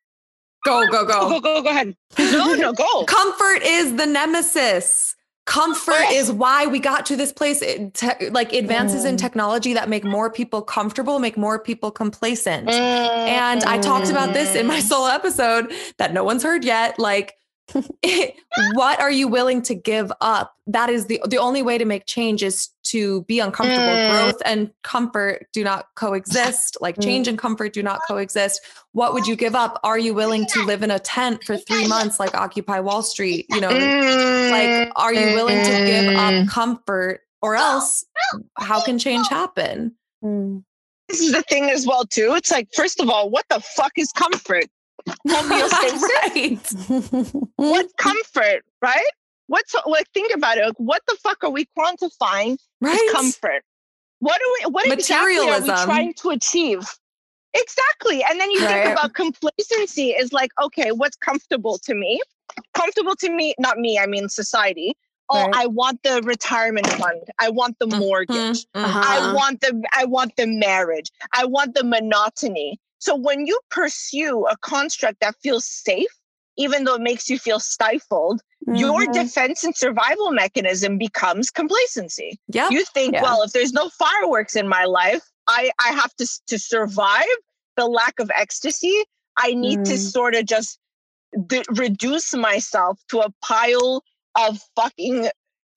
go, 0.66 0.88
go, 0.88 1.06
go, 1.06 1.30
go, 1.30 1.40
go, 1.40 1.62
go 1.62 1.70
ahead. 1.70 1.96
No, 2.18 2.56
no, 2.56 2.74
go. 2.74 3.04
Comfort 3.08 3.62
is 3.64 3.96
the 3.96 4.06
nemesis 4.06 5.16
comfort 5.52 6.06
is 6.12 6.32
why 6.32 6.66
we 6.66 6.80
got 6.80 7.06
to 7.06 7.18
this 7.18 7.34
place 7.34 7.60
te- 7.60 8.30
like 8.30 8.54
advances 8.54 9.04
mm. 9.04 9.10
in 9.10 9.18
technology 9.18 9.74
that 9.74 9.90
make 9.90 10.06
more 10.06 10.32
people 10.32 10.62
comfortable 10.62 11.20
make 11.20 11.36
more 11.36 11.60
people 11.60 11.92
complacent 11.92 12.70
mm. 12.70 12.72
and 12.72 13.62
i 13.66 13.78
talked 13.78 14.10
about 14.10 14.34
this 14.34 14.56
in 14.56 14.66
my 14.66 14.80
mm. 14.80 14.84
solo 14.84 15.08
episode 15.08 15.70
that 15.98 16.14
no 16.14 16.24
one's 16.24 16.42
heard 16.42 16.64
yet 16.64 16.98
like 16.98 17.36
what 18.76 19.02
are 19.02 19.12
you 19.12 19.28
willing 19.28 19.62
to 19.62 19.76
give 19.76 20.10
up 20.22 20.56
that 20.68 20.90
is 20.90 21.08
the 21.08 21.20
the 21.28 21.38
only 21.38 21.62
way 21.62 21.78
to 21.78 21.84
make 21.84 22.06
change 22.06 22.44
is 22.44 22.70
to 22.92 23.24
be 23.24 23.40
uncomfortable 23.40 23.86
mm. 23.86 24.12
growth 24.12 24.42
and 24.46 24.72
comfort 24.84 25.48
do 25.54 25.64
not 25.64 25.88
coexist 25.96 26.78
like 26.82 26.98
mm. 26.98 27.04
change 27.04 27.28
and 27.28 27.38
comfort 27.38 27.74
do 27.74 27.82
not 27.82 28.00
coexist 28.08 28.62
what 28.92 29.14
would 29.14 29.26
you 29.26 29.36
give 29.36 29.56
up 29.56 29.80
are 29.84 29.98
you 29.98 30.14
willing 30.14 30.46
to 30.46 30.64
live 30.66 30.84
in 30.84 30.92
a 30.92 31.00
tent 31.00 31.44
for 31.44 31.58
3 31.58 31.88
months 31.88 32.20
like 32.20 32.34
occupy 32.36 32.80
wall 32.80 33.02
street 33.02 33.46
you 33.50 33.62
know 33.62 33.70
like 33.70 34.92
are 34.96 35.14
you 35.14 35.36
willing 35.36 35.64
to 35.64 35.72
give 35.86 36.16
up 36.16 36.34
mm. 36.34 36.50
comfort 36.50 37.22
or 37.42 37.56
else 37.56 38.06
how 38.58 38.82
can 38.82 39.00
change 39.00 39.28
happen 39.28 39.96
mm. 40.24 40.64
this 41.08 41.22
is 41.22 41.32
the 41.32 41.44
thing 41.44 41.70
as 41.70 41.88
well 41.88 42.06
too 42.06 42.34
it's 42.34 42.52
like 42.52 42.68
first 42.76 43.00
of 43.00 43.10
all 43.10 43.30
what 43.30 43.46
the 43.50 43.60
fuck 43.60 43.94
is 43.98 44.12
comfort 44.12 44.66
right. 45.26 46.60
what 47.56 47.88
comfort, 47.98 48.64
right? 48.82 49.12
What's 49.52 49.76
like 49.86 50.10
think 50.14 50.34
about 50.34 50.58
it. 50.60 50.66
Like, 50.66 50.78
what 50.78 51.02
the 51.10 51.18
fuck 51.22 51.44
are 51.44 51.50
we 51.50 51.68
quantifying 51.78 52.58
right. 52.80 53.10
comfort? 53.12 53.64
What 54.20 54.40
are 54.40 54.52
we 54.54 54.72
what 54.72 54.90
exactly 54.90 55.50
are 55.50 55.60
we 55.60 55.68
trying 55.84 56.14
to 56.22 56.30
achieve? 56.30 56.88
Exactly. 57.54 58.24
And 58.30 58.40
then 58.40 58.50
you 58.50 58.64
right. 58.64 58.86
think 58.86 58.98
about 58.98 59.14
complacency 59.14 60.12
is 60.12 60.32
like, 60.32 60.52
okay, 60.64 60.94
what's 60.94 61.18
comfortable 61.18 61.78
to 61.80 61.94
me? 61.94 62.22
Comfortable 62.74 63.14
to 63.18 63.30
me, 63.30 63.54
not 63.60 63.78
me, 63.78 64.00
I 64.00 64.06
mean 64.06 64.30
society. 64.30 64.96
oh, 65.30 65.44
right. 65.44 65.54
I 65.54 65.68
want 65.68 66.02
the 66.04 66.22
retirement 66.24 66.88
fund. 66.88 67.22
I 67.40 67.50
want 67.50 67.78
the 67.80 67.88
mm-hmm. 67.88 68.00
mortgage. 68.00 68.66
Mm-hmm. 68.74 68.86
Uh-huh. 68.86 69.04
I 69.04 69.34
want 69.34 69.60
the 69.60 69.84
I 69.94 70.06
want 70.06 70.38
the 70.38 70.48
marriage. 70.48 71.12
I 71.34 71.44
want 71.44 71.76
the 71.76 71.84
monotony. 71.84 72.80
So 73.00 73.18
when 73.18 73.48
you 73.48 73.60
pursue 73.70 74.46
a 74.46 74.56
construct 74.56 75.20
that 75.20 75.36
feels 75.44 75.66
safe, 75.66 76.21
even 76.58 76.84
though 76.84 76.96
it 76.96 77.02
makes 77.02 77.30
you 77.30 77.40
feel 77.40 77.60
stifled, 77.60 78.42
mm-hmm. 78.68 78.76
your 78.76 79.06
defense 79.08 79.64
and 79.64 79.76
survival 79.76 80.32
mechanism 80.32 80.98
becomes 80.98 81.50
complacency. 81.50 82.40
Yeah. 82.48 82.70
You 82.70 82.84
think, 82.94 83.14
yeah. 83.14 83.24
well, 83.24 83.42
if 83.44 83.52
there's 83.52 83.74
no 83.74 83.90
fireworks 83.90 84.56
in 84.56 84.68
my 84.68 84.86
life, 84.86 85.24
I, 85.48 85.72
I 85.80 85.90
have 85.90 86.14
to, 86.16 86.28
to 86.48 86.60
survive 86.60 87.26
the 87.78 87.88
lack 87.88 88.20
of 88.20 88.30
ecstasy. 88.36 89.04
I 89.38 89.54
need 89.54 89.80
mm. 89.80 89.86
to 89.86 89.98
sort 89.98 90.36
of 90.36 90.46
just 90.46 90.78
d- 91.48 91.64
reduce 91.70 92.34
myself 92.34 93.00
to 93.10 93.22
a 93.22 93.30
pile 93.42 94.04
of 94.38 94.60
fucking 94.76 95.30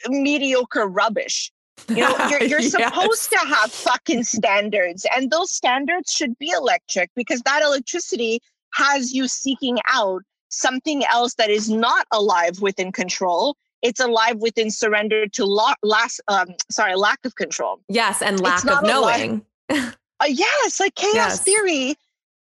mediocre 0.08 0.86
rubbish. 0.86 1.50
You 1.88 1.96
know, 1.96 2.16
you're, 2.28 2.42
you're 2.44 2.60
yes. 2.60 2.72
supposed 2.72 3.30
to 3.30 3.38
have 3.38 3.72
fucking 3.72 4.24
standards, 4.24 5.06
and 5.16 5.30
those 5.30 5.52
standards 5.52 6.12
should 6.12 6.38
be 6.38 6.50
electric 6.50 7.10
because 7.16 7.40
that 7.42 7.62
electricity 7.62 8.40
has 8.74 9.12
you 9.12 9.28
seeking 9.28 9.78
out 9.92 10.22
something 10.54 11.04
else 11.04 11.34
that 11.34 11.50
is 11.50 11.68
not 11.68 12.06
alive 12.12 12.60
within 12.60 12.92
control. 12.92 13.56
It's 13.82 14.00
alive 14.00 14.38
within 14.38 14.70
surrender 14.70 15.26
to 15.28 15.44
lo- 15.44 15.74
last, 15.82 16.20
um, 16.28 16.48
sorry, 16.70 16.94
lack 16.96 17.18
of 17.24 17.36
control. 17.36 17.80
Yes, 17.88 18.22
and 18.22 18.40
lack 18.40 18.64
of 18.64 18.82
knowing. 18.82 19.44
uh, 19.70 19.92
yes, 20.26 20.80
like 20.80 20.94
chaos 20.94 21.14
yes. 21.14 21.42
theory 21.42 21.96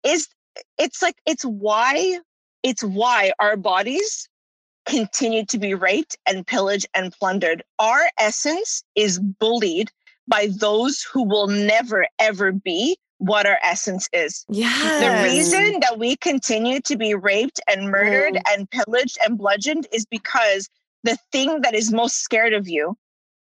is. 0.04 0.28
It's 0.76 1.02
like 1.02 1.16
it's 1.24 1.44
why 1.44 2.18
it's 2.64 2.82
why 2.82 3.32
our 3.38 3.56
bodies 3.56 4.28
continue 4.86 5.44
to 5.44 5.58
be 5.58 5.74
raped 5.74 6.16
and 6.26 6.46
pillaged 6.46 6.86
and 6.94 7.12
plundered. 7.12 7.62
Our 7.78 8.10
essence 8.18 8.82
is 8.96 9.18
bullied 9.18 9.90
by 10.26 10.48
those 10.58 11.02
who 11.02 11.22
will 11.22 11.46
never, 11.46 12.06
ever 12.18 12.52
be 12.52 12.98
what 13.18 13.46
our 13.46 13.58
essence 13.62 14.08
is. 14.12 14.44
Yeah. 14.48 15.00
The 15.00 15.28
reason 15.28 15.80
that 15.80 15.98
we 15.98 16.16
continue 16.16 16.80
to 16.80 16.96
be 16.96 17.14
raped 17.14 17.60
and 17.68 17.90
murdered 17.90 18.34
mm. 18.34 18.42
and 18.50 18.70
pillaged 18.70 19.18
and 19.24 19.36
bludgeoned 19.36 19.86
is 19.92 20.06
because 20.06 20.68
the 21.04 21.18
thing 21.32 21.60
that 21.62 21.74
is 21.74 21.92
most 21.92 22.22
scared 22.22 22.52
of 22.52 22.68
you, 22.68 22.96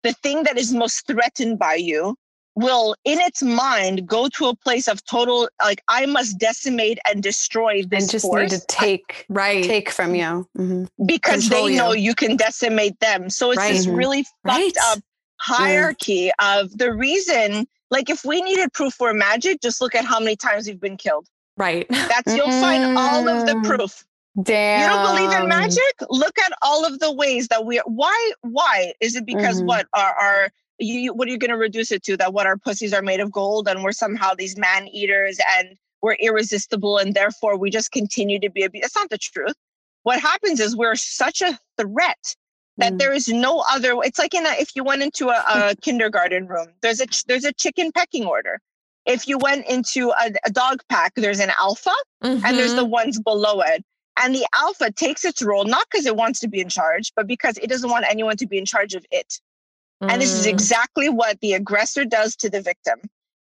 the 0.02 0.12
thing 0.14 0.44
that 0.44 0.58
is 0.58 0.72
most 0.72 1.06
threatened 1.06 1.58
by 1.58 1.74
you, 1.74 2.16
will 2.56 2.94
in 3.04 3.20
its 3.20 3.42
mind 3.42 4.06
go 4.06 4.28
to 4.28 4.46
a 4.46 4.56
place 4.56 4.88
of 4.88 5.04
total 5.04 5.48
like 5.62 5.82
I 5.88 6.06
must 6.06 6.38
decimate 6.38 6.98
and 7.08 7.22
destroy 7.22 7.82
this 7.84 8.04
and 8.04 8.10
just 8.10 8.26
force. 8.26 8.50
need 8.50 8.60
to 8.60 8.66
take 8.66 9.26
I, 9.30 9.32
right 9.32 9.64
take 9.64 9.90
from 9.90 10.14
you 10.14 10.48
mm-hmm. 10.58 10.84
because 11.06 11.48
Control 11.48 11.66
they 11.66 11.72
you. 11.72 11.78
know 11.78 11.92
you 11.92 12.14
can 12.14 12.36
decimate 12.36 12.98
them. 13.00 13.30
So 13.30 13.50
it's 13.52 13.58
right. 13.58 13.72
this 13.72 13.86
really 13.86 14.26
right. 14.44 14.74
fucked 14.74 14.78
up 14.84 15.04
hierarchy 15.36 16.30
yeah. 16.38 16.60
of 16.60 16.76
the 16.76 16.92
reason. 16.92 17.66
Like 17.90 18.10
if 18.10 18.24
we 18.24 18.40
needed 18.42 18.72
proof 18.72 18.94
for 18.94 19.12
magic, 19.12 19.60
just 19.60 19.80
look 19.80 19.94
at 19.94 20.04
how 20.04 20.20
many 20.20 20.36
times 20.36 20.66
we've 20.66 20.80
been 20.80 20.96
killed. 20.96 21.26
Right. 21.56 21.86
That's 21.90 22.34
you'll 22.34 22.48
mm-hmm. 22.48 22.60
find 22.60 22.98
all 22.98 23.28
of 23.28 23.46
the 23.46 23.54
mm. 23.54 23.64
proof. 23.64 24.04
Damn. 24.42 24.80
You 24.80 24.96
don't 24.96 25.16
believe 25.16 25.40
in 25.40 25.48
magic? 25.48 25.94
Look 26.08 26.38
at 26.38 26.52
all 26.62 26.86
of 26.86 27.00
the 27.00 27.12
ways 27.12 27.48
that 27.48 27.66
we 27.66 27.78
why 27.84 28.32
why 28.42 28.92
is 29.00 29.16
it 29.16 29.26
because 29.26 29.58
mm-hmm. 29.58 29.66
what 29.66 29.86
our 29.92 30.14
our 30.14 30.50
you, 30.78 31.12
what 31.12 31.28
are 31.28 31.30
you 31.30 31.36
going 31.36 31.50
to 31.50 31.58
reduce 31.58 31.92
it 31.92 32.02
to? 32.04 32.16
That 32.16 32.32
what 32.32 32.46
our 32.46 32.56
pussies 32.56 32.94
are 32.94 33.02
made 33.02 33.20
of 33.20 33.30
gold 33.30 33.68
and 33.68 33.82
we're 33.82 33.92
somehow 33.92 34.32
these 34.34 34.56
man 34.56 34.88
eaters 34.88 35.38
and 35.58 35.76
we're 36.00 36.14
irresistible 36.14 36.96
and 36.96 37.14
therefore 37.14 37.58
we 37.58 37.70
just 37.70 37.90
continue 37.90 38.38
to 38.40 38.48
be 38.48 38.62
a. 38.62 38.70
That's 38.70 38.96
not 38.96 39.10
the 39.10 39.18
truth. 39.18 39.56
What 40.04 40.20
happens 40.20 40.60
is 40.60 40.76
we're 40.76 40.94
such 40.94 41.42
a 41.42 41.58
threat 41.78 42.34
that 42.80 42.94
mm. 42.94 42.98
there 42.98 43.12
is 43.12 43.28
no 43.28 43.64
other. 43.70 43.96
It's 44.02 44.18
like 44.18 44.34
in 44.34 44.46
a, 44.46 44.50
if 44.58 44.74
you 44.74 44.84
went 44.84 45.02
into 45.02 45.28
a, 45.28 45.44
a 45.48 45.76
kindergarten 45.82 46.46
room, 46.46 46.68
there's 46.82 47.00
a 47.00 47.06
there's 47.26 47.44
a 47.44 47.52
chicken 47.52 47.92
pecking 47.92 48.26
order. 48.26 48.60
If 49.06 49.26
you 49.26 49.38
went 49.38 49.66
into 49.66 50.10
a, 50.10 50.32
a 50.44 50.50
dog 50.50 50.82
pack, 50.88 51.14
there's 51.14 51.40
an 51.40 51.50
alpha 51.58 51.92
mm-hmm. 52.22 52.44
and 52.44 52.58
there's 52.58 52.74
the 52.74 52.82
mm-hmm. 52.82 52.90
ones 52.90 53.20
below 53.20 53.60
it. 53.60 53.84
And 54.22 54.34
the 54.34 54.46
alpha 54.54 54.92
takes 54.92 55.24
its 55.24 55.40
role 55.40 55.64
not 55.64 55.86
because 55.90 56.04
it 56.04 56.16
wants 56.16 56.40
to 56.40 56.48
be 56.48 56.60
in 56.60 56.68
charge, 56.68 57.12
but 57.16 57.26
because 57.26 57.56
it 57.58 57.68
doesn't 57.68 57.88
want 57.88 58.04
anyone 58.08 58.36
to 58.36 58.46
be 58.46 58.58
in 58.58 58.66
charge 58.66 58.94
of 58.94 59.06
it. 59.10 59.40
Mm. 60.02 60.12
And 60.12 60.22
this 60.22 60.32
is 60.32 60.46
mm. 60.46 60.50
exactly 60.50 61.08
what 61.08 61.40
the 61.40 61.54
aggressor 61.54 62.04
does 62.04 62.36
to 62.36 62.50
the 62.50 62.60
victim 62.60 63.00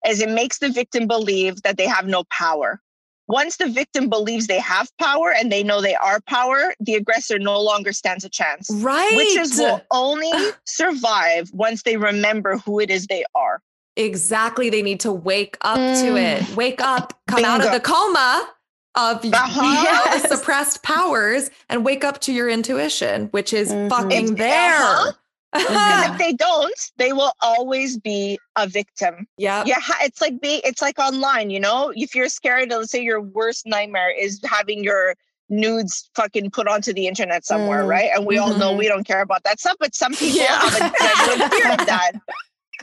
is 0.08 0.22
it 0.22 0.30
makes 0.30 0.60
the 0.60 0.70
victim 0.70 1.08
believe 1.08 1.62
that 1.64 1.78
they 1.78 1.88
have 1.88 2.08
no 2.08 2.24
power. 2.26 2.82
Once 3.28 3.58
the 3.58 3.68
victim 3.68 4.10
believes 4.10 4.48
they 4.48 4.60
have 4.60 4.90
power 4.98 5.34
and 5.34 5.52
they 5.52 5.64
know 5.64 5.82
they 5.82 5.96
are 5.96 6.20
power, 6.22 6.74
the 6.80 6.94
aggressor 6.94 7.40
no 7.40 7.60
longer 7.60 7.92
stands 7.92 8.24
a 8.24 8.30
chance. 8.30 8.70
Right. 8.72 9.16
Witches 9.16 9.58
will 9.58 9.82
only 9.92 10.32
survive 10.66 11.50
once 11.54 11.84
they 11.84 11.98
remember 11.98 12.58
who 12.58 12.80
it 12.80 12.90
is 12.90 13.08
they 13.08 13.24
are. 13.34 13.62
Exactly. 13.96 14.70
They 14.70 14.82
need 14.82 15.00
to 15.02 15.12
wake 15.12 15.58
up 15.62 15.80
mm. 15.80 16.02
to 16.02 16.18
it. 16.18 16.56
Wake 16.56 16.82
up, 16.82 17.14
come 17.28 17.38
Bingo. 17.38 17.50
out 17.50 17.66
of 17.66 17.72
the 17.72 17.80
coma 17.80 18.50
of 18.96 19.26
uh-huh. 19.26 19.62
yes. 19.84 20.30
suppressed 20.30 20.84
powers 20.84 21.50
and 21.70 21.84
wake 21.84 22.04
up 22.04 22.20
to 22.22 22.34
your 22.34 22.50
intuition, 22.50 23.28
which 23.28 23.54
is 23.54 23.72
mm-hmm. 23.72 23.90
fucking 23.90 24.36
there. 24.36 24.76
Uh-huh 24.76 25.12
because 25.58 26.12
if 26.12 26.18
they 26.18 26.34
don't, 26.34 26.92
they 26.98 27.14
will 27.14 27.32
always 27.42 27.98
be 27.98 28.40
a 28.56 28.68
victim. 28.68 29.28
Yeah. 29.38 29.64
Yeah. 29.66 29.80
It's 30.02 30.22
like 30.22 30.42
being, 30.42 30.62
it's 30.64 30.82
like 30.82 31.00
online, 31.00 31.50
you 31.50 31.60
know, 31.60 31.94
if 31.96 32.16
you're 32.16 32.30
scared, 32.30 32.70
let's 32.70 32.92
say 32.92 33.02
your 33.02 33.22
worst 33.22 33.66
nightmare 33.66 34.12
is 34.18 34.40
having 34.44 34.84
your 34.84 35.16
nudes 35.50 36.10
fucking 36.16 36.52
put 36.52 36.68
onto 36.68 36.94
the 36.94 37.08
internet 37.08 37.46
somewhere, 37.46 37.84
mm. 37.84 37.88
right? 37.88 38.10
And 38.16 38.26
we 38.26 38.36
mm-hmm. 38.36 38.52
all 38.52 38.58
know 38.58 38.70
mm-hmm. 38.70 38.80
we 38.80 38.88
don't 38.88 39.06
care 39.06 39.22
about 39.22 39.44
that 39.44 39.60
stuff, 39.60 39.78
but 39.80 39.96
some 39.96 40.14
people 40.16 40.40
yeah. 40.40 40.60
have 40.60 40.76
a 40.76 41.28
genuine 41.28 41.50
fear 41.50 41.72
of 41.72 41.86
that. 41.86 42.12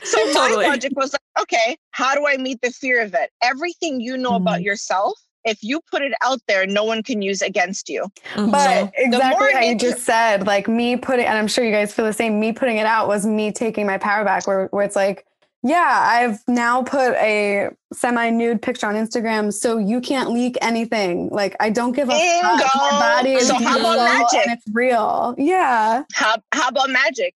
So 0.03 0.17
totally. 0.33 0.65
my 0.65 0.71
logic 0.71 0.91
was 0.95 1.13
like, 1.13 1.43
okay, 1.43 1.77
how 1.91 2.15
do 2.15 2.27
I 2.27 2.37
meet 2.37 2.61
the 2.61 2.71
fear 2.71 3.01
of 3.01 3.13
it? 3.13 3.29
Everything 3.41 4.01
you 4.01 4.17
know 4.17 4.31
mm. 4.31 4.37
about 4.37 4.61
yourself 4.61 5.19
if 5.45 5.59
you 5.61 5.81
put 5.91 6.01
it 6.01 6.13
out 6.23 6.39
there, 6.47 6.65
no 6.65 6.83
one 6.83 7.03
can 7.03 7.21
use 7.21 7.41
against 7.41 7.89
you. 7.89 8.03
Mm-hmm. 8.33 8.51
But 8.51 8.85
so 8.85 8.91
exactly 8.95 9.53
how 9.53 9.59
you 9.61 9.77
just 9.77 10.03
said, 10.03 10.47
like 10.47 10.67
me 10.67 10.95
putting, 10.95 11.25
and 11.25 11.37
I'm 11.37 11.47
sure 11.47 11.63
you 11.63 11.71
guys 11.71 11.93
feel 11.93 12.05
the 12.05 12.13
same, 12.13 12.39
me 12.39 12.53
putting 12.53 12.77
it 12.77 12.85
out 12.85 13.07
was 13.07 13.25
me 13.25 13.51
taking 13.51 13.85
my 13.85 13.97
power 13.97 14.23
back, 14.23 14.47
where, 14.47 14.67
where 14.67 14.85
it's 14.85 14.95
like, 14.95 15.25
yeah, 15.65 16.03
I've 16.05 16.41
now 16.47 16.83
put 16.83 17.13
a 17.15 17.69
semi 17.93 18.29
nude 18.29 18.61
picture 18.61 18.85
on 18.85 18.95
Instagram 18.95 19.53
so 19.53 19.77
you 19.77 20.01
can't 20.01 20.31
leak 20.31 20.57
anything. 20.61 21.29
Like, 21.29 21.55
I 21.61 21.69
don't 21.69 21.93
give 21.93 22.09
a 22.09 22.11
Bingo. 22.11 22.57
fuck. 22.57 22.75
My 22.75 22.99
body 22.99 23.33
is 23.33 23.47
so 23.47 23.55
how 23.55 23.79
about 23.79 23.95
magic? 23.95 24.51
it's 24.51 24.65
real. 24.73 25.35
Yeah. 25.37 26.03
How, 26.13 26.35
how 26.51 26.67
about 26.67 26.89
magic? 26.89 27.33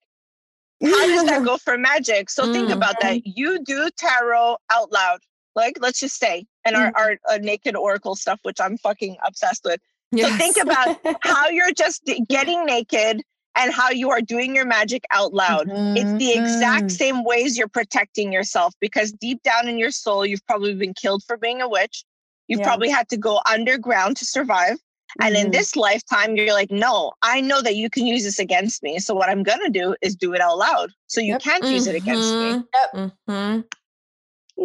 How 0.84 1.08
does 1.08 1.26
that 1.26 1.44
go 1.44 1.58
for 1.58 1.76
magic? 1.76 2.30
So 2.30 2.44
mm. 2.44 2.54
think 2.54 2.70
about 2.70 2.96
that. 3.02 3.16
Mm-hmm. 3.16 3.32
You 3.34 3.64
do 3.64 3.90
tarot 3.98 4.58
out 4.70 4.92
loud 4.92 5.20
like 5.58 5.78
let's 5.82 6.00
just 6.00 6.18
say 6.18 6.46
and 6.68 6.76
our, 6.76 6.88
mm-hmm. 6.92 6.98
our, 6.98 7.36
uh, 7.36 7.38
naked 7.38 7.76
oracle 7.76 8.16
stuff 8.16 8.40
which 8.44 8.60
i'm 8.60 8.78
fucking 8.78 9.18
obsessed 9.26 9.64
with 9.66 9.80
yes. 10.12 10.30
so 10.30 10.38
think 10.38 10.58
about 10.58 11.00
how 11.22 11.48
you're 11.50 11.74
just 11.74 12.10
getting 12.30 12.66
naked 12.66 13.22
and 13.56 13.74
how 13.74 13.90
you 13.90 14.12
are 14.12 14.22
doing 14.22 14.56
your 14.56 14.66
magic 14.66 15.04
out 15.12 15.34
loud 15.34 15.68
mm-hmm. 15.68 15.98
it's 15.98 16.24
the 16.24 16.32
exact 16.32 16.86
mm-hmm. 16.86 16.90
same 16.90 17.24
ways 17.24 17.58
you're 17.58 17.68
protecting 17.68 18.32
yourself 18.32 18.74
because 18.80 19.12
deep 19.14 19.42
down 19.44 19.68
in 19.68 19.78
your 19.78 19.92
soul 19.92 20.26
you've 20.26 20.46
probably 20.46 20.76
been 20.76 20.94
killed 20.94 21.24
for 21.26 21.38
being 21.38 21.62
a 21.62 21.70
witch 21.70 22.04
you've 22.48 22.60
yeah. 22.60 22.66
probably 22.66 22.90
had 22.90 23.08
to 23.10 23.18
go 23.18 23.40
underground 23.50 24.18
to 24.18 24.26
survive 24.26 24.78
and 25.22 25.36
in 25.36 25.44
mm-hmm. 25.44 25.52
this 25.52 25.76
lifetime, 25.76 26.36
you're 26.36 26.54
like, 26.54 26.70
no, 26.70 27.14
I 27.22 27.42
know 27.42 27.62
that 27.62 27.76
you 27.76 27.90
can 27.90 28.06
use 28.06 28.24
this 28.24 28.40
against 28.40 28.84
me. 28.84 29.00
So 29.00 29.16
what 29.16 29.30
I'm 29.30 29.44
going 29.44 29.62
to 29.64 29.70
do 29.70 29.96
is 30.02 30.16
do 30.16 30.34
it 30.34 30.42
out 30.42 30.58
loud. 30.58 30.92
So 31.08 31.22
you 31.22 31.34
yep. 31.34 31.42
can't 31.42 31.64
mm-hmm. 31.64 31.74
use 31.74 31.88
it 31.88 31.96
against 31.96 32.34
me. 32.34 32.64
Mm-hmm. 32.94 33.56
Yep. 33.56 33.66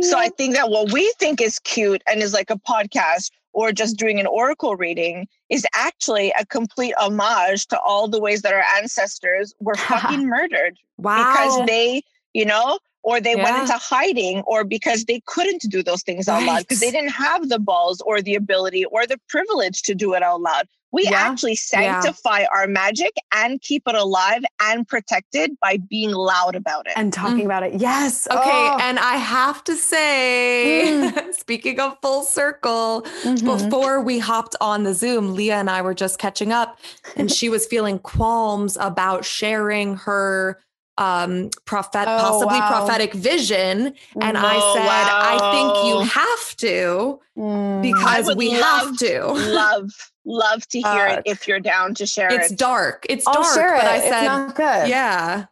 So 0.01 0.19
I 0.19 0.28
think 0.31 0.55
that 0.55 0.70
what 0.70 0.90
we 0.93 1.12
think 1.19 1.40
is 1.40 1.59
cute 1.59 2.02
and 2.06 2.23
is 2.23 2.32
like 2.32 2.51
a 2.51 2.56
podcast 2.56 3.31
or 3.52 3.73
just 3.73 3.98
doing 3.98 4.19
an 4.19 4.27
oracle 4.27 4.77
reading 4.77 5.28
is 5.51 5.66
actually 5.74 6.32
a 6.39 6.47
complete 6.47 6.94
homage 6.97 7.66
to 7.66 7.78
all 7.81 8.09
the 8.09 8.20
ways 8.20 8.43
that 8.43 8.55
our 8.55 8.64
ancestors 8.78 9.55
were 9.60 9.74
fucking 9.89 10.27
murdered. 10.27 10.78
Wow. 10.97 11.19
Because 11.19 11.66
they, 11.66 12.02
you 12.32 12.47
know, 12.47 12.78
or 13.03 13.20
they 13.20 13.35
yeah. 13.37 13.43
went 13.43 13.59
into 13.59 13.74
hiding 13.74 14.41
or 14.43 14.65
because 14.65 15.05
they 15.05 15.20
couldn't 15.27 15.62
do 15.69 15.83
those 15.83 16.03
things 16.03 16.29
out 16.29 16.39
right. 16.39 16.47
loud 16.47 16.59
because 16.61 16.81
they 16.81 16.91
didn't 16.91 17.11
have 17.11 17.49
the 17.49 17.59
balls 17.59 18.01
or 18.03 18.23
the 18.23 18.35
ability 18.35 18.85
or 18.87 19.07
the 19.07 19.19
privilege 19.29 19.83
to 19.83 19.95
do 19.95 20.15
it 20.15 20.23
out 20.23 20.41
loud. 20.41 20.66
We 20.93 21.05
yeah. 21.05 21.12
actually 21.15 21.57
sanctify 21.57 22.41
yeah. 22.41 22.49
our 22.55 22.66
magic 22.66 23.12
and 23.35 23.59
keep 23.62 23.85
it 23.87 23.95
alive 23.95 24.43
and 24.61 24.87
protected 24.87 25.59
by 25.59 25.79
being 25.79 26.11
loud 26.11 26.55
about 26.55 26.87
it 26.87 26.93
and 26.97 27.11
talking 27.11 27.41
mm. 27.41 27.47
about 27.47 27.62
it. 27.62 27.81
Yes. 27.81 28.29
Okay. 28.31 28.41
Oh. 28.45 28.79
And 28.79 28.99
I 28.99 29.16
have 29.16 29.65
to 29.65 29.74
say, 29.74 30.83
mm. 30.87 31.35
speaking 31.35 31.81
of 31.81 31.97
full 32.03 32.23
circle, 32.23 33.07
mm-hmm. 33.23 33.47
before 33.47 34.03
we 34.03 34.19
hopped 34.19 34.55
on 34.61 34.83
the 34.83 34.93
Zoom, 34.93 35.35
Leah 35.35 35.57
and 35.57 35.70
I 35.70 35.81
were 35.81 35.95
just 35.95 36.19
catching 36.19 36.53
up, 36.53 36.79
and 37.16 37.33
she 37.33 37.49
was 37.49 37.66
feeling 37.66 37.99
qualms 37.99 38.77
about 38.79 39.24
sharing 39.24 39.97
her 39.97 40.61
um 40.98 41.51
prophet 41.64 42.02
oh, 42.06 42.19
possibly 42.19 42.59
wow. 42.59 42.69
prophetic 42.69 43.14
vision. 43.14 43.94
And 44.20 44.36
oh, 44.36 44.40
i 44.40 44.74
said 44.74 44.86
wow. 44.86 45.20
i 45.23 45.52
think 45.52 45.86
you 45.89 46.01
have 46.01 46.56
to 46.56 47.20
mm. 47.36 47.82
because 47.82 48.35
we 48.36 48.59
love, 48.60 48.89
have 48.89 48.97
to. 48.98 49.27
love 49.32 49.90
love 50.24 50.69
to 50.69 50.78
hear 50.78 51.06
uh, 51.06 51.14
it 51.16 51.23
if 51.27 51.48
you're 51.48 51.60
down 51.60 51.94
to 51.94 52.06
share 52.06 52.32
it's 52.32 52.52
it. 52.52 52.59
dark. 52.59 53.06
It's 53.09 53.27
I'll 53.27 53.43
dark 53.43 53.81
but 53.81 53.85
it. 53.85 53.90
i 53.90 54.01
said 54.01 54.19
it's 54.19 54.27
not 54.27 54.55
good. 54.55 54.89
Yeah 54.89 55.47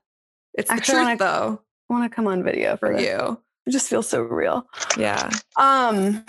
it's 0.55 0.71
Actually, 0.71 0.79
the 0.81 0.93
truth 0.93 1.05
wanna, 1.07 1.17
though. 1.19 1.61
i 1.89 1.93
want 1.93 2.11
to 2.11 2.15
come 2.15 2.27
on 2.27 2.43
video 2.43 2.77
for, 2.77 2.93
for 2.93 3.01
you. 3.01 3.41
It 3.67 3.71
just 3.71 3.89
feels 3.89 4.09
so 4.09 4.23
real. 4.23 4.67
Yeah. 4.99 5.31
Um 5.57 6.25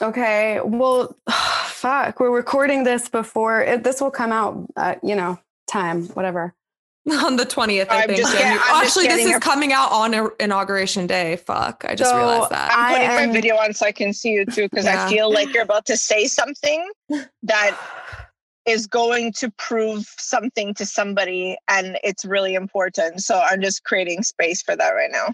okay 0.00 0.60
well 0.64 1.16
fuck. 1.28 2.20
We're 2.20 2.30
recording 2.30 2.84
this 2.84 3.08
before 3.08 3.62
it, 3.62 3.84
this 3.84 4.00
will 4.00 4.10
come 4.10 4.32
out 4.32 4.66
uh, 4.76 4.94
you 5.02 5.16
know 5.16 5.38
time 5.66 6.06
whatever 6.08 6.54
on 7.24 7.36
the 7.36 7.46
20th, 7.46 7.88
I 7.88 8.02
I'm 8.02 8.08
think. 8.08 8.20
Just, 8.20 8.36
yeah, 8.36 8.60
Actually, 8.72 9.06
this 9.06 9.24
is 9.24 9.38
coming 9.38 9.72
out 9.72 9.92
on 9.92 10.30
inauguration 10.40 11.06
day. 11.06 11.36
Fuck. 11.36 11.84
I 11.86 11.94
just 11.94 12.10
so 12.10 12.16
realized 12.16 12.50
that. 12.50 12.70
I'm 12.72 12.94
putting 12.94 13.08
am... 13.08 13.28
my 13.28 13.32
video 13.32 13.56
on 13.56 13.74
so 13.74 13.86
I 13.86 13.92
can 13.92 14.12
see 14.12 14.32
you 14.32 14.44
too, 14.44 14.68
because 14.68 14.86
yeah. 14.86 15.06
I 15.06 15.08
feel 15.08 15.32
like 15.32 15.54
you're 15.54 15.62
about 15.62 15.86
to 15.86 15.96
say 15.96 16.26
something 16.26 16.90
that 17.44 17.78
is 18.66 18.88
going 18.88 19.32
to 19.34 19.50
prove 19.52 20.04
something 20.18 20.74
to 20.74 20.84
somebody 20.84 21.56
and 21.68 21.96
it's 22.02 22.24
really 22.24 22.54
important. 22.54 23.22
So 23.22 23.38
I'm 23.38 23.60
just 23.62 23.84
creating 23.84 24.24
space 24.24 24.60
for 24.60 24.74
that 24.74 24.90
right 24.90 25.10
now. 25.12 25.28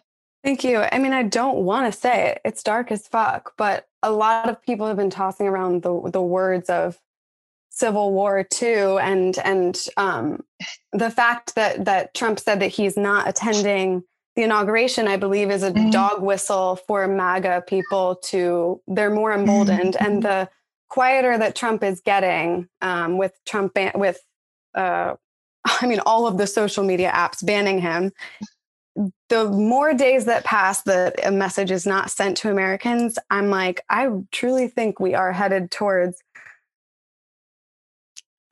Thank 0.45 0.65
you. 0.65 0.79
I 0.93 0.99
mean, 0.99 1.15
I 1.15 1.23
don't 1.23 1.59
want 1.59 1.91
to 1.91 1.99
say 1.99 2.29
it. 2.31 2.41
It's 2.45 2.63
dark 2.63 2.93
as 2.93 3.09
fuck, 3.09 3.55
but 3.57 3.87
a 4.03 4.11
lot 4.11 4.51
of 4.51 4.61
people 4.61 4.87
have 4.89 4.97
been 4.97 5.09
tossing 5.09 5.47
around 5.47 5.83
the 5.83 6.11
the 6.11 6.21
words 6.21 6.69
of 6.69 6.99
Civil 7.75 8.13
War 8.13 8.45
too, 8.45 8.99
and 9.01 9.37
and 9.39 9.87
um, 9.97 10.45
the 10.93 11.11
fact 11.11 11.55
that 11.55 11.87
that 11.87 12.13
Trump 12.13 12.39
said 12.39 12.61
that 12.61 12.69
he's 12.69 12.99
not 12.99 13.27
attending 13.27 14.05
the 14.37 14.43
inauguration, 14.43 15.09
I 15.09 15.17
believe, 15.17 15.51
is 15.51 15.63
a 15.63 15.73
mm-hmm. 15.73 15.91
dog 15.91 16.23
whistle 16.23 16.77
for 16.87 17.09
MAGA 17.09 17.65
people 17.67 18.17
to 18.25 18.81
they're 18.87 19.11
more 19.11 19.33
emboldened, 19.33 19.95
mm-hmm. 19.95 20.05
and 20.05 20.23
the 20.23 20.51
quieter 20.91 21.39
that 21.39 21.57
Trump 21.57 21.83
is 21.83 22.03
getting 22.03 22.69
um, 22.83 23.17
with 23.17 23.33
Trump 23.47 23.73
ban- 23.73 23.93
with 23.95 24.21
uh, 24.75 25.15
I 25.65 25.87
mean 25.87 26.01
all 26.01 26.27
of 26.27 26.37
the 26.37 26.47
social 26.47 26.85
media 26.85 27.11
apps 27.11 27.45
banning 27.45 27.81
him. 27.81 28.13
The 29.31 29.49
more 29.49 29.95
days 29.95 30.27
that 30.27 30.45
pass 30.45 30.83
that 30.83 31.27
a 31.27 31.33
message 31.33 31.71
is 31.71 31.87
not 31.87 32.11
sent 32.11 32.37
to 32.39 32.51
Americans, 32.51 33.19
I'm 33.31 33.49
like, 33.49 33.81
I 33.89 34.11
truly 34.31 34.69
think 34.69 35.01
we 35.01 35.15
are 35.15 35.33
headed 35.33 35.71
towards 35.71 36.19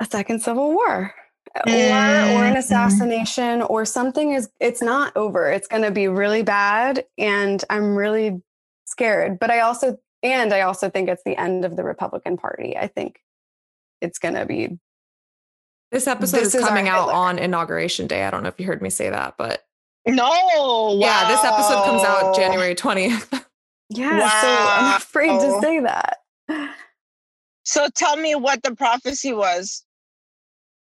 a 0.00 0.06
second 0.06 0.40
civil 0.40 0.72
war 0.72 1.14
or, 1.54 1.62
or 1.66 1.72
an 1.72 1.74
mm-hmm. 1.74 2.56
assassination 2.56 3.62
or 3.62 3.84
something 3.84 4.32
is 4.32 4.48
it's 4.60 4.82
not 4.82 5.16
over. 5.16 5.50
It's 5.50 5.68
going 5.68 5.82
to 5.82 5.90
be 5.90 6.08
really 6.08 6.42
bad 6.42 7.04
and 7.18 7.62
i'm 7.70 7.94
really 7.94 8.40
scared. 8.86 9.38
But 9.38 9.50
i 9.50 9.60
also 9.60 9.98
and 10.22 10.52
i 10.52 10.62
also 10.62 10.90
think 10.90 11.08
it's 11.08 11.22
the 11.24 11.36
end 11.36 11.64
of 11.64 11.76
the 11.76 11.84
republican 11.84 12.36
party. 12.36 12.76
I 12.76 12.86
think 12.86 13.20
it's 14.00 14.18
going 14.18 14.34
to 14.34 14.46
be 14.46 14.78
this 15.90 16.06
episode 16.06 16.38
this 16.38 16.48
is, 16.48 16.54
is 16.56 16.64
coming 16.64 16.88
out 16.88 17.10
on 17.10 17.38
inauguration 17.38 18.06
day. 18.06 18.24
I 18.24 18.30
don't 18.30 18.42
know 18.42 18.48
if 18.48 18.60
you 18.60 18.66
heard 18.66 18.82
me 18.82 18.90
say 18.90 19.10
that 19.10 19.34
but 19.36 19.64
no! 20.06 20.24
Wow. 20.24 20.98
yeah 20.98 21.28
this 21.28 21.44
episode 21.44 21.84
comes 21.84 22.02
out 22.02 22.34
january 22.34 22.74
20th 22.74 23.44
yeah 23.90 24.18
wow. 24.18 24.40
so 24.40 24.84
i'm 24.84 24.96
afraid 24.96 25.40
to 25.40 25.60
say 25.60 25.80
that. 25.80 26.16
So 27.62 27.86
tell 27.94 28.16
me 28.16 28.34
what 28.34 28.64
the 28.64 28.74
prophecy 28.74 29.32
was 29.32 29.84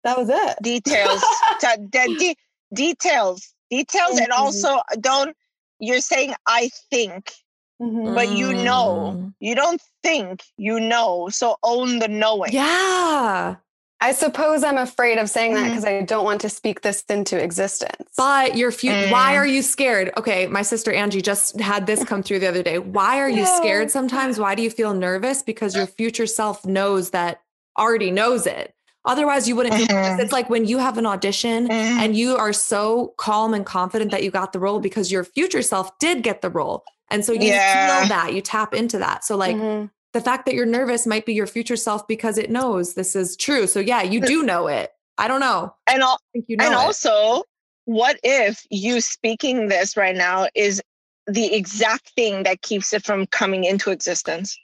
that 0.04 0.18
was 0.18 0.28
it. 0.30 0.56
Details. 0.62 1.22
de- 1.90 2.36
details. 2.74 3.54
Details. 3.70 4.12
Mm-hmm. 4.12 4.24
And 4.24 4.32
also, 4.32 4.80
don't, 5.00 5.36
you're 5.78 6.00
saying, 6.00 6.34
I 6.46 6.70
think, 6.90 7.32
mm-hmm. 7.80 8.14
but 8.14 8.30
you 8.30 8.52
know. 8.52 9.14
Mm. 9.16 9.34
You 9.40 9.54
don't 9.54 9.80
think, 10.02 10.42
you 10.56 10.80
know. 10.80 11.28
So 11.30 11.56
own 11.62 11.98
the 11.98 12.08
knowing. 12.08 12.52
Yeah. 12.52 13.56
I 14.02 14.12
suppose 14.12 14.64
I'm 14.64 14.78
afraid 14.78 15.18
of 15.18 15.28
saying 15.28 15.54
that 15.54 15.68
because 15.68 15.84
mm-hmm. 15.84 16.02
I 16.02 16.06
don't 16.06 16.24
want 16.24 16.40
to 16.40 16.48
speak 16.48 16.80
this 16.80 17.04
into 17.10 17.42
existence. 17.42 18.10
But 18.16 18.56
your 18.56 18.72
future, 18.72 19.08
mm. 19.08 19.12
why 19.12 19.36
are 19.36 19.46
you 19.46 19.60
scared? 19.60 20.10
Okay, 20.16 20.46
my 20.46 20.62
sister 20.62 20.90
Angie 20.90 21.20
just 21.20 21.60
had 21.60 21.86
this 21.86 22.02
come 22.04 22.22
through 22.22 22.38
the 22.38 22.48
other 22.48 22.62
day. 22.62 22.78
Why 22.78 23.18
are 23.18 23.28
you 23.28 23.44
scared 23.44 23.90
sometimes? 23.90 24.38
Why 24.38 24.54
do 24.54 24.62
you 24.62 24.70
feel 24.70 24.94
nervous? 24.94 25.42
Because 25.42 25.76
your 25.76 25.86
future 25.86 26.26
self 26.26 26.64
knows 26.64 27.10
that, 27.10 27.42
already 27.78 28.10
knows 28.10 28.46
it. 28.46 28.74
Otherwise, 29.04 29.48
you 29.48 29.56
wouldn't 29.56 29.74
mm-hmm. 29.74 30.20
It's 30.20 30.32
like 30.32 30.50
when 30.50 30.66
you 30.66 30.78
have 30.78 30.98
an 30.98 31.06
audition 31.06 31.68
mm-hmm. 31.68 32.00
and 32.00 32.16
you 32.16 32.36
are 32.36 32.52
so 32.52 33.14
calm 33.16 33.54
and 33.54 33.64
confident 33.64 34.10
that 34.10 34.22
you 34.22 34.30
got 34.30 34.52
the 34.52 34.58
role 34.58 34.78
because 34.78 35.10
your 35.10 35.24
future 35.24 35.62
self 35.62 35.98
did 35.98 36.22
get 36.22 36.42
the 36.42 36.50
role. 36.50 36.84
And 37.10 37.24
so 37.24 37.32
you 37.32 37.48
yeah. 37.48 38.00
feel 38.00 38.08
that, 38.08 38.34
you 38.34 38.40
tap 38.40 38.74
into 38.74 38.98
that. 38.98 39.24
So, 39.24 39.36
like, 39.36 39.56
mm-hmm. 39.56 39.86
the 40.12 40.20
fact 40.20 40.46
that 40.46 40.54
you're 40.54 40.66
nervous 40.66 41.06
might 41.06 41.26
be 41.26 41.34
your 41.34 41.46
future 41.46 41.76
self 41.76 42.06
because 42.06 42.38
it 42.38 42.50
knows 42.50 42.94
this 42.94 43.16
is 43.16 43.36
true. 43.36 43.66
So, 43.66 43.80
yeah, 43.80 44.02
you 44.02 44.20
do 44.20 44.42
know 44.42 44.66
it. 44.66 44.92
I 45.18 45.26
don't 45.26 45.40
know. 45.40 45.74
And, 45.86 46.02
al- 46.02 46.20
you 46.34 46.56
know 46.56 46.66
and 46.66 46.74
also, 46.74 47.42
what 47.86 48.18
if 48.22 48.64
you 48.70 49.00
speaking 49.00 49.68
this 49.68 49.96
right 49.96 50.14
now 50.14 50.46
is 50.54 50.82
the 51.26 51.54
exact 51.54 52.10
thing 52.10 52.42
that 52.44 52.62
keeps 52.62 52.92
it 52.92 53.04
from 53.04 53.26
coming 53.26 53.64
into 53.64 53.90
existence? 53.90 54.56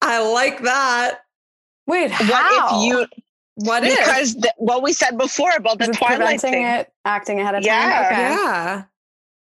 I 0.00 0.20
like 0.32 0.62
that. 0.62 1.20
Wait, 1.86 2.10
how? 2.10 2.30
What 2.30 2.82
if 2.82 2.88
you 2.88 3.22
what 3.56 3.82
because 3.82 4.34
the, 4.34 4.52
what 4.56 4.82
we 4.82 4.92
said 4.92 5.16
before 5.16 5.52
about 5.56 5.78
the 5.78 5.86
Twilight 5.88 6.40
thing, 6.40 6.66
it, 6.66 6.92
acting 7.04 7.40
ahead 7.40 7.54
of 7.54 7.62
yeah, 7.62 7.82
time. 7.82 8.06
Okay. 8.06 8.20
Yeah. 8.20 8.82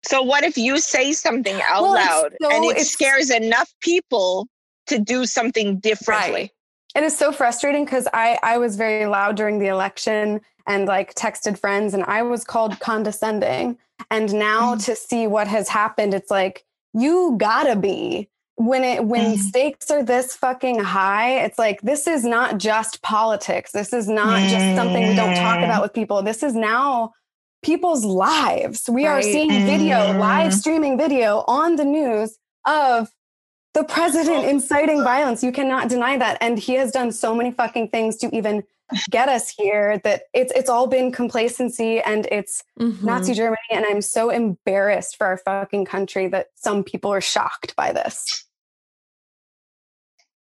So 0.04 0.22
what 0.22 0.44
if 0.44 0.58
you 0.58 0.78
say 0.78 1.12
something 1.12 1.60
out 1.62 1.82
well, 1.82 1.94
loud 1.94 2.34
so, 2.40 2.50
and 2.50 2.64
it 2.64 2.84
scares 2.86 3.30
enough 3.30 3.72
people 3.80 4.48
to 4.88 4.98
do 4.98 5.24
something 5.24 5.78
differently? 5.78 6.40
Right. 6.40 6.50
It 6.94 7.04
is 7.04 7.16
so 7.16 7.32
frustrating 7.32 7.84
because 7.84 8.06
I 8.12 8.38
I 8.42 8.58
was 8.58 8.76
very 8.76 9.06
loud 9.06 9.36
during 9.36 9.58
the 9.58 9.68
election 9.68 10.40
and 10.66 10.86
like 10.86 11.14
texted 11.14 11.58
friends 11.58 11.94
and 11.94 12.04
I 12.04 12.22
was 12.22 12.44
called 12.44 12.78
condescending. 12.80 13.78
And 14.10 14.34
now 14.34 14.74
mm. 14.74 14.84
to 14.84 14.96
see 14.96 15.26
what 15.26 15.48
has 15.48 15.68
happened, 15.68 16.12
it's 16.12 16.30
like 16.30 16.64
you 16.92 17.36
gotta 17.38 17.76
be 17.76 18.28
when 18.56 18.84
it 18.84 19.04
when 19.04 19.34
mm. 19.34 19.38
stakes 19.38 19.90
are 19.90 20.02
this 20.02 20.34
fucking 20.34 20.78
high 20.78 21.38
it's 21.40 21.58
like 21.58 21.80
this 21.80 22.06
is 22.06 22.24
not 22.24 22.58
just 22.58 23.00
politics 23.02 23.72
this 23.72 23.92
is 23.92 24.08
not 24.08 24.40
mm. 24.40 24.48
just 24.48 24.76
something 24.76 25.08
we 25.08 25.16
don't 25.16 25.34
talk 25.36 25.58
about 25.58 25.82
with 25.82 25.92
people 25.92 26.22
this 26.22 26.42
is 26.42 26.54
now 26.54 27.12
people's 27.62 28.04
lives 28.04 28.88
we 28.90 29.06
right. 29.06 29.12
are 29.12 29.22
seeing 29.22 29.50
video 29.64 30.16
live 30.18 30.52
streaming 30.52 30.98
video 30.98 31.44
on 31.48 31.76
the 31.76 31.84
news 31.84 32.38
of 32.66 33.10
the 33.72 33.84
president 33.84 34.44
inciting 34.44 35.02
violence 35.02 35.42
you 35.42 35.52
cannot 35.52 35.88
deny 35.88 36.18
that 36.18 36.36
and 36.42 36.58
he 36.58 36.74
has 36.74 36.92
done 36.92 37.10
so 37.10 37.34
many 37.34 37.50
fucking 37.50 37.88
things 37.88 38.16
to 38.16 38.34
even 38.36 38.62
get 39.10 39.28
us 39.28 39.50
here 39.50 39.98
that 39.98 40.22
it's 40.32 40.52
it's 40.54 40.70
all 40.70 40.86
been 40.86 41.12
complacency 41.12 42.00
and 42.00 42.26
it's 42.30 42.62
mm-hmm. 42.78 43.04
Nazi 43.04 43.34
Germany 43.34 43.56
and 43.70 43.84
I'm 43.86 44.02
so 44.02 44.30
embarrassed 44.30 45.16
for 45.16 45.26
our 45.26 45.38
fucking 45.38 45.84
country 45.84 46.28
that 46.28 46.48
some 46.54 46.84
people 46.84 47.12
are 47.12 47.20
shocked 47.20 47.74
by 47.76 47.92
this. 47.92 48.44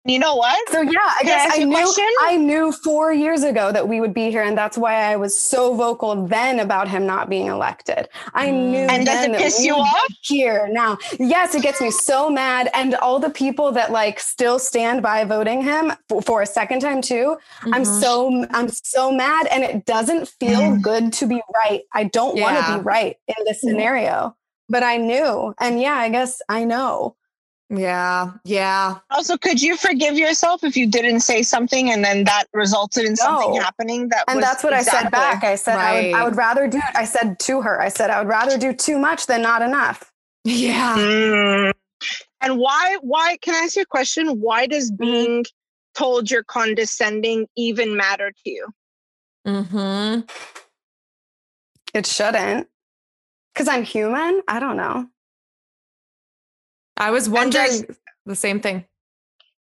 You 0.07 0.19
know 0.19 0.35
what? 0.35 0.69
So 0.69 0.83
yeah, 0.83 0.99
I 1.03 1.23
guess 1.23 1.57
I, 1.57 1.63
I 1.63 1.65
knew 1.65 1.95
I 2.21 2.37
knew 2.37 2.73
four 2.73 3.11
years 3.11 3.43
ago 3.43 3.73
that 3.73 3.89
we 3.89 4.03
would 4.03 4.13
be 4.13 4.31
here, 4.31 4.43
and 4.43 4.57
that's 4.57 4.77
why 4.77 4.97
I 4.97 5.17
was 5.17 5.39
so 5.39 5.75
vocal 5.75 6.27
then 6.27 6.61
about 6.61 6.89
him 6.89 7.07
not 7.07 7.31
being 7.31 7.47
elected. 7.47 8.11
I 8.35 8.49
mm. 8.49 8.71
knew. 8.71 8.87
And 8.87 9.07
does 9.07 9.25
it 9.25 9.37
piss 9.39 9.65
you 9.65 9.75
off? 9.75 10.13
Here 10.21 10.69
now, 10.71 10.99
yes, 11.19 11.55
it 11.55 11.63
gets 11.63 11.81
me 11.81 11.91
so 11.91 12.29
mad, 12.29 12.69
and 12.75 12.95
all 12.97 13.19
the 13.19 13.31
people 13.31 13.73
that 13.73 13.93
like 13.93 14.21
still 14.21 14.59
stand 14.59 15.03
by 15.03 15.25
voting 15.25 15.63
him 15.63 15.93
for, 16.11 16.21
for 16.21 16.43
a 16.43 16.47
second 16.47 16.81
time 16.81 17.01
too. 17.01 17.39
Mm-hmm. 17.61 17.75
I'm 17.75 17.85
so 17.87 18.47
I'm 18.51 18.69
so 18.69 19.11
mad, 19.11 19.47
and 19.51 19.65
it 19.65 19.87
doesn't 19.87 20.29
feel 20.29 20.61
mm. 20.61 20.83
good 20.83 21.15
to 21.15 21.27
be 21.27 21.41
right. 21.65 21.81
I 21.95 22.05
don't 22.05 22.37
yeah. 22.37 22.43
want 22.43 22.67
to 22.67 22.79
be 22.79 22.85
right 22.85 23.17
in 23.27 23.43
this 23.47 23.63
scenario, 23.63 24.37
but 24.69 24.83
I 24.83 24.99
knew, 24.99 25.55
and 25.59 25.81
yeah, 25.81 25.95
I 25.95 26.11
guess 26.11 26.43
I 26.51 26.65
know. 26.65 27.17
Yeah. 27.71 28.33
Yeah. 28.45 28.99
Also, 29.11 29.37
could 29.37 29.61
you 29.61 29.77
forgive 29.77 30.17
yourself 30.17 30.63
if 30.65 30.77
you 30.77 30.87
didn't 30.87 31.21
say 31.21 31.43
something 31.43 31.91
and 31.91 32.05
then 32.05 32.25
that 32.25 32.45
resulted 32.53 33.05
in 33.05 33.13
no. 33.13 33.17
something 33.17 33.55
happening? 33.61 34.09
That 34.09 34.25
and 34.29 34.43
that's 34.43 34.63
what 34.63 34.73
exactly, 34.73 34.99
I 34.99 35.03
said 35.03 35.11
back. 35.11 35.45
I 35.45 35.55
said 35.55 35.75
right. 35.77 35.85
I, 35.85 36.03
would, 36.03 36.15
I 36.15 36.25
would 36.25 36.37
rather 36.37 36.69
do. 36.69 36.81
I 36.95 37.05
said 37.05 37.39
to 37.41 37.63
her, 37.63 37.81
I 37.81 37.89
said 37.89 38.11
I 38.11 38.21
would 38.21 38.29
rather 38.29 38.59
do 38.59 38.73
too 38.73 38.99
much 38.99 39.27
than 39.27 39.43
not 39.43 39.63
enough. 39.63 40.13
Yeah. 40.45 40.97
Mm. 40.97 41.73
And 42.43 42.59
why? 42.59 42.99
Why? 43.01 43.39
Can 43.41 43.55
I 43.55 43.65
ask 43.65 43.77
you 43.77 43.83
a 43.83 43.87
question? 43.87 44.41
Why 44.41 44.67
does 44.67 44.91
mm-hmm. 44.93 45.05
being 45.05 45.45
told 45.95 46.31
you're 46.31 46.45
condescending 46.45 47.47
even 47.57 47.97
matter 47.97 48.31
to 48.31 48.51
you? 48.51 48.69
Hmm. 49.47 50.21
It 51.95 52.07
shouldn't. 52.07 52.69
Because 53.53 53.69
I'm 53.69 53.85
human. 53.85 54.43
I 54.49 54.59
don't 54.59 54.77
know. 54.77 55.07
I 56.97 57.11
was 57.11 57.29
wondering 57.29 57.87
the 58.27 58.37
same 58.37 58.61
thing. 58.61 58.85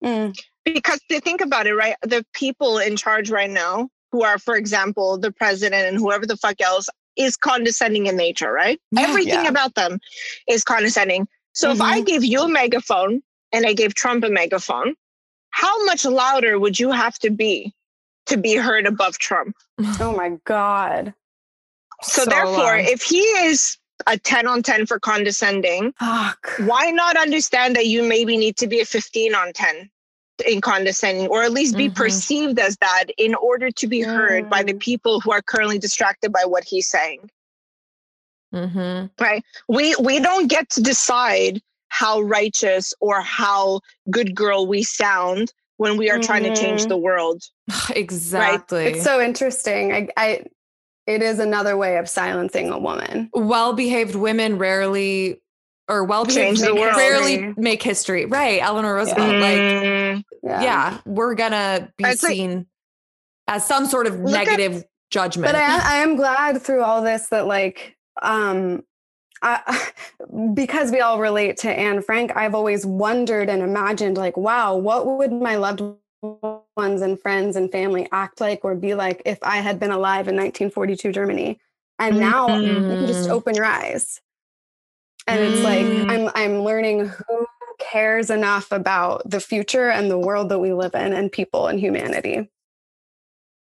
Mm. 0.03 0.37
Because 0.63 0.99
to 1.09 1.19
think 1.19 1.41
about 1.41 1.67
it, 1.67 1.73
right? 1.73 1.95
The 2.01 2.25
people 2.33 2.79
in 2.79 2.95
charge 2.97 3.29
right 3.29 3.49
now, 3.49 3.89
who 4.11 4.23
are, 4.23 4.39
for 4.39 4.55
example, 4.55 5.17
the 5.17 5.31
president 5.31 5.87
and 5.87 5.97
whoever 5.97 6.25
the 6.25 6.37
fuck 6.37 6.61
else, 6.61 6.87
is 7.17 7.37
condescending 7.37 8.07
in 8.07 8.17
nature, 8.17 8.51
right? 8.51 8.79
Yeah, 8.91 9.03
Everything 9.03 9.43
yeah. 9.43 9.49
about 9.49 9.75
them 9.75 9.99
is 10.47 10.63
condescending. 10.63 11.27
So 11.53 11.69
mm-hmm. 11.69 11.75
if 11.75 11.81
I 11.81 11.97
mm-hmm. 11.97 12.05
gave 12.05 12.23
you 12.23 12.41
a 12.41 12.47
megaphone 12.47 13.21
and 13.51 13.65
I 13.65 13.73
gave 13.73 13.93
Trump 13.93 14.23
a 14.23 14.29
megaphone, 14.29 14.95
how 15.51 15.85
much 15.85 16.05
louder 16.05 16.59
would 16.59 16.79
you 16.79 16.91
have 16.91 17.17
to 17.19 17.29
be 17.29 17.73
to 18.25 18.37
be 18.37 18.55
heard 18.55 18.85
above 18.85 19.17
Trump? 19.17 19.55
Oh 19.99 20.15
my 20.15 20.37
God. 20.45 21.13
So, 22.01 22.23
so 22.23 22.29
therefore, 22.29 22.75
if 22.75 23.01
he 23.01 23.19
is 23.19 23.77
a 24.07 24.17
10 24.17 24.47
on 24.47 24.61
10 24.61 24.85
for 24.85 24.99
condescending, 24.99 25.93
Fuck. 25.99 26.53
why 26.59 26.91
not 26.91 27.17
understand 27.17 27.75
that 27.75 27.87
you 27.87 28.03
maybe 28.03 28.37
need 28.37 28.57
to 28.57 28.67
be 28.67 28.79
a 28.79 28.85
15 28.85 29.35
on 29.35 29.53
10 29.53 29.89
in 30.45 30.61
condescending 30.61 31.27
or 31.27 31.43
at 31.43 31.51
least 31.51 31.77
be 31.77 31.85
mm-hmm. 31.85 31.95
perceived 31.95 32.59
as 32.59 32.77
that 32.77 33.05
in 33.17 33.35
order 33.35 33.71
to 33.71 33.87
be 33.87 34.01
heard 34.01 34.45
mm. 34.45 34.49
by 34.49 34.63
the 34.63 34.73
mm. 34.73 34.79
people 34.79 35.19
who 35.21 35.31
are 35.31 35.41
currently 35.41 35.79
distracted 35.79 36.31
by 36.31 36.43
what 36.43 36.63
he's 36.63 36.89
saying 36.89 37.29
mm-hmm. 38.53 39.05
right 39.23 39.43
we 39.69 39.95
we 39.95 40.19
don't 40.19 40.49
get 40.49 40.69
to 40.69 40.81
decide 40.81 41.61
how 41.87 42.19
righteous 42.19 42.93
or 42.99 43.21
how 43.21 43.79
good 44.11 44.35
girl 44.35 44.67
we 44.67 44.83
sound 44.83 45.53
when 45.77 45.97
we 45.97 46.09
are 46.09 46.15
mm-hmm. 46.15 46.25
trying 46.25 46.43
to 46.43 46.55
change 46.55 46.81
mm-hmm. 46.81 46.89
the 46.89 46.97
world 46.97 47.41
exactly 47.95 48.79
right? 48.79 48.95
it's 48.95 49.05
so 49.05 49.21
interesting 49.21 49.93
I, 49.93 50.09
I 50.17 50.43
it 51.07 51.21
is 51.21 51.39
another 51.39 51.77
way 51.77 51.97
of 51.97 52.09
silencing 52.09 52.69
a 52.69 52.79
woman 52.79 53.29
well-behaved 53.33 54.15
women 54.15 54.57
rarely 54.57 55.41
or 55.87 56.03
well-behaved 56.03 56.61
make, 56.61 56.95
rarely 56.95 57.53
make 57.57 57.83
history 57.83 58.25
right 58.25 58.61
eleanor 58.61 58.95
roosevelt 58.95 59.33
yeah. 59.33 59.39
like 59.39 59.57
mm. 59.57 60.23
yeah. 60.43 60.61
yeah. 60.63 60.99
we're 61.05 61.35
gonna 61.35 61.91
be 61.97 62.05
it's 62.05 62.21
seen 62.21 62.57
like, 62.57 62.65
as 63.47 63.67
some 63.67 63.85
sort 63.85 64.07
of 64.07 64.19
negative 64.19 64.77
at, 64.77 64.85
judgment 65.11 65.51
but 65.51 65.55
I, 65.55 65.97
I 65.97 65.97
am 65.97 66.15
glad 66.15 66.61
through 66.61 66.81
all 66.81 67.01
this 67.01 67.27
that 67.29 67.45
like 67.45 67.95
um 68.21 68.83
I, 69.41 69.91
because 70.53 70.91
we 70.91 71.01
all 71.01 71.19
relate 71.19 71.57
to 71.57 71.69
Anne 71.69 72.01
Frank, 72.01 72.35
I've 72.35 72.55
always 72.55 72.85
wondered 72.85 73.49
and 73.49 73.61
imagined, 73.61 74.17
like, 74.17 74.35
wow, 74.37 74.75
what 74.75 75.05
would 75.05 75.31
my 75.31 75.55
loved 75.55 75.81
ones 76.75 77.01
and 77.01 77.19
friends 77.19 77.55
and 77.55 77.71
family 77.71 78.07
act 78.11 78.41
like 78.41 78.63
or 78.63 78.75
be 78.75 78.95
like 78.95 79.21
if 79.25 79.39
I 79.41 79.57
had 79.57 79.79
been 79.79 79.91
alive 79.91 80.27
in 80.27 80.35
1942 80.35 81.11
Germany? 81.11 81.59
And 81.97 82.19
now 82.19 82.47
mm-hmm. 82.47 82.67
you 82.67 82.75
can 82.75 83.07
just 83.07 83.23
mm-hmm. 83.23 83.31
open 83.31 83.55
your 83.55 83.65
eyes 83.65 84.21
and 85.27 85.39
it's 85.41 85.61
like 85.61 85.85
mm. 85.85 86.09
i'm 86.09 86.31
i'm 86.35 86.63
learning 86.63 87.07
who 87.07 87.47
cares 87.79 88.29
enough 88.29 88.71
about 88.71 89.27
the 89.29 89.39
future 89.39 89.89
and 89.89 90.09
the 90.09 90.17
world 90.17 90.49
that 90.49 90.59
we 90.59 90.73
live 90.73 90.95
in 90.95 91.13
and 91.13 91.31
people 91.31 91.67
and 91.67 91.79
humanity 91.79 92.49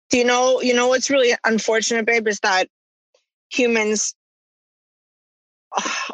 do 0.09 0.17
you 0.17 0.25
know 0.25 0.61
you 0.61 0.73
know 0.73 0.88
what's 0.88 1.09
really 1.09 1.33
unfortunate 1.43 2.05
babe 2.05 2.27
is 2.27 2.39
that 2.39 2.67
humans 3.49 4.15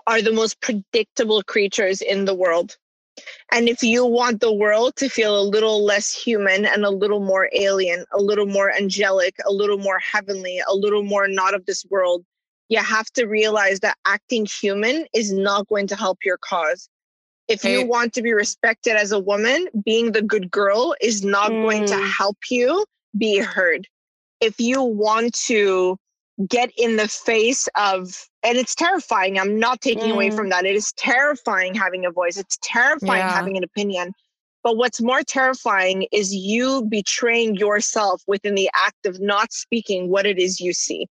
are 0.07 0.22
the 0.22 0.32
most 0.32 0.60
predictable 0.61 1.41
creatures 1.44 2.02
in 2.02 2.26
the 2.26 2.36
world 2.36 2.78
and 3.52 3.69
if 3.69 3.81
you 3.84 4.06
want 4.06 4.41
the 4.41 4.53
world 4.53 4.95
to 4.95 5.10
feel 5.10 5.39
a 5.39 5.44
little 5.44 5.84
less 5.84 6.11
human 6.11 6.65
and 6.65 6.85
a 6.85 6.89
little 6.89 7.19
more 7.19 7.49
alien 7.53 8.06
a 8.14 8.22
little 8.22 8.45
more 8.45 8.72
angelic 8.72 9.35
a 9.45 9.52
little 9.52 9.77
more 9.77 9.99
heavenly 9.99 10.61
a 10.68 10.76
little 10.76 11.03
more 11.03 11.27
not 11.27 11.53
of 11.53 11.65
this 11.65 11.85
world 11.89 12.23
you 12.69 12.80
have 12.80 13.07
to 13.11 13.26
realize 13.26 13.80
that 13.80 13.98
acting 14.06 14.45
human 14.45 15.06
is 15.14 15.31
not 15.31 15.68
going 15.68 15.88
to 15.88 15.95
help 15.95 16.19
your 16.23 16.38
cause. 16.38 16.89
If 17.48 17.64
you 17.64 17.85
want 17.85 18.14
to 18.14 18.22
be 18.22 18.34
respected 18.34 18.98
as 18.98 19.14
a 19.14 19.19
woman, 19.19 19.68
being 19.85 20.11
the 20.11 20.22
good 20.22 20.52
girl 20.52 20.95
is 20.99 21.23
not 21.23 21.52
mm. 21.52 21.64
going 21.64 21.85
to 21.85 21.94
mm. 21.94 22.11
help 22.11 22.38
you 22.49 22.85
be 23.18 23.38
heard. 23.38 23.88
If 24.41 24.60
you 24.60 24.84
want 24.84 25.34
to 25.45 25.98
get 26.50 26.72
in 26.78 26.98
the 26.98 27.08
face 27.08 27.68
of, 27.76 28.28
and 28.44 28.58
it's 28.58 28.76
terrifying, 28.76 29.40
I'm 29.40 29.60
not 29.60 29.82
taking 29.82 30.12
mm. 30.12 30.14
away 30.14 30.32
from 30.32 30.50
that. 30.50 30.66
It 30.66 30.76
is 30.76 30.92
terrifying 30.94 31.74
having 31.74 32.06
a 32.06 32.12
voice, 32.12 32.38
it's 32.38 32.58
terrifying 32.62 33.20
yeah. 33.20 33.34
having 33.34 33.58
an 33.58 33.64
opinion. 33.64 34.14
But 34.64 34.78
what's 34.78 35.02
more 35.02 35.24
terrifying 35.24 36.08
is 36.12 36.36
you 36.36 36.86
betraying 36.90 37.56
yourself 37.56 38.22
within 38.28 38.56
the 38.56 38.70
act 38.76 39.06
of 39.06 39.20
not 39.20 39.54
speaking 39.54 40.10
what 40.10 40.26
it 40.26 40.38
is 40.38 40.60
you 40.60 40.74
see 40.74 41.08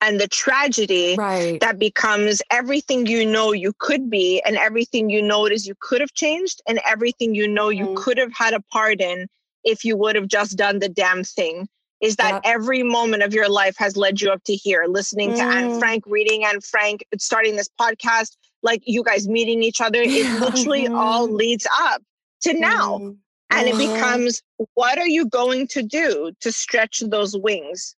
and 0.00 0.20
the 0.20 0.28
tragedy 0.28 1.14
right. 1.16 1.60
that 1.60 1.78
becomes 1.78 2.42
everything 2.50 3.06
you 3.06 3.24
know 3.24 3.52
you 3.52 3.72
could 3.78 4.10
be 4.10 4.42
and 4.44 4.56
everything 4.56 5.10
you 5.10 5.22
notice 5.22 5.66
you 5.66 5.74
could 5.80 6.00
have 6.00 6.12
changed 6.12 6.60
and 6.68 6.80
everything 6.86 7.34
you 7.34 7.48
know 7.48 7.68
you 7.68 7.86
mm. 7.86 7.96
could 7.96 8.18
have 8.18 8.32
had 8.32 8.54
a 8.54 8.60
part 8.72 9.00
in 9.00 9.26
if 9.64 9.84
you 9.84 9.96
would 9.96 10.14
have 10.14 10.28
just 10.28 10.56
done 10.56 10.78
the 10.78 10.88
damn 10.88 11.24
thing 11.24 11.66
is 12.00 12.16
that 12.16 12.34
yep. 12.34 12.42
every 12.44 12.82
moment 12.82 13.22
of 13.22 13.32
your 13.32 13.48
life 13.48 13.76
has 13.78 13.96
led 13.96 14.20
you 14.20 14.30
up 14.30 14.42
to 14.44 14.54
here 14.54 14.84
listening 14.88 15.30
mm. 15.30 15.36
to 15.36 15.42
Anne 15.42 15.70
mm. 15.70 15.78
Frank 15.78 16.04
reading 16.06 16.44
Anne 16.44 16.60
Frank 16.60 17.04
starting 17.18 17.56
this 17.56 17.70
podcast 17.80 18.36
like 18.62 18.82
you 18.84 19.02
guys 19.02 19.28
meeting 19.28 19.62
each 19.62 19.80
other 19.80 20.00
it 20.02 20.40
literally 20.40 20.86
all 20.88 21.30
leads 21.30 21.66
up 21.80 22.02
to 22.42 22.52
now 22.52 22.98
mm. 22.98 23.16
and 23.50 23.68
it 23.68 23.74
mm-hmm. 23.74 23.94
becomes 23.94 24.42
what 24.74 24.98
are 24.98 25.08
you 25.08 25.26
going 25.26 25.66
to 25.68 25.82
do 25.82 26.32
to 26.40 26.52
stretch 26.52 27.00
those 27.00 27.36
wings 27.36 27.96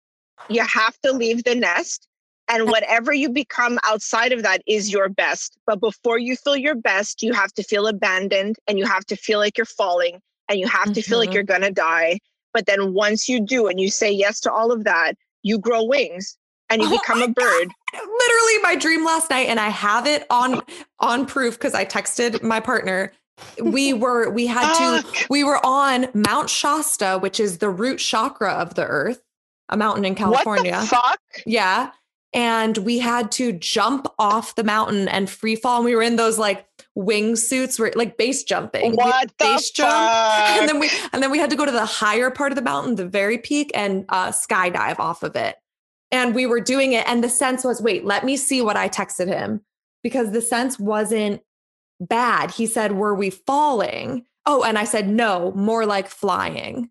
you 0.50 0.66
have 0.66 0.98
to 1.02 1.12
leave 1.12 1.44
the 1.44 1.56
nest. 1.56 2.08
And 2.50 2.68
whatever 2.70 3.14
you 3.14 3.30
become 3.30 3.80
outside 3.84 4.32
of 4.32 4.44
that 4.44 4.62
is 4.68 4.92
your 4.92 5.10
best. 5.10 5.58
But 5.66 5.80
before 5.80 6.18
you 6.18 6.36
feel 6.36 6.56
your 6.56 6.76
best, 6.76 7.22
you 7.22 7.34
have 7.34 7.54
to 7.54 7.64
feel 7.64 7.88
abandoned 7.88 8.58
and 8.68 8.78
you 8.78 8.86
have 8.86 9.06
to 9.08 9.16
feel 9.16 9.40
like 9.40 9.58
you're 9.58 9.66
falling 9.66 10.20
and 10.50 10.60
you 10.60 10.68
have 10.68 10.86
to 10.86 10.92
mm-hmm. 10.92 11.10
feel 11.10 11.18
like 11.18 11.30
mm-hmm. 11.30 11.36
you're 11.36 11.44
going 11.44 11.62
to 11.62 11.72
die. 11.72 12.20
But 12.58 12.66
then 12.66 12.96
once 12.96 13.30
you 13.30 13.40
do 13.40 13.68
and 13.68 13.80
you 13.80 13.92
say 13.92 14.12
yes 14.12 14.40
to 14.40 14.52
all 14.52 14.72
of 14.72 14.84
that, 14.86 15.14
you 15.44 15.60
grow 15.60 15.84
wings 15.84 16.40
and 16.72 16.82
you 16.82 16.88
oh 16.88 16.98
become 16.98 17.22
a 17.22 17.28
bird. 17.28 17.68
God. 17.94 18.02
Literally 18.02 18.58
my 18.64 18.76
dream 18.76 19.06
last 19.06 19.30
night 19.30 19.48
and 19.48 19.60
I 19.60 19.70
have 19.70 20.08
it 20.08 20.26
on 20.32 20.64
on 21.00 21.28
proof 21.28 21.54
because 21.54 21.76
I 21.76 21.86
texted 21.86 22.42
my 22.42 22.60
partner. 22.60 23.14
We 23.62 23.94
were 23.94 24.32
we 24.32 24.48
had 24.48 24.74
to 24.74 25.28
we 25.30 25.44
were 25.44 25.64
on 25.64 26.08
Mount 26.16 26.50
Shasta, 26.50 27.20
which 27.20 27.40
is 27.40 27.60
the 27.60 27.70
root 27.70 28.00
chakra 28.00 28.54
of 28.54 28.74
the 28.74 28.88
earth 28.88 29.22
a 29.70 29.78
mountain 29.78 30.04
in 30.04 30.16
California. 30.16 30.82
fuck? 30.82 31.20
Yeah. 31.46 31.92
And 32.34 32.76
we 32.80 32.98
had 32.98 33.32
to 33.34 33.54
jump 33.54 34.08
off 34.18 34.56
the 34.56 34.64
mountain 34.64 35.08
and 35.08 35.30
free 35.30 35.56
fall. 35.56 35.76
And 35.78 35.86
we 35.86 35.96
were 35.96 36.02
in 36.02 36.16
those 36.16 36.40
like 36.40 36.67
wing 36.98 37.36
suits 37.36 37.80
where 37.80 37.92
like 37.96 38.18
base 38.18 38.44
jumping. 38.44 38.96
What 38.96 39.36
base 39.38 39.70
jump. 39.70 39.92
And 39.92 40.68
then 40.68 40.80
we 40.80 40.90
and 41.14 41.22
then 41.22 41.32
we 41.32 41.38
had 41.38 41.50
to 41.52 41.56
go 41.56 41.66
to 41.66 41.72
the 41.72 41.86
higher 41.86 42.32
part 42.32 42.52
of 42.52 42.56
the 42.56 42.62
mountain, 42.62 42.96
the 42.96 43.08
very 43.08 43.38
peak, 43.38 43.72
and 43.76 44.06
uh, 44.10 44.30
skydive 44.32 45.00
off 45.00 45.24
of 45.24 45.36
it. 45.36 45.56
And 46.12 46.34
we 46.34 46.46
were 46.46 46.62
doing 46.62 46.94
it. 46.94 47.08
And 47.08 47.24
the 47.24 47.30
sense 47.30 47.64
was, 47.64 47.82
wait, 47.82 48.06
let 48.06 48.26
me 48.26 48.38
see 48.38 48.62
what 48.62 48.78
I 48.78 48.90
texted 48.90 49.28
him. 49.28 49.62
Because 50.04 50.32
the 50.32 50.42
sense 50.42 50.80
wasn't 50.80 51.42
bad. 52.00 52.52
He 52.52 52.66
said, 52.66 52.94
Were 52.94 53.14
we 53.14 53.30
falling? 53.30 54.26
Oh, 54.46 54.64
and 54.64 54.78
I 54.78 54.86
said, 54.86 55.10
no, 55.10 55.52
more 55.52 55.86
like 55.86 56.08
flying. 56.08 56.90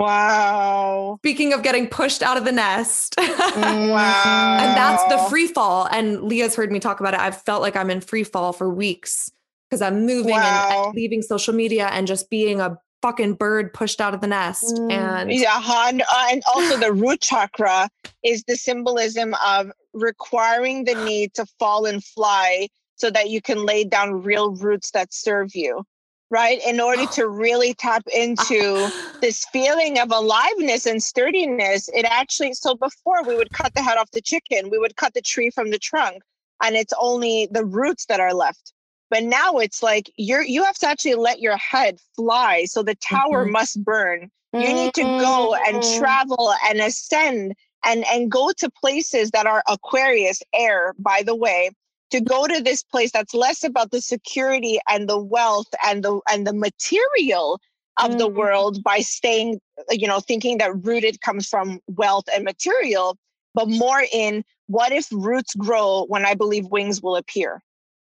Wow. 0.00 1.18
Speaking 1.20 1.52
of 1.52 1.62
getting 1.62 1.86
pushed 1.86 2.22
out 2.22 2.38
of 2.38 2.46
the 2.46 2.52
nest. 2.52 3.14
wow. 3.18 3.26
and 3.58 4.74
that's 4.74 5.04
the 5.04 5.18
free 5.28 5.46
fall. 5.46 5.86
And 5.92 6.22
Leah's 6.22 6.54
heard 6.54 6.72
me 6.72 6.80
talk 6.80 7.00
about 7.00 7.12
it. 7.12 7.20
I've 7.20 7.40
felt 7.42 7.60
like 7.60 7.76
I'm 7.76 7.90
in 7.90 8.00
free 8.00 8.24
fall 8.24 8.54
for 8.54 8.70
weeks 8.70 9.30
because 9.68 9.82
I'm 9.82 10.06
moving 10.06 10.32
wow. 10.32 10.68
and, 10.70 10.86
and, 10.86 10.94
leaving 10.94 11.20
social 11.20 11.52
media 11.52 11.88
and 11.88 12.06
just 12.06 12.30
being 12.30 12.60
a 12.60 12.78
fucking 13.02 13.34
bird 13.34 13.74
pushed 13.74 14.00
out 14.00 14.14
of 14.14 14.22
the 14.22 14.26
nest. 14.26 14.64
Mm. 14.64 14.90
And 14.90 15.32
yeah, 15.32 15.60
and, 15.88 16.00
uh, 16.00 16.28
and 16.30 16.42
also 16.46 16.78
the 16.78 16.94
root 16.94 17.20
chakra 17.20 17.90
is 18.24 18.42
the 18.44 18.56
symbolism 18.56 19.34
of 19.44 19.70
requiring 19.92 20.84
the 20.84 20.94
need 21.04 21.34
to 21.34 21.44
fall 21.58 21.84
and 21.84 22.02
fly 22.02 22.68
so 22.96 23.10
that 23.10 23.28
you 23.28 23.42
can 23.42 23.66
lay 23.66 23.84
down 23.84 24.22
real 24.22 24.54
roots 24.54 24.92
that 24.92 25.12
serve 25.12 25.54
you 25.54 25.84
right? 26.30 26.60
In 26.66 26.80
order 26.80 27.06
to 27.06 27.28
really 27.28 27.74
tap 27.74 28.04
into 28.14 28.90
this 29.20 29.44
feeling 29.52 29.98
of 29.98 30.12
aliveness 30.12 30.86
and 30.86 31.02
sturdiness, 31.02 31.88
it 31.88 32.04
actually, 32.04 32.54
so 32.54 32.76
before 32.76 33.24
we 33.24 33.36
would 33.36 33.52
cut 33.52 33.74
the 33.74 33.82
head 33.82 33.98
off 33.98 34.10
the 34.12 34.20
chicken, 34.20 34.70
we 34.70 34.78
would 34.78 34.96
cut 34.96 35.14
the 35.14 35.20
tree 35.20 35.50
from 35.50 35.70
the 35.70 35.78
trunk, 35.78 36.22
and 36.62 36.76
it's 36.76 36.94
only 37.00 37.48
the 37.50 37.64
roots 37.64 38.06
that 38.06 38.20
are 38.20 38.34
left. 38.34 38.72
But 39.10 39.24
now 39.24 39.58
it's 39.58 39.82
like 39.82 40.10
you're 40.16 40.44
you 40.44 40.62
have 40.62 40.78
to 40.78 40.86
actually 40.86 41.16
let 41.16 41.40
your 41.40 41.56
head 41.56 41.98
fly. 42.14 42.64
So 42.66 42.82
the 42.82 42.94
tower 42.94 43.42
mm-hmm. 43.42 43.52
must 43.52 43.84
burn. 43.84 44.30
You 44.52 44.72
need 44.72 44.94
to 44.94 45.02
go 45.02 45.54
and 45.54 45.76
mm-hmm. 45.76 46.00
travel 46.00 46.52
and 46.68 46.80
ascend 46.80 47.54
and 47.84 48.04
and 48.06 48.30
go 48.30 48.52
to 48.56 48.70
places 48.70 49.30
that 49.32 49.46
are 49.46 49.62
Aquarius 49.68 50.42
air, 50.54 50.94
by 50.98 51.22
the 51.24 51.34
way, 51.34 51.70
to 52.10 52.20
go 52.20 52.46
to 52.46 52.62
this 52.62 52.82
place 52.82 53.12
that's 53.12 53.34
less 53.34 53.64
about 53.64 53.90
the 53.90 54.00
security 54.00 54.78
and 54.88 55.08
the 55.08 55.18
wealth 55.18 55.68
and 55.84 56.04
the 56.04 56.20
and 56.30 56.46
the 56.46 56.52
material 56.52 57.60
of 58.00 58.12
mm. 58.12 58.18
the 58.18 58.28
world 58.28 58.82
by 58.82 58.98
staying 58.98 59.60
you 59.90 60.06
know 60.06 60.20
thinking 60.20 60.58
that 60.58 60.72
rooted 60.84 61.20
comes 61.20 61.48
from 61.48 61.80
wealth 61.88 62.24
and 62.34 62.44
material 62.44 63.16
but 63.54 63.68
more 63.68 64.04
in 64.12 64.44
what 64.66 64.92
if 64.92 65.06
roots 65.12 65.54
grow 65.54 66.04
when 66.08 66.24
i 66.24 66.34
believe 66.34 66.66
wings 66.66 67.02
will 67.02 67.16
appear 67.16 67.62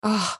oh. 0.03 0.37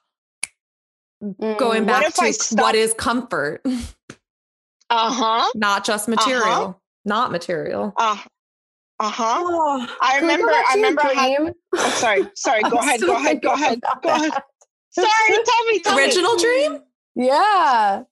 going 1.58 1.86
back 1.86 2.14
to 2.14 2.34
stop- 2.34 2.62
what 2.62 2.76
is 2.76 2.94
comfort 2.94 3.62
uh-huh 4.90 5.48
not 5.56 5.86
just 5.86 6.08
material 6.08 6.44
uh-huh. 6.44 6.74
not 7.04 7.32
material 7.32 7.94
uh, 7.98 8.18
Uh 9.00 9.10
huh. 9.10 9.36
Oh, 9.40 9.98
I 10.02 10.20
remember. 10.20 10.48
I 10.50 10.74
remember. 10.76 11.02
How, 11.02 11.54
oh, 11.76 11.90
sorry. 11.90 12.24
Sorry. 12.36 12.62
Go 12.64 12.78
ahead. 12.78 13.02
Go 13.02 13.16
ahead. 13.16 13.42
Go 13.42 13.52
ahead. 13.54 13.82
Go 14.02 14.10
ahead. 14.10 14.32
Sorry. 14.92 15.10
Tell 15.46 15.66
me. 15.66 15.80
Tell 15.80 15.98
Original 15.98 16.36
me. 16.36 16.42
dream. 16.42 16.82
Yeah. 17.16 18.04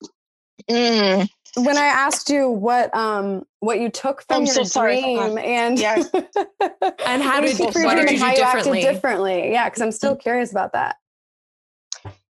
Mm. 0.70 1.30
When 1.56 1.78
I 1.78 1.86
asked 1.86 2.30
you 2.30 2.50
what 2.50 2.94
um 2.96 3.44
what 3.60 3.80
you 3.80 3.90
took 3.90 4.24
from 4.24 4.38
I'm 4.42 4.46
your 4.46 4.66
so 4.66 4.82
dream 4.82 5.18
sorry. 5.18 5.44
and 5.46 5.80
yeah. 5.80 6.04
and 7.06 7.22
how 7.22 7.40
did 7.40 7.60
you, 7.60 7.66
what 7.66 7.96
did 7.96 8.12
you 8.12 8.20
do 8.20 8.36
differently? 8.36 8.82
differently? 8.82 9.52
Yeah, 9.52 9.70
because 9.70 9.82
I'm 9.82 9.92
still 9.92 10.16
curious 10.16 10.52
about 10.52 10.74
that. 10.74 10.98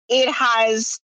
It 0.10 0.30
has 0.32 1.00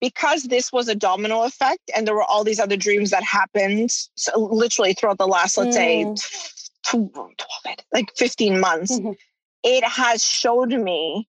because 0.00 0.44
this 0.44 0.72
was 0.72 0.88
a 0.88 0.94
domino 0.94 1.44
effect 1.44 1.90
and 1.94 2.06
there 2.06 2.14
were 2.14 2.24
all 2.24 2.44
these 2.44 2.60
other 2.60 2.76
dreams 2.76 3.10
that 3.10 3.22
happened 3.22 3.90
so 3.90 4.38
literally 4.38 4.92
throughout 4.92 5.18
the 5.18 5.26
last 5.26 5.56
let's 5.56 5.76
mm. 5.76 6.18
say 6.18 6.48
12, 6.90 7.30
like 7.92 8.14
15 8.16 8.60
months 8.60 8.98
mm-hmm. 8.98 9.12
it 9.62 9.84
has 9.84 10.24
showed 10.24 10.70
me 10.70 11.28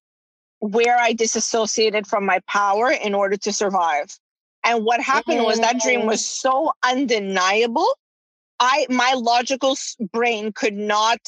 where 0.60 0.98
i 0.98 1.12
disassociated 1.12 2.06
from 2.06 2.24
my 2.24 2.40
power 2.48 2.90
in 2.90 3.14
order 3.14 3.36
to 3.36 3.52
survive 3.52 4.18
and 4.64 4.84
what 4.84 5.00
happened 5.00 5.38
mm-hmm. 5.38 5.46
was 5.46 5.60
that 5.60 5.80
dream 5.80 6.06
was 6.06 6.20
mm. 6.20 6.24
so 6.24 6.72
undeniable 6.84 7.88
i 8.60 8.86
my 8.88 9.14
logical 9.14 9.76
brain 10.12 10.52
could 10.52 10.74
not 10.74 11.20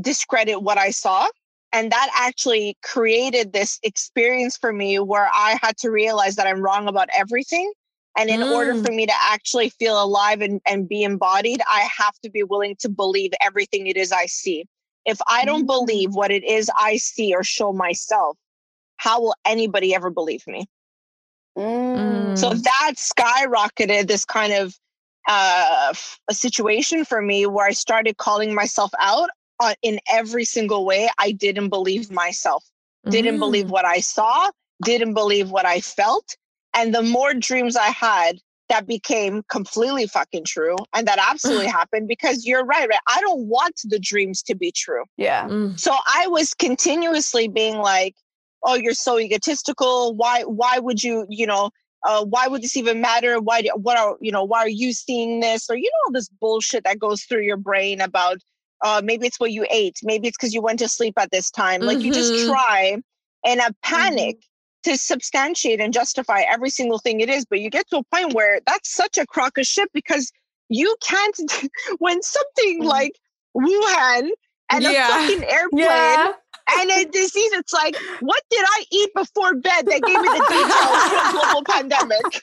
discredit 0.00 0.62
what 0.62 0.78
i 0.78 0.90
saw 0.90 1.28
and 1.72 1.92
that 1.92 2.10
actually 2.14 2.76
created 2.82 3.52
this 3.52 3.78
experience 3.82 4.56
for 4.56 4.72
me 4.72 4.98
where 4.98 5.28
I 5.32 5.58
had 5.60 5.76
to 5.78 5.90
realize 5.90 6.36
that 6.36 6.46
I'm 6.46 6.60
wrong 6.60 6.88
about 6.88 7.08
everything. 7.14 7.72
And 8.16 8.30
in 8.30 8.40
mm. 8.40 8.52
order 8.52 8.74
for 8.82 8.90
me 8.90 9.06
to 9.06 9.12
actually 9.16 9.68
feel 9.70 10.02
alive 10.02 10.40
and, 10.40 10.60
and 10.66 10.88
be 10.88 11.02
embodied, 11.02 11.60
I 11.68 11.86
have 11.96 12.18
to 12.24 12.30
be 12.30 12.42
willing 12.42 12.74
to 12.80 12.88
believe 12.88 13.32
everything 13.40 13.86
it 13.86 13.96
is 13.96 14.12
I 14.12 14.26
see. 14.26 14.64
If 15.04 15.18
I 15.28 15.44
don't 15.44 15.64
mm. 15.64 15.66
believe 15.66 16.14
what 16.14 16.30
it 16.30 16.42
is 16.42 16.70
I 16.76 16.96
see 16.96 17.34
or 17.34 17.44
show 17.44 17.72
myself, 17.72 18.36
how 18.96 19.20
will 19.20 19.34
anybody 19.44 19.94
ever 19.94 20.10
believe 20.10 20.46
me? 20.46 20.66
Mm. 21.56 22.36
So 22.36 22.54
that 22.54 22.94
skyrocketed 22.96 24.08
this 24.08 24.24
kind 24.24 24.52
of 24.52 24.74
uh, 25.28 25.92
a 26.28 26.34
situation 26.34 27.04
for 27.04 27.20
me 27.20 27.46
where 27.46 27.66
I 27.66 27.72
started 27.72 28.16
calling 28.16 28.54
myself 28.54 28.90
out 28.98 29.28
uh, 29.60 29.74
in 29.82 29.98
every 30.10 30.44
single 30.44 30.84
way, 30.84 31.08
I 31.18 31.32
didn't 31.32 31.68
believe 31.68 32.10
myself, 32.10 32.64
didn't 33.08 33.36
mm. 33.36 33.40
believe 33.40 33.70
what 33.70 33.84
I 33.84 34.00
saw, 34.00 34.50
didn't 34.84 35.14
believe 35.14 35.50
what 35.50 35.66
I 35.66 35.80
felt. 35.80 36.36
And 36.74 36.94
the 36.94 37.02
more 37.02 37.34
dreams 37.34 37.76
I 37.76 37.88
had, 37.88 38.38
that 38.68 38.86
became 38.86 39.42
completely 39.48 40.06
fucking 40.06 40.44
true. 40.44 40.76
And 40.94 41.06
that 41.08 41.18
absolutely 41.18 41.66
happened 41.80 42.08
because 42.08 42.46
you're 42.46 42.64
right, 42.64 42.88
right? 42.88 43.00
I 43.08 43.20
don't 43.20 43.46
want 43.46 43.80
the 43.84 43.98
dreams 43.98 44.42
to 44.42 44.54
be 44.54 44.72
true. 44.72 45.04
Yeah. 45.16 45.48
Mm. 45.48 45.78
So 45.78 45.94
I 46.06 46.26
was 46.28 46.54
continuously 46.54 47.48
being 47.48 47.78
like, 47.78 48.14
oh, 48.62 48.74
you're 48.74 48.94
so 48.94 49.18
egotistical. 49.18 50.14
Why, 50.14 50.42
why 50.42 50.78
would 50.78 51.02
you, 51.02 51.26
you 51.28 51.46
know, 51.46 51.70
uh, 52.06 52.24
why 52.24 52.46
would 52.46 52.62
this 52.62 52.76
even 52.76 53.00
matter? 53.00 53.40
Why, 53.40 53.62
what 53.74 53.96
are, 53.96 54.16
you 54.20 54.30
know, 54.30 54.44
why 54.44 54.58
are 54.58 54.68
you 54.68 54.92
seeing 54.92 55.40
this? 55.40 55.68
Or, 55.70 55.76
you 55.76 55.84
know, 55.84 56.08
all 56.08 56.12
this 56.12 56.28
bullshit 56.28 56.84
that 56.84 56.98
goes 56.98 57.22
through 57.22 57.42
your 57.42 57.56
brain 57.56 58.00
about 58.00 58.38
uh, 58.82 59.00
maybe 59.04 59.26
it's 59.26 59.40
what 59.40 59.52
you 59.52 59.66
ate 59.70 59.98
maybe 60.02 60.28
it's 60.28 60.36
because 60.36 60.54
you 60.54 60.62
went 60.62 60.78
to 60.78 60.88
sleep 60.88 61.14
at 61.18 61.30
this 61.30 61.50
time 61.50 61.80
like 61.80 61.98
mm-hmm. 61.98 62.06
you 62.06 62.12
just 62.12 62.32
mm-hmm. 62.32 62.50
try 62.50 62.96
in 63.44 63.60
a 63.60 63.70
panic 63.82 64.36
mm-hmm. 64.36 64.90
to 64.90 64.96
substantiate 64.96 65.80
and 65.80 65.92
justify 65.92 66.42
every 66.42 66.70
single 66.70 66.98
thing 66.98 67.20
it 67.20 67.28
is 67.28 67.44
but 67.44 67.60
you 67.60 67.70
get 67.70 67.88
to 67.90 67.98
a 67.98 68.04
point 68.14 68.34
where 68.34 68.60
that's 68.66 68.94
such 68.94 69.18
a 69.18 69.26
crock 69.26 69.58
of 69.58 69.66
shit 69.66 69.90
because 69.92 70.30
you 70.68 70.94
can't 71.00 71.40
when 71.98 72.22
something 72.22 72.80
mm-hmm. 72.80 72.88
like 72.88 73.12
wuhan 73.56 74.30
and 74.70 74.84
yeah. 74.84 75.08
a 75.08 75.28
fucking 75.28 75.44
airplane 75.48 75.84
yeah. 75.84 76.32
and 76.78 76.90
a 76.90 77.04
disease 77.06 77.52
it's 77.52 77.72
like 77.72 77.96
what 78.20 78.42
did 78.50 78.64
i 78.64 78.84
eat 78.92 79.10
before 79.14 79.54
bed 79.54 79.86
that 79.86 80.02
gave 80.02 80.20
me 80.20 80.28
the 80.28 80.44
details 80.48 81.04
of 81.04 81.12
a 81.12 81.32
global 81.32 81.64
pandemic 81.68 82.42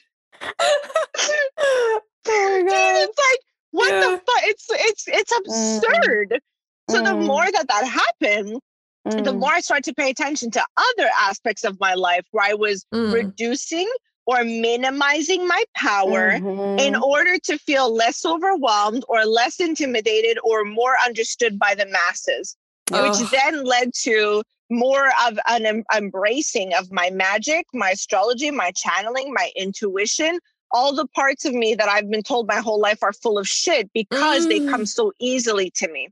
oh 1.48 2.02
my 2.26 2.64
God. 2.68 3.04
it's 3.04 3.18
like 3.18 3.40
what 3.76 3.92
yeah. 3.92 4.00
the 4.00 4.18
fuck? 4.18 4.44
It's 4.44 4.66
it's 4.70 5.04
it's 5.08 5.34
mm-hmm. 5.34 5.86
absurd. 5.86 6.30
Mm. 6.30 6.94
So 6.94 7.02
mm. 7.02 7.06
the 7.06 7.16
more 7.16 7.46
that 7.52 7.68
that 7.68 7.86
happened, 7.86 8.60
mm. 9.08 9.24
the 9.24 9.34
more 9.34 9.52
I 9.52 9.60
started 9.60 9.84
to 9.86 9.94
pay 9.94 10.10
attention 10.10 10.52
to 10.52 10.66
other 10.78 11.10
aspects 11.20 11.64
of 11.64 11.80
my 11.80 11.94
life 11.94 12.26
where 12.32 12.50
I 12.50 12.54
was 12.54 12.86
mm. 12.94 13.14
reducing 13.14 13.90
or 14.28 14.44
minimizing 14.44 15.48
my 15.48 15.64
power 15.76 16.32
mm-hmm. 16.32 16.80
in 16.80 16.96
order 16.96 17.38
to 17.44 17.58
feel 17.60 17.94
less 17.94 18.26
overwhelmed 18.26 19.04
or 19.08 19.24
less 19.26 19.60
intimidated 19.60 20.38
or 20.44 20.66
more 20.66 20.96
understood 21.06 21.60
by 21.60 21.76
the 21.76 21.86
masses, 21.86 22.58
oh. 22.92 23.04
which 23.04 23.30
then 23.30 23.64
led 23.64 23.92
to 23.94 24.42
more 24.72 25.10
of 25.28 25.38
an 25.48 25.66
em- 25.66 25.84
embracing 25.96 26.74
of 26.74 26.92
my 26.92 27.12
magic, 27.12 27.68
my 27.74 27.92
astrology, 27.92 28.50
my 28.50 28.72
channeling, 28.72 29.32
my 29.32 29.52
intuition, 29.56 30.40
all 30.76 30.94
the 30.94 31.08
parts 31.08 31.46
of 31.46 31.54
me 31.54 31.74
that 31.74 31.88
I've 31.88 32.10
been 32.10 32.22
told 32.22 32.48
my 32.48 32.60
whole 32.60 32.82
life 32.82 33.02
are 33.02 33.14
full 33.14 33.38
of 33.38 33.48
shit 33.48 33.90
because 33.94 34.46
mm. 34.46 34.50
they 34.50 34.60
come 34.60 34.82
mm. 34.82 34.88
so 34.88 35.14
easily 35.20 35.72
to 35.72 35.88
me. 35.88 36.10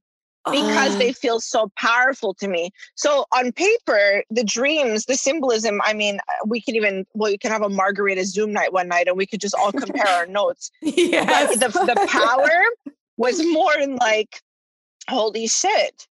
Because 0.49 0.97
they 0.97 1.13
feel 1.13 1.39
so 1.39 1.71
powerful 1.77 2.33
to 2.33 2.49
me. 2.49 2.71
So 2.95 3.23
on 3.31 3.53
paper, 3.53 4.25
the 4.29 4.43
dreams, 4.43 5.05
the 5.05 5.15
symbolism, 5.15 5.79
I 5.85 5.93
mean, 5.93 6.17
uh, 6.17 6.45
we 6.45 6.59
can 6.59 6.75
even, 6.75 7.05
well, 7.13 7.31
you 7.31 7.39
can 7.39 7.49
have 7.49 7.61
a 7.61 7.69
margarita 7.69 8.25
Zoom 8.25 8.51
night 8.51 8.73
one 8.73 8.89
night 8.89 9.07
and 9.07 9.15
we 9.15 9.25
could 9.25 9.39
just 9.39 9.55
all 9.55 9.71
compare 9.71 10.05
our 10.05 10.25
notes. 10.25 10.69
Yes. 10.81 11.57
But 11.57 11.71
the, 11.71 11.93
the 11.93 12.07
power 12.09 12.91
was 13.15 13.41
more 13.53 13.73
in 13.77 13.95
like, 13.95 14.41
holy 15.07 15.47
shit 15.47 16.07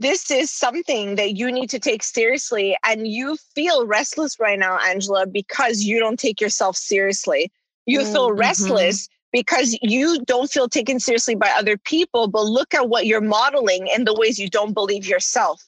this 0.00 0.30
is 0.30 0.50
something 0.50 1.16
that 1.16 1.36
you 1.36 1.50
need 1.50 1.68
to 1.70 1.78
take 1.78 2.02
seriously. 2.02 2.76
And 2.84 3.08
you 3.08 3.36
feel 3.54 3.86
restless 3.86 4.38
right 4.38 4.58
now, 4.58 4.78
Angela, 4.78 5.26
because 5.26 5.82
you 5.82 5.98
don't 5.98 6.18
take 6.18 6.40
yourself 6.40 6.76
seriously. 6.76 7.50
You 7.88 8.04
feel 8.04 8.28
mm-hmm. 8.28 8.38
restless 8.38 9.08
because 9.32 9.76
you 9.82 10.22
don't 10.26 10.50
feel 10.50 10.68
taken 10.68 11.00
seriously 11.00 11.34
by 11.34 11.50
other 11.50 11.78
people, 11.78 12.28
but 12.28 12.44
look 12.44 12.74
at 12.74 12.88
what 12.88 13.06
you're 13.06 13.20
modeling 13.20 13.88
in 13.88 14.04
the 14.04 14.14
ways 14.14 14.38
you 14.38 14.50
don't 14.50 14.74
believe 14.74 15.06
yourself. 15.06 15.62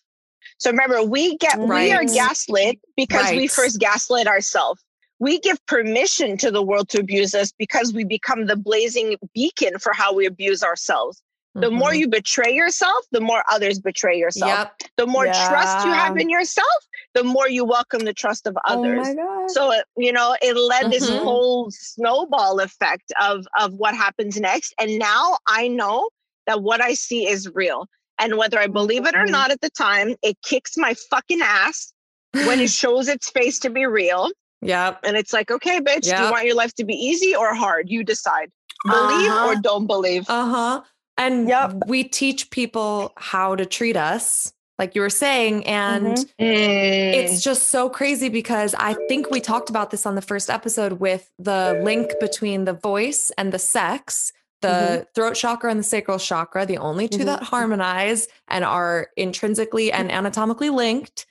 So 0.58 0.70
remember, 0.70 1.02
we 1.02 1.38
get 1.38 1.56
right. 1.58 1.84
we 1.84 1.92
are 1.92 2.04
gaslit 2.04 2.78
because 2.94 3.24
right. 3.24 3.36
we 3.38 3.46
first 3.46 3.80
gaslit 3.80 4.26
ourselves. 4.26 4.84
We 5.18 5.38
give 5.38 5.64
permission 5.64 6.36
to 6.38 6.50
the 6.50 6.62
world 6.62 6.90
to 6.90 7.00
abuse 7.00 7.34
us 7.34 7.52
because 7.58 7.94
we 7.94 8.04
become 8.04 8.46
the 8.46 8.56
blazing 8.56 9.16
beacon 9.34 9.78
for 9.78 9.92
how 9.94 10.14
we 10.14 10.26
abuse 10.26 10.62
ourselves. 10.62 11.22
The 11.54 11.66
mm-hmm. 11.66 11.76
more 11.76 11.94
you 11.94 12.06
betray 12.06 12.52
yourself, 12.52 13.06
the 13.10 13.20
more 13.20 13.42
others 13.50 13.80
betray 13.80 14.16
yourself. 14.16 14.50
Yep. 14.50 14.90
The 14.98 15.06
more 15.06 15.26
yeah. 15.26 15.48
trust 15.48 15.86
you 15.86 15.92
have 15.92 16.16
in 16.16 16.30
yourself, 16.30 16.68
the 17.14 17.24
more 17.24 17.48
you 17.48 17.64
welcome 17.64 18.00
the 18.00 18.14
trust 18.14 18.46
of 18.46 18.56
oh 18.64 18.78
others. 18.78 19.06
Oh 19.18 19.44
so 19.48 19.74
you 19.96 20.12
know, 20.12 20.36
it 20.40 20.56
led 20.56 20.82
mm-hmm. 20.82 20.90
this 20.90 21.08
whole 21.08 21.70
snowball 21.70 22.60
effect 22.60 23.12
of 23.20 23.46
of 23.58 23.74
what 23.74 23.94
happens 23.94 24.38
next. 24.38 24.74
And 24.78 24.98
now 24.98 25.38
I 25.46 25.68
know 25.68 26.08
that 26.46 26.62
what 26.62 26.80
I 26.80 26.94
see 26.94 27.26
is 27.28 27.48
real. 27.54 27.86
And 28.18 28.36
whether 28.36 28.58
I 28.58 28.66
believe 28.66 29.06
it 29.06 29.14
or 29.14 29.24
not 29.24 29.50
at 29.50 29.62
the 29.62 29.70
time, 29.70 30.14
it 30.22 30.36
kicks 30.42 30.76
my 30.76 30.94
fucking 31.10 31.40
ass 31.42 31.92
when 32.32 32.60
it 32.60 32.70
shows 32.82 33.08
its 33.08 33.30
face 33.30 33.58
to 33.60 33.70
be 33.70 33.86
real. 33.86 34.30
Yeah. 34.60 34.96
And 35.02 35.16
it's 35.16 35.32
like, 35.32 35.50
okay, 35.50 35.80
bitch, 35.80 36.06
yep. 36.06 36.18
do 36.18 36.24
you 36.24 36.30
want 36.30 36.44
your 36.44 36.54
life 36.54 36.74
to 36.74 36.84
be 36.84 36.92
easy 36.92 37.34
or 37.34 37.54
hard? 37.54 37.88
You 37.88 38.04
decide. 38.04 38.50
Believe 38.84 39.30
uh-huh. 39.30 39.46
or 39.46 39.56
don't 39.56 39.86
believe. 39.86 40.28
Uh-huh. 40.28 40.82
And 41.16 41.48
yep. 41.48 41.74
we 41.86 42.04
teach 42.04 42.50
people 42.50 43.12
how 43.16 43.54
to 43.54 43.66
treat 43.66 43.96
us, 43.96 44.52
like 44.80 44.94
you 44.94 45.02
were 45.02 45.10
saying. 45.10 45.64
And 45.66 46.16
mm-hmm. 46.16 46.24
it's 46.38 47.42
just 47.42 47.68
so 47.68 47.88
crazy 47.90 48.30
because 48.30 48.74
I 48.74 48.94
think 49.08 49.30
we 49.30 49.40
talked 49.40 49.70
about 49.70 49.90
this 49.90 50.06
on 50.06 50.14
the 50.16 50.22
first 50.22 50.48
episode 50.50 50.94
with 50.94 51.30
the 51.38 51.80
link 51.84 52.12
between 52.18 52.64
the 52.64 52.72
voice 52.72 53.30
and 53.36 53.52
the 53.52 53.58
sex, 53.58 54.32
the 54.62 54.68
mm-hmm. 54.68 55.02
throat 55.14 55.34
chakra 55.34 55.70
and 55.70 55.78
the 55.78 55.84
sacral 55.84 56.18
chakra, 56.18 56.64
the 56.64 56.78
only 56.78 57.08
2 57.08 57.18
mm-hmm. 57.18 57.26
that 57.26 57.42
harmonize 57.42 58.26
and 58.48 58.64
are 58.64 59.10
intrinsically 59.16 59.92
and 59.92 60.10
anatomically 60.10 60.70
linked. 60.70 61.26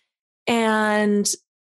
And 0.46 1.28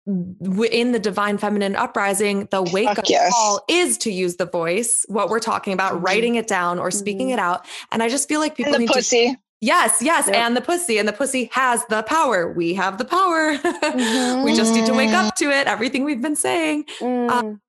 in 0.08 0.92
the 0.92 1.00
divine 1.00 1.38
feminine 1.38 1.76
uprising, 1.76 2.48
the 2.50 2.64
wake 2.64 2.88
Fuck 2.88 3.00
up 3.00 3.06
yes. 3.08 3.32
call 3.32 3.64
is 3.70 4.00
to 4.00 4.12
use 4.12 4.38
the 4.38 4.48
voice, 4.48 5.06
what 5.08 5.30
we're 5.30 5.40
talking 5.40 5.74
about, 5.74 5.94
mm-hmm. 5.94 6.06
writing 6.06 6.36
it 6.36 6.48
down 6.48 6.80
or 6.80 6.90
speaking 6.90 7.28
mm-hmm. 7.28 7.34
it 7.34 7.40
out. 7.40 7.68
And 7.92 8.02
I 8.02 8.10
just 8.10 8.28
feel 8.28 8.40
like 8.40 8.56
people 8.56 8.74
and 8.74 8.82
the 8.82 8.88
need 8.88 8.94
pussy. 8.94 9.34
to. 9.34 9.38
Yes, 9.62 10.02
yes, 10.02 10.28
yep. 10.28 10.36
and 10.36 10.56
the 10.56 10.62
pussy, 10.62 10.98
and 10.98 11.08
the 11.08 11.14
pussy 11.14 11.50
has 11.52 11.86
the 11.88 12.04
power. 12.04 12.52
We 12.54 12.74
have 12.76 12.98
the 12.98 13.06
power. 13.06 13.58
Mm-hmm. 13.58 14.44
we 14.46 14.56
just 14.56 14.74
need 14.74 14.86
to 14.86 14.94
wake 14.94 15.12
up 15.12 15.36
to 15.36 15.52
it. 15.52 15.68
Everything 15.68 16.06
we've 16.06 16.22
been 16.22 16.38
saying. 16.38 16.86
Mm. 17.00 17.30
Um, 17.30 17.62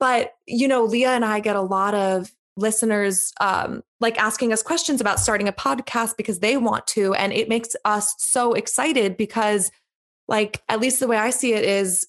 but 0.00 0.34
you 0.46 0.66
know, 0.66 0.84
Leah 0.84 1.10
and 1.10 1.24
I 1.24 1.40
get 1.40 1.56
a 1.56 1.60
lot 1.60 1.94
of 1.94 2.32
listeners 2.56 3.34
um, 3.40 3.82
like 4.00 4.18
asking 4.18 4.50
us 4.52 4.62
questions 4.62 5.02
about 5.02 5.20
starting 5.20 5.46
a 5.46 5.52
podcast 5.52 6.16
because 6.16 6.38
they 6.38 6.56
want 6.56 6.86
to, 6.88 7.12
and 7.14 7.34
it 7.34 7.50
makes 7.50 7.76
us 7.84 8.14
so 8.16 8.54
excited 8.54 9.18
because 9.18 9.70
like 10.28 10.62
at 10.70 10.80
least 10.80 11.00
the 11.00 11.06
way 11.06 11.18
I 11.18 11.30
see 11.30 11.52
it 11.52 11.64
is 11.64 12.06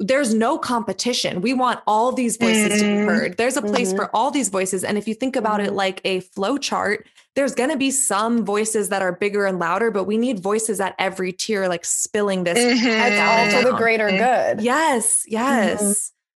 there's 0.00 0.34
no 0.34 0.58
competition. 0.58 1.40
We 1.40 1.54
want 1.54 1.80
all 1.86 2.12
these 2.12 2.36
voices 2.36 2.72
mm-hmm. 2.72 2.78
to 2.78 2.84
be 2.84 2.90
mm-hmm. 2.90 3.08
heard. 3.08 3.36
There's 3.36 3.56
a 3.56 3.62
place 3.62 3.88
mm-hmm. 3.88 3.98
for 3.98 4.16
all 4.16 4.30
these 4.30 4.48
voices. 4.48 4.82
And 4.82 4.98
if 4.98 5.06
you 5.06 5.14
think 5.14 5.36
about 5.36 5.60
mm-hmm. 5.60 5.68
it 5.68 5.74
like 5.74 6.00
a 6.04 6.20
flow 6.20 6.58
chart, 6.58 7.06
there's 7.34 7.54
going 7.54 7.70
to 7.70 7.76
be 7.76 7.90
some 7.90 8.44
voices 8.44 8.88
that 8.90 9.02
are 9.02 9.12
bigger 9.12 9.44
and 9.44 9.58
louder, 9.58 9.90
but 9.90 10.04
we 10.04 10.16
need 10.16 10.40
voices 10.40 10.80
at 10.80 10.94
every 10.98 11.32
tier, 11.32 11.68
like 11.68 11.84
spilling 11.84 12.44
this. 12.44 12.58
Mm-hmm. 12.58 12.86
It's 12.86 13.54
all 13.54 13.62
for 13.62 13.70
the 13.70 13.76
greater 13.76 14.08
good. 14.08 14.60
Yes, 14.60 15.24
yes. 15.26 15.82
Mm-hmm. 15.82 15.92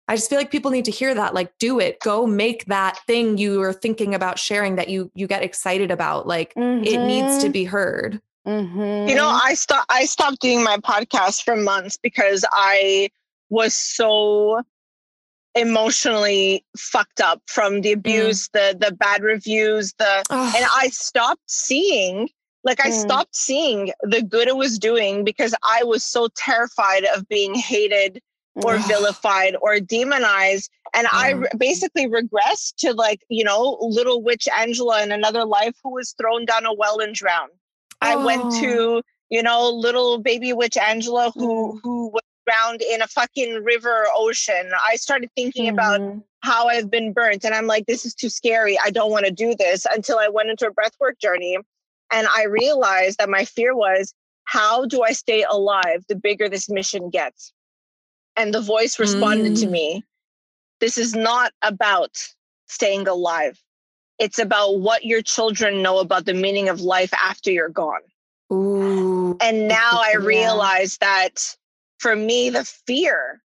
I 0.08 0.16
just 0.16 0.30
feel 0.30 0.38
like 0.38 0.52
people 0.52 0.72
need 0.72 0.86
to 0.86 0.92
hear 0.92 1.16
that. 1.16 1.34
Like, 1.34 1.58
do 1.58 1.80
it. 1.80 2.00
Go 2.00 2.28
make 2.28 2.66
that 2.66 3.00
thing 3.08 3.38
you 3.38 3.62
are 3.62 3.74
thinking 3.74 4.14
about 4.14 4.38
sharing 4.38 4.76
that 4.76 4.88
you 4.88 5.12
you 5.16 5.28
get 5.28 5.42
excited 5.42 5.90
about. 5.90 6.28
Like, 6.28 6.54
it 6.56 7.06
needs 7.06 7.44
to 7.44 7.50
be 7.50 7.64
heard. 7.64 8.22
Mm-hmm. 8.48 9.10
You 9.10 9.16
know, 9.16 9.28
I 9.28 9.56
stopped 9.56 9.88
I 9.90 10.06
stopped 10.06 10.40
doing 10.42 10.64
my 10.64 10.78
podcast 10.78 11.44
for 11.44 11.56
months 11.56 11.98
because 11.98 12.46
I 12.54 13.10
was 13.50 13.74
so 13.74 14.62
emotionally 15.56 16.66
fucked 16.78 17.22
up 17.22 17.42
from 17.48 17.82
the 17.82 17.92
mm. 17.92 17.98
abuse, 17.98 18.48
mm. 18.50 18.52
the 18.54 18.88
the 18.88 18.96
bad 18.96 19.24
reviews, 19.24 19.94
the 19.98 20.24
oh. 20.30 20.54
and 20.56 20.66
I 20.76 20.90
stopped 20.90 21.50
seeing 21.50 22.30
like 22.64 22.80
I 22.80 22.90
mm. 22.90 23.02
stopped 23.02 23.36
seeing 23.36 23.92
the 24.02 24.22
good 24.22 24.48
it 24.48 24.58
was 24.58 24.80
doing 24.80 25.24
because 25.24 25.56
I 25.64 25.84
was 25.84 26.04
so 26.04 26.28
terrified 26.36 27.06
of 27.16 27.28
being 27.28 27.56
hated 27.56 28.22
or 28.64 28.78
vilified 28.80 29.56
or 29.62 29.80
demonized 29.80 30.72
and 30.94 31.08
i 31.12 31.32
re- 31.32 31.48
basically 31.58 32.08
regressed 32.08 32.76
to 32.78 32.94
like 32.94 33.22
you 33.30 33.44
know 33.44 33.78
little 33.82 34.22
witch 34.22 34.48
angela 34.58 35.04
in 35.04 35.12
another 35.12 35.46
life 35.46 35.76
who 35.84 35.92
was 35.92 36.14
thrown 36.14 36.46
down 36.46 36.66
a 36.66 36.74
well 36.74 37.00
and 37.00 37.14
drowned 37.16 37.52
oh. 37.52 37.58
i 38.02 38.16
went 38.16 38.42
oh. 38.46 38.62
to 38.62 39.02
you 39.30 39.44
know 39.44 39.70
little 39.70 40.20
baby 40.20 40.54
witch 40.54 40.78
angela 40.78 41.32
who 41.36 41.74
mm. 41.74 41.80
who 41.84 42.08
was 42.08 42.22
drowned 42.46 42.82
in 42.82 43.02
a 43.02 43.08
fucking 43.08 43.64
river 43.64 43.90
or 43.90 44.08
ocean. 44.16 44.72
I 44.88 44.96
started 44.96 45.30
thinking 45.36 45.66
mm-hmm. 45.66 45.74
about 45.74 46.24
how 46.42 46.68
I've 46.68 46.92
been 46.92 47.14
burnt 47.14 47.44
and 47.44 47.54
I'm 47.54 47.68
like, 47.68 47.86
this 47.88 48.06
is 48.06 48.14
too 48.14 48.30
scary. 48.30 48.78
I 48.84 48.92
don't 48.92 49.12
want 49.12 49.26
to 49.26 49.32
do 49.32 49.56
this 49.56 49.86
until 49.92 50.20
I 50.20 50.30
went 50.30 50.50
into 50.50 50.68
a 50.68 50.74
breathwork 50.74 51.20
journey. 51.20 51.58
And 52.12 52.28
I 52.36 52.46
realized 52.46 53.18
that 53.18 53.30
my 53.30 53.46
fear 53.46 53.76
was, 53.76 54.14
how 54.44 54.86
do 54.86 55.02
I 55.02 55.12
stay 55.12 55.44
alive 55.50 56.06
the 56.08 56.16
bigger 56.16 56.48
this 56.48 56.70
mission 56.70 57.10
gets? 57.10 57.52
And 58.38 58.54
the 58.54 58.62
voice 58.62 59.00
responded 59.00 59.54
mm. 59.54 59.62
to 59.62 59.68
me, 59.68 60.04
this 60.80 60.98
is 60.98 61.16
not 61.16 61.52
about 61.62 62.16
staying 62.68 63.08
alive. 63.08 63.60
It's 64.20 64.40
about 64.40 64.80
what 64.80 65.04
your 65.04 65.22
children 65.22 65.82
know 65.82 66.00
about 66.00 66.26
the 66.26 66.34
meaning 66.34 66.70
of 66.70 66.82
life 66.82 67.14
after 67.14 67.52
you're 67.52 67.70
gone. 67.70 68.02
Ooh. 68.54 69.36
And 69.42 69.68
now 69.68 69.92
I 69.94 70.16
realize 70.20 70.98
that 71.00 71.56
for 72.06 72.16
me, 72.16 72.52
the 72.52 72.64
fear 72.64 73.42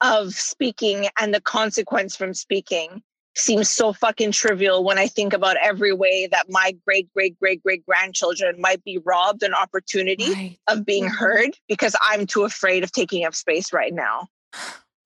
of 0.00 0.32
speaking 0.32 1.08
and 1.20 1.34
the 1.34 1.42
consequence 1.42 2.16
from 2.16 2.32
speaking 2.32 3.02
seems 3.36 3.68
so 3.68 3.92
fucking 3.92 4.32
trivial 4.32 4.82
when 4.82 4.96
I 4.96 5.08
think 5.08 5.34
about 5.34 5.58
every 5.58 5.92
way 5.92 6.26
that 6.28 6.46
my 6.48 6.74
great, 6.86 7.12
great, 7.12 7.38
great, 7.38 7.62
great 7.62 7.84
grandchildren 7.84 8.58
might 8.58 8.82
be 8.82 8.96
robbed 9.04 9.42
an 9.42 9.52
opportunity 9.52 10.32
right. 10.32 10.58
of 10.68 10.86
being 10.86 11.04
mm-hmm. 11.04 11.16
heard 11.16 11.50
because 11.68 11.94
I'm 12.02 12.26
too 12.26 12.44
afraid 12.44 12.82
of 12.82 12.92
taking 12.92 13.26
up 13.26 13.34
space 13.34 13.74
right 13.74 13.92
now. 13.92 14.28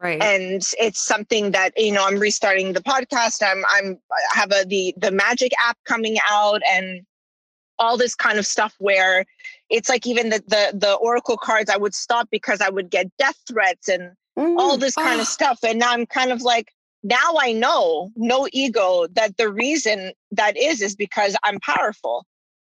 Right. 0.01 0.23
And 0.23 0.63
it's 0.79 1.01
something 1.01 1.51
that, 1.51 1.73
you 1.77 1.91
know, 1.91 2.07
I'm 2.07 2.21
restarting 2.21 2.73
the 2.73 2.83
podcast. 2.83 3.43
I'm, 3.45 3.65
I'm, 3.69 3.99
I 4.13 4.39
have 4.39 4.53
a, 4.53 4.65
the, 4.65 4.95
the 4.97 5.11
magic 5.11 5.51
app 5.67 5.77
coming 5.87 6.19
out 6.31 6.63
and 6.71 7.05
all 7.81 7.97
this 7.97 8.15
kind 8.15 8.39
of 8.39 8.47
stuff 8.47 8.77
where 8.79 9.25
it's 9.73 9.89
like 9.89 10.07
even 10.07 10.29
the 10.29 10.43
the, 10.47 10.73
the 10.75 10.95
oracle 10.95 11.37
cards 11.37 11.71
i 11.71 11.77
would 11.77 11.95
stop 11.95 12.29
because 12.31 12.61
i 12.61 12.69
would 12.69 12.91
get 12.91 13.11
death 13.19 13.39
threats 13.49 13.89
and 13.89 14.13
mm. 14.39 14.59
all 14.59 14.77
this 14.77 14.95
kind 14.95 15.19
oh. 15.19 15.23
of 15.23 15.27
stuff 15.27 15.59
and 15.65 15.79
now 15.79 15.91
i'm 15.91 16.07
kind 16.07 16.31
of 16.31 16.43
like 16.43 16.73
now 17.03 17.35
i 17.41 17.53
know 17.53 18.11
no 18.15 18.47
ego 18.53 19.07
that 19.13 19.37
the 19.37 19.51
reason 19.51 20.13
that 20.31 20.57
is 20.57 20.81
is 20.81 20.95
because 20.95 21.37
i'm 21.43 21.59
powerful 21.61 22.25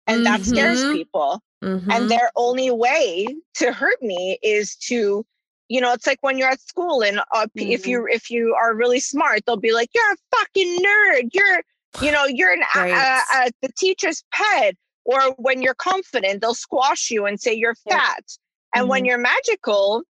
and 0.06 0.16
mm-hmm. 0.16 0.24
that 0.24 0.44
scares 0.44 0.80
mm-hmm. 0.80 0.94
people 0.94 1.40
mm-hmm. 1.62 1.90
and 1.90 2.10
their 2.10 2.30
only 2.36 2.70
way 2.70 3.26
to 3.54 3.72
hurt 3.72 4.00
me 4.02 4.38
is 4.42 4.74
to 4.76 5.24
you 5.68 5.80
know 5.80 5.92
it's 5.92 6.06
like 6.06 6.18
when 6.22 6.36
you're 6.36 6.48
at 6.48 6.60
school 6.60 7.02
and 7.02 7.20
uh, 7.20 7.46
mm-hmm. 7.56 7.70
if 7.70 7.86
you 7.86 8.06
if 8.10 8.30
you 8.30 8.54
are 8.54 8.74
really 8.74 9.00
smart 9.00 9.40
they'll 9.46 9.56
be 9.56 9.72
like 9.72 9.90
you're 9.94 10.12
a 10.12 10.36
fucking 10.36 10.78
nerd 10.78 11.28
you're 11.32 11.62
you 12.02 12.10
know 12.10 12.24
you're 12.24 12.52
an 12.52 12.62
right. 12.74 12.92
uh, 12.92 13.20
uh, 13.34 13.50
the 13.62 13.70
teacher's 13.76 14.24
pet 14.32 14.74
or 15.04 15.34
when 15.36 15.62
you're 15.62 15.74
confident, 15.74 16.40
they'll 16.40 16.54
squash 16.54 17.10
you 17.10 17.26
and 17.26 17.40
say 17.40 17.54
you're 17.54 17.76
fat. 17.88 18.24
And 18.74 18.82
mm-hmm. 18.82 18.90
when 18.90 19.04
you're 19.04 19.18
magical, 19.18 20.02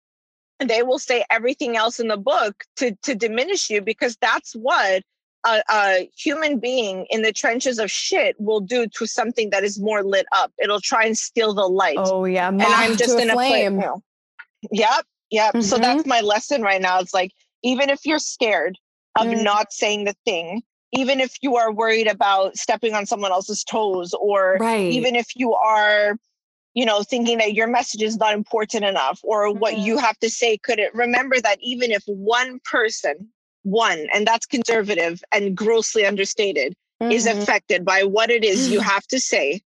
they 0.60 0.84
will 0.84 1.00
say 1.00 1.26
everything 1.30 1.76
else 1.76 2.00
in 2.00 2.08
the 2.08 2.18
book 2.18 2.64
to, 2.78 2.96
to 3.04 3.16
diminish 3.16 3.70
you 3.70 3.82
because 3.82 4.18
that's 4.22 4.54
what 4.54 5.04
a, 5.46 5.62
a, 5.70 6.10
human 6.18 6.60
being 6.60 7.06
in 7.10 7.22
the 7.22 7.34
trenches 7.34 7.80
of 7.80 7.92
shit 7.92 8.36
will 8.40 8.62
do 8.62 8.88
to 8.88 9.06
something 9.06 9.50
that 9.50 9.64
is 9.64 9.80
more 9.80 10.04
lit 10.04 10.26
up. 10.34 10.54
It'll 10.62 10.80
try 10.80 11.06
and 11.06 11.18
steal 11.18 11.54
the 11.54 11.68
light. 11.68 11.98
Oh 12.00 12.26
yeah, 12.26 12.48
and 12.48 12.62
I'm 12.62 12.96
just 12.96 13.20
in 13.20 13.30
a 13.30 13.34
flame. 13.34 13.80
Play, 13.80 13.90
yep, 14.72 15.06
yep. 15.30 15.54
Mm-hmm. 15.54 15.62
So 15.62 15.78
that's 15.78 16.06
my 16.06 16.22
lesson 16.22 16.62
right 16.62 16.82
now. 16.82 17.00
It's 17.00 17.14
like 17.14 17.32
even 17.62 17.90
if 17.90 18.06
you're 18.06 18.20
scared 18.20 18.78
of 19.18 19.28
mm. 19.28 19.44
not 19.44 19.74
saying 19.74 20.06
the 20.06 20.16
thing, 20.26 20.62
even 20.94 21.20
if 21.20 21.36
you 21.42 21.58
are 21.58 21.72
worried 21.72 22.08
about 22.08 22.58
stepping 22.58 22.94
on 22.94 23.06
someone 23.06 23.32
else's 23.32 23.64
toes 23.64 24.14
or 24.14 24.58
right. 24.60 24.92
even 24.92 25.16
if 25.16 25.36
you 25.36 25.54
are 25.54 26.18
you 26.74 26.86
know 26.86 27.04
thinking 27.04 27.38
that 27.40 27.54
your 27.54 27.68
message 27.68 28.02
is 28.02 28.18
not 28.18 28.34
important 28.34 28.84
enough 28.86 29.20
or 29.24 29.48
mm-hmm. 29.48 29.60
what 29.60 29.78
you 29.78 29.98
have 29.98 30.18
to 30.20 30.30
say 30.30 30.58
couldn't 30.58 30.94
remember 30.94 31.40
that 31.40 31.58
even 31.62 31.92
if 31.92 32.04
one 32.06 32.60
person 32.64 33.30
one 33.64 34.08
and 34.14 34.28
that's 34.28 34.46
conservative 34.46 35.24
and 35.32 35.56
grossly 35.56 36.06
understated 36.06 36.76
mm-hmm. 37.02 37.12
is 37.12 37.26
affected 37.26 37.86
by 37.86 38.04
what 38.04 38.30
it 38.30 38.44
is 38.44 38.70
you 38.70 38.80
have 38.80 39.06
to 39.08 39.20
say 39.20 39.62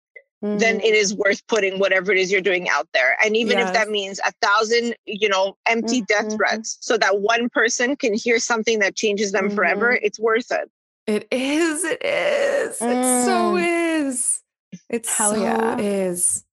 mm-hmm. 0.43 0.57
then 0.57 0.79
it 0.79 0.95
is 0.95 1.13
worth 1.13 1.45
putting 1.47 1.77
whatever 1.77 2.11
it 2.11 2.17
is 2.17 2.31
you're 2.31 2.41
doing 2.41 2.69
out 2.69 2.87
there 2.93 3.15
and 3.23 3.37
even 3.37 3.57
yes. 3.57 3.67
if 3.67 3.73
that 3.73 3.89
means 3.89 4.19
a 4.25 4.31
thousand 4.41 4.95
you 5.05 5.29
know 5.29 5.55
empty 5.67 6.01
death 6.01 6.25
mm-hmm. 6.25 6.37
threats 6.37 6.77
so 6.79 6.97
that 6.97 7.19
one 7.19 7.49
person 7.49 7.95
can 7.95 8.13
hear 8.13 8.39
something 8.39 8.79
that 8.79 8.95
changes 8.95 9.31
them 9.31 9.49
forever 9.49 9.93
mm-hmm. 9.93 10.05
it's 10.05 10.19
worth 10.19 10.51
it 10.51 10.71
it 11.07 11.27
is. 11.31 11.83
It 11.83 12.03
is. 12.03 12.79
Mm. 12.79 12.91
It 12.91 13.25
so 13.25 13.57
is. 13.57 14.41
It 14.89 15.07
Hell 15.07 15.35
so 15.35 15.41
yeah. 15.41 15.77
is. 15.77 16.45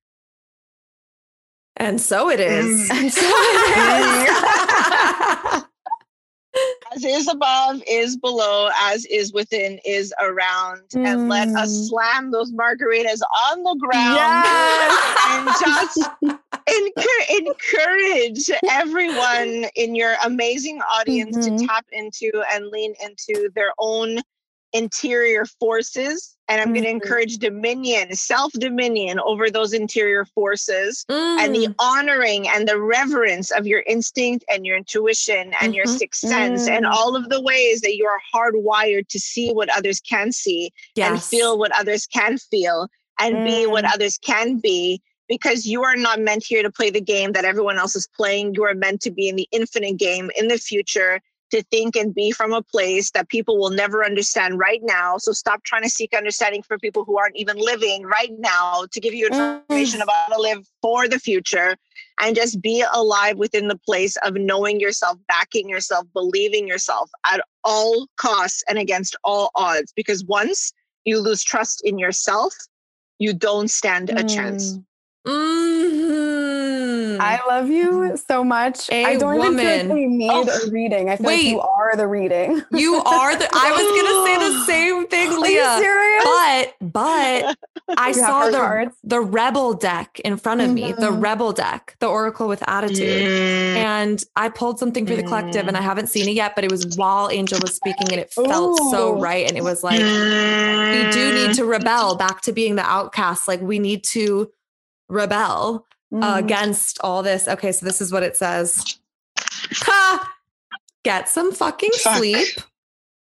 And 1.77 2.01
so 2.01 2.29
it 2.31 2.41
is. 2.41 2.89
Mm. 2.89 3.01
And 3.01 3.13
so 3.13 3.23
it 3.25 4.27
is. 5.57 5.65
as 6.93 7.05
is 7.05 7.29
above 7.29 7.83
is 7.89 8.17
below, 8.17 8.69
as 8.81 9.05
is 9.07 9.33
within 9.33 9.79
is 9.85 10.13
around. 10.21 10.83
Mm. 10.91 11.07
And 11.07 11.29
let 11.29 11.49
us 11.49 11.71
mm. 11.71 11.89
slam 11.89 12.31
those 12.31 12.53
margaritas 12.53 13.21
on 13.51 13.63
the 13.63 13.77
ground 13.77 14.17
yes. 14.17 15.17
and 15.29 15.49
just 15.65 16.11
encourage 17.41 18.51
everyone 18.71 19.67
in 19.77 19.95
your 19.95 20.17
amazing 20.25 20.81
audience 20.81 21.37
mm-hmm. 21.37 21.57
to 21.57 21.67
tap 21.67 21.87
into 21.93 22.31
and 22.53 22.67
lean 22.69 22.95
into 23.03 23.49
their 23.55 23.73
own 23.79 24.19
interior 24.73 25.45
forces 25.45 26.37
and 26.49 26.61
i'm 26.61 26.69
mm-hmm. 26.69 26.75
going 26.75 26.85
to 26.85 26.91
encourage 26.91 27.39
dominion 27.39 28.15
self 28.15 28.53
dominion 28.53 29.19
over 29.21 29.51
those 29.51 29.73
interior 29.73 30.25
forces 30.25 31.05
mm. 31.11 31.39
and 31.39 31.55
the 31.55 31.67
mm. 31.67 31.75
honoring 31.79 32.49
and 32.49 32.69
the 32.69 32.81
reverence 32.81 33.51
of 33.51 33.67
your 33.67 33.83
instinct 33.87 34.45
and 34.53 34.67
your 34.67 34.77
intuition 34.77 35.39
and 35.39 35.55
mm-hmm. 35.55 35.73
your 35.73 35.87
sixth 35.87 36.21
sense 36.21 36.69
mm. 36.69 36.77
and 36.77 36.87
all 36.87 37.17
of 37.17 37.29
the 37.29 37.41
ways 37.41 37.81
that 37.81 37.97
you 37.97 38.07
are 38.07 38.21
hardwired 38.35 39.09
to 39.09 39.19
see 39.19 39.51
what 39.53 39.69
others 39.77 40.01
can 40.01 40.31
see 40.31 40.71
yes. 40.95 41.11
and 41.11 41.23
feel 41.23 41.59
what 41.59 41.73
others 41.79 42.07
can 42.07 42.39
feel 42.39 42.89
and 43.19 43.37
mm. 43.37 43.45
be 43.47 43.67
what 43.67 43.85
mm. 43.85 43.93
others 43.93 44.19
can 44.19 44.59
be 44.59 45.01
because 45.29 45.65
you 45.65 45.85
are 45.85 45.97
not 45.97 46.19
meant 46.21 46.45
here 46.45 46.63
to 46.63 46.71
play 46.71 46.91
the 46.91 47.01
game 47.01 47.33
that 47.33 47.45
everyone 47.45 47.79
else 47.79 47.97
is 47.97 48.09
playing 48.17 48.55
you 48.55 48.65
are 48.65 48.75
meant 48.75 49.01
to 49.01 49.11
be 49.11 49.29
in 49.29 49.37
the 49.37 49.49
infinite 49.53 49.97
game 49.97 50.31
in 50.37 50.49
the 50.49 50.59
future 50.59 51.21
to 51.51 51.63
think 51.65 51.97
and 51.97 52.15
be 52.15 52.31
from 52.31 52.53
a 52.53 52.63
place 52.63 53.11
that 53.13 53.29
people 53.29 53.59
will 53.59 53.71
never 53.71 54.05
understand 54.05 54.59
right 54.59 54.81
now. 54.83 55.19
So 55.19 55.33
stop 55.33 55.65
trying 55.65 55.83
to 55.83 55.91
seek 55.91 56.15
understanding 56.15 56.63
for 56.63 56.79
people 56.79 57.05
who 57.05 57.19
aren't 57.19 57.37
even 57.37 57.57
living 57.59 58.05
right 58.05 58.33
now 58.39 58.87
to 58.91 59.01
give 59.01 59.15
you 59.15 59.27
information 59.27 60.01
mm. 60.01 60.05
about 60.05 60.17
how 60.29 60.37
to 60.37 60.41
live 60.41 60.67
for 60.83 61.09
the 61.09 61.19
future 61.19 61.77
and 62.21 62.37
just 62.37 62.61
be 62.61 62.85
alive 62.93 63.37
within 63.37 63.69
the 63.69 63.79
place 63.79 64.17
of 64.25 64.35
knowing 64.35 64.81
yourself, 64.81 65.19
backing 65.29 65.69
yourself, 65.69 66.07
believing 66.13 66.67
yourself 66.67 67.11
at 67.27 67.41
all 67.65 68.07
costs 68.17 68.63
and 68.69 68.79
against 68.79 69.17
all 69.25 69.51
odds. 69.55 69.93
Because 69.95 70.25
once 70.25 70.73
you 71.05 71.21
lose 71.21 71.43
trust 71.43 71.83
in 71.85 71.99
yourself, 71.99 72.55
you 73.19 73.35
don't 73.35 73.71
stand 73.71 74.11
a 74.11 74.25
chance. 74.25 74.79
Mm-hmm. 75.27 75.70
I 77.21 77.41
love 77.49 77.69
you 77.69 78.17
so 78.17 78.45
much. 78.45 78.91
A 78.91 79.05
I 79.05 79.17
don't 79.17 79.39
woman. 79.39 79.61
even 79.61 79.67
feel 79.67 79.89
like 79.89 79.95
we 79.95 80.07
need 80.07 80.31
oh, 80.31 80.67
a 80.67 80.71
reading. 80.71 81.11
I 81.11 81.17
feel 81.17 81.27
wait, 81.27 81.45
like 81.45 81.53
you 81.53 81.61
are 81.61 81.97
the 81.97 82.07
reading. 82.07 82.63
You 82.73 82.97
are 82.97 83.37
the 83.37 83.49
I 83.53 83.71
was 83.71 83.87
gonna 84.03 84.27
say 84.27 84.59
the 84.59 84.65
same 84.67 85.07
thing, 85.07 85.41
Leah. 85.41 85.79
serious? 85.79 86.25
But 86.25 86.75
but 86.81 87.59
I 87.99 88.13
saw 88.13 88.51
the, 88.51 88.93
the 89.05 89.21
rebel 89.21 89.75
deck 89.75 90.21
in 90.25 90.37
front 90.37 90.61
of 90.61 90.69
mm-hmm. 90.69 90.75
me, 90.75 90.93
the 90.93 91.11
mm-hmm. 91.11 91.21
rebel 91.21 91.53
deck, 91.53 91.97
the 92.01 92.07
Oracle 92.07 92.49
with 92.49 92.63
attitude. 92.69 93.27
Mm. 93.27 93.77
And 93.77 94.25
I 94.37 94.49
pulled 94.49 94.79
something 94.79 95.07
for 95.07 95.17
the 95.17 95.23
collective 95.23 95.69
and 95.69 95.77
I 95.77 95.81
haven't 95.81 96.09
seen 96.09 96.29
it 96.29 96.35
yet, 96.35 96.55
but 96.55 96.65
it 96.65 96.71
was 96.71 96.97
while 96.97 97.31
Angel 97.31 97.59
was 97.61 97.75
speaking 97.75 98.09
and 98.11 98.21
it 98.21 98.33
felt 98.33 98.81
Ooh. 98.81 98.91
so 98.91 99.19
right. 99.19 99.47
And 99.47 99.57
it 99.57 99.65
was 99.65 99.83
like, 99.83 100.01
mm. 100.01 101.07
we 101.07 101.13
do 101.13 101.33
need 101.33 101.55
to 101.57 101.65
rebel 101.65 102.17
back 102.17 102.43
to 102.43 102.53
being 102.53 102.77
the 102.77 102.85
outcast. 102.85 103.49
Like 103.49 103.61
we 103.61 103.79
need 103.79 104.05
to 104.05 104.51
rebel 105.09 105.87
mm. 106.13 106.23
uh, 106.23 106.39
against 106.39 106.99
all 107.03 107.23
this. 107.23 107.49
Okay, 107.49 107.73
so 107.73 107.85
this 107.87 108.01
is 108.01 108.13
what 108.13 108.23
it 108.23 108.37
says. 108.37 108.99
Ha! 109.39 110.35
Get 111.05 111.29
some 111.29 111.53
fucking 111.53 111.91
Fuck. 112.03 112.17
sleep. 112.17 112.49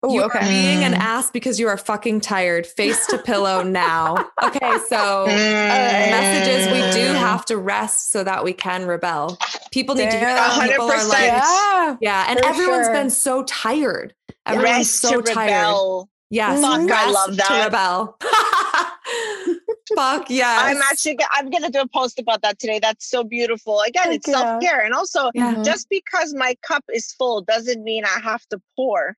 Ooh, 0.05 0.13
you 0.13 0.23
okay. 0.23 0.39
are 0.39 0.47
being 0.47 0.83
an 0.83 0.93
ass 0.93 1.31
because 1.31 1.59
you 1.59 1.67
are 1.67 1.77
fucking 1.77 2.21
tired. 2.21 2.67
Face 2.67 3.07
to 3.07 3.17
pillow 3.17 3.63
now. 3.63 4.29
Okay, 4.43 4.77
so 4.87 5.23
uh, 5.23 5.27
messages 5.27 6.71
we 6.71 7.01
do 7.01 7.07
have 7.13 7.45
to 7.45 7.57
rest 7.57 8.11
so 8.11 8.23
that 8.23 8.43
we 8.43 8.53
can 8.53 8.85
rebel. 8.85 9.37
People 9.71 9.95
need 9.95 10.11
to 10.11 10.17
hear 10.17 10.33
that. 10.33 10.69
People 10.69 10.85
are 10.85 11.07
like, 11.07 11.25
yeah, 11.25 11.97
yeah. 11.99 12.25
and 12.29 12.39
everyone's 12.45 12.85
sure. 12.85 12.93
been 12.93 13.09
so 13.09 13.43
tired. 13.43 14.13
Everyone's 14.45 14.77
rest 14.77 15.01
so 15.01 15.21
tired. 15.21 15.49
Rebel. 15.49 16.09
Yes, 16.29 16.61
Fuck, 16.61 16.91
I 16.91 17.09
love 17.09 17.37
that. 17.37 17.47
To 17.47 17.63
rebel. 17.63 18.17
Fuck 19.95 20.29
yes. 20.29 20.61
I'm 20.61 20.81
actually 20.91 21.17
I'm 21.31 21.49
gonna 21.49 21.69
do 21.69 21.81
a 21.81 21.87
post 21.87 22.19
about 22.19 22.41
that 22.41 22.59
today. 22.59 22.79
That's 22.79 23.09
so 23.09 23.23
beautiful. 23.23 23.81
Again, 23.81 24.05
Thank 24.05 24.15
it's 24.17 24.31
self 24.31 24.61
care, 24.61 24.83
and 24.83 24.93
also 24.93 25.31
yeah. 25.33 25.61
just 25.63 25.89
because 25.89 26.33
my 26.33 26.55
cup 26.61 26.83
is 26.93 27.11
full 27.13 27.41
doesn't 27.41 27.83
mean 27.83 28.05
I 28.05 28.19
have 28.19 28.45
to 28.47 28.61
pour 28.75 29.17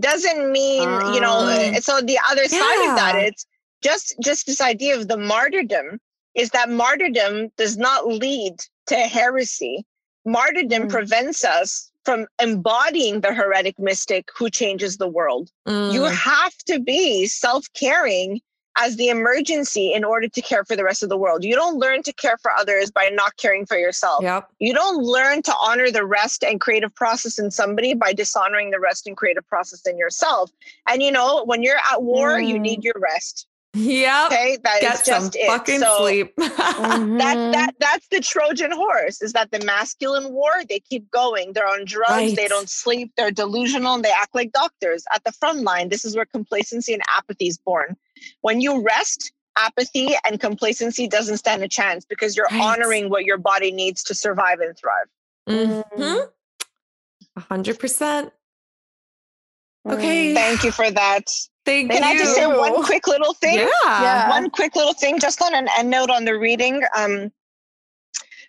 doesn't 0.00 0.50
mean 0.50 0.88
you 1.14 1.20
know 1.20 1.40
uh, 1.40 1.80
so 1.80 2.00
the 2.00 2.18
other 2.30 2.42
yeah. 2.42 2.48
side 2.48 2.90
of 2.90 2.96
that 2.96 3.14
it's 3.16 3.46
just 3.82 4.14
just 4.20 4.46
this 4.46 4.60
idea 4.60 4.96
of 4.96 5.08
the 5.08 5.16
martyrdom 5.16 5.98
is 6.34 6.50
that 6.50 6.68
martyrdom 6.68 7.48
does 7.56 7.76
not 7.76 8.06
lead 8.06 8.54
to 8.86 8.96
heresy 8.96 9.84
martyrdom 10.24 10.84
mm. 10.84 10.90
prevents 10.90 11.44
us 11.44 11.90
from 12.04 12.26
embodying 12.42 13.20
the 13.20 13.32
heretic 13.32 13.78
mystic 13.78 14.28
who 14.36 14.50
changes 14.50 14.96
the 14.96 15.08
world 15.08 15.50
mm. 15.68 15.92
you 15.92 16.02
have 16.02 16.56
to 16.66 16.80
be 16.80 17.26
self-caring 17.26 18.40
as 18.76 18.96
the 18.96 19.08
emergency 19.08 19.92
in 19.92 20.04
order 20.04 20.28
to 20.28 20.42
care 20.42 20.64
for 20.64 20.76
the 20.76 20.84
rest 20.84 21.02
of 21.02 21.08
the 21.08 21.16
world. 21.16 21.44
You 21.44 21.54
don't 21.54 21.78
learn 21.78 22.02
to 22.02 22.12
care 22.12 22.36
for 22.38 22.50
others 22.52 22.90
by 22.90 23.10
not 23.12 23.36
caring 23.36 23.66
for 23.66 23.78
yourself. 23.78 24.22
Yep. 24.22 24.48
You 24.58 24.74
don't 24.74 25.02
learn 25.02 25.42
to 25.42 25.54
honor 25.60 25.90
the 25.90 26.04
rest 26.04 26.42
and 26.42 26.60
creative 26.60 26.94
process 26.94 27.38
in 27.38 27.50
somebody 27.50 27.94
by 27.94 28.12
dishonoring 28.12 28.70
the 28.70 28.80
rest 28.80 29.06
and 29.06 29.16
creative 29.16 29.46
process 29.46 29.86
in 29.86 29.98
yourself. 29.98 30.50
And 30.88 31.02
you 31.02 31.12
know, 31.12 31.44
when 31.44 31.62
you're 31.62 31.80
at 31.92 32.02
war, 32.02 32.38
mm. 32.38 32.46
you 32.46 32.58
need 32.58 32.84
your 32.84 32.96
rest. 32.98 33.46
Yeah. 33.74 34.28
Okay. 34.30 34.58
That 34.62 34.80
Get 34.80 34.94
is 34.94 35.02
just 35.02 35.36
it. 35.36 35.46
Fucking 35.46 35.80
so 35.80 35.98
sleep. 35.98 36.34
mm-hmm. 36.38 37.18
That 37.18 37.52
that 37.52 37.74
that's 37.80 38.08
the 38.08 38.20
Trojan 38.20 38.70
horse. 38.70 39.20
Is 39.20 39.32
that 39.32 39.50
the 39.50 39.64
masculine 39.64 40.32
war? 40.32 40.52
They 40.68 40.78
keep 40.78 41.10
going. 41.10 41.52
They're 41.52 41.66
on 41.66 41.84
drugs. 41.84 42.10
Right. 42.10 42.36
They 42.36 42.46
don't 42.46 42.70
sleep. 42.70 43.12
They're 43.16 43.32
delusional 43.32 43.94
and 43.94 44.04
they 44.04 44.12
act 44.12 44.34
like 44.34 44.52
doctors. 44.52 45.04
At 45.12 45.24
the 45.24 45.32
front 45.32 45.62
line, 45.62 45.88
this 45.88 46.04
is 46.04 46.14
where 46.14 46.24
complacency 46.24 46.92
and 46.94 47.02
apathy 47.16 47.48
is 47.48 47.58
born. 47.58 47.96
When 48.40 48.60
you 48.60 48.82
rest, 48.82 49.32
apathy 49.56 50.14
and 50.26 50.40
complacency 50.40 51.06
doesn't 51.06 51.38
stand 51.38 51.62
a 51.62 51.68
chance 51.68 52.04
because 52.04 52.36
you're 52.36 52.48
right. 52.50 52.60
honoring 52.60 53.10
what 53.10 53.24
your 53.24 53.38
body 53.38 53.72
needs 53.72 54.02
to 54.04 54.14
survive 54.14 54.60
and 54.60 54.76
thrive. 54.76 55.06
Mm-hmm. 55.48 57.40
Hundred 57.40 57.78
percent. 57.78 58.32
Okay. 59.88 60.32
Thank 60.32 60.64
you 60.64 60.70
for 60.70 60.90
that. 60.90 61.30
Thank 61.64 61.92
you. 61.92 61.98
Can 61.98 62.08
you. 62.08 62.14
I 62.14 62.18
just 62.18 62.34
say 62.34 62.46
one 62.46 62.82
quick 62.84 63.06
little 63.06 63.34
thing? 63.34 63.58
Yeah. 63.58 63.68
yeah. 63.84 64.30
One 64.30 64.50
quick 64.50 64.74
little 64.76 64.94
thing, 64.94 65.18
just 65.18 65.42
on 65.42 65.54
an 65.54 65.68
end 65.78 65.90
note 65.90 66.10
on 66.10 66.24
the 66.24 66.38
reading. 66.38 66.82
Um, 66.96 67.30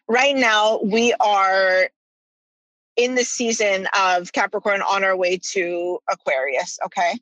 right 0.08 0.36
now, 0.36 0.80
we 0.82 1.14
are 1.20 1.90
in 2.96 3.16
the 3.16 3.24
season 3.24 3.88
of 4.00 4.32
Capricorn 4.32 4.82
on 4.82 5.04
our 5.04 5.18
way 5.18 5.38
to 5.52 6.00
Aquarius. 6.10 6.80
Okay 6.86 7.20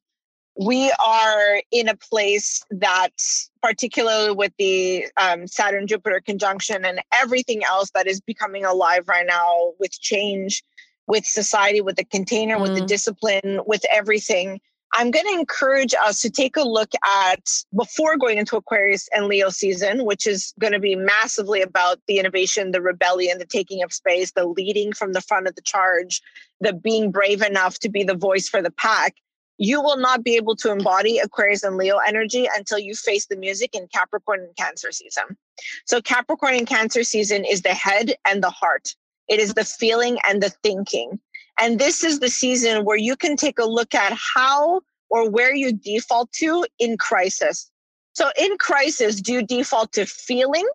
we 0.56 0.92
are 1.04 1.62
in 1.72 1.88
a 1.88 1.96
place 1.96 2.64
that, 2.70 3.14
particularly 3.62 4.32
with 4.32 4.54
the 4.58 5.06
um, 5.18 5.48
Saturn 5.48 5.88
Jupiter 5.88 6.22
conjunction 6.24 6.86
and 6.86 7.02
everything 7.14 7.64
else 7.64 7.90
that 7.96 8.08
is 8.08 8.22
becoming 8.22 8.64
alive 8.64 9.08
right 9.08 9.26
now 9.26 9.74
with 9.80 10.00
change, 10.00 10.64
with 11.08 11.26
society, 11.26 11.82
with 11.82 11.96
the 11.96 12.06
container, 12.06 12.58
mm. 12.58 12.62
with 12.62 12.76
the 12.76 12.82
mm. 12.82 12.88
discipline, 12.88 13.62
with 13.66 13.84
everything. 13.92 14.60
I'm 14.96 15.10
going 15.10 15.26
to 15.26 15.40
encourage 15.40 15.96
us 15.96 16.22
to 16.22 16.30
take 16.30 16.56
a 16.56 16.62
look 16.62 16.92
at 17.04 17.50
before 17.76 18.16
going 18.16 18.38
into 18.38 18.58
Aquarius 18.58 19.10
and 19.12 19.26
Leo 19.26 19.50
season, 19.50 20.06
which 20.06 20.28
is 20.28 20.54
going 20.60 20.74
to 20.74 20.80
be 20.80 20.96
massively 20.96 21.64
about 21.64 21.98
the 22.08 22.20
innovation, 22.20 22.70
the 22.70 22.82
rebellion, 22.82 23.40
the 23.40 23.46
taking 23.48 23.82
of 23.82 23.92
space, 23.92 24.34
the 24.34 24.46
leading 24.46 24.94
from 24.94 25.14
the 25.14 25.22
front 25.22 25.48
of 25.48 25.56
the 25.56 25.64
charge, 25.64 26.22
the 26.62 26.74
being 26.74 27.10
brave 27.10 27.42
enough 27.42 27.80
to 27.80 27.90
be 27.90 28.04
the 28.04 28.14
voice 28.14 28.48
for 28.48 28.62
the 28.62 28.70
pack 28.70 29.16
you 29.58 29.82
will 29.82 29.98
not 29.98 30.24
be 30.24 30.36
able 30.36 30.56
to 30.58 30.72
embody 30.72 31.20
Aquarius 31.20 31.64
and 31.64 31.78
Leo 31.78 31.98
energy 31.98 32.48
until 32.56 32.80
you 32.80 32.96
face 32.96 33.28
the 33.28 33.36
music 33.36 33.76
in 33.76 33.88
Capricorn 33.94 34.42
and 34.42 34.56
Cancer 34.56 34.92
season. 34.92 35.38
So, 35.86 36.02
Capricorn 36.02 36.56
and 36.56 36.68
Cancer 36.68 37.04
season 37.04 37.46
is 37.46 37.62
the 37.62 37.74
head 37.74 38.16
and 38.28 38.44
the 38.44 38.50
heart, 38.50 38.96
it 39.28 39.40
is 39.40 39.54
the 39.54 39.66
feeling 39.66 40.18
and 40.28 40.42
the 40.42 40.50
thinking. 40.64 41.20
And 41.60 41.80
this 41.80 42.04
is 42.04 42.20
the 42.20 42.30
season 42.30 42.84
where 42.84 42.98
you 42.98 43.16
can 43.16 43.38
take 43.38 43.60
a 43.60 43.66
look 43.66 43.94
at 43.94 44.14
how 44.14 44.82
or 45.10 45.30
where 45.30 45.54
you 45.54 45.72
default 45.72 46.32
to 46.34 46.66
in 46.80 46.98
crisis. 46.98 47.70
So, 48.14 48.32
in 48.40 48.58
crisis, 48.58 49.22
do 49.22 49.34
you 49.34 49.46
default 49.46 49.92
to 49.94 50.06
feeling 50.06 50.68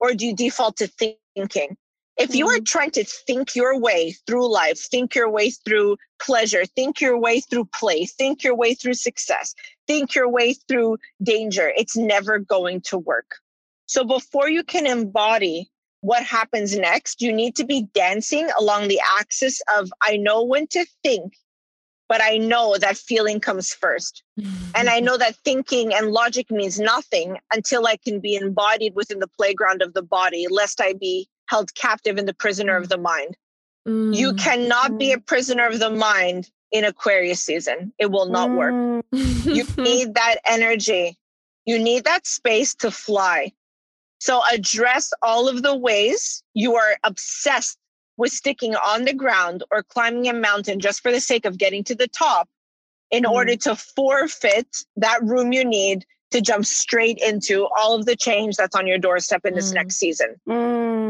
or 0.00 0.14
do 0.14 0.26
you 0.26 0.34
default 0.34 0.76
to 0.78 0.88
thinking? 1.36 1.76
If 2.16 2.34
you 2.34 2.48
are 2.48 2.56
mm-hmm. 2.56 2.64
trying 2.64 2.90
to 2.92 3.04
think 3.04 3.56
your 3.56 3.78
way 3.78 4.12
through 4.26 4.52
life, 4.52 4.78
think 4.78 5.14
your 5.14 5.28
way 5.28 5.50
through 5.50 5.96
pleasure, 6.20 6.64
think 6.64 7.00
your 7.00 7.18
way 7.18 7.40
through 7.40 7.66
play, 7.66 8.06
think 8.06 8.44
your 8.44 8.54
way 8.54 8.74
through 8.74 8.94
success, 8.94 9.54
think 9.86 10.14
your 10.14 10.28
way 10.28 10.54
through 10.54 10.98
danger, 11.22 11.72
it's 11.76 11.96
never 11.96 12.38
going 12.38 12.80
to 12.82 12.98
work. 12.98 13.36
So 13.86 14.04
before 14.04 14.48
you 14.48 14.62
can 14.62 14.86
embody 14.86 15.70
what 16.00 16.22
happens 16.22 16.76
next, 16.76 17.20
you 17.20 17.32
need 17.32 17.56
to 17.56 17.64
be 17.64 17.88
dancing 17.94 18.48
along 18.58 18.88
the 18.88 19.00
axis 19.18 19.60
of 19.76 19.90
I 20.02 20.16
know 20.16 20.44
when 20.44 20.66
to 20.68 20.86
think, 21.02 21.34
but 22.08 22.22
I 22.22 22.36
know 22.36 22.76
that 22.78 22.96
feeling 22.96 23.40
comes 23.40 23.72
first. 23.72 24.22
and 24.74 24.88
I 24.88 25.00
know 25.06 25.16
that 25.16 25.36
thinking 25.44 25.92
and 25.92 26.12
logic 26.12 26.50
means 26.50 26.78
nothing 26.78 27.38
until 27.52 27.86
I 27.86 27.96
can 27.96 28.20
be 28.20 28.36
embodied 28.36 28.94
within 28.94 29.18
the 29.18 29.30
playground 29.36 29.82
of 29.82 29.94
the 29.94 30.02
body, 30.02 30.46
lest 30.48 30.80
I 30.80 30.92
be 30.92 31.28
held 31.46 31.74
captive 31.74 32.18
in 32.18 32.26
the 32.26 32.34
prisoner 32.34 32.76
of 32.76 32.86
mm. 32.86 32.88
the 32.88 32.98
mind. 32.98 33.36
Mm. 33.86 34.14
You 34.14 34.34
cannot 34.34 34.98
be 34.98 35.12
a 35.12 35.18
mm. 35.18 35.26
prisoner 35.26 35.66
of 35.66 35.78
the 35.78 35.90
mind 35.90 36.50
in 36.72 36.84
Aquarius 36.84 37.42
season. 37.42 37.92
It 37.98 38.10
will 38.10 38.26
not 38.26 38.50
mm. 38.50 38.56
work. 38.56 39.04
you 39.12 39.64
need 39.82 40.14
that 40.14 40.36
energy. 40.46 41.18
You 41.66 41.78
need 41.78 42.04
that 42.04 42.26
space 42.26 42.74
to 42.76 42.90
fly. 42.90 43.52
So 44.18 44.42
address 44.52 45.12
all 45.22 45.48
of 45.48 45.62
the 45.62 45.76
ways 45.76 46.42
you 46.54 46.76
are 46.76 46.96
obsessed 47.04 47.78
with 48.16 48.32
sticking 48.32 48.74
on 48.74 49.04
the 49.04 49.12
ground 49.12 49.64
or 49.70 49.82
climbing 49.82 50.28
a 50.28 50.32
mountain 50.32 50.80
just 50.80 51.02
for 51.02 51.10
the 51.10 51.20
sake 51.20 51.44
of 51.44 51.58
getting 51.58 51.84
to 51.84 51.94
the 51.94 52.08
top 52.08 52.48
in 53.10 53.24
mm. 53.24 53.30
order 53.30 53.56
to 53.56 53.76
forfeit 53.76 54.68
that 54.96 55.22
room 55.22 55.52
you 55.52 55.64
need 55.64 56.04
to 56.34 56.40
jump 56.40 56.66
straight 56.66 57.18
into 57.18 57.68
all 57.78 57.94
of 57.94 58.06
the 58.06 58.16
change 58.16 58.56
that's 58.56 58.74
on 58.74 58.88
your 58.88 58.98
doorstep 58.98 59.46
in 59.46 59.54
this 59.54 59.70
mm. 59.70 59.74
next 59.74 59.96
season. 59.96 60.34
Mm. 60.48 61.04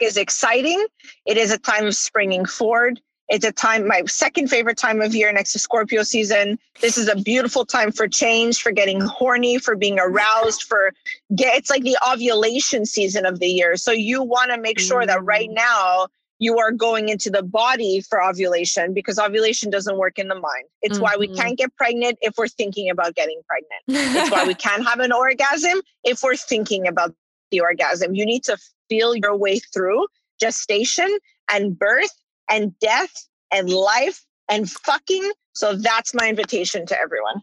Is 0.00 0.16
exciting. 0.16 0.86
It 1.26 1.36
is 1.36 1.52
a 1.52 1.58
time 1.58 1.86
of 1.86 1.94
springing 1.94 2.46
forward. 2.46 2.98
It's 3.28 3.44
a 3.44 3.52
time, 3.52 3.86
my 3.86 4.02
second 4.06 4.48
favorite 4.48 4.78
time 4.78 5.02
of 5.02 5.14
year 5.14 5.30
next 5.30 5.52
to 5.52 5.58
Scorpio 5.58 6.02
season. 6.02 6.58
This 6.80 6.96
is 6.96 7.08
a 7.08 7.16
beautiful 7.16 7.66
time 7.66 7.92
for 7.92 8.08
change, 8.08 8.62
for 8.62 8.72
getting 8.72 9.00
horny, 9.00 9.58
for 9.58 9.76
being 9.76 9.98
aroused, 9.98 10.62
for 10.62 10.92
get, 11.34 11.56
it's 11.56 11.70
like 11.70 11.82
the 11.82 11.96
ovulation 12.10 12.86
season 12.86 13.26
of 13.26 13.38
the 13.38 13.46
year. 13.46 13.76
So 13.76 13.92
you 13.92 14.22
want 14.22 14.50
to 14.50 14.58
make 14.58 14.78
sure 14.78 15.04
that 15.04 15.22
right 15.22 15.50
mm. 15.50 15.54
now 15.54 16.08
you 16.42 16.58
are 16.58 16.72
going 16.72 17.08
into 17.08 17.30
the 17.30 17.42
body 17.42 18.00
for 18.00 18.20
ovulation 18.20 18.92
because 18.92 19.16
ovulation 19.16 19.70
doesn't 19.70 19.96
work 19.96 20.18
in 20.18 20.26
the 20.26 20.34
mind. 20.34 20.64
It's 20.82 20.94
mm-hmm. 20.94 21.04
why 21.04 21.16
we 21.16 21.28
mm-hmm. 21.28 21.36
can't 21.36 21.56
get 21.56 21.74
pregnant 21.76 22.18
if 22.20 22.34
we're 22.36 22.48
thinking 22.48 22.90
about 22.90 23.14
getting 23.14 23.40
pregnant. 23.46 24.16
it's 24.16 24.28
why 24.28 24.44
we 24.44 24.54
can't 24.66 24.84
have 24.84 24.98
an 24.98 25.12
orgasm 25.12 25.80
if 26.02 26.20
we're 26.20 26.34
thinking 26.34 26.88
about 26.88 27.14
the 27.52 27.60
orgasm. 27.60 28.16
You 28.16 28.26
need 28.26 28.42
to 28.44 28.58
feel 28.88 29.14
your 29.14 29.36
way 29.36 29.60
through 29.60 30.04
gestation 30.40 31.16
and 31.48 31.78
birth 31.78 32.10
and 32.50 32.76
death 32.80 33.28
and 33.52 33.70
life 33.70 34.24
and 34.50 34.68
fucking. 34.68 35.30
So 35.52 35.76
that's 35.76 36.12
my 36.12 36.28
invitation 36.28 36.86
to 36.86 36.98
everyone. 36.98 37.40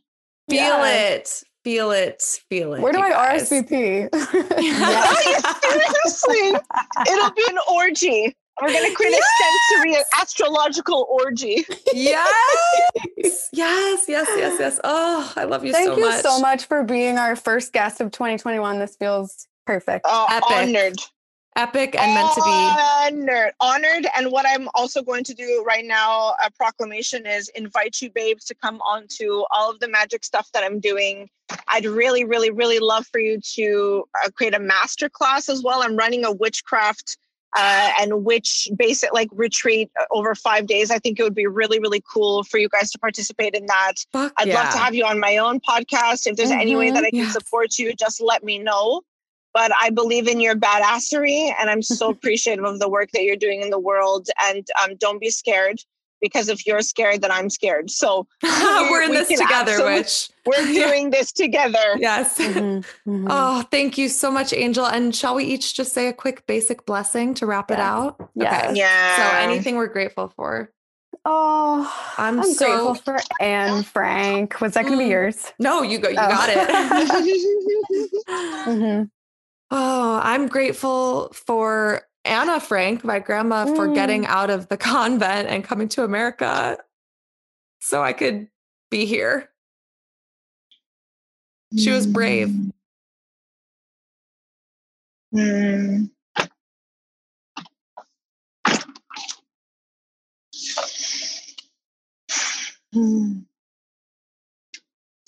Feel 0.50 0.60
yeah. 0.60 0.92
it. 1.12 1.44
Feel 1.64 1.92
it. 1.92 2.22
Feel 2.50 2.74
it. 2.74 2.82
Where 2.82 2.92
do 2.92 3.00
I 3.00 3.12
guys. 3.12 3.50
RSVP? 3.50 4.10
yeah. 4.60 5.14
Seriously, 5.62 6.60
it'll 7.08 7.32
be 7.32 7.46
an 7.50 7.60
orgy 7.72 8.36
We're 8.62 8.74
gonna 8.74 8.94
create 8.94 9.12
yes! 9.12 9.24
a 9.24 9.78
sensory 9.78 10.04
astrological 10.20 11.08
orgy. 11.10 11.66
Yes. 11.94 12.34
yes, 13.54 14.06
yes, 14.08 14.08
yes, 14.08 14.58
yes. 14.60 14.80
Oh, 14.84 15.34
I 15.36 15.46
love 15.46 15.66
you 15.66 15.72
Thank 15.72 15.88
so 15.88 15.96
you 15.98 16.02
much. 16.02 16.12
Thank 16.12 16.24
you 16.26 16.32
so 16.32 16.40
much 16.42 16.66
for 16.66 16.84
being 16.84 17.18
our 17.18 17.36
first 17.36 17.74
guest 17.74 18.02
of 18.02 18.12
2021. 18.12 18.80
This 18.80 18.96
feels 18.96 19.48
perfect. 19.66 20.06
Oh, 20.08 20.28
Epic. 20.30 20.52
honored. 20.52 20.98
Epic 21.56 21.96
and 22.00 22.14
meant 22.14 22.34
to 22.36 22.42
be. 22.42 22.50
Honored. 22.50 23.54
Honored. 23.60 24.08
And 24.18 24.32
what 24.32 24.46
I'm 24.48 24.70
also 24.76 25.02
going 25.02 25.24
to 25.26 25.34
do 25.34 25.64
right 25.68 25.86
now, 25.86 26.36
a 26.46 26.52
proclamation 26.52 27.26
is 27.26 27.50
invite 27.50 28.02
you 28.02 28.12
babes 28.12 28.46
to 28.46 28.56
come 28.56 28.80
on 28.82 29.08
to 29.18 29.46
all 29.52 29.72
of 29.72 29.80
the 29.80 29.88
magic 29.88 30.24
stuff 30.24 30.50
that 30.54 30.64
I'm 30.64 30.80
doing. 30.80 31.30
I'd 31.68 31.86
really, 31.86 32.24
really, 32.24 32.52
really 32.52 32.80
love 32.80 33.08
for 33.08 33.20
you 33.20 33.42
to 33.56 34.06
uh, 34.24 34.30
create 34.32 34.54
a 34.54 34.60
master 34.60 35.10
class 35.10 35.50
as 35.50 35.64
well. 35.64 35.82
I'm 35.82 35.98
running 35.98 36.24
a 36.24 36.32
witchcraft 36.32 37.18
uh, 37.58 37.92
and 38.00 38.24
which 38.26 38.70
basic 38.78 39.12
like 39.14 39.30
retreat 39.32 39.90
over 40.12 40.36
five 40.36 40.68
days. 40.68 40.92
I 40.92 41.00
think 41.00 41.20
it 41.20 41.24
would 41.24 41.36
be 41.36 41.48
really, 41.48 41.80
really 41.80 42.02
cool 42.12 42.44
for 42.44 42.58
you 42.58 42.70
guys 42.70 42.92
to 42.92 43.00
participate 43.00 43.54
in 43.56 43.66
that. 43.68 43.94
Fuck 44.12 44.34
I'd 44.38 44.48
yeah. 44.48 44.56
love 44.56 44.74
to 44.74 44.78
have 44.78 44.94
you 44.94 45.06
on 45.06 45.20
my 45.20 45.38
own 45.38 45.60
podcast. 45.60 46.28
If 46.28 46.36
there's 46.36 46.50
mm-hmm. 46.50 46.60
any 46.60 46.76
way 46.76 46.92
that 46.92 47.04
I 47.04 47.10
can 47.10 47.20
yes. 47.20 47.34
support 47.34 47.78
you, 47.78 47.94
just 47.94 48.22
let 48.22 48.44
me 48.44 48.60
know. 48.60 49.02
But 49.54 49.72
I 49.82 49.90
believe 49.90 50.28
in 50.28 50.40
your 50.40 50.56
badassery, 50.56 51.52
and 51.60 51.70
I'm 51.70 51.82
so 51.82 52.10
appreciative 52.12 52.66
of 52.66 52.80
the 52.80 52.90
work 52.90 53.10
that 53.14 53.24
you're 53.24 53.36
doing 53.36 53.62
in 53.62 53.72
the 53.72 53.80
world. 53.80 54.28
And 54.44 54.66
um, 54.84 54.96
don't 54.98 55.20
be 55.20 55.32
scared 55.32 55.80
because 56.22 56.50
if 56.50 56.66
you're 56.66 56.82
scared, 56.82 57.22
then 57.22 57.32
I'm 57.32 57.50
scared. 57.50 57.90
So 57.90 58.28
we're 58.44 59.04
in 59.04 59.12
we 59.12 59.18
this 59.18 59.28
together, 59.28 59.86
which 59.86 60.30
we're 60.46 60.66
doing 60.74 61.10
this 61.10 61.32
together. 61.32 61.96
Yes. 61.98 62.38
Mm-hmm, 62.38 62.60
mm-hmm. 63.10 63.28
Oh, 63.30 63.64
thank 63.72 63.98
you 63.98 64.10
so 64.10 64.32
much, 64.32 64.54
Angel. 64.54 64.86
And 64.86 65.16
shall 65.16 65.36
we 65.36 65.46
each 65.46 65.76
just 65.76 65.94
say 65.94 66.08
a 66.08 66.14
quick 66.14 66.46
basic 66.48 66.86
blessing 66.86 67.34
to 67.36 67.46
wrap 67.46 67.70
yeah. 67.70 67.76
it 67.76 67.80
out? 67.80 68.30
Yeah. 68.36 68.58
Okay. 68.58 68.76
Yeah. 68.76 69.16
So 69.16 69.38
anything 69.38 69.76
we're 69.76 69.88
grateful 69.88 70.32
for. 70.36 70.72
Oh, 71.26 72.14
I'm, 72.18 72.40
I'm 72.40 72.54
so... 72.54 72.66
grateful 72.66 72.96
for 72.96 73.20
Anne 73.42 73.84
Frank. 73.84 74.62
Was 74.62 74.74
that 74.74 74.84
going 74.86 74.94
to 74.94 75.00
be 75.00 75.06
mm. 75.06 75.12
yours? 75.12 75.52
No, 75.60 75.82
you 75.82 76.00
go. 76.00 76.10
You 76.10 76.18
oh. 76.18 76.28
got 76.28 76.50
it. 76.50 76.70
mm-hmm. 78.30 79.04
Oh, 79.72 80.20
I'm 80.24 80.48
grateful 80.48 81.30
for 81.34 82.02
Anne 82.30 82.60
Frank, 82.60 83.04
my 83.04 83.20
grandma, 83.20 83.66
mm. 83.66 83.76
for 83.76 83.88
getting 83.88 84.24
mm. 84.24 84.28
out 84.28 84.50
of 84.50 84.70
the 84.70 84.78
convent 84.92 85.50
and 85.50 85.64
coming 85.64 85.90
to 85.90 86.04
America 86.04 86.78
so 87.80 88.02
I 88.02 88.14
could 88.14 88.48
be 88.92 89.06
here. 89.06 89.50
She 91.78 91.92
was 91.92 92.08
brave. 92.08 92.50
Mm. 95.36 96.10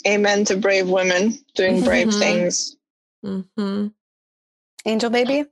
Amen 0.08 0.46
to 0.46 0.58
brave 0.58 0.90
women 0.90 1.38
doing 1.54 1.84
brave 1.84 2.08
mm-hmm. 2.08 2.20
things. 2.20 2.76
Mm-hmm. 3.24 3.88
Angel 4.86 5.10
baby? 5.12 5.46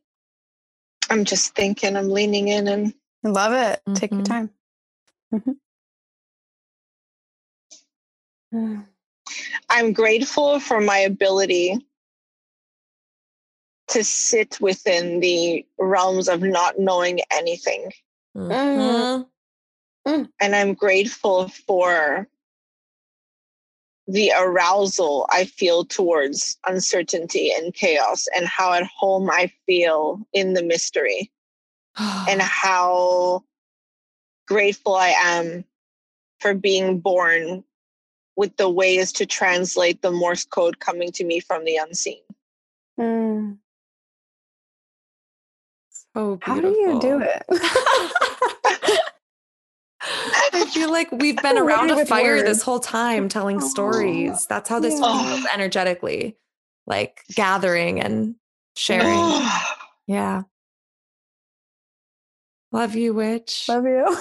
I'm 1.10 1.26
just 1.26 1.56
thinking, 1.56 1.95
I'm 1.95 2.10
leaning 2.10 2.48
in 2.48 2.68
and 2.68 2.94
I 3.26 3.30
love 3.30 3.53
it. 3.53 3.81
Mm-hmm. 3.81 3.94
Take 3.94 4.11
your 4.11 4.22
mm-hmm. 4.22 4.31
time. 4.31 4.49
Mm-hmm. 8.53 8.81
I'm 9.69 9.94
grateful 9.94 10.60
for 10.60 10.81
my 10.81 10.98
ability 10.98 11.86
to 13.90 14.03
sit 14.03 14.60
within 14.61 15.19
the 15.19 15.65
realms 15.77 16.27
of 16.30 16.41
not 16.41 16.80
knowing 16.80 17.19
anything. 17.31 17.91
Mm-hmm. 18.36 19.23
Mm. 20.07 20.30
And 20.40 20.56
I'm 20.56 20.73
grateful 20.73 21.49
for 21.49 22.27
the 24.10 24.31
arousal 24.36 25.27
I 25.30 25.45
feel 25.45 25.86
towards 25.86 26.57
uncertainty 26.65 27.52
and 27.52 27.73
chaos, 27.73 28.27
and 28.36 28.48
how 28.48 28.73
at 28.73 28.84
home 28.84 29.30
I 29.30 29.52
feel 29.68 30.19
in 30.34 30.53
the 30.53 30.64
mystery, 30.64 31.31
and 31.99 32.41
how 32.41 33.44
grateful 34.48 34.95
I 34.95 35.10
am 35.10 35.64
for 36.40 36.56
being 36.56 36.99
born 36.99 37.64
with 38.36 38.57
the 38.57 38.69
ways 38.69 39.11
to 39.14 39.26
translate 39.27 40.02
the 40.02 40.11
Morse 40.11 40.45
code 40.45 40.80
coming 40.80 41.11
to 41.11 41.23
me 41.23 41.40
from 41.40 41.65
the 41.65 41.76
unseen. 41.76 42.23
Mm. 42.99 43.57
So 46.14 46.38
beautiful. 46.38 46.53
How 46.53 46.61
do 46.61 46.69
you 46.69 46.99
do 46.99 47.22
it? 47.22 49.03
I 50.01 50.69
feel 50.73 50.91
like 50.91 51.11
we've 51.11 51.38
been 51.38 51.57
around 51.57 51.91
a 51.91 52.05
fire 52.05 52.35
words. 52.35 52.43
this 52.43 52.61
whole 52.61 52.80
time 52.80 53.30
telling 53.30 53.59
stories. 53.59 54.45
That's 54.47 54.69
how 54.69 54.80
this 54.80 54.99
yeah. 54.99 55.35
feels 55.35 55.45
energetically, 55.53 56.38
like 56.88 57.21
gathering 57.35 57.99
and 57.99 58.35
sharing. 58.76 59.45
yeah. 60.07 60.43
Love 62.71 62.95
you, 62.95 63.13
witch. 63.13 63.65
Love 63.67 63.85
you. 63.85 64.17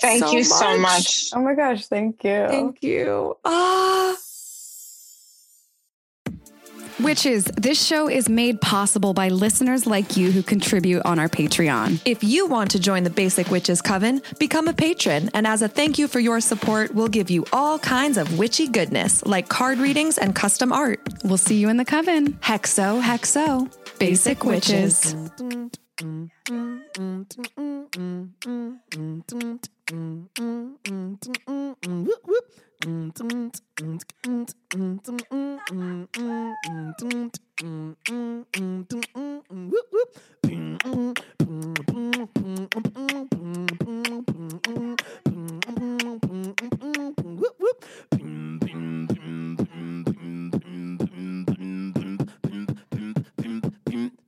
thank 0.00 0.24
so 0.24 0.32
you 0.32 0.38
much. 0.38 0.46
so 0.46 0.78
much. 0.78 1.30
Oh 1.34 1.42
my 1.42 1.54
gosh, 1.54 1.86
thank 1.86 2.24
you. 2.24 2.46
Thank 2.48 2.82
you. 2.82 3.36
Ah. 3.44 4.16
Witches, 7.02 7.44
this 7.44 7.84
show 7.84 8.08
is 8.08 8.28
made 8.28 8.60
possible 8.60 9.12
by 9.12 9.28
listeners 9.28 9.86
like 9.86 10.16
you 10.16 10.30
who 10.30 10.42
contribute 10.42 11.02
on 11.04 11.18
our 11.18 11.28
Patreon. 11.28 12.00
If 12.04 12.22
you 12.22 12.46
want 12.46 12.70
to 12.72 12.78
join 12.78 13.02
the 13.02 13.10
Basic 13.10 13.50
Witches 13.50 13.82
Coven, 13.82 14.22
become 14.38 14.68
a 14.68 14.72
patron. 14.72 15.28
And 15.34 15.46
as 15.46 15.62
a 15.62 15.68
thank 15.68 15.98
you 15.98 16.06
for 16.06 16.20
your 16.20 16.40
support, 16.40 16.94
we'll 16.94 17.08
give 17.08 17.28
you 17.28 17.44
all 17.52 17.78
kinds 17.78 18.18
of 18.18 18.38
witchy 18.38 18.68
goodness, 18.68 19.24
like 19.26 19.48
card 19.48 19.78
readings 19.78 20.16
and 20.16 20.34
custom 20.34 20.72
art. 20.72 21.00
We'll 21.24 21.38
see 21.38 21.56
you 21.56 21.68
in 21.68 21.76
the 21.76 21.84
coven. 21.84 22.34
Hexo, 22.34 23.02
hexo. 23.02 23.68
Basic, 23.98 24.38
Basic 24.38 24.44
Witches. 24.44 25.14
witches. 25.14 25.78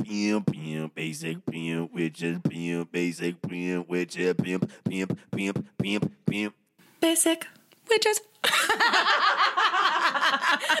pimp, 0.00 0.06
pin 0.06 0.34
up, 0.36 0.46
pimp, 0.46 0.94
Basic 0.94 1.46
pimp, 2.42 2.92
basic 2.92 3.42
pimp, 3.42 3.88
witches, 3.88 4.34
pimp, 4.42 4.70
pimp, 4.84 5.18
pimp, 5.30 5.68
pimp, 5.78 6.12
pimp. 6.26 6.54
Basic 7.06 7.46
witches. 7.88 8.20